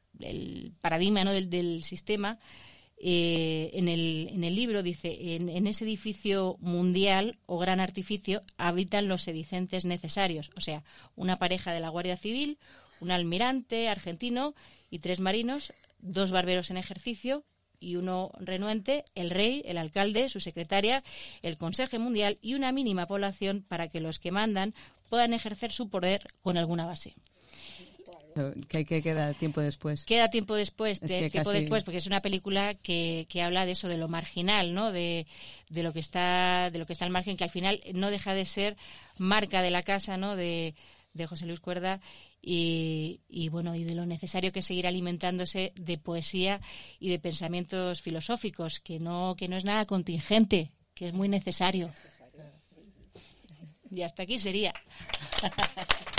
paradigma 0.81 1.23
¿no? 1.23 1.31
del, 1.31 1.83
sistema, 1.83 2.39
eh, 2.97 3.71
en, 3.73 3.87
el, 3.87 4.29
en, 4.31 4.43
el, 4.43 4.55
libro 4.55 4.83
dice, 4.83 5.35
en, 5.35 5.67
ese 5.67 5.85
edificio 5.85 6.57
mundial 6.59 7.37
o 7.45 7.57
gran 7.57 7.79
artificio 7.79 8.43
habitan 8.57 9.07
los 9.07 9.23
sedicentes 9.23 9.85
necesarios, 9.85 10.51
o 10.55 10.61
sea, 10.61 10.83
una 11.15 11.39
pareja 11.39 11.73
de 11.73 11.79
la 11.79 11.89
Guardia 11.89 12.17
Civil, 12.17 12.57
un 12.99 13.11
almirante 13.11 13.89
argentino 13.89 14.53
y 14.89 14.99
tres 14.99 15.19
marinos, 15.19 15.73
dos 15.99 16.31
barberos 16.31 16.69
en 16.69 16.77
ejercicio 16.77 17.43
y 17.79 17.95
uno 17.95 18.31
renuente, 18.39 19.03
el 19.15 19.31
rey, 19.31 19.63
el 19.65 19.77
alcalde, 19.77 20.29
su 20.29 20.39
secretaria, 20.39 21.03
el 21.41 21.57
Consejo 21.57 21.97
Mundial 21.99 22.37
y 22.41 22.53
una 22.53 22.71
mínima 22.71 23.07
población 23.07 23.65
para 23.67 23.87
que 23.89 23.99
los 23.99 24.19
que 24.19 24.31
mandan 24.31 24.75
puedan 25.09 25.33
ejercer 25.33 25.73
su 25.73 25.89
poder 25.89 26.27
con 26.41 26.57
alguna 26.57 26.85
base. 26.85 27.15
Que, 28.69 28.85
que 28.85 29.01
queda 29.01 29.33
tiempo 29.33 29.61
después. 29.61 30.05
Queda 30.05 30.29
tiempo 30.29 30.55
después, 30.55 31.01
Es 31.01 31.09
de- 31.09 31.19
que 31.19 31.29
tiempo 31.29 31.49
casi- 31.49 31.61
después, 31.61 31.83
porque 31.83 31.97
es 31.97 32.07
una 32.07 32.21
película 32.21 32.73
que, 32.75 33.25
que 33.29 33.41
habla 33.41 33.65
de 33.65 33.73
eso, 33.73 33.87
de 33.87 33.97
lo 33.97 34.07
marginal, 34.07 34.73
¿no? 34.73 34.91
De, 34.91 35.27
de 35.69 35.83
lo 35.83 35.93
que 35.93 35.99
está, 35.99 36.69
de 36.71 36.79
lo 36.79 36.85
que 36.85 36.93
está 36.93 37.05
al 37.05 37.11
margen, 37.11 37.37
que 37.37 37.43
al 37.43 37.49
final 37.49 37.81
no 37.93 38.09
deja 38.11 38.33
de 38.33 38.45
ser 38.45 38.77
marca 39.17 39.61
de 39.61 39.71
la 39.71 39.83
casa, 39.83 40.17
¿no? 40.17 40.35
De, 40.35 40.75
de 41.13 41.27
José 41.27 41.45
Luis 41.45 41.59
Cuerda 41.59 41.99
y, 42.41 43.19
y 43.27 43.49
bueno 43.49 43.75
y 43.75 43.83
de 43.83 43.93
lo 43.95 44.05
necesario 44.05 44.51
que 44.51 44.59
es 44.59 44.65
seguir 44.65 44.87
alimentándose 44.87 45.73
de 45.75 45.97
poesía 45.97 46.61
y 46.99 47.09
de 47.09 47.19
pensamientos 47.19 48.01
filosóficos, 48.01 48.79
que 48.79 48.99
no 48.99 49.35
que 49.37 49.47
no 49.47 49.57
es 49.57 49.65
nada 49.65 49.85
contingente, 49.85 50.71
que 50.95 51.07
es 51.09 51.13
muy 51.13 51.27
necesario. 51.29 51.93
Y 53.93 54.03
hasta 54.03 54.23
aquí 54.23 54.39
sería. 54.39 54.73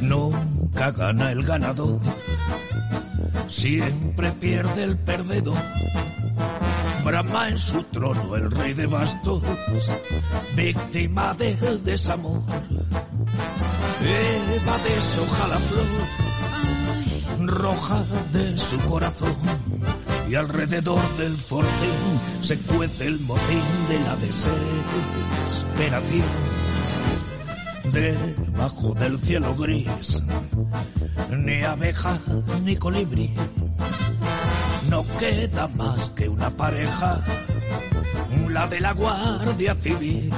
Nunca 0.00 0.90
gana 0.90 1.32
el 1.32 1.42
ganador, 1.44 2.00
siempre 3.48 4.32
pierde 4.32 4.84
el 4.84 4.98
perdedor. 4.98 5.56
Brahma 7.04 7.48
en 7.48 7.58
su 7.58 7.82
trono, 7.84 8.36
el 8.36 8.50
rey 8.50 8.74
de 8.74 8.86
bastos, 8.86 9.42
víctima 10.56 11.34
del 11.34 11.82
desamor. 11.82 12.42
Eva 14.04 14.78
deshoja 14.84 15.48
la 15.48 15.58
flor, 15.58 15.86
roja 17.48 18.04
de 18.32 18.56
su 18.56 18.78
corazón, 18.80 19.36
y 20.28 20.34
alrededor 20.34 21.16
del 21.16 21.36
fortín 21.36 22.20
se 22.40 22.58
cuece 22.58 23.06
el 23.06 23.20
motín 23.20 23.62
de 23.88 24.00
la 24.00 24.16
desesperación 24.16 26.26
debajo 27.92 28.94
del 28.94 29.18
cielo 29.18 29.54
gris, 29.54 30.22
ni 31.30 31.62
abeja 31.62 32.18
ni 32.64 32.76
colibrí. 32.76 33.30
No 34.88 35.04
queda 35.18 35.68
más 35.68 36.10
que 36.10 36.28
una 36.28 36.50
pareja, 36.50 37.20
la 38.48 38.66
de 38.66 38.80
la 38.80 38.92
Guardia 38.92 39.74
Civil. 39.74 40.30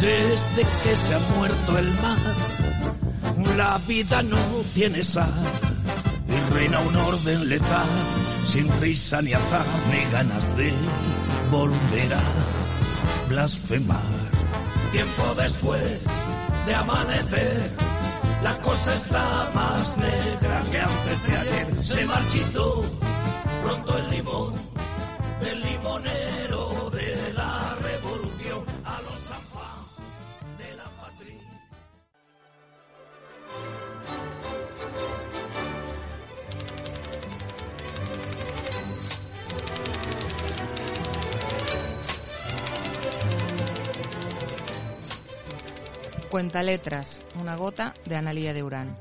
Desde 0.00 0.62
que 0.82 0.96
se 0.96 1.14
ha 1.14 1.18
muerto 1.36 1.78
el 1.78 1.90
mar, 2.02 2.18
la 3.56 3.78
vida 3.86 4.22
no 4.22 4.38
tiene 4.74 5.02
sal 5.02 5.32
y 6.28 6.54
reina 6.54 6.80
un 6.80 6.96
orden 6.96 7.48
letal, 7.48 7.88
sin 8.46 8.68
risa 8.80 9.20
ni 9.22 9.32
azar, 9.32 9.66
ni 9.90 10.10
ganas 10.10 10.56
de 10.56 10.72
volver 11.50 12.14
a 12.14 13.28
blasfemar. 13.28 14.02
Tiempo 14.92 15.34
después 15.36 16.04
de 16.66 16.74
amanecer, 16.74 17.70
la 18.42 18.58
cosa 18.62 18.94
está 18.94 19.50
más 19.54 19.96
negra 19.98 20.62
que 20.70 20.80
antes 20.80 21.26
de 21.26 21.36
ayer. 21.36 21.82
Se 21.82 22.06
marchitó 22.06 22.84
pronto 23.62 23.98
el 23.98 24.10
limón 24.10 24.54
del 25.40 25.60
limonero 25.60 26.45
Cuenta 46.36 46.62
letras, 46.62 47.22
una 47.40 47.56
gota 47.56 47.94
de 48.04 48.14
Analía 48.14 48.52
de 48.52 48.62
Urán. 48.62 48.94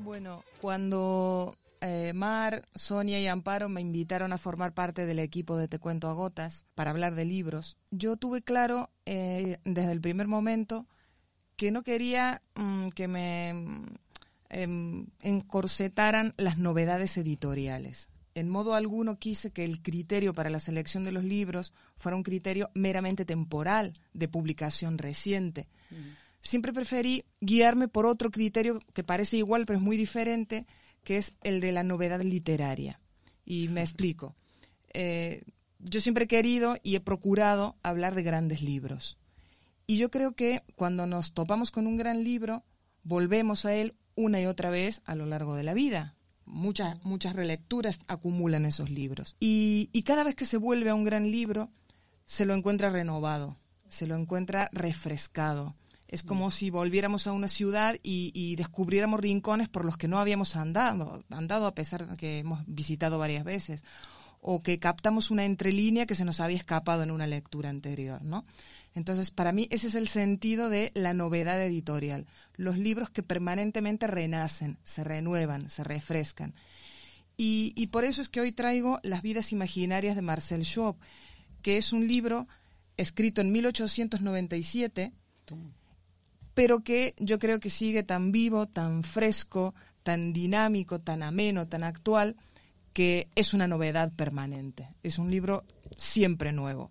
Bueno, 0.00 0.42
cuando 0.60 1.54
eh, 1.80 2.12
Mar, 2.12 2.66
Sonia 2.74 3.20
y 3.20 3.28
Amparo 3.28 3.68
me 3.68 3.80
invitaron 3.80 4.32
a 4.32 4.38
formar 4.38 4.72
parte 4.72 5.06
del 5.06 5.20
equipo 5.20 5.56
de 5.56 5.68
Te 5.68 5.78
Cuento 5.78 6.08
a 6.08 6.14
Gotas 6.14 6.66
para 6.74 6.90
hablar 6.90 7.14
de 7.14 7.26
libros, 7.26 7.76
yo 7.92 8.16
tuve 8.16 8.42
claro 8.42 8.90
eh, 9.06 9.58
desde 9.64 9.92
el 9.92 10.00
primer 10.00 10.26
momento 10.26 10.84
que 11.54 11.70
no 11.70 11.84
quería 11.84 12.42
mm, 12.56 12.88
que 12.88 13.06
me 13.06 13.54
mm, 14.52 14.56
em, 14.58 15.06
encorsetaran 15.20 16.34
las 16.36 16.58
novedades 16.58 17.16
editoriales. 17.16 18.08
En 18.34 18.48
modo 18.48 18.74
alguno 18.74 19.18
quise 19.18 19.50
que 19.50 19.64
el 19.64 19.82
criterio 19.82 20.32
para 20.32 20.50
la 20.50 20.58
selección 20.58 21.04
de 21.04 21.12
los 21.12 21.24
libros 21.24 21.74
fuera 21.96 22.16
un 22.16 22.22
criterio 22.22 22.70
meramente 22.74 23.24
temporal, 23.24 23.98
de 24.14 24.28
publicación 24.28 24.96
reciente. 24.96 25.68
Siempre 26.40 26.72
preferí 26.72 27.24
guiarme 27.40 27.88
por 27.88 28.06
otro 28.06 28.30
criterio 28.30 28.78
que 28.94 29.04
parece 29.04 29.36
igual 29.36 29.66
pero 29.66 29.78
es 29.78 29.84
muy 29.84 29.96
diferente, 29.96 30.66
que 31.04 31.18
es 31.18 31.34
el 31.42 31.60
de 31.60 31.72
la 31.72 31.82
novedad 31.82 32.22
literaria. 32.22 33.00
Y 33.44 33.68
me 33.68 33.80
explico. 33.82 34.34
Eh, 34.94 35.42
yo 35.78 36.00
siempre 36.00 36.24
he 36.24 36.28
querido 36.28 36.76
y 36.82 36.94
he 36.96 37.00
procurado 37.00 37.76
hablar 37.82 38.14
de 38.14 38.22
grandes 38.22 38.62
libros. 38.62 39.18
Y 39.86 39.98
yo 39.98 40.10
creo 40.10 40.32
que 40.32 40.62
cuando 40.74 41.06
nos 41.06 41.34
topamos 41.34 41.70
con 41.70 41.86
un 41.86 41.96
gran 41.96 42.24
libro, 42.24 42.64
volvemos 43.02 43.66
a 43.66 43.74
él 43.74 43.94
una 44.14 44.40
y 44.40 44.46
otra 44.46 44.70
vez 44.70 45.02
a 45.04 45.14
lo 45.14 45.26
largo 45.26 45.54
de 45.54 45.62
la 45.62 45.74
vida. 45.74 46.14
Muchas, 46.44 47.02
muchas 47.04 47.34
relecturas 47.34 48.00
acumulan 48.08 48.66
esos 48.66 48.90
libros. 48.90 49.36
Y, 49.40 49.90
y 49.92 50.02
cada 50.02 50.24
vez 50.24 50.34
que 50.34 50.46
se 50.46 50.56
vuelve 50.56 50.90
a 50.90 50.94
un 50.94 51.04
gran 51.04 51.30
libro, 51.30 51.70
se 52.24 52.46
lo 52.46 52.54
encuentra 52.54 52.90
renovado, 52.90 53.56
se 53.88 54.06
lo 54.06 54.16
encuentra 54.16 54.68
refrescado. 54.72 55.74
Es 56.08 56.22
como 56.22 56.50
si 56.50 56.68
volviéramos 56.68 57.26
a 57.26 57.32
una 57.32 57.48
ciudad 57.48 57.96
y, 58.02 58.32
y 58.34 58.56
descubriéramos 58.56 59.20
rincones 59.20 59.70
por 59.70 59.84
los 59.86 59.96
que 59.96 60.08
no 60.08 60.18
habíamos 60.18 60.56
andado, 60.56 61.24
andado 61.30 61.66
a 61.66 61.74
pesar 61.74 62.06
de 62.06 62.16
que 62.16 62.38
hemos 62.40 62.62
visitado 62.66 63.18
varias 63.18 63.44
veces, 63.44 63.82
o 64.42 64.60
que 64.60 64.78
captamos 64.78 65.30
una 65.30 65.44
entrelínea 65.44 66.04
que 66.04 66.14
se 66.14 66.26
nos 66.26 66.40
había 66.40 66.58
escapado 66.58 67.02
en 67.02 67.12
una 67.12 67.26
lectura 67.26 67.70
anterior, 67.70 68.20
¿no? 68.22 68.44
Entonces, 68.94 69.30
para 69.30 69.52
mí 69.52 69.68
ese 69.70 69.88
es 69.88 69.94
el 69.94 70.08
sentido 70.08 70.68
de 70.68 70.92
la 70.94 71.14
novedad 71.14 71.62
editorial. 71.62 72.26
Los 72.56 72.76
libros 72.76 73.10
que 73.10 73.22
permanentemente 73.22 74.06
renacen, 74.06 74.78
se 74.82 75.02
renuevan, 75.02 75.68
se 75.70 75.82
refrescan. 75.82 76.54
Y, 77.36 77.72
y 77.74 77.86
por 77.86 78.04
eso 78.04 78.20
es 78.20 78.28
que 78.28 78.40
hoy 78.40 78.52
traigo 78.52 79.00
Las 79.02 79.22
vidas 79.22 79.52
imaginarias 79.52 80.14
de 80.14 80.22
Marcel 80.22 80.64
Schwab, 80.64 80.96
que 81.62 81.78
es 81.78 81.92
un 81.92 82.06
libro 82.06 82.46
escrito 82.96 83.40
en 83.40 83.52
1897, 83.52 85.12
pero 86.54 86.80
que 86.80 87.14
yo 87.18 87.38
creo 87.38 87.60
que 87.60 87.70
sigue 87.70 88.02
tan 88.02 88.32
vivo, 88.32 88.66
tan 88.66 89.04
fresco, 89.04 89.74
tan 90.02 90.32
dinámico, 90.32 91.00
tan 91.00 91.22
ameno, 91.22 91.66
tan 91.66 91.84
actual, 91.84 92.36
que 92.92 93.28
es 93.34 93.54
una 93.54 93.66
novedad 93.66 94.12
permanente. 94.12 94.88
Es 95.02 95.18
un 95.18 95.30
libro 95.30 95.64
siempre 95.96 96.52
nuevo. 96.52 96.90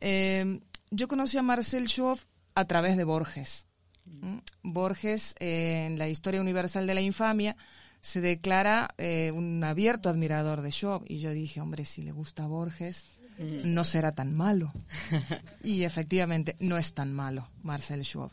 Eh, 0.00 0.60
yo 0.90 1.08
conocí 1.08 1.38
a 1.38 1.42
Marcel 1.42 1.88
Schwab 1.88 2.18
a 2.54 2.64
través 2.64 2.96
de 2.96 3.04
Borges. 3.04 3.66
¿Mm? 4.04 4.38
Borges, 4.62 5.34
eh, 5.38 5.86
en 5.86 5.98
la 5.98 6.08
Historia 6.08 6.40
Universal 6.40 6.86
de 6.86 6.94
la 6.94 7.00
Infamia, 7.00 7.56
se 8.00 8.20
declara 8.20 8.94
eh, 8.98 9.32
un 9.34 9.62
abierto 9.64 10.08
admirador 10.08 10.62
de 10.62 10.70
Schwab. 10.70 11.02
Y 11.06 11.18
yo 11.18 11.30
dije, 11.32 11.60
hombre, 11.60 11.84
si 11.84 12.02
le 12.02 12.12
gusta 12.12 12.46
Borges, 12.46 13.06
no 13.38 13.84
será 13.84 14.12
tan 14.12 14.34
malo. 14.34 14.72
Y 15.62 15.84
efectivamente, 15.84 16.56
no 16.60 16.76
es 16.76 16.94
tan 16.94 17.12
malo 17.12 17.48
Marcel 17.62 18.04
Schwab. 18.04 18.30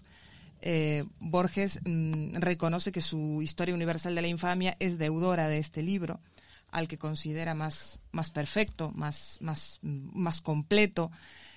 Eh, 0.61 1.03
Borges 1.19 1.80
mm, 1.86 2.38
reconoce 2.38 2.91
que 2.91 3.02
su 3.02 3.41
Historia 3.41 3.76
Universal 3.76 4.15
de 4.15 4.22
la 4.22 4.27
Infamia 4.27 4.76
es 4.80 4.98
deudora 4.98 5.48
de 5.48 5.60
este 5.60 5.84
libro, 5.84 6.22
al 6.72 6.88
que 6.88 6.98
considera 6.98 7.53
más, 7.53 7.99
más 8.11 8.32
perfecto, 8.32 8.91
más, 8.95 9.38
más, 9.41 9.80
más 9.84 10.41
completo. 10.41 11.11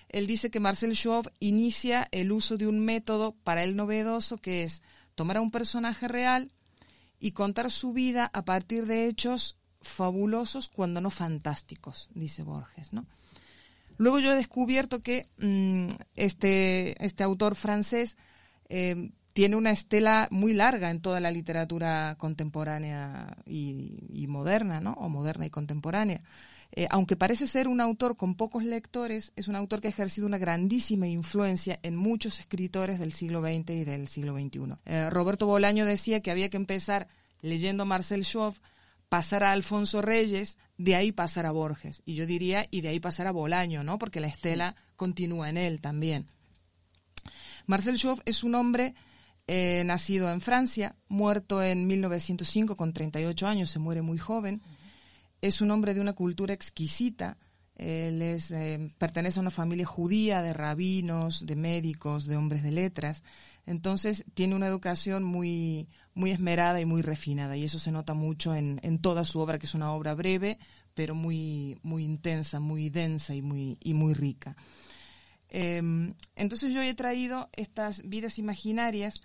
Él 0.09 0.26
dice 0.26 0.51
que 0.51 0.60
Marcel 0.60 0.94
Schwab 0.94 1.30
inicia 1.39 2.09
el 2.12 2.32
uso 2.32 2.56
de 2.56 2.66
un 2.66 2.85
método 2.85 3.35
para 3.44 3.62
él 3.62 3.76
novedoso 3.76 4.39
que 4.39 4.62
es 4.62 4.82
tomar 5.14 5.36
a 5.36 5.40
un 5.40 5.51
personaje 5.51 6.09
real 6.09 6.52
y 7.20 7.32
contar 7.32 7.70
su 7.70 7.93
vida 7.93 8.30
a 8.32 8.44
partir 8.44 8.86
de 8.86 9.06
hechos 9.06 9.56
fabulosos 9.80 10.68
cuando 10.68 11.01
no 11.01 11.10
fantásticos, 11.10 12.09
dice 12.14 12.43
Borges, 12.43 12.93
¿no? 12.93 13.06
Luego 13.97 14.20
yo 14.20 14.32
he 14.32 14.36
descubierto 14.36 15.02
que 15.02 15.28
mm, 15.39 15.89
este, 16.14 17.05
este 17.05 17.24
autor 17.24 17.56
francés 17.56 18.16
eh, 18.68 19.10
tiene 19.32 19.56
una 19.56 19.70
estela 19.70 20.28
muy 20.30 20.52
larga 20.52 20.90
en 20.90 21.01
toda 21.01 21.20
la 21.20 21.30
literatura 21.30 22.14
contemporánea 22.18 23.36
y, 23.44 24.05
y 24.12 24.26
moderna, 24.28 24.80
¿no? 24.80 24.93
O 24.94 25.09
moderna 25.09 25.47
y 25.47 25.51
contemporánea. 25.51 26.22
Eh, 26.73 26.86
aunque 26.90 27.16
parece 27.16 27.47
ser 27.47 27.66
un 27.66 27.81
autor 27.81 28.16
con 28.16 28.35
pocos 28.35 28.62
lectores, 28.62 29.32
es 29.36 29.49
un 29.49 29.57
autor 29.57 29.81
que 29.81 29.89
ha 29.89 29.90
ejercido 29.90 30.27
una 30.27 30.39
grandísima 30.39 31.09
influencia 31.09 31.78
en 31.82 31.97
muchos 31.97 32.40
escritores 32.40 32.99
del 32.99 33.12
siglo 33.12 33.40
XX 33.40 33.70
y 33.70 33.85
del 33.85 34.09
siglo 34.09 34.35
XXI. 34.39 34.74
Eh, 34.85 35.11
Roberto 35.11 35.47
Bolaño 35.47 35.86
decía 35.86 36.20
que 36.20 36.31
había 36.31 36.51
que 36.51 36.59
empezar 36.59 37.09
leyendo 37.40 37.85
a 37.85 37.86
Marcel 37.86 38.24
Schwab, 38.24 38.55
pasar 39.09 39.43
a 39.43 39.53
Alfonso 39.53 40.03
Reyes, 40.03 40.59
de 40.77 40.95
ahí 40.95 41.12
pasar 41.12 41.47
a 41.47 41.53
Borges. 41.53 42.03
Y 42.05 42.15
yo 42.15 42.27
diría, 42.27 42.66
y 42.70 42.82
de 42.82 42.89
ahí 42.89 43.01
pasar 43.01 43.27
a 43.27 43.32
Bolaño, 43.32 43.82
¿no? 43.82 43.99
Porque 43.99 44.20
la 44.20 44.28
estela 44.28 44.77
continúa 44.97 45.49
en 45.49 45.57
él 45.57 45.81
también. 45.81 46.28
Marcel 47.66 47.97
Schwab 47.97 48.20
es 48.27 48.45
un 48.45 48.55
hombre 48.55 48.95
eh, 49.47 49.82
nacido 49.86 50.31
en 50.31 50.43
Francia, 50.43 50.95
muerto 51.09 51.62
en 51.62 51.86
1905 51.86 52.77
con 52.77 52.93
38 52.93 53.47
años, 53.47 53.70
se 53.70 53.78
muere 53.78 54.03
muy 54.03 54.19
joven. 54.19 54.61
Es 55.40 55.60
un 55.60 55.70
hombre 55.70 55.94
de 55.94 56.01
una 56.01 56.15
cultura 56.15 56.55
exquisita. 56.55 57.39
Él 57.77 58.23
es, 58.23 58.51
eh, 58.51 58.93
pertenece 58.98 59.39
a 59.39 59.43
una 59.43 59.51
familia 59.51 59.86
judía 59.86 60.43
de 60.43 60.52
rabinos, 60.52 61.47
de 61.47 61.55
médicos, 61.55 62.27
de 62.27 62.36
hombres 62.36 62.62
de 62.62 62.73
letras. 62.73 63.23
Entonces 63.66 64.24
tiene 64.35 64.56
una 64.56 64.66
educación 64.66 65.23
muy, 65.23 65.89
muy 66.15 66.31
esmerada 66.31 66.81
y 66.81 66.86
muy 66.86 67.02
refinada 67.02 67.56
y 67.56 67.65
eso 67.65 67.78
se 67.78 67.93
nota 67.93 68.15
mucho 68.15 68.55
en, 68.55 68.81
en 68.82 68.98
toda 68.98 69.24
su 69.24 69.40
obra, 69.40 69.59
que 69.59 69.66
es 69.66 69.74
una 69.74 69.93
obra 69.93 70.15
breve, 70.15 70.59
pero 70.94 71.15
muy, 71.15 71.78
muy 71.82 72.02
intensa, 72.02 72.60
muy 72.60 72.89
densa 72.89 73.35
y 73.35 73.43
muy, 73.43 73.77
y 73.81 73.94
muy 73.94 74.15
rica. 74.15 74.56
Em, 75.51 76.15
entonces 76.35 76.73
yo 76.73 76.82
he 76.82 76.94
traído 76.94 77.48
estas 77.56 78.02
vidas 78.09 78.39
imaginarias 78.39 79.23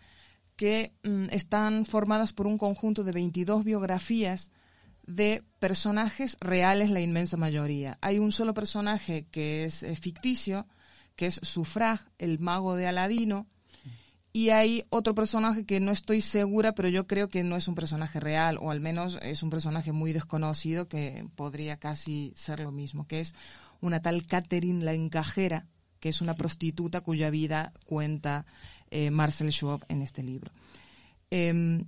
que 0.55 0.93
mm, 1.03 1.25
están 1.31 1.85
formadas 1.85 2.33
por 2.33 2.47
un 2.47 2.57
conjunto 2.57 3.03
de 3.03 3.11
22 3.11 3.63
biografías 3.63 4.51
de 5.05 5.43
personajes 5.59 6.37
reales, 6.39 6.89
la 6.89 7.01
inmensa 7.01 7.37
mayoría. 7.37 7.97
Hay 8.01 8.19
un 8.19 8.31
solo 8.31 8.53
personaje 8.53 9.25
que 9.31 9.65
es 9.65 9.83
eh, 9.83 9.95
ficticio, 9.95 10.67
que 11.15 11.27
es 11.27 11.39
Sufrag, 11.43 12.09
el 12.17 12.39
mago 12.39 12.75
de 12.75 12.87
Aladino, 12.87 13.47
y 14.35 14.49
hay 14.49 14.83
otro 14.89 15.13
personaje 15.13 15.63
que 15.63 15.79
no 15.79 15.91
estoy 15.91 16.21
segura, 16.21 16.73
pero 16.73 16.89
yo 16.89 17.05
creo 17.05 17.29
que 17.29 17.43
no 17.43 17.55
es 17.55 17.67
un 17.67 17.75
personaje 17.75 18.19
real, 18.19 18.57
o 18.59 18.71
al 18.71 18.79
menos 18.79 19.19
es 19.21 19.43
un 19.43 19.51
personaje 19.51 19.91
muy 19.91 20.11
desconocido 20.11 20.87
que 20.87 21.27
podría 21.35 21.77
casi 21.77 22.33
ser 22.35 22.59
lo 22.59 22.71
mismo, 22.71 23.05
que 23.05 23.19
es 23.19 23.35
una 23.79 24.01
tal 24.01 24.25
Catherine 24.25 24.83
la 24.83 24.93
encajera, 24.93 25.67
que 25.99 26.09
es 26.09 26.19
una 26.19 26.33
prostituta 26.33 27.01
cuya 27.01 27.29
vida 27.29 27.73
cuenta 27.85 28.47
eh, 28.89 29.11
Marcel 29.11 29.51
Schwab 29.51 29.85
en 29.87 30.01
este 30.01 30.23
libro. 30.23 30.51
Em, 31.29 31.85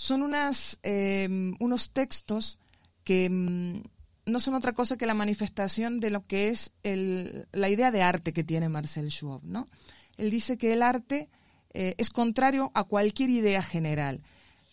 son 0.00 0.22
unas, 0.22 0.78
em, 0.82 1.54
unos 1.60 1.90
textos 1.90 2.58
que 3.04 3.26
em, 3.26 3.82
no 4.24 4.40
son 4.40 4.54
otra 4.54 4.72
cosa 4.72 4.96
que 4.96 5.04
la 5.04 5.12
manifestación 5.12 6.00
de 6.00 6.08
lo 6.08 6.26
que 6.26 6.48
es 6.48 6.72
la 6.82 7.68
idea 7.68 7.90
de 7.90 8.00
arte 8.00 8.32
que 8.32 8.42
tiene 8.42 8.70
Marcel 8.70 9.10
Schwab. 9.10 9.42
¿no? 9.44 9.68
Él 10.16 10.30
dice 10.30 10.56
que 10.56 10.72
el 10.72 10.80
arte 10.80 11.28
eh, 11.74 11.96
es 11.98 12.08
contrario 12.08 12.70
a 12.72 12.84
cualquier 12.84 13.28
idea 13.28 13.62
general, 13.62 14.22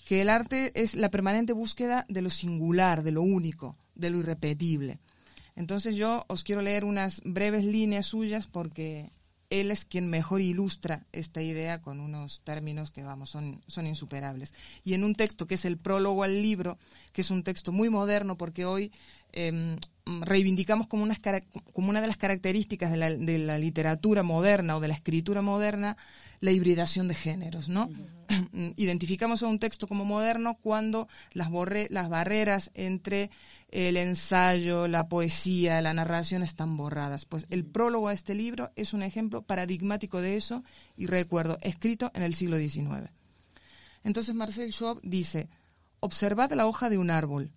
que 0.08 0.22
el 0.22 0.30
arte 0.30 0.72
es 0.82 0.96
la 0.96 1.12
permanente 1.12 1.52
búsqueda 1.52 2.06
de 2.08 2.22
lo 2.22 2.30
singular, 2.30 3.04
de 3.04 3.12
lo 3.12 3.22
único, 3.22 3.76
de 3.96 4.10
lo 4.10 4.20
irrepetible. 4.20 4.98
Entonces 5.58 5.98
yo 5.98 6.24
os 6.30 6.46
quiero 6.46 6.62
leer 6.62 6.86
unas 6.86 7.22
breves 7.26 7.66
líneas 7.66 8.06
suyas 8.06 8.48
porque 8.48 9.12
él 9.50 9.72
es 9.72 9.86
quien 9.86 10.10
mejor 10.10 10.42
ilustra 10.42 11.06
esta 11.12 11.42
idea 11.42 11.82
con 11.82 12.00
unos 12.00 12.42
términos 12.44 12.92
que, 12.92 13.04
vamos, 13.04 13.30
son, 13.30 13.62
son 13.68 13.88
insuperables. 13.88 14.54
Y 14.84 14.94
en 14.94 15.04
un 15.04 15.16
texto 15.16 15.48
que 15.48 15.56
es 15.56 15.66
el 15.66 15.78
prólogo 15.78 16.24
al 16.24 16.42
libro, 16.42 16.78
que 17.14 17.22
es 17.22 17.32
un 17.32 17.44
texto 17.44 17.72
muy 17.72 17.90
moderno 17.90 18.38
porque 18.38 18.66
hoy 18.66 18.92
em, 19.32 19.78
reivindicamos 20.22 20.88
como, 20.88 21.08
como, 21.74 21.90
una 21.90 22.02
de 22.02 22.08
las 22.08 22.18
características 22.18 22.92
de 22.92 22.98
la, 22.98 23.12
de 23.12 23.38
la 23.38 23.58
literatura 23.58 24.24
moderna 24.24 24.76
o 24.76 24.80
de 24.80 24.90
la 24.90 24.94
escritura 24.96 25.42
moderna 25.42 25.98
la 26.40 26.52
hibridación 26.52 27.08
de 27.08 27.16
géneros, 27.16 27.70
¿no? 27.70 27.90
Identificamos 28.76 29.44
a 29.44 29.48
un 29.48 29.60
texto 29.60 29.88
como 29.88 30.06
moderno 30.06 30.58
cuando 30.62 31.08
las, 31.32 31.50
las 31.90 32.10
barreras 32.10 32.72
entre 32.74 33.30
el 33.70 33.98
ensayo, 33.98 34.88
la 34.88 35.08
poesía, 35.08 35.82
la 35.82 35.94
narración 35.94 36.44
están 36.44 36.78
borradas. 36.78 37.26
Pues 37.26 37.48
el 37.50 37.66
prólogo 37.66 38.08
a 38.08 38.14
este 38.14 38.36
libro 38.36 38.72
es 38.76 38.94
un 38.94 39.04
ejemplo 39.04 39.42
paradigmático 39.42 40.22
de 40.22 40.38
eso 40.38 40.64
y 40.96 41.08
recuerdo, 41.08 41.58
escrito 41.62 42.12
en 42.14 42.24
el 42.24 42.34
siglo 42.34 42.58
XIX. 42.58 43.10
Entonces 44.04 44.36
Marcel 44.36 44.72
Schwab 44.72 45.02
dice, 45.02 45.50
observad 46.00 46.52
la 46.54 46.68
hoja 46.68 46.90
de 46.90 46.98
un 46.98 47.10
árbol, 47.10 47.52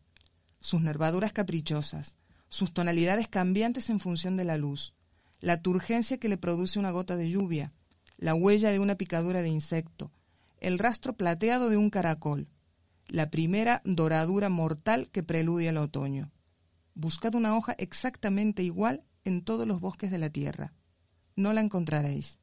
sus 0.60 0.80
nervaduras 0.80 1.32
caprichosas, 1.32 2.16
sus 2.48 2.72
tonalidades 2.72 3.28
cambiantes 3.28 3.90
en 3.90 4.00
función 4.00 4.36
de 4.36 4.44
la 4.44 4.56
luz, 4.56 4.94
la 5.40 5.62
turgencia 5.62 6.18
que 6.18 6.28
le 6.28 6.36
produce 6.36 6.78
una 6.78 6.90
gota 6.90 7.16
de 7.16 7.30
lluvia, 7.30 7.72
la 8.20 8.34
huella 8.34 8.70
de 8.70 8.78
una 8.78 8.96
picadura 8.96 9.40
de 9.40 9.48
insecto, 9.48 10.12
el 10.60 10.78
rastro 10.78 11.14
plateado 11.14 11.70
de 11.70 11.78
un 11.78 11.88
caracol, 11.88 12.48
la 13.08 13.30
primera 13.30 13.80
doradura 13.86 14.50
mortal 14.50 15.08
que 15.10 15.22
preludia 15.22 15.70
el 15.70 15.78
otoño. 15.78 16.30
Buscad 16.94 17.34
una 17.34 17.56
hoja 17.56 17.74
exactamente 17.78 18.62
igual 18.62 19.04
en 19.24 19.42
todos 19.42 19.66
los 19.66 19.80
bosques 19.80 20.10
de 20.10 20.18
la 20.18 20.28
tierra. 20.28 20.74
No 21.34 21.54
la 21.54 21.62
encontraréis. 21.62 22.40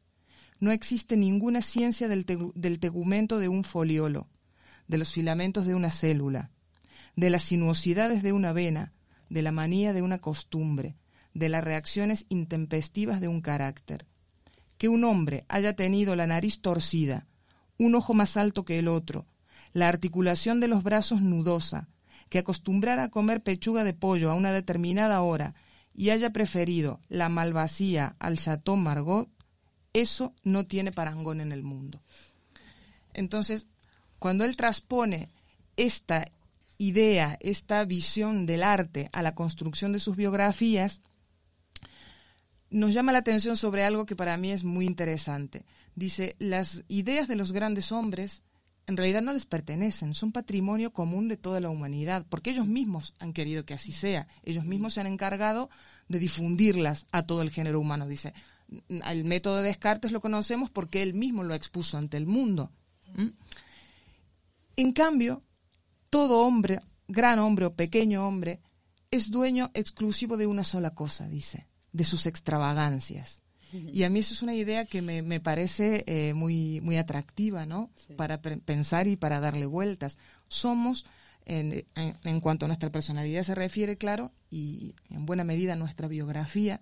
No 0.60 0.72
existe 0.72 1.16
ninguna 1.16 1.62
ciencia 1.62 2.08
del, 2.08 2.26
del 2.56 2.80
tegumento 2.80 3.38
de 3.38 3.48
un 3.48 3.64
foliolo, 3.64 4.28
de 4.88 4.98
los 4.98 5.14
filamentos 5.14 5.68
de 5.68 5.76
una 5.76 5.91
célula, 5.91 6.49
de 7.16 7.30
las 7.30 7.44
sinuosidades 7.44 8.24
de 8.24 8.34
una 8.34 8.52
vena, 8.52 8.94
de 9.30 9.44
la 9.44 9.52
manía 9.52 9.94
de 9.94 10.02
una 10.02 10.18
costumbre, 10.18 10.95
de 11.36 11.49
las 11.49 11.64
reacciones 11.64 12.26
intempestivas 12.30 13.22
de 13.22 13.28
un 13.28 13.41
carácter 13.41 14.08
que 14.78 14.90
un 14.90 15.04
hombre 15.04 15.45
haya 15.48 15.76
tenido 15.76 16.16
la 16.16 16.28
nariz 16.28 16.62
torcida, 16.62 17.26
un 17.78 17.95
ojo 17.95 18.14
más 18.14 18.38
alto 18.38 18.66
que 18.66 18.80
el 18.80 18.88
otro, 18.88 19.26
la 19.74 19.88
articulación 19.88 20.60
de 20.60 20.68
los 20.68 20.84
brazos 20.84 21.22
nudosa, 21.22 21.88
que 22.30 22.40
acostumbrara 22.40 23.04
a 23.04 23.10
comer 23.10 23.41
pechuga 23.41 23.84
de 23.84 23.94
pollo 23.94 24.32
a 24.32 24.36
una 24.36 24.52
determinada 24.52 25.22
hora 25.22 25.56
y 25.94 26.10
haya 26.10 26.32
preferido 26.32 26.99
la 27.10 27.30
malvasía 27.30 28.16
al 28.20 28.38
Chateau 28.38 28.76
Margot, 28.76 29.30
eso 29.94 30.34
no 30.44 30.66
tiene 30.66 30.91
parangón 30.91 31.41
en 31.41 31.52
el 31.52 31.64
mundo. 31.64 32.02
Entonces, 33.14 33.68
cuando 34.20 34.45
él 34.45 34.56
transpone 34.56 35.30
esta 35.76 36.28
idea, 36.78 37.38
esta 37.40 37.84
visión 37.86 38.45
del 38.45 38.64
arte 38.64 39.10
a 39.12 39.22
la 39.24 39.34
construcción 39.34 39.91
de 39.91 39.99
sus 39.99 40.16
biografías, 40.16 41.02
nos 42.69 42.94
llama 42.94 43.11
la 43.11 43.19
atención 43.19 43.56
sobre 43.56 43.84
algo 43.84 44.06
que 44.06 44.15
para 44.15 44.38
mí 44.38 44.52
es 44.52 44.64
muy 44.64 44.85
interesante. 44.85 45.65
Dice, 45.95 46.35
las 46.39 46.84
ideas 46.88 47.27
de 47.27 47.35
los 47.35 47.52
grandes 47.52 47.91
hombres 47.91 48.44
en 48.88 48.95
realidad 48.95 49.22
no 49.22 49.34
les 49.34 49.45
pertenecen, 49.45 50.14
son 50.14 50.31
patrimonio 50.31 50.94
común 50.94 51.27
de 51.27 51.35
toda 51.35 51.60
la 51.60 51.69
humanidad, 51.69 52.26
porque 52.30 52.52
ellos 52.52 52.68
mismos 52.68 53.14
han 53.19 53.34
querido 53.34 53.65
que 53.65 53.73
así 53.73 53.91
sea, 53.91 54.30
ellos 54.44 54.64
mismos 54.64 54.94
se 54.94 55.02
han 55.02 55.07
encargado 55.07 55.69
de 56.07 56.19
difundirlas 56.19 57.06
a 57.11 57.23
todo 57.23 57.41
el 57.41 57.52
género 57.52 57.81
humano. 57.81 58.07
Dice, 58.07 58.34
el 58.88 59.26
método 59.26 59.57
de 59.57 59.64
Descartes 59.64 60.14
lo 60.14 60.22
conocemos 60.22 60.69
porque 60.69 61.02
él 61.02 61.14
mismo 61.14 61.44
lo 61.44 61.53
expuso 61.53 61.98
ante 61.98 62.15
el 62.15 62.27
mundo. 62.27 62.72
¿Mm? 63.14 63.27
En 64.77 64.91
cambio, 64.94 65.44
todo 66.10 66.39
hombre, 66.45 66.80
gran 67.10 67.39
hombre 67.39 67.65
o 67.65 67.73
pequeño 67.73 68.26
hombre, 68.26 68.61
es 69.11 69.30
dueño 69.30 69.69
exclusivo 69.73 70.38
de 70.38 70.48
una 70.48 70.64
sola 70.64 70.91
cosa, 70.91 71.27
dice, 71.27 71.68
de 71.98 72.03
sus 72.03 72.28
extravagancias. 72.28 73.41
Y 73.74 74.03
a 74.03 74.10
mí 74.10 74.19
eso 74.19 74.34
es 74.34 74.41
una 74.41 74.56
idea 74.56 74.86
que 74.86 75.02
me, 75.02 75.40
parece 75.41 76.03
eh, 76.07 76.34
muy, 76.34 76.80
muy 76.80 76.95
atractiva, 76.95 77.65
¿no? 77.65 77.91
Para 78.15 78.41
pensar 78.41 79.07
y 79.07 79.18
para 79.18 79.41
darle 79.41 79.65
vueltas. 79.65 80.19
Somos, 80.48 81.06
en, 81.45 81.86
en, 81.95 82.40
cuanto 82.40 82.65
a 82.65 82.68
nuestra 82.68 82.91
personalidad 82.91 83.44
se 83.44 83.56
refiere, 83.56 83.98
claro, 83.98 84.32
y 84.49 84.95
en 85.10 85.26
buena 85.26 85.44
medida 85.44 85.76
nuestra 85.76 86.07
biografía, 86.07 86.80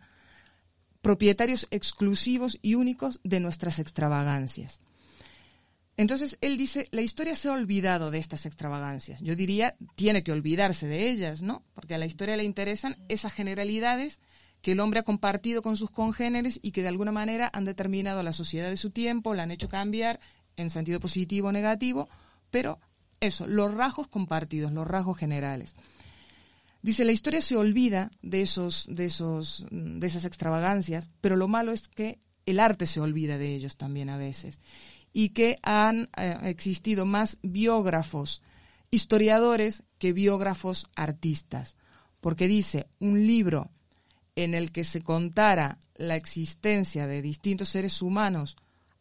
propietarios 1.01 1.67
exclusivos 1.71 2.59
y 2.61 2.75
únicos 2.75 3.19
de 3.23 3.39
nuestras 3.39 3.79
extravagancias. 3.79 4.79
Entonces, 5.97 6.37
él 6.41 6.57
dice, 6.57 6.87
la 6.91 7.01
historia 7.01 7.35
se 7.35 7.47
ha 7.47 7.53
olvidado 7.53 8.11
de 8.11 8.19
estas 8.19 8.45
extravagancias. 8.45 9.21
Yo 9.21 9.35
diría, 9.35 9.75
tiene 9.95 10.23
que 10.23 10.33
olvidarse 10.33 10.87
de 10.87 11.09
ellas, 11.09 11.41
¿no? 11.41 11.63
Porque 11.73 11.95
a 11.95 11.97
la 11.97 12.05
historia 12.05 12.37
le 12.37 12.43
interesan 12.43 12.97
esas 13.07 13.33
generalidades 13.33 14.19
que 14.65 14.71
el 14.71 14.79
hombre 14.79 15.01
ha 15.01 15.03
compartido 15.03 15.61
con 15.61 15.77
sus 15.77 15.91
congéneres 15.91 16.59
y 16.59 16.71
que 16.71 16.81
de 16.81 16.87
alguna 16.87 17.11
manera 17.11 17.51
han 17.53 17.65
determinado 17.65 18.23
la 18.23 18.33
sociedad 18.33 18.67
de 18.67 18.77
su 18.77 18.89
tiempo, 18.89 19.35
la 19.35 19.43
han 19.43 19.51
hecho 19.51 19.69
cambiar 19.69 20.19
en 20.57 20.71
sentido 20.71 20.99
positivo 20.99 21.49
o 21.49 21.51
negativo, 21.51 22.09
pero 22.49 22.79
eso, 23.19 23.45
los 23.45 23.75
rasgos 23.75 24.07
compartidos, 24.07 24.71
los 24.71 24.87
rasgos 24.87 25.19
generales. 25.19 25.75
Dice, 26.81 27.05
la 27.05 27.11
historia 27.11 27.43
se 27.43 27.55
olvida 27.55 28.09
de 28.23 28.41
esos, 28.41 28.87
de 28.89 29.05
esos, 29.05 29.67
de 29.69 30.07
esas 30.07 30.25
extravagancias, 30.25 31.09
pero 31.21 31.35
lo 31.35 31.47
malo 31.47 31.71
es 31.71 31.87
que 31.87 32.17
el 32.47 32.59
arte 32.59 32.87
se 32.87 32.99
olvida 32.99 33.37
de 33.37 33.53
ellos 33.53 33.77
también 33.77 34.09
a 34.09 34.17
veces. 34.17 34.61
Y 35.13 35.29
que 35.29 35.59
han 35.61 36.09
eh, 36.17 36.39
existido 36.45 37.05
más 37.05 37.37
biógrafos 37.43 38.41
historiadores 38.89 39.83
que 39.99 40.11
biógrafos 40.11 40.87
artistas 40.95 41.77
porque 42.25 42.47
dice 42.47 42.87
un 42.97 43.27
libro 43.27 43.69
en 44.35 44.53
el 44.53 44.71
que 44.71 44.83
se 44.83 45.01
contara 45.01 45.77
la 45.95 46.15
existencia 46.15 47.07
de 47.07 47.21
distintos 47.21 47.69
seres 47.69 48.01
humanos 48.01 48.57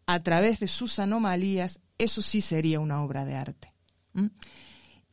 a 0.06 0.22
través 0.22 0.60
de 0.60 0.68
sus 0.68 0.98
anomalías, 0.98 1.80
eso 1.98 2.22
sí 2.22 2.40
sería 2.40 2.80
una 2.80 3.02
obra 3.02 3.24
de 3.24 3.34
arte. 3.34 3.72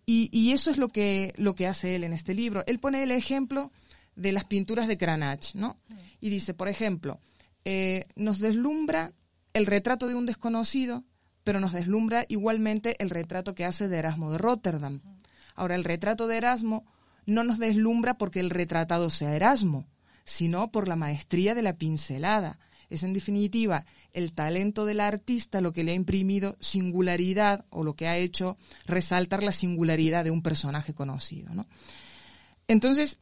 y 0.06 0.52
eso 0.52 0.72
es 0.72 0.78
lo 0.78 0.90
que, 0.90 1.34
lo 1.38 1.56
que 1.56 1.68
hace 1.68 1.96
él 1.96 2.04
en 2.04 2.14
este 2.14 2.34
libro. 2.34 2.64
Él 2.68 2.80
pone 2.80 3.02
el 3.02 3.12
ejemplo 3.12 3.72
de 4.16 4.32
las 4.32 4.46
pinturas 4.46 4.88
de 4.88 4.98
Cranach, 4.98 5.56
¿no? 5.56 5.78
Y 6.20 6.30
dice, 6.30 6.54
por 6.54 6.68
ejemplo, 6.68 7.20
eh, 7.66 8.06
nos 8.16 8.40
deslumbra 8.40 9.14
el 9.54 9.66
retrato 9.66 10.08
de 10.08 10.16
un 10.16 10.26
desconocido, 10.26 11.04
pero 11.44 11.60
nos 11.60 11.74
deslumbra 11.74 12.26
igualmente 12.28 12.96
el 13.02 13.10
retrato 13.10 13.56
que 13.56 13.66
hace 13.66 13.88
de 13.88 13.98
Erasmo 13.98 14.32
de 14.32 14.38
Rotterdam. 14.38 15.02
Ahora, 15.56 15.76
el 15.76 15.84
retrato 15.84 16.28
de 16.28 16.38
Erasmo 16.38 16.86
no 17.26 17.44
nos 17.44 17.60
deslumbra 17.60 18.18
porque 18.18 18.40
el 18.40 18.50
retratado 18.50 19.10
sea 19.10 19.36
Erasmo, 19.36 19.88
sino 20.24 20.72
por 20.72 20.88
la 20.88 20.96
maestría 20.96 21.56
de 21.56 21.62
la 21.62 21.78
pincelada. 21.78 22.60
Es 22.90 23.04
en 23.04 23.14
definitiva 23.14 23.86
el 24.14 24.34
talento 24.34 24.86
del 24.86 25.00
artista 25.00 25.62
lo 25.62 25.72
que 25.72 25.84
le 25.84 25.92
ha 25.92 25.96
imprimido 25.96 26.58
singularidad 26.60 27.66
o 27.70 27.84
lo 27.84 27.96
que 27.96 28.08
ha 28.08 28.18
hecho 28.18 28.58
resaltar 28.86 29.44
la 29.44 29.54
singularidad 29.54 30.24
de 30.24 30.32
un 30.32 30.42
personaje 30.42 30.94
conocido. 30.94 31.54
¿no? 31.54 31.68
Entonces, 32.68 33.20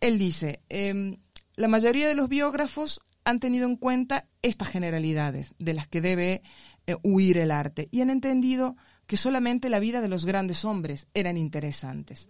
él 0.00 0.18
dice, 0.18 0.60
em, 0.68 1.18
la 1.54 1.68
mayoría 1.68 2.08
de 2.08 2.14
los 2.14 2.28
biógrafos 2.28 3.00
han 3.24 3.40
tenido 3.40 3.66
en 3.66 3.76
cuenta 3.76 4.26
estas 4.42 4.68
generalidades 4.68 5.52
de 5.58 5.74
las 5.74 5.88
que 5.88 6.00
debe 6.00 6.42
eh, 6.86 6.96
huir 7.02 7.38
el 7.38 7.50
arte 7.50 7.88
y 7.90 8.00
han 8.00 8.10
entendido 8.10 8.76
que 9.06 9.16
solamente 9.16 9.68
la 9.68 9.80
vida 9.80 10.00
de 10.00 10.08
los 10.08 10.24
grandes 10.24 10.64
hombres 10.64 11.08
eran 11.14 11.36
interesantes. 11.36 12.28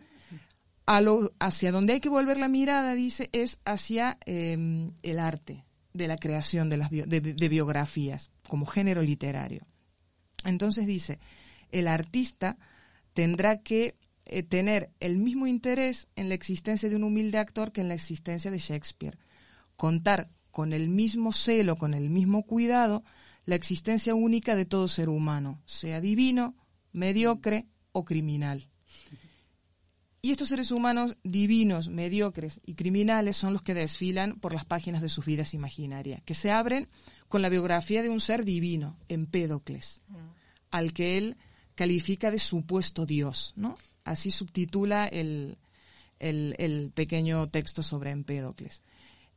Hacia 0.87 1.73
donde 1.73 1.95
hay 1.95 2.01
que 2.01 2.09
volver 2.09 2.39
la 2.39 2.49
mirada, 2.49 2.95
dice, 2.95 3.29
es 3.33 3.61
hacia 3.65 4.19
em, 4.25 4.93
el 5.03 5.19
arte 5.19 5.65
de 5.93 6.07
la 6.09 6.17
creación 6.17 6.69
de, 6.71 6.77
las 6.77 6.91
bio- 6.91 7.07
de 7.07 7.49
biografías 7.49 8.31
como 8.49 8.67
género 8.67 9.03
literario. 9.03 9.67
Entonces 10.45 10.87
dice, 10.87 11.19
el 11.73 11.89
artista 11.89 12.57
tendrá 13.15 13.63
que 13.63 13.97
eh, 14.27 14.43
tener 14.43 14.91
el 15.01 15.19
mismo 15.19 15.47
interés 15.47 16.09
en 16.17 16.29
la 16.29 16.35
existencia 16.35 16.89
de 16.89 16.97
un 16.97 17.05
humilde 17.05 17.39
actor 17.39 17.73
que 17.73 17.81
en 17.81 17.89
la 17.89 17.95
existencia 17.95 18.51
de 18.51 18.59
Shakespeare. 18.59 19.19
Contar 19.77 20.31
con 20.51 20.73
el 20.73 20.89
mismo 20.89 21.33
celo, 21.33 21.77
con 21.77 21.95
el 21.95 22.11
mismo 22.11 22.45
cuidado, 22.45 23.05
la 23.45 23.55
existencia 23.57 24.15
única 24.15 24.55
de 24.57 24.65
todo 24.65 24.89
ser 24.89 25.09
humano, 25.09 25.61
sea 25.67 26.01
divino, 26.01 26.55
mediocre 26.93 27.67
o 27.93 28.05
criminal. 28.05 28.69
Y 30.27 30.33
estos 30.33 30.49
seres 30.49 30.73
humanos 30.73 31.17
divinos, 31.23 31.89
mediocres 31.89 32.61
y 32.67 32.75
criminales 32.75 33.37
son 33.37 33.53
los 33.53 33.63
que 33.63 33.75
desfilan 33.75 34.41
por 34.41 34.53
las 34.53 34.65
páginas 34.65 35.01
de 35.01 35.09
sus 35.09 35.25
vidas 35.25 35.55
imaginarias, 35.55 36.21
que 36.25 36.35
se 36.35 36.51
abren 36.51 36.89
con 37.29 37.43
la 37.43 37.49
biografía 37.49 38.03
de 38.03 38.09
un 38.09 38.19
ser 38.19 38.45
divino, 38.45 38.97
Empédocles, 39.09 40.03
al 40.73 40.93
que 40.93 41.17
él 41.17 41.37
califica 41.77 42.33
de 42.33 42.41
supuesto 42.41 43.07
Dios, 43.07 43.53
¿no? 43.55 43.79
Así 44.03 44.33
subtitula 44.33 45.07
el, 45.07 45.59
el- 46.19 46.57
el 46.59 46.91
pequeño 46.93 47.49
texto 47.49 47.85
sobre 47.85 48.11
Empédocles. 48.11 48.83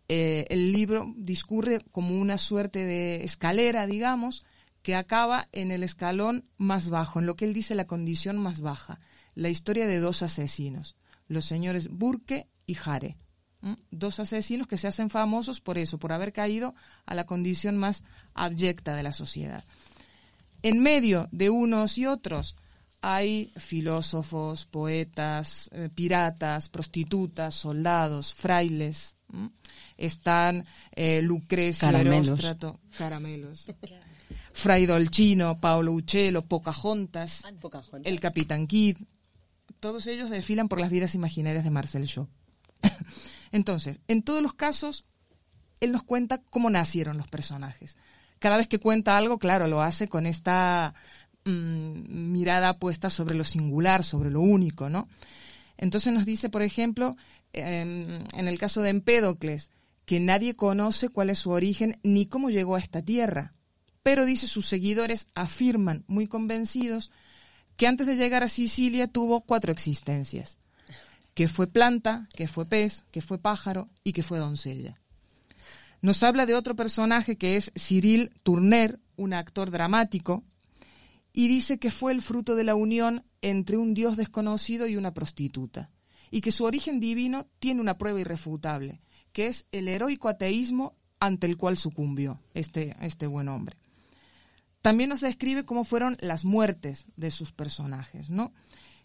Eh, 0.08 0.48
el 0.50 0.72
libro 0.74 1.14
discurre 1.18 1.82
como 1.92 2.20
una 2.20 2.40
suerte 2.40 2.88
de 2.88 3.24
escalera, 3.24 3.86
digamos, 3.86 4.44
que 4.82 4.96
acaba 4.96 5.50
en 5.52 5.70
el 5.70 5.84
escalón 5.84 6.46
más 6.58 6.90
bajo, 6.90 7.20
en 7.20 7.28
lo 7.28 7.36
que 7.36 7.46
él 7.46 7.54
dice 7.54 7.76
la 7.76 7.86
condición 7.86 8.40
más 8.40 8.62
baja, 8.62 9.00
la 9.36 9.50
historia 9.50 9.88
de 9.88 10.00
dos 10.00 10.22
asesinos, 10.24 10.96
los 11.28 11.46
señores 11.46 11.90
Burke 11.90 12.48
y 12.66 12.76
Jare. 12.76 13.18
¿m? 13.62 13.78
Dos 13.92 14.20
asesinos 14.20 14.68
que 14.68 14.78
se 14.78 14.88
hacen 14.88 15.10
famosos 15.10 15.62
por 15.62 15.78
eso, 15.78 15.98
por 15.98 16.12
haber 16.12 16.34
caído 16.34 16.76
a 17.06 17.16
la 17.16 17.26
condición 17.26 17.78
más 17.78 18.04
abyecta 18.34 18.96
de 18.96 19.04
la 19.04 19.14
sociedad. 19.14 19.64
En 20.62 20.82
medio 20.82 21.30
de 21.32 21.50
unos 21.50 21.98
y 21.98 22.06
otros 22.06 22.58
hay 23.02 23.52
filósofos, 23.56 24.66
poetas, 24.66 25.70
eh, 25.74 25.90
piratas, 25.94 26.70
prostitutas, 26.70 27.56
soldados, 27.56 28.34
frailes. 28.34 29.16
Están 29.96 30.66
eh, 30.92 31.22
Lucrecio, 31.22 31.88
Caramelos. 31.88 32.28
Eróstrato, 32.28 32.80
caramelos. 32.98 33.68
Fray 34.54 34.86
Dolcino, 34.86 35.60
Paolo 35.60 35.94
Uccello, 35.94 36.44
Pocahontas, 36.46 37.44
el 38.04 38.20
Capitán 38.20 38.68
Kidd. 38.68 38.98
Todos 39.80 40.08
ellos 40.08 40.30
desfilan 40.30 40.68
por 40.68 40.80
las 40.80 40.90
vidas 40.90 41.16
imaginarias 41.16 41.64
de 41.64 41.70
Marcel 41.70 42.06
Shaw. 42.06 42.28
Entonces, 43.52 44.00
en 44.08 44.24
todos 44.24 44.42
los 44.42 44.54
casos, 44.54 45.06
él 45.80 45.92
nos 45.92 46.04
cuenta 46.04 46.42
cómo 46.50 46.70
nacieron 46.70 47.18
los 47.18 47.28
personajes. 47.28 47.98
Cada 48.40 48.58
vez 48.58 48.68
que 48.68 48.80
cuenta 48.80 49.18
algo, 49.18 49.38
claro, 49.38 49.68
lo 49.68 49.82
hace 49.82 50.08
con 50.08 50.26
esta 50.26 50.94
mm, 51.46 52.32
mirada 52.32 52.78
puesta 52.78 53.10
sobre 53.10 53.36
lo 53.36 53.44
singular, 53.44 54.04
sobre 54.04 54.30
lo 54.30 54.42
único, 54.42 54.90
¿no? 54.90 55.08
Entonces 55.78 56.14
nos 56.14 56.26
dice, 56.26 56.50
por 56.50 56.62
ejemplo, 56.62 57.16
em, 57.54 58.24
en 58.34 58.48
el 58.48 58.58
caso 58.60 58.82
de 58.82 58.90
Empédocles, 58.90 59.72
que 60.06 60.20
nadie 60.20 60.56
conoce 60.56 61.10
cuál 61.10 61.30
es 61.30 61.40
su 61.40 61.52
origen 61.52 62.00
ni 62.04 62.26
cómo 62.26 62.50
llegó 62.50 62.76
a 62.76 62.80
esta 62.80 63.02
tierra. 63.02 63.54
Pero 64.04 64.26
dice, 64.26 64.48
sus 64.48 64.66
seguidores 64.66 65.28
afirman, 65.36 66.04
muy 66.08 66.28
convencidos, 66.28 67.12
que 67.80 67.88
antes 67.88 68.08
de 68.08 68.18
llegar 68.18 68.44
a 68.44 68.50
Sicilia 68.50 69.08
tuvo 69.08 69.40
cuatro 69.40 69.72
existencias, 69.72 70.58
que 71.34 71.48
fue 71.48 71.66
planta, 71.66 72.28
que 72.36 72.50
fue 72.50 72.66
pez, 72.66 73.06
que 73.10 73.22
fue 73.22 73.38
pájaro 73.38 73.88
y 74.04 74.12
que 74.12 74.22
fue 74.22 74.38
doncella. 74.38 75.00
Nos 76.02 76.22
habla 76.24 76.46
de 76.46 76.56
otro 76.56 76.76
personaje 76.76 77.38
que 77.38 77.56
es 77.56 77.72
Cyril 77.78 78.32
Tourner, 78.44 79.00
un 79.16 79.34
actor 79.34 79.72
dramático, 79.72 80.44
y 81.32 81.48
dice 81.48 81.80
que 81.80 81.90
fue 81.90 82.12
el 82.12 82.22
fruto 82.22 82.58
de 82.58 82.66
la 82.66 82.76
unión 82.76 83.24
entre 83.42 83.78
un 83.78 83.94
dios 83.94 84.18
desconocido 84.18 84.86
y 84.86 84.98
una 84.98 85.14
prostituta, 85.14 85.90
y 86.32 86.42
que 86.42 86.52
su 86.52 86.66
origen 86.66 87.00
divino 87.00 87.48
tiene 87.60 87.80
una 87.80 87.98
prueba 87.98 88.20
irrefutable, 88.20 89.00
que 89.32 89.48
es 89.48 89.68
el 89.72 89.88
heroico 89.88 90.28
ateísmo 90.28 90.98
ante 91.22 91.48
el 91.48 91.56
cual 91.56 91.78
sucumbió 91.78 92.42
este, 92.54 92.98
este 93.00 93.26
buen 93.26 93.48
hombre. 93.48 93.78
También 94.90 95.12
nos 95.12 95.22
describe 95.22 95.66
cómo 95.66 95.84
fueron 95.84 96.18
las 96.20 96.46
muertes 96.46 97.06
de 97.16 97.30
sus 97.30 97.52
personajes, 97.52 98.32
¿no? 98.32 98.54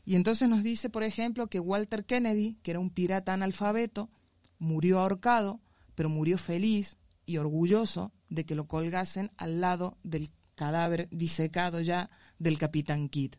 Y 0.07 0.17
entonces 0.17 0.49
nos 0.49 0.63
dice, 0.63 0.89
por 0.89 1.03
ejemplo, 1.03 1.49
que 1.49 1.61
Walter 1.61 2.07
Kennedy, 2.07 2.57
que 2.63 2.71
era 2.71 2.81
un 2.81 2.89
pirata 2.89 3.35
analfabeto, 3.35 4.09
murió 4.59 4.99
ahorcado, 4.99 5.61
pero 5.95 6.09
murió 6.09 6.39
feliz 6.39 6.97
y 7.27 7.37
orgulloso 7.37 8.13
de 8.31 8.47
que 8.47 8.55
lo 8.55 8.67
colgasen 8.67 9.31
al 9.37 9.61
lado 9.61 9.99
del 10.03 10.31
cadáver 10.55 11.07
disecado 11.11 11.83
ya 11.83 12.09
del 12.39 12.57
capitán 12.57 13.11
Kidd. 13.11 13.35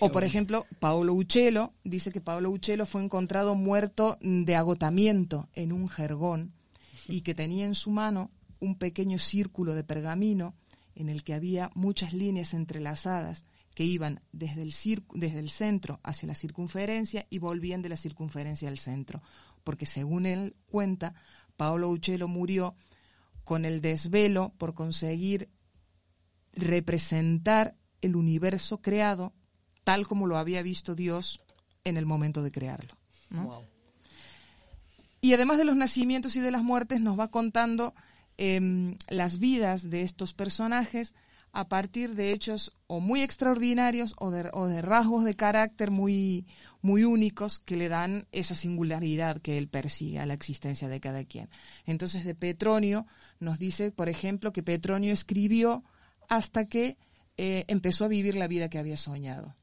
O, 0.00 0.10
por 0.10 0.24
ejemplo, 0.24 0.66
Paolo 0.80 1.14
Uccello 1.14 1.72
dice 1.84 2.10
que 2.10 2.20
Paolo 2.20 2.50
Uccello 2.50 2.84
fue 2.84 3.04
encontrado 3.04 3.54
muerto 3.54 4.18
de 4.20 4.56
agotamiento 4.56 5.48
en 5.52 5.70
un 5.70 5.88
jergón 5.88 6.52
y 7.06 7.20
que 7.20 7.36
tenía 7.36 7.64
en 7.64 7.76
su 7.76 7.92
mano 7.92 8.32
un 8.58 8.74
pequeño 8.76 9.18
círculo 9.18 9.76
de 9.76 9.84
pergamino 9.84 10.56
en 10.96 11.08
el 11.08 11.22
que 11.22 11.34
había 11.34 11.70
muchas 11.74 12.12
líneas 12.12 12.54
entrelazadas 12.54 13.44
que 13.74 13.84
iban 13.84 14.22
desde 14.32 14.62
el, 14.62 14.74
desde 15.14 15.38
el 15.38 15.50
centro 15.50 16.00
hacia 16.02 16.26
la 16.26 16.34
circunferencia 16.34 17.26
y 17.30 17.38
volvían 17.38 17.82
de 17.82 17.90
la 17.90 17.96
circunferencia 17.96 18.68
al 18.68 18.78
centro. 18.78 19.22
Porque 19.62 19.86
según 19.86 20.26
él 20.26 20.56
cuenta, 20.66 21.14
Paolo 21.56 21.90
Uccello 21.90 22.26
murió 22.26 22.74
con 23.44 23.64
el 23.64 23.80
desvelo 23.80 24.54
por 24.58 24.74
conseguir 24.74 25.50
representar 26.54 27.76
el 28.00 28.16
universo 28.16 28.80
creado 28.80 29.34
tal 29.84 30.08
como 30.08 30.26
lo 30.26 30.36
había 30.38 30.62
visto 30.62 30.94
Dios 30.94 31.40
en 31.84 31.96
el 31.96 32.06
momento 32.06 32.42
de 32.42 32.50
crearlo. 32.50 32.96
¿no? 33.30 33.62
Y 35.20 35.34
además 35.34 35.58
de 35.58 35.64
los 35.64 35.76
nacimientos 35.76 36.34
y 36.36 36.40
de 36.40 36.50
las 36.50 36.62
muertes, 36.62 37.00
nos 37.00 37.18
va 37.18 37.28
contando 37.28 37.94
em, 38.38 38.96
las 39.08 39.38
vidas 39.38 39.90
de 39.90 40.02
estos 40.02 40.34
personajes 40.34 41.14
a 41.52 41.68
partir 41.68 42.14
de 42.14 42.32
hechos 42.32 42.72
o 42.86 43.00
muy 43.00 43.22
extraordinarios 43.22 44.14
o 44.18 44.30
de, 44.30 44.50
o 44.52 44.66
de 44.66 44.82
rasgos 44.82 45.24
de 45.24 45.34
carácter 45.34 45.90
muy, 45.90 46.46
muy 46.82 47.04
únicos 47.04 47.58
que 47.60 47.76
le 47.76 47.88
dan 47.88 48.26
esa 48.30 48.54
singularidad 48.54 49.40
que 49.40 49.56
él 49.56 49.68
persigue 49.68 50.18
a 50.18 50.26
la 50.26 50.34
existencia 50.34 50.88
de 50.88 51.00
cada 51.00 51.24
quien. 51.24 51.48
Entonces, 51.86 52.24
de 52.24 52.34
Petronio 52.34 53.06
nos 53.40 53.58
dice, 53.58 53.90
por 53.90 54.08
ejemplo, 54.08 54.52
que 54.52 54.62
Petronio 54.62 55.12
escribió 55.12 55.82
hasta 56.28 56.66
que 56.66 56.98
eh, 57.38 57.64
empezó 57.68 58.04
a 58.04 58.08
vivir 58.08 58.34
la 58.34 58.48
vida 58.48 58.68
que 58.68 58.78
había 58.78 58.96
soñado 58.96 59.54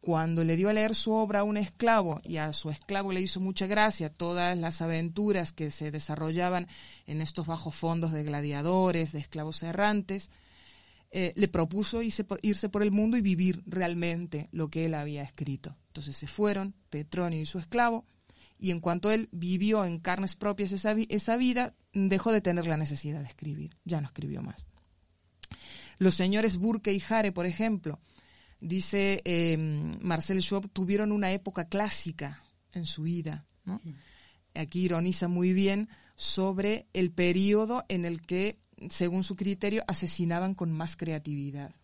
cuando 0.00 0.44
le 0.44 0.56
dio 0.56 0.68
a 0.68 0.72
leer 0.72 0.94
su 0.94 1.12
obra 1.12 1.40
a 1.40 1.44
un 1.44 1.56
esclavo 1.56 2.20
y 2.24 2.36
a 2.36 2.52
su 2.52 2.70
esclavo 2.70 3.12
le 3.12 3.20
hizo 3.20 3.40
mucha 3.40 3.66
gracia 3.66 4.12
todas 4.12 4.56
las 4.56 4.80
aventuras 4.80 5.52
que 5.52 5.70
se 5.70 5.90
desarrollaban 5.90 6.68
en 7.06 7.20
estos 7.20 7.46
bajos 7.46 7.74
fondos 7.74 8.12
de 8.12 8.22
gladiadores, 8.22 9.12
de 9.12 9.18
esclavos 9.18 9.62
errantes, 9.62 10.30
eh, 11.10 11.32
le 11.36 11.48
propuso 11.48 12.02
irse 12.02 12.24
por, 12.24 12.82
el 12.82 12.90
mundo 12.92 13.16
y 13.16 13.22
vivir 13.22 13.62
realmente 13.66 14.48
lo 14.52 14.68
que 14.68 14.84
él 14.84 14.94
había 14.94 15.22
escrito. 15.22 15.76
Entonces 15.88 16.16
se 16.16 16.26
fueron, 16.26 16.74
Petronio 16.90 17.40
y 17.40 17.46
su 17.46 17.58
esclavo, 17.58 18.04
y 18.58 18.70
en 18.70 18.80
cuanto 18.80 19.10
él 19.10 19.28
vivió 19.32 19.84
en 19.84 20.00
carnes 20.00 20.36
propias 20.36 20.72
esa, 20.72 20.94
esa 21.08 21.36
vida, 21.36 21.74
dejó 21.92 22.32
de 22.32 22.40
tener 22.40 22.66
la 22.66 22.76
necesidad 22.76 23.20
de 23.20 23.28
escribir, 23.28 23.76
ya 23.84 24.00
no 24.00 24.08
escribió 24.08 24.42
más. 24.42 24.68
Los 25.98 26.14
señores 26.14 26.58
Burke 26.58 26.92
y 26.92 27.02
Hare, 27.08 27.32
por 27.32 27.46
ejemplo, 27.46 28.00
dice 28.60 29.22
eh, 29.24 29.56
Marcel 30.00 30.42
Schwab, 30.42 30.68
tuvieron 30.70 31.12
una 31.12 31.32
época 31.32 31.68
clásica 31.68 32.42
en 32.72 32.86
su 32.86 33.02
vida. 33.02 33.46
¿no? 33.64 33.80
Aquí 34.54 34.82
ironiza 34.84 35.28
muy 35.28 35.52
bien 35.52 35.88
sobre 36.16 36.86
el 36.92 37.10
periodo 37.12 37.84
en 37.88 38.04
el 38.04 38.22
que, 38.22 38.58
según 38.90 39.22
su 39.24 39.36
criterio, 39.36 39.84
asesinaban 39.86 40.54
con 40.54 40.72
más 40.72 40.96
creatividad. 40.96 41.74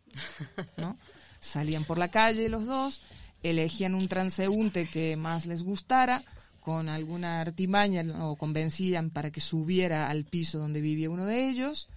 ¿no? 0.77 0.99
Salían 1.41 1.85
por 1.85 1.99
la 1.99 2.11
calle 2.11 2.49
los 2.49 2.67
dos, 2.67 3.03
elegían 3.43 3.95
un 3.95 4.09
transeúnte 4.09 4.89
que 4.89 5.17
más 5.17 5.47
les 5.47 5.63
gustara, 5.63 6.25
con 6.61 6.89
alguna 6.89 7.43
artimaña 7.43 8.03
o 8.25 8.37
convencían 8.37 9.11
para 9.11 9.31
que 9.31 9.43
subiera 9.43 10.09
al 10.09 10.25
piso 10.25 10.59
donde 10.59 10.81
vivía 10.81 11.11
uno 11.11 11.27
de 11.27 11.51
ellos 11.51 11.91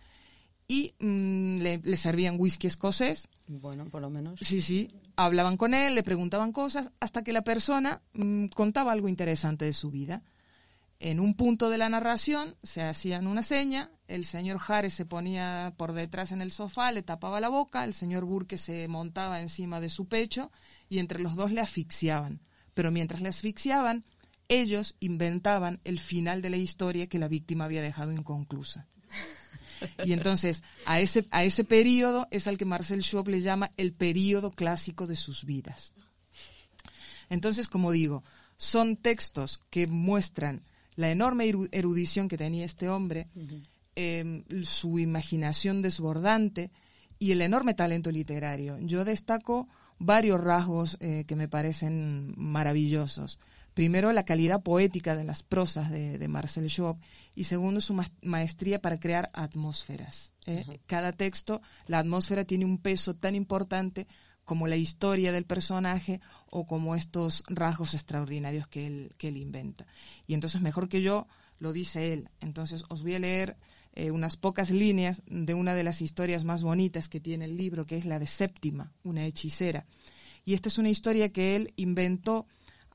y 0.68 0.94
mm, 1.00 1.60
le, 1.60 1.78
le 1.78 1.98
servían 1.98 2.36
whisky 2.38 2.68
escocés. 2.68 3.30
Bueno, 3.48 3.90
por 3.90 4.02
lo 4.02 4.10
menos. 4.10 4.40
Sí, 4.42 4.62
sí. 4.62 4.92
Hablaban 5.16 5.58
con 5.58 5.74
él, 5.74 5.96
le 5.96 6.04
preguntaban 6.04 6.52
cosas, 6.52 6.92
hasta 7.00 7.24
que 7.24 7.34
la 7.34 7.44
persona 7.44 8.02
mm, 8.14 8.48
contaba 8.48 8.92
algo 8.92 9.08
interesante 9.08 9.66
de 9.66 9.74
su 9.74 9.90
vida. 9.90 10.24
En 11.00 11.20
un 11.20 11.36
punto 11.36 11.70
de 11.70 11.78
la 11.78 11.90
narración 11.90 12.56
se 12.64 12.82
hacían 12.82 13.28
una 13.28 13.44
seña, 13.44 13.92
el 14.08 14.26
señor 14.26 14.58
Jare 14.58 14.90
se 14.90 15.06
ponía 15.06 15.74
por 15.78 15.94
detrás 15.94 16.32
en 16.32 16.42
el 16.42 16.52
sofá, 16.52 16.92
le 16.92 17.04
tapaba 17.04 17.40
la 17.40 17.50
boca, 17.50 17.84
el 17.84 17.94
señor 17.94 18.26
Burke 18.26 18.58
se 18.58 18.88
montaba 18.88 19.42
encima 19.42 19.80
de 19.80 19.90
su 19.90 20.08
pecho 20.08 20.52
y 20.90 20.98
entre 20.98 21.20
los 21.20 21.36
dos 21.36 21.52
le 21.52 21.62
asfixiaban. 21.62 22.42
Pero 22.74 22.92
mientras 22.92 23.22
le 23.22 23.30
asfixiaban, 23.30 24.06
ellos 24.48 24.96
inventaban 25.00 25.80
el 25.84 26.00
final 26.00 26.42
de 26.42 26.50
la 26.50 26.58
historia 26.58 27.08
que 27.08 27.20
la 27.20 27.28
víctima 27.28 27.66
había 27.66 27.82
dejado 27.82 28.12
inconclusa. 28.12 28.88
Y 30.06 30.14
entonces, 30.14 30.64
a 30.86 31.00
ese, 31.00 31.26
a 31.32 31.44
ese 31.44 31.64
periodo 31.64 32.28
es 32.32 32.48
al 32.48 32.58
que 32.58 32.66
Marcel 32.66 33.04
Schwab 33.04 33.28
le 33.30 33.42
llama 33.42 33.72
el 33.78 33.94
periodo 33.94 34.52
clásico 34.52 35.08
de 35.08 35.16
sus 35.16 35.46
vidas. 35.46 35.94
Entonces, 37.30 37.68
como 37.68 37.92
digo, 37.92 38.24
son 38.56 38.96
textos 38.96 39.60
que 39.70 39.88
muestran 39.88 40.64
la 40.96 41.12
enorme 41.12 41.46
eru- 41.46 41.70
erudición 41.72 42.28
que 42.28 42.38
tenía 42.38 42.66
este 42.66 42.90
hombre, 42.90 43.28
eh, 43.96 44.44
su 44.64 44.98
imaginación 45.00 45.82
desbordante 45.82 46.72
y 47.20 47.32
el 47.32 47.42
enorme 47.42 47.74
talento 47.74 48.12
literario. 48.12 48.78
Yo 48.80 49.04
destaco 49.06 49.68
varios 50.00 50.40
rasgos 50.42 50.98
eh, 51.00 51.26
que 51.28 51.36
me 51.36 51.48
parecen 51.48 52.34
maravillosos. 52.38 53.40
Primero, 53.78 54.12
la 54.12 54.26
calidad 54.26 54.64
poética 54.64 55.16
de 55.16 55.24
las 55.24 55.44
prosas 55.44 55.92
de, 55.92 56.18
de 56.18 56.28
Marcel 56.28 56.68
Schwab 56.68 56.98
y 57.36 57.44
segundo, 57.44 57.80
su 57.80 57.94
ma- 57.94 58.12
maestría 58.24 58.82
para 58.82 59.00
crear 59.00 59.30
atmósferas. 59.34 60.34
¿eh? 60.48 60.80
Cada 60.88 61.12
texto, 61.12 61.62
la 61.86 62.00
atmósfera 62.00 62.44
tiene 62.44 62.66
un 62.66 62.80
peso 62.80 63.14
tan 63.16 63.36
importante 63.36 64.08
como 64.46 64.66
la 64.66 64.78
historia 64.78 65.32
del 65.32 65.46
personaje 65.46 66.22
o 66.50 66.66
como 66.66 66.96
estos 66.96 67.44
rasgos 67.50 67.94
extraordinarios 67.94 68.68
que 68.68 68.88
él, 68.88 69.14
que 69.16 69.28
él 69.28 69.38
inventa. 69.38 69.86
Y 70.26 70.34
entonces, 70.34 70.60
mejor 70.60 70.90
que 70.90 71.04
yo, 71.04 71.28
lo 71.60 71.72
dice 71.72 72.14
él. 72.14 72.30
Entonces, 72.40 72.84
os 72.90 73.04
voy 73.04 73.14
a 73.14 73.20
leer 73.20 73.58
eh, 73.94 74.10
unas 74.10 74.38
pocas 74.38 74.72
líneas 74.72 75.22
de 75.28 75.54
una 75.54 75.76
de 75.76 75.84
las 75.84 76.02
historias 76.02 76.46
más 76.46 76.64
bonitas 76.64 77.10
que 77.10 77.20
tiene 77.20 77.46
el 77.46 77.58
libro, 77.58 77.86
que 77.86 77.98
es 77.98 78.06
la 78.06 78.18
de 78.18 78.26
Séptima, 78.26 78.92
una 79.04 79.24
hechicera. 79.24 79.86
Y 80.46 80.56
esta 80.56 80.68
es 80.68 80.80
una 80.80 80.90
historia 80.90 81.32
que 81.32 81.56
él 81.56 81.74
inventó 81.76 82.48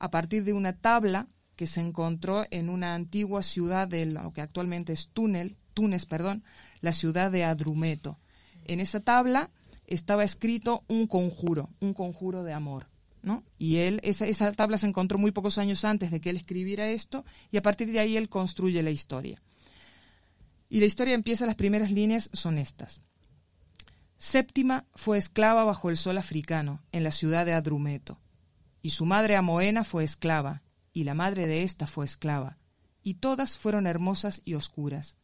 a 0.03 0.11
partir 0.11 0.43
de 0.43 0.51
una 0.51 0.73
tabla 0.73 1.29
que 1.55 1.65
se 1.65 1.79
encontró 1.79 2.43
en 2.51 2.67
una 2.67 2.93
antigua 2.93 3.41
ciudad 3.41 3.87
de 3.87 4.05
lo 4.05 4.33
que 4.33 4.41
actualmente 4.41 4.91
es 4.91 5.07
Túnel, 5.07 5.55
Túnez, 5.73 6.05
perdón, 6.05 6.43
la 6.81 6.91
ciudad 6.91 7.31
de 7.31 7.45
Adrumeto. 7.45 8.19
En 8.65 8.81
esa 8.81 8.99
tabla 8.99 9.49
estaba 9.87 10.25
escrito 10.25 10.83
un 10.89 11.07
conjuro, 11.07 11.69
un 11.79 11.93
conjuro 11.93 12.43
de 12.43 12.51
amor. 12.51 12.89
¿no? 13.21 13.45
Y 13.57 13.77
él, 13.77 14.01
esa, 14.03 14.27
esa 14.27 14.51
tabla 14.51 14.77
se 14.77 14.87
encontró 14.87 15.17
muy 15.17 15.31
pocos 15.31 15.57
años 15.57 15.85
antes 15.85 16.11
de 16.11 16.19
que 16.19 16.31
él 16.31 16.35
escribiera 16.35 16.89
esto, 16.89 17.23
y 17.49 17.55
a 17.55 17.61
partir 17.61 17.89
de 17.89 18.01
ahí 18.01 18.17
él 18.17 18.27
construye 18.27 18.83
la 18.83 18.91
historia. 18.91 19.41
Y 20.67 20.81
la 20.81 20.85
historia 20.85 21.13
empieza, 21.13 21.45
las 21.45 21.55
primeras 21.55 21.91
líneas 21.91 22.29
son 22.33 22.57
estas. 22.57 22.99
Séptima 24.17 24.85
fue 24.95 25.17
esclava 25.17 25.63
bajo 25.63 25.89
el 25.89 25.95
sol 25.95 26.17
africano, 26.17 26.81
en 26.91 27.05
la 27.05 27.11
ciudad 27.11 27.45
de 27.45 27.53
Adrumeto. 27.53 28.19
Y 28.83 28.91
su 28.91 29.05
madre 29.05 29.37
Amoena 29.37 29.85
fue 29.85 30.03
esclava, 30.03 30.61
y 30.91 31.05
la 31.05 31.15
madre 31.15 31.47
de 31.47 31.63
ésta 31.63 31.87
fue 31.87 32.05
esclava, 32.05 32.57
y 33.01 33.15
todas 33.15 33.57
fueron 33.57 33.87
hermosas 33.87 34.41
y 34.43 34.53
oscuras. 34.53 35.17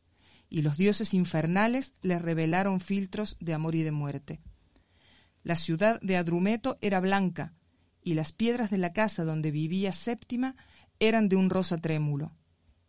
Y 0.49 0.61
los 0.61 0.77
dioses 0.77 1.13
infernales 1.13 1.93
les 2.01 2.21
revelaron 2.21 2.79
filtros 2.79 3.35
de 3.41 3.53
amor 3.53 3.75
y 3.75 3.83
de 3.83 3.91
muerte. 3.91 4.39
La 5.43 5.57
ciudad 5.57 5.99
de 6.01 6.15
Adrumeto 6.15 6.77
era 6.79 7.01
blanca, 7.01 7.53
y 8.01 8.13
las 8.13 8.31
piedras 8.31 8.71
de 8.71 8.77
la 8.77 8.93
casa 8.93 9.25
donde 9.25 9.51
vivía 9.51 9.91
Séptima 9.91 10.55
eran 10.99 11.27
de 11.27 11.35
un 11.35 11.49
rosa 11.49 11.77
trémulo, 11.79 12.31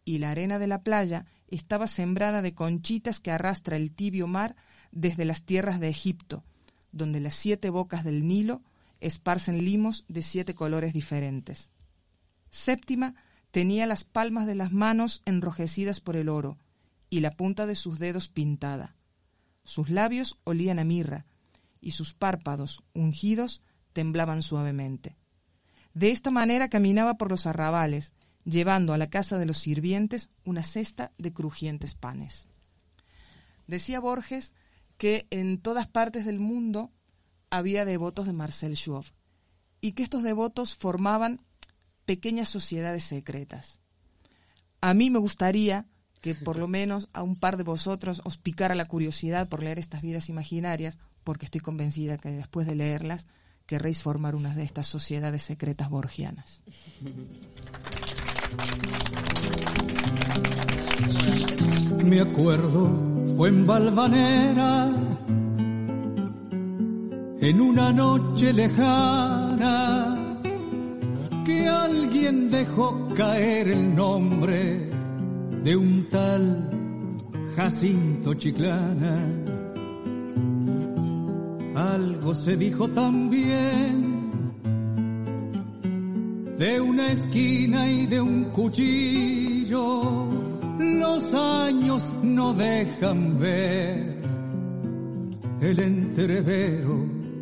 y 0.04 0.18
la 0.18 0.30
arena 0.30 0.60
de 0.60 0.68
la 0.68 0.82
playa 0.84 1.26
estaba 1.48 1.88
sembrada 1.88 2.42
de 2.42 2.54
conchitas 2.54 3.18
que 3.18 3.32
arrastra 3.32 3.76
el 3.76 3.92
tibio 3.92 4.28
mar 4.28 4.54
desde 4.92 5.24
las 5.24 5.42
tierras 5.42 5.80
de 5.80 5.88
Egipto, 5.88 6.44
donde 6.92 7.18
las 7.18 7.34
siete 7.34 7.70
bocas 7.70 8.04
del 8.04 8.24
Nilo 8.24 8.62
esparcen 9.00 9.64
limos 9.64 10.04
de 10.08 10.22
siete 10.22 10.54
colores 10.54 10.92
diferentes. 10.92 11.70
Séptima 12.50 13.14
tenía 13.50 13.86
las 13.86 14.04
palmas 14.04 14.46
de 14.46 14.54
las 14.54 14.72
manos 14.72 15.22
enrojecidas 15.24 16.00
por 16.00 16.16
el 16.16 16.28
oro 16.28 16.58
y 17.08 17.20
la 17.20 17.32
punta 17.32 17.66
de 17.66 17.74
sus 17.74 17.98
dedos 17.98 18.28
pintada. 18.28 18.96
Sus 19.64 19.90
labios 19.90 20.38
olían 20.44 20.78
a 20.78 20.84
mirra 20.84 21.26
y 21.80 21.92
sus 21.92 22.14
párpados, 22.14 22.82
ungidos, 22.94 23.62
temblaban 23.92 24.42
suavemente. 24.42 25.16
De 25.94 26.10
esta 26.10 26.30
manera 26.30 26.68
caminaba 26.68 27.14
por 27.14 27.30
los 27.30 27.46
arrabales, 27.46 28.12
llevando 28.44 28.92
a 28.92 28.98
la 28.98 29.10
casa 29.10 29.38
de 29.38 29.46
los 29.46 29.58
sirvientes 29.58 30.30
una 30.44 30.62
cesta 30.62 31.12
de 31.18 31.32
crujientes 31.32 31.94
panes. 31.94 32.48
Decía 33.66 34.00
Borges 34.00 34.54
que 34.96 35.26
en 35.30 35.60
todas 35.60 35.86
partes 35.86 36.24
del 36.24 36.38
mundo 36.38 36.90
había 37.50 37.84
devotos 37.84 38.26
de 38.26 38.32
Marcel 38.32 38.76
Schwab 38.76 39.04
y 39.80 39.92
que 39.92 40.02
estos 40.02 40.22
devotos 40.22 40.74
formaban 40.74 41.40
pequeñas 42.04 42.48
sociedades 42.48 43.04
secretas. 43.04 43.80
A 44.80 44.94
mí 44.94 45.10
me 45.10 45.18
gustaría 45.18 45.86
que 46.20 46.34
por 46.34 46.56
lo 46.56 46.68
menos 46.78 47.08
a 47.12 47.22
un 47.22 47.36
par 47.36 47.56
de 47.56 47.64
vosotros 47.64 48.22
os 48.24 48.38
picara 48.38 48.74
la 48.74 48.88
curiosidad 48.88 49.48
por 49.48 49.62
leer 49.62 49.78
estas 49.78 50.02
vidas 50.02 50.28
imaginarias, 50.28 50.98
porque 51.24 51.44
estoy 51.44 51.60
convencida 51.60 52.18
que 52.18 52.30
después 52.30 52.66
de 52.66 52.74
leerlas 52.74 53.26
querréis 53.66 54.02
formar 54.02 54.34
una 54.34 54.54
de 54.54 54.64
estas 54.64 54.86
sociedades 54.86 55.42
secretas 55.42 55.88
borgianas. 55.88 56.62
Me 62.04 62.20
acuerdo, 62.20 63.26
fue 63.36 63.48
en 63.50 63.66
Valvanera, 63.66 65.19
en 67.40 67.60
una 67.60 67.90
noche 67.92 68.52
lejana, 68.52 70.42
que 71.44 71.66
alguien 71.66 72.50
dejó 72.50 73.08
caer 73.14 73.68
el 73.68 73.94
nombre 73.94 74.90
de 75.64 75.76
un 75.76 76.06
tal 76.10 76.70
Jacinto 77.56 78.34
Chiclana. 78.34 79.26
Algo 81.74 82.34
se 82.34 82.56
dijo 82.58 82.88
también 82.88 84.20
de 86.58 86.78
una 86.78 87.12
esquina 87.12 87.88
y 87.88 88.04
de 88.04 88.20
un 88.20 88.44
cuchillo. 88.44 90.28
Los 90.78 91.32
años 91.32 92.12
no 92.22 92.52
dejan 92.52 93.38
ver 93.38 94.20
el 95.62 95.80
entrevero 95.80 97.19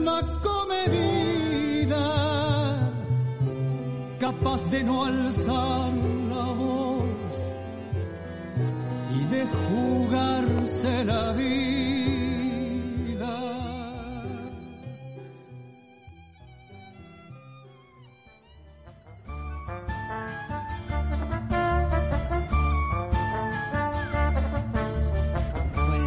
alma 0.00 0.40
comedida, 0.40 2.06
capaz 4.18 4.70
de 4.70 4.82
no 4.82 5.04
alzar 5.04 5.92
la 5.92 6.44
voz 6.52 7.04
y 9.14 9.24
de 9.34 9.46
jugarse 9.46 11.04
la 11.04 11.32
vida. 11.32 11.50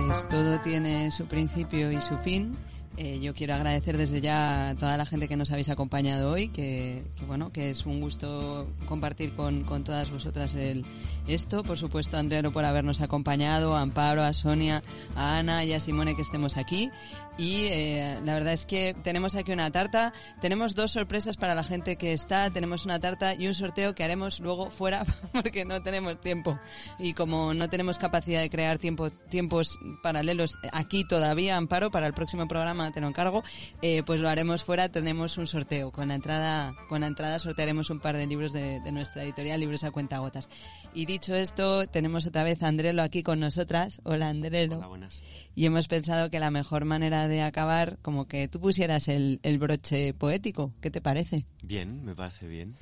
Pues 0.07 0.27
todo 0.29 0.59
tiene 0.61 1.11
su 1.11 1.25
principio 1.25 1.91
y 1.91 2.01
su 2.01 2.17
fin. 2.17 2.55
Eh, 2.95 3.19
yo 3.19 3.33
quiero 3.33 3.55
agradecer 3.55 3.97
desde 3.97 4.21
ya 4.21 4.69
a 4.69 4.75
toda 4.75 4.97
la 4.97 5.05
gente 5.05 5.27
que 5.27 5.35
nos 5.35 5.49
habéis 5.49 5.69
acompañado 5.69 6.31
hoy, 6.31 6.49
que, 6.49 7.03
bueno, 7.25 7.51
que 7.51 7.71
es 7.71 7.87
un 7.87 7.99
gusto 7.99 8.67
compartir 8.85 9.33
con, 9.33 9.63
con 9.63 9.83
todas 9.83 10.11
vosotras 10.11 10.53
el, 10.53 10.85
esto. 11.27 11.63
Por 11.63 11.77
supuesto, 11.77 12.17
a 12.17 12.19
Andrero 12.19 12.51
por 12.51 12.65
habernos 12.65 13.01
acompañado, 13.01 13.75
a 13.75 13.81
Amparo, 13.81 14.21
a 14.21 14.33
Sonia, 14.33 14.83
a 15.15 15.39
Ana 15.39 15.65
y 15.65 15.73
a 15.73 15.79
Simone 15.79 16.15
que 16.15 16.21
estemos 16.21 16.55
aquí. 16.57 16.91
Y 17.37 17.65
eh, 17.65 18.19
la 18.23 18.35
verdad 18.35 18.53
es 18.53 18.65
que 18.65 18.95
tenemos 19.03 19.35
aquí 19.35 19.51
una 19.51 19.71
tarta. 19.71 20.13
Tenemos 20.39 20.75
dos 20.75 20.91
sorpresas 20.91 21.35
para 21.35 21.55
la 21.55 21.63
gente 21.63 21.95
que 21.95 22.13
está. 22.13 22.49
Tenemos 22.51 22.85
una 22.85 22.99
tarta 22.99 23.33
y 23.33 23.47
un 23.47 23.53
sorteo 23.53 23.95
que 23.95 24.03
haremos 24.03 24.39
luego 24.39 24.69
fuera 24.69 25.03
porque 25.31 25.65
no 25.65 25.81
tenemos 25.81 26.21
tiempo. 26.21 26.59
Y 26.99 27.13
como 27.13 27.53
no 27.53 27.69
tenemos 27.69 27.97
capacidad 27.97 28.41
de 28.41 28.49
crear 28.49 28.77
tiempo, 28.77 29.09
tiempos 29.09 29.79
paralelos 30.03 30.55
aquí 30.71 31.05
todavía, 31.07 31.57
Amparo, 31.57 31.89
para 31.89 32.05
el 32.05 32.13
próximo 32.13 32.47
programa 32.47 32.91
te 32.91 33.01
lo 33.01 33.07
encargo, 33.07 33.43
eh, 33.81 34.03
pues 34.03 34.19
lo 34.19 34.29
haremos 34.29 34.63
fuera. 34.63 34.89
Tenemos 34.89 35.37
un 35.37 35.47
sorteo. 35.47 35.91
Con 35.91 36.09
la 36.09 36.15
entrada, 36.15 36.75
con 36.87 37.01
la 37.01 37.07
entrada 37.07 37.39
sortearemos 37.39 37.89
un 37.89 37.99
par 37.99 38.15
de 38.15 38.27
libros 38.27 38.53
de, 38.53 38.79
de 38.79 38.91
nuestra 38.91 39.23
editorial, 39.23 39.59
libros 39.59 39.83
a 39.83 39.91
cuenta 39.91 40.19
gotas. 40.19 40.49
Y 40.93 41.07
dicho 41.07 41.33
esto, 41.35 41.87
tenemos 41.87 42.27
otra 42.27 42.43
vez 42.43 42.61
a 42.61 42.67
Andrelo 42.67 43.01
aquí 43.01 43.23
con 43.23 43.39
nosotras. 43.39 43.99
Hola, 44.03 44.29
Andrelo. 44.29 44.77
Hola, 44.77 44.87
buenas. 44.87 45.23
Y 45.55 45.65
hemos 45.65 45.87
pensado 45.87 46.29
que 46.29 46.39
la 46.39 46.49
mejor 46.49 46.85
manera 46.85 47.27
de 47.27 47.41
acabar, 47.41 47.99
como 48.01 48.27
que 48.27 48.47
tú 48.47 48.59
pusieras 48.59 49.07
el, 49.07 49.39
el 49.43 49.59
broche 49.59 50.13
poético. 50.13 50.73
¿Qué 50.81 50.89
te 50.89 51.01
parece? 51.01 51.45
Bien, 51.61 52.03
me 52.03 52.15
parece 52.15 52.47
bien. 52.47 52.75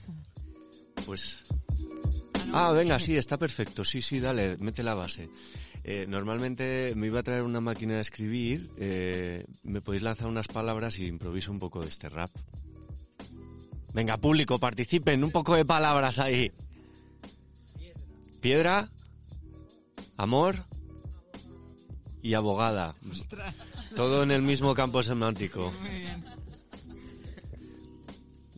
Pues... 1.05 1.43
Ah, 2.53 2.71
venga, 2.71 2.99
sí, 2.99 3.17
está 3.17 3.37
perfecto. 3.37 3.83
Sí, 3.83 4.01
sí, 4.01 4.19
dale, 4.19 4.57
mete 4.57 4.83
la 4.83 4.93
base. 4.93 5.29
Eh, 5.83 6.05
normalmente 6.07 6.93
me 6.95 7.07
iba 7.07 7.19
a 7.19 7.23
traer 7.23 7.43
una 7.43 7.61
máquina 7.61 7.95
de 7.95 8.01
escribir. 8.01 8.71
eh, 8.77 9.45
me 9.63 9.81
podéis 9.81 10.03
lanzar 10.03 10.27
unas 10.27 10.47
palabras 10.47 10.97
y 10.99 11.07
improviso 11.07 11.51
un 11.51 11.59
poco 11.59 11.81
de 11.81 11.89
este 11.89 12.07
rap. 12.09 12.31
Venga, 13.93 14.17
público, 14.17 14.59
participen. 14.59 15.23
Un 15.23 15.31
poco 15.31 15.55
de 15.55 15.65
palabras 15.65 16.19
ahí. 16.19 16.51
Piedra, 18.39 18.89
amor 20.17 20.65
y 22.21 22.33
abogada. 22.33 22.95
Todo 23.95 24.23
en 24.23 24.31
el 24.31 24.41
mismo 24.41 24.73
campo 24.73 25.03
semántico. 25.03 25.71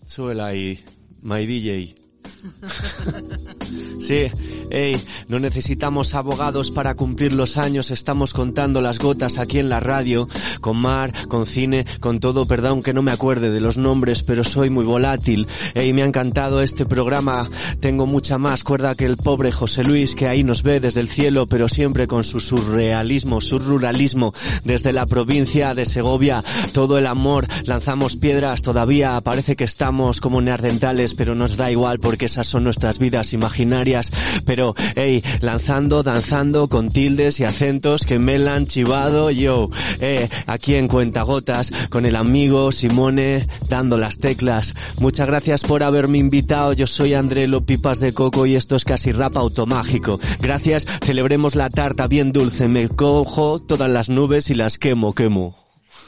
Súbela 0.05 0.47
ahí, 0.47 0.83
my 1.21 1.45
DJ. 1.45 2.02
Sí, 3.99 4.25
ey, 4.69 5.01
no 5.29 5.39
necesitamos 5.39 6.13
abogados 6.13 6.71
para 6.71 6.93
cumplir 6.95 7.31
los 7.31 7.55
años, 7.55 7.89
estamos 7.89 8.33
contando 8.33 8.81
las 8.81 8.99
gotas 8.99 9.37
aquí 9.37 9.59
en 9.59 9.69
la 9.69 9.79
radio, 9.79 10.27
con 10.59 10.75
mar, 10.75 11.13
con 11.29 11.45
cine, 11.45 11.85
con 12.01 12.19
todo, 12.19 12.45
perdón 12.45 12.83
que 12.83 12.93
no 12.93 13.01
me 13.01 13.13
acuerde 13.13 13.49
de 13.49 13.61
los 13.61 13.77
nombres, 13.77 14.21
pero 14.23 14.43
soy 14.43 14.69
muy 14.69 14.83
volátil. 14.83 15.47
Ey, 15.73 15.93
me 15.93 16.03
ha 16.03 16.05
encantado 16.05 16.61
este 16.61 16.85
programa, 16.85 17.49
tengo 17.79 18.05
mucha 18.05 18.37
más 18.37 18.65
cuerda 18.65 18.95
que 18.95 19.05
el 19.05 19.15
pobre 19.15 19.53
José 19.53 19.85
Luis, 19.85 20.15
que 20.15 20.27
ahí 20.27 20.43
nos 20.43 20.63
ve 20.63 20.81
desde 20.81 20.99
el 20.99 21.07
cielo, 21.07 21.47
pero 21.47 21.69
siempre 21.69 22.05
con 22.05 22.25
su 22.25 22.41
surrealismo, 22.41 23.39
su 23.39 23.59
ruralismo, 23.59 24.33
desde 24.65 24.91
la 24.91 25.05
provincia 25.05 25.73
de 25.75 25.85
Segovia, 25.85 26.43
todo 26.73 26.97
el 26.97 27.07
amor, 27.07 27.47
lanzamos 27.63 28.17
piedras, 28.17 28.61
todavía 28.61 29.19
parece 29.21 29.55
que 29.55 29.63
estamos 29.63 30.19
como 30.19 30.41
neardentales, 30.41 31.13
pero 31.13 31.35
nos 31.35 31.55
da 31.55 31.71
igual 31.71 31.99
porque 31.99 32.32
esas 32.33 32.47
son 32.47 32.63
nuestras 32.63 32.97
vidas 32.97 33.31
imaginarias, 33.33 34.11
pero 34.43 34.73
hey, 34.95 35.23
lanzando, 35.41 36.01
danzando 36.01 36.67
con 36.67 36.89
tildes 36.89 37.39
y 37.39 37.43
acentos 37.43 38.05
que 38.05 38.17
me 38.17 38.39
la 38.39 38.55
han 38.55 38.65
chivado 38.65 39.29
yo, 39.29 39.69
eh, 39.99 40.27
aquí 40.47 40.73
en 40.73 40.87
Cuentagotas, 40.87 41.71
con 41.91 42.07
el 42.07 42.15
amigo 42.15 42.71
Simone 42.71 43.47
dando 43.69 43.97
las 43.97 44.17
teclas. 44.17 44.73
Muchas 44.99 45.27
gracias 45.27 45.63
por 45.63 45.83
haberme 45.83 46.17
invitado, 46.17 46.73
yo 46.73 46.87
soy 46.87 47.13
Andrelo 47.13 47.67
Pipas 47.67 47.99
de 47.99 48.13
Coco 48.13 48.47
y 48.47 48.55
esto 48.55 48.75
es 48.75 48.83
casi 48.83 49.11
rap 49.11 49.37
automágico. 49.37 50.19
Gracias, 50.39 50.87
celebremos 51.05 51.53
la 51.53 51.69
tarta 51.69 52.07
bien 52.07 52.31
dulce, 52.31 52.67
me 52.67 52.89
cojo 52.89 53.59
todas 53.61 53.91
las 53.91 54.09
nubes 54.09 54.49
y 54.49 54.55
las 54.55 54.79
quemo, 54.79 55.13
quemo. 55.13 55.55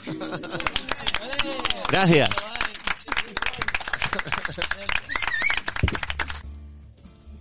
Gracias. 1.91 2.44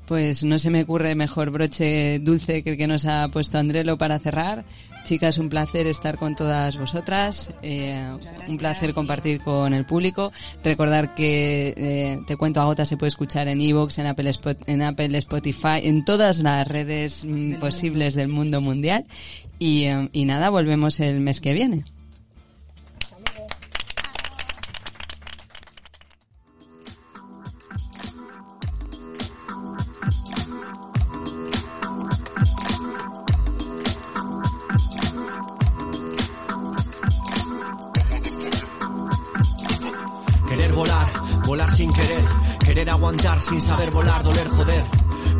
Pues 0.06 0.44
no 0.44 0.58
se 0.58 0.68
me 0.68 0.82
ocurre 0.82 1.14
mejor 1.14 1.50
broche 1.50 2.18
dulce 2.18 2.62
que 2.62 2.70
el 2.72 2.76
que 2.76 2.86
nos 2.86 3.06
ha 3.06 3.26
puesto 3.28 3.56
Andrelo 3.58 3.96
para 3.96 4.18
cerrar. 4.18 4.64
Chicas, 5.04 5.36
un 5.38 5.48
placer 5.50 5.86
estar 5.86 6.16
con 6.18 6.34
todas 6.34 6.78
vosotras, 6.78 7.50
eh, 7.62 8.02
un 8.48 8.56
placer 8.58 8.94
compartir 8.94 9.40
con 9.42 9.72
el 9.74 9.84
público. 9.84 10.32
Recordar 10.62 11.14
que 11.14 11.74
eh, 11.76 12.20
Te 12.26 12.36
Cuento 12.36 12.60
a 12.60 12.64
Gota 12.64 12.84
se 12.86 12.96
puede 12.96 13.08
escuchar 13.08 13.48
en 13.48 13.60
Evox, 13.60 13.98
en 13.98 14.06
Apple, 14.06 14.30
Spot- 14.30 14.62
en 14.66 14.82
Apple, 14.82 15.16
Spotify, 15.18 15.80
en 15.82 16.04
todas 16.06 16.40
las 16.42 16.66
redes 16.68 17.24
mm, 17.26 17.54
posibles 17.56 18.14
del 18.14 18.28
mundo 18.28 18.60
mundial. 18.62 19.04
Y, 19.58 19.84
eh, 19.84 20.08
y 20.12 20.24
nada, 20.24 20.48
volvemos 20.50 21.00
el 21.00 21.20
mes 21.20 21.40
que 21.40 21.52
viene. 21.54 21.84
Aguantar 42.90 43.40
sin 43.40 43.60
saber 43.60 43.90
volar, 43.90 44.22
doler, 44.22 44.48
joder. 44.48 44.84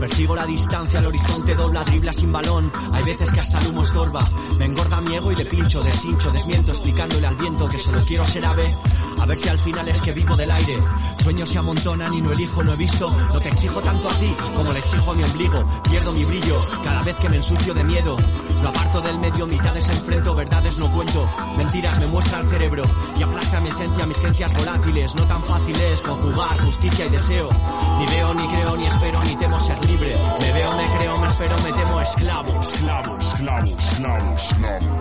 Persigo 0.01 0.35
la 0.35 0.45
distancia, 0.45 0.99
al 0.99 1.07
horizonte 1.07 1.55
dobla, 1.55 1.85
dribla 1.85 2.13
sin 2.13 2.33
balón. 2.33 2.71
Hay 2.93 3.05
veces 3.05 3.33
que 3.33 3.41
hasta 3.41 3.61
el 3.61 3.69
humo 3.69 3.83
estorba. 3.83 4.29
Me 4.59 4.67
engorda 4.67 5.01
mi 5.01 5.15
ego 5.15 5.31
y 5.33 5.37
le 5.37 5.45
pincho, 5.45 5.83
deshincho, 5.83 6.31
desmiento, 6.33 6.73
explicándole 6.73 7.27
al 7.27 7.37
viento 7.37 7.69
que 7.69 7.79
solo 7.79 8.01
quiero 8.07 8.27
ser 8.27 8.45
ave. 8.45 8.77
A 9.25 9.27
ver 9.27 9.39
si 9.39 9.49
al 9.49 9.59
final 9.59 9.89
es 9.89 10.03
que 10.03 10.13
vivo 10.13 10.37
del 10.37 10.51
aire. 10.51 10.79
Sueños 11.23 11.49
se 11.49 11.57
amontonan 11.57 12.13
y 12.13 12.21
no 12.21 12.31
elijo, 12.33 12.63
no 12.63 12.75
he 12.75 12.77
visto. 12.77 13.11
No 13.11 13.41
te 13.41 13.49
exijo 13.49 13.81
tanto 13.81 14.11
a 14.11 14.13
ti 14.13 14.31
como 14.55 14.71
le 14.71 14.79
exijo 14.81 15.13
a 15.13 15.15
mi 15.15 15.23
ombligo. 15.23 15.65
Pierdo 15.89 16.13
mi 16.13 16.27
brillo 16.27 16.63
cada 16.85 17.03
vez 17.05 17.17
que 17.17 17.31
me 17.31 17.37
ensucio 17.37 17.73
de 17.73 17.85
miedo. 17.85 18.19
Lo 18.63 18.69
aparto 18.69 19.01
del 19.01 19.17
medio, 19.17 19.47
mitades 19.47 19.89
enfrento, 19.89 20.35
verdades 20.35 20.77
no 20.77 20.93
cuento. 20.93 21.27
Mentiras 21.57 21.99
me 22.01 22.07
muestra 22.09 22.41
el 22.41 22.49
cerebro 22.51 22.85
y 23.19 23.23
aplasta 23.23 23.63
mi 23.63 23.71
esencia, 23.71 24.05
mis 24.05 24.19
creencias 24.19 24.53
volátiles. 24.53 25.15
No 25.15 25.25
tan 25.25 25.43
fáciles 25.43 26.03
conjugar 26.03 26.61
justicia 26.61 27.07
y 27.07 27.09
deseo. 27.09 27.49
Ni 28.01 28.07
veo, 28.09 28.35
ni 28.35 28.47
creo, 28.47 28.77
ni 28.77 28.87
espero, 28.87 29.25
ni 29.25 29.37
temo 29.37 29.59
ser 29.59 29.83
libre. 29.87 30.15
Me 30.39 30.53
veo, 30.53 30.77
me 30.77 30.99
creo, 30.99 31.17
me 31.17 31.27
espero, 31.29 31.59
me 31.61 31.73
temo 31.73 31.99
esclavo. 32.03 32.61
Esclavo, 32.61 33.19
esclavo, 33.19 33.79
esclavo, 33.79 34.35
esclavo. 34.35 35.01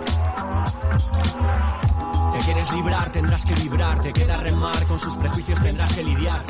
Te 2.34 2.40
quieres 2.40 2.72
librar, 2.72 3.12
tendrás 3.12 3.44
que 3.44 3.54
vibrar. 3.54 4.00
Te 4.00 4.12
queda 4.12 4.36
remar, 4.36 4.86
con 4.86 4.98
sus 4.98 5.16
prejuicios 5.16 5.62
tendrás 5.62 5.92
que 5.92 6.02
lidiar. 6.02 6.44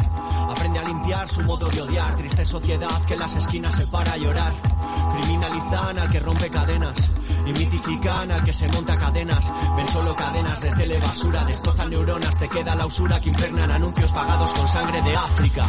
Aprende 0.48 0.78
a 0.78 0.82
limpiar 0.82 1.28
su 1.28 1.42
modo 1.42 1.68
de 1.68 1.82
odiar. 1.82 2.16
Triste 2.16 2.42
sociedad 2.46 3.02
que 3.06 3.14
en 3.14 3.20
las 3.20 3.34
esquinas 3.36 3.76
se 3.76 3.86
para 3.88 4.14
a 4.14 4.16
llorar. 4.16 4.73
Criminalizan 5.14 5.98
al 5.98 6.10
que 6.10 6.20
rompe 6.20 6.50
cadenas. 6.50 7.10
Y 7.46 7.52
mitifican 7.52 8.30
al 8.30 8.42
que 8.42 8.52
se 8.52 8.68
monta 8.68 8.96
cadenas. 8.96 9.52
Ven 9.76 9.88
solo 9.88 10.16
cadenas 10.16 10.60
de 10.60 10.70
telebasura. 10.70 11.44
Destrozan 11.44 11.90
neuronas, 11.90 12.38
te 12.38 12.48
queda 12.48 12.74
la 12.74 12.86
usura 12.86 13.20
que 13.20 13.28
impregnan 13.28 13.70
anuncios 13.70 14.12
pagados 14.12 14.52
con 14.52 14.66
sangre 14.66 15.02
de 15.02 15.14
África. 15.14 15.66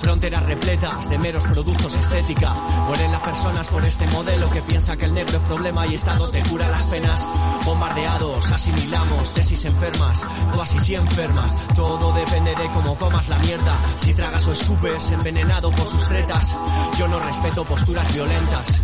Fronteras 0.00 0.44
repletas 0.44 1.10
de 1.10 1.18
meros 1.18 1.44
productos 1.44 1.96
estética. 1.96 2.54
Mueren 2.86 3.12
las 3.12 3.20
personas 3.20 3.68
por 3.68 3.84
este 3.84 4.06
modelo 4.08 4.48
que 4.50 4.62
piensa 4.62 4.96
que 4.96 5.06
el 5.06 5.14
negro 5.14 5.38
es 5.38 5.42
problema 5.42 5.86
y 5.86 5.94
Estado 5.94 6.28
te 6.30 6.40
cura 6.42 6.68
las 6.68 6.84
penas. 6.84 7.26
Bombardeados, 7.64 8.50
asimilamos 8.52 9.32
tesis 9.34 9.64
enfermas, 9.64 10.24
o 10.56 10.62
así 10.62 10.78
sí 10.78 10.94
enfermas. 10.94 11.54
Todo 11.74 12.12
depende 12.12 12.54
de 12.54 12.70
cómo 12.70 12.96
comas 12.96 13.28
la 13.28 13.38
mierda. 13.38 13.76
Si 13.96 14.14
tragas 14.14 14.46
o 14.46 14.52
escupes, 14.52 15.10
envenenado 15.10 15.70
por 15.70 15.86
sus 15.86 16.04
tretas. 16.04 16.58
Yo 16.96 17.08
no 17.08 17.18
respeto 17.18 17.64
posturas 17.64 18.12
violentas. 18.14 18.77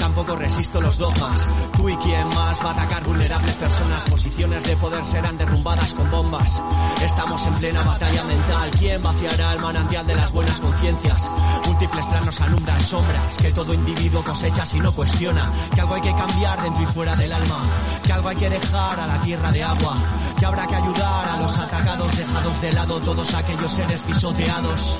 Tampoco 0.00 0.34
resisto 0.34 0.80
los 0.80 0.96
dogmas. 0.96 1.46
Tú 1.76 1.88
y 1.88 1.96
quién 1.98 2.26
más 2.28 2.58
va 2.64 2.70
a 2.70 2.72
atacar 2.72 3.04
vulnerables 3.04 3.54
personas. 3.54 4.02
Posiciones 4.04 4.64
de 4.64 4.76
poder 4.78 5.04
serán 5.04 5.36
derrumbadas 5.36 5.94
con 5.94 6.10
bombas. 6.10 6.60
Estamos 7.04 7.44
en 7.44 7.54
plena 7.54 7.82
batalla 7.82 8.24
mental. 8.24 8.70
¿Quién 8.78 9.02
vaciará 9.02 9.52
el 9.52 9.60
manantial 9.60 10.06
de 10.06 10.14
las 10.16 10.32
buenas 10.32 10.58
conciencias? 10.58 11.30
Múltiples 11.66 12.06
planos 12.06 12.40
alumbran 12.40 12.82
sombras 12.82 13.36
que 13.36 13.52
todo 13.52 13.74
individuo 13.74 14.24
cosecha 14.24 14.64
si 14.64 14.80
no 14.80 14.90
cuestiona. 14.90 15.50
Que 15.74 15.82
algo 15.82 15.94
hay 15.94 16.00
que 16.00 16.14
cambiar 16.14 16.62
dentro 16.62 16.82
y 16.82 16.86
fuera 16.86 17.14
del 17.14 17.32
alma. 17.32 17.70
Que 18.02 18.12
algo 18.12 18.28
hay 18.30 18.36
que 18.36 18.48
dejar 18.50 19.00
a 19.00 19.06
la 19.06 19.20
tierra 19.20 19.52
de 19.52 19.62
agua. 19.62 19.98
Que 20.40 20.46
habrá 20.46 20.66
que 20.66 20.74
ayudar 20.74 21.28
a 21.28 21.36
los 21.36 21.58
atacados, 21.58 22.16
dejados 22.16 22.60
de 22.62 22.72
lado 22.72 22.98
todos 23.00 23.34
aquellos 23.34 23.70
seres 23.70 24.02
pisoteados. 24.02 24.98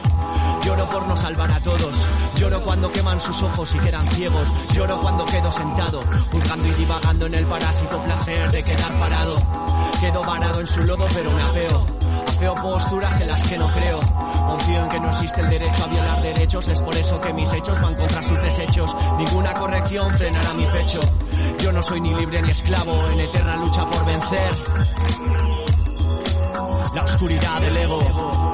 Lloro 0.64 0.86
por 0.90 1.08
no 1.08 1.16
salvar 1.16 1.50
a 1.50 1.58
todos. 1.60 2.06
Lloro 2.34 2.62
cuando 2.62 2.90
queman 2.90 3.18
sus 3.18 3.42
ojos 3.42 3.74
y 3.74 3.78
quedan 3.78 4.06
ciegos. 4.08 4.52
Lloro 4.74 5.00
cuando 5.00 5.24
quedo 5.24 5.50
sentado, 5.50 6.02
juzgando 6.30 6.68
y 6.68 6.72
divagando 6.72 7.24
en 7.24 7.34
el 7.34 7.46
parásito 7.46 8.02
placer 8.02 8.50
de 8.50 8.62
quedar 8.62 8.98
parado. 8.98 9.38
Quedo 9.98 10.22
varado 10.22 10.60
en 10.60 10.66
su 10.66 10.84
lodo, 10.84 11.06
pero 11.14 11.30
me 11.30 11.42
apeo. 11.42 11.86
Apeo 12.40 12.54
posturas 12.54 13.20
en 13.20 13.28
las 13.28 13.46
que 13.46 13.58
no 13.58 13.70
creo. 13.70 14.00
Confío 14.00 14.80
en 14.80 14.88
que 14.88 14.98
no 14.98 15.10
existe 15.10 15.42
el 15.42 15.50
derecho 15.50 15.84
a 15.84 15.88
violar 15.88 16.22
derechos. 16.22 16.68
Es 16.68 16.80
por 16.80 16.96
eso 16.96 17.20
que 17.20 17.34
mis 17.34 17.52
hechos 17.52 17.78
van 17.82 17.94
contra 17.96 18.22
sus 18.22 18.40
desechos. 18.40 18.96
Ninguna 19.18 19.52
corrección 19.52 20.10
frenará 20.16 20.54
mi 20.54 20.64
pecho. 20.68 21.00
Yo 21.62 21.70
no 21.70 21.82
soy 21.82 22.00
ni 22.00 22.14
libre 22.14 22.40
ni 22.40 22.48
esclavo 22.48 23.08
en 23.08 23.20
eterna 23.20 23.56
lucha 23.56 23.84
por 23.84 24.06
vencer 24.06 24.54
la 26.94 27.04
oscuridad 27.04 27.60
del 27.60 27.76
ego. 27.76 28.49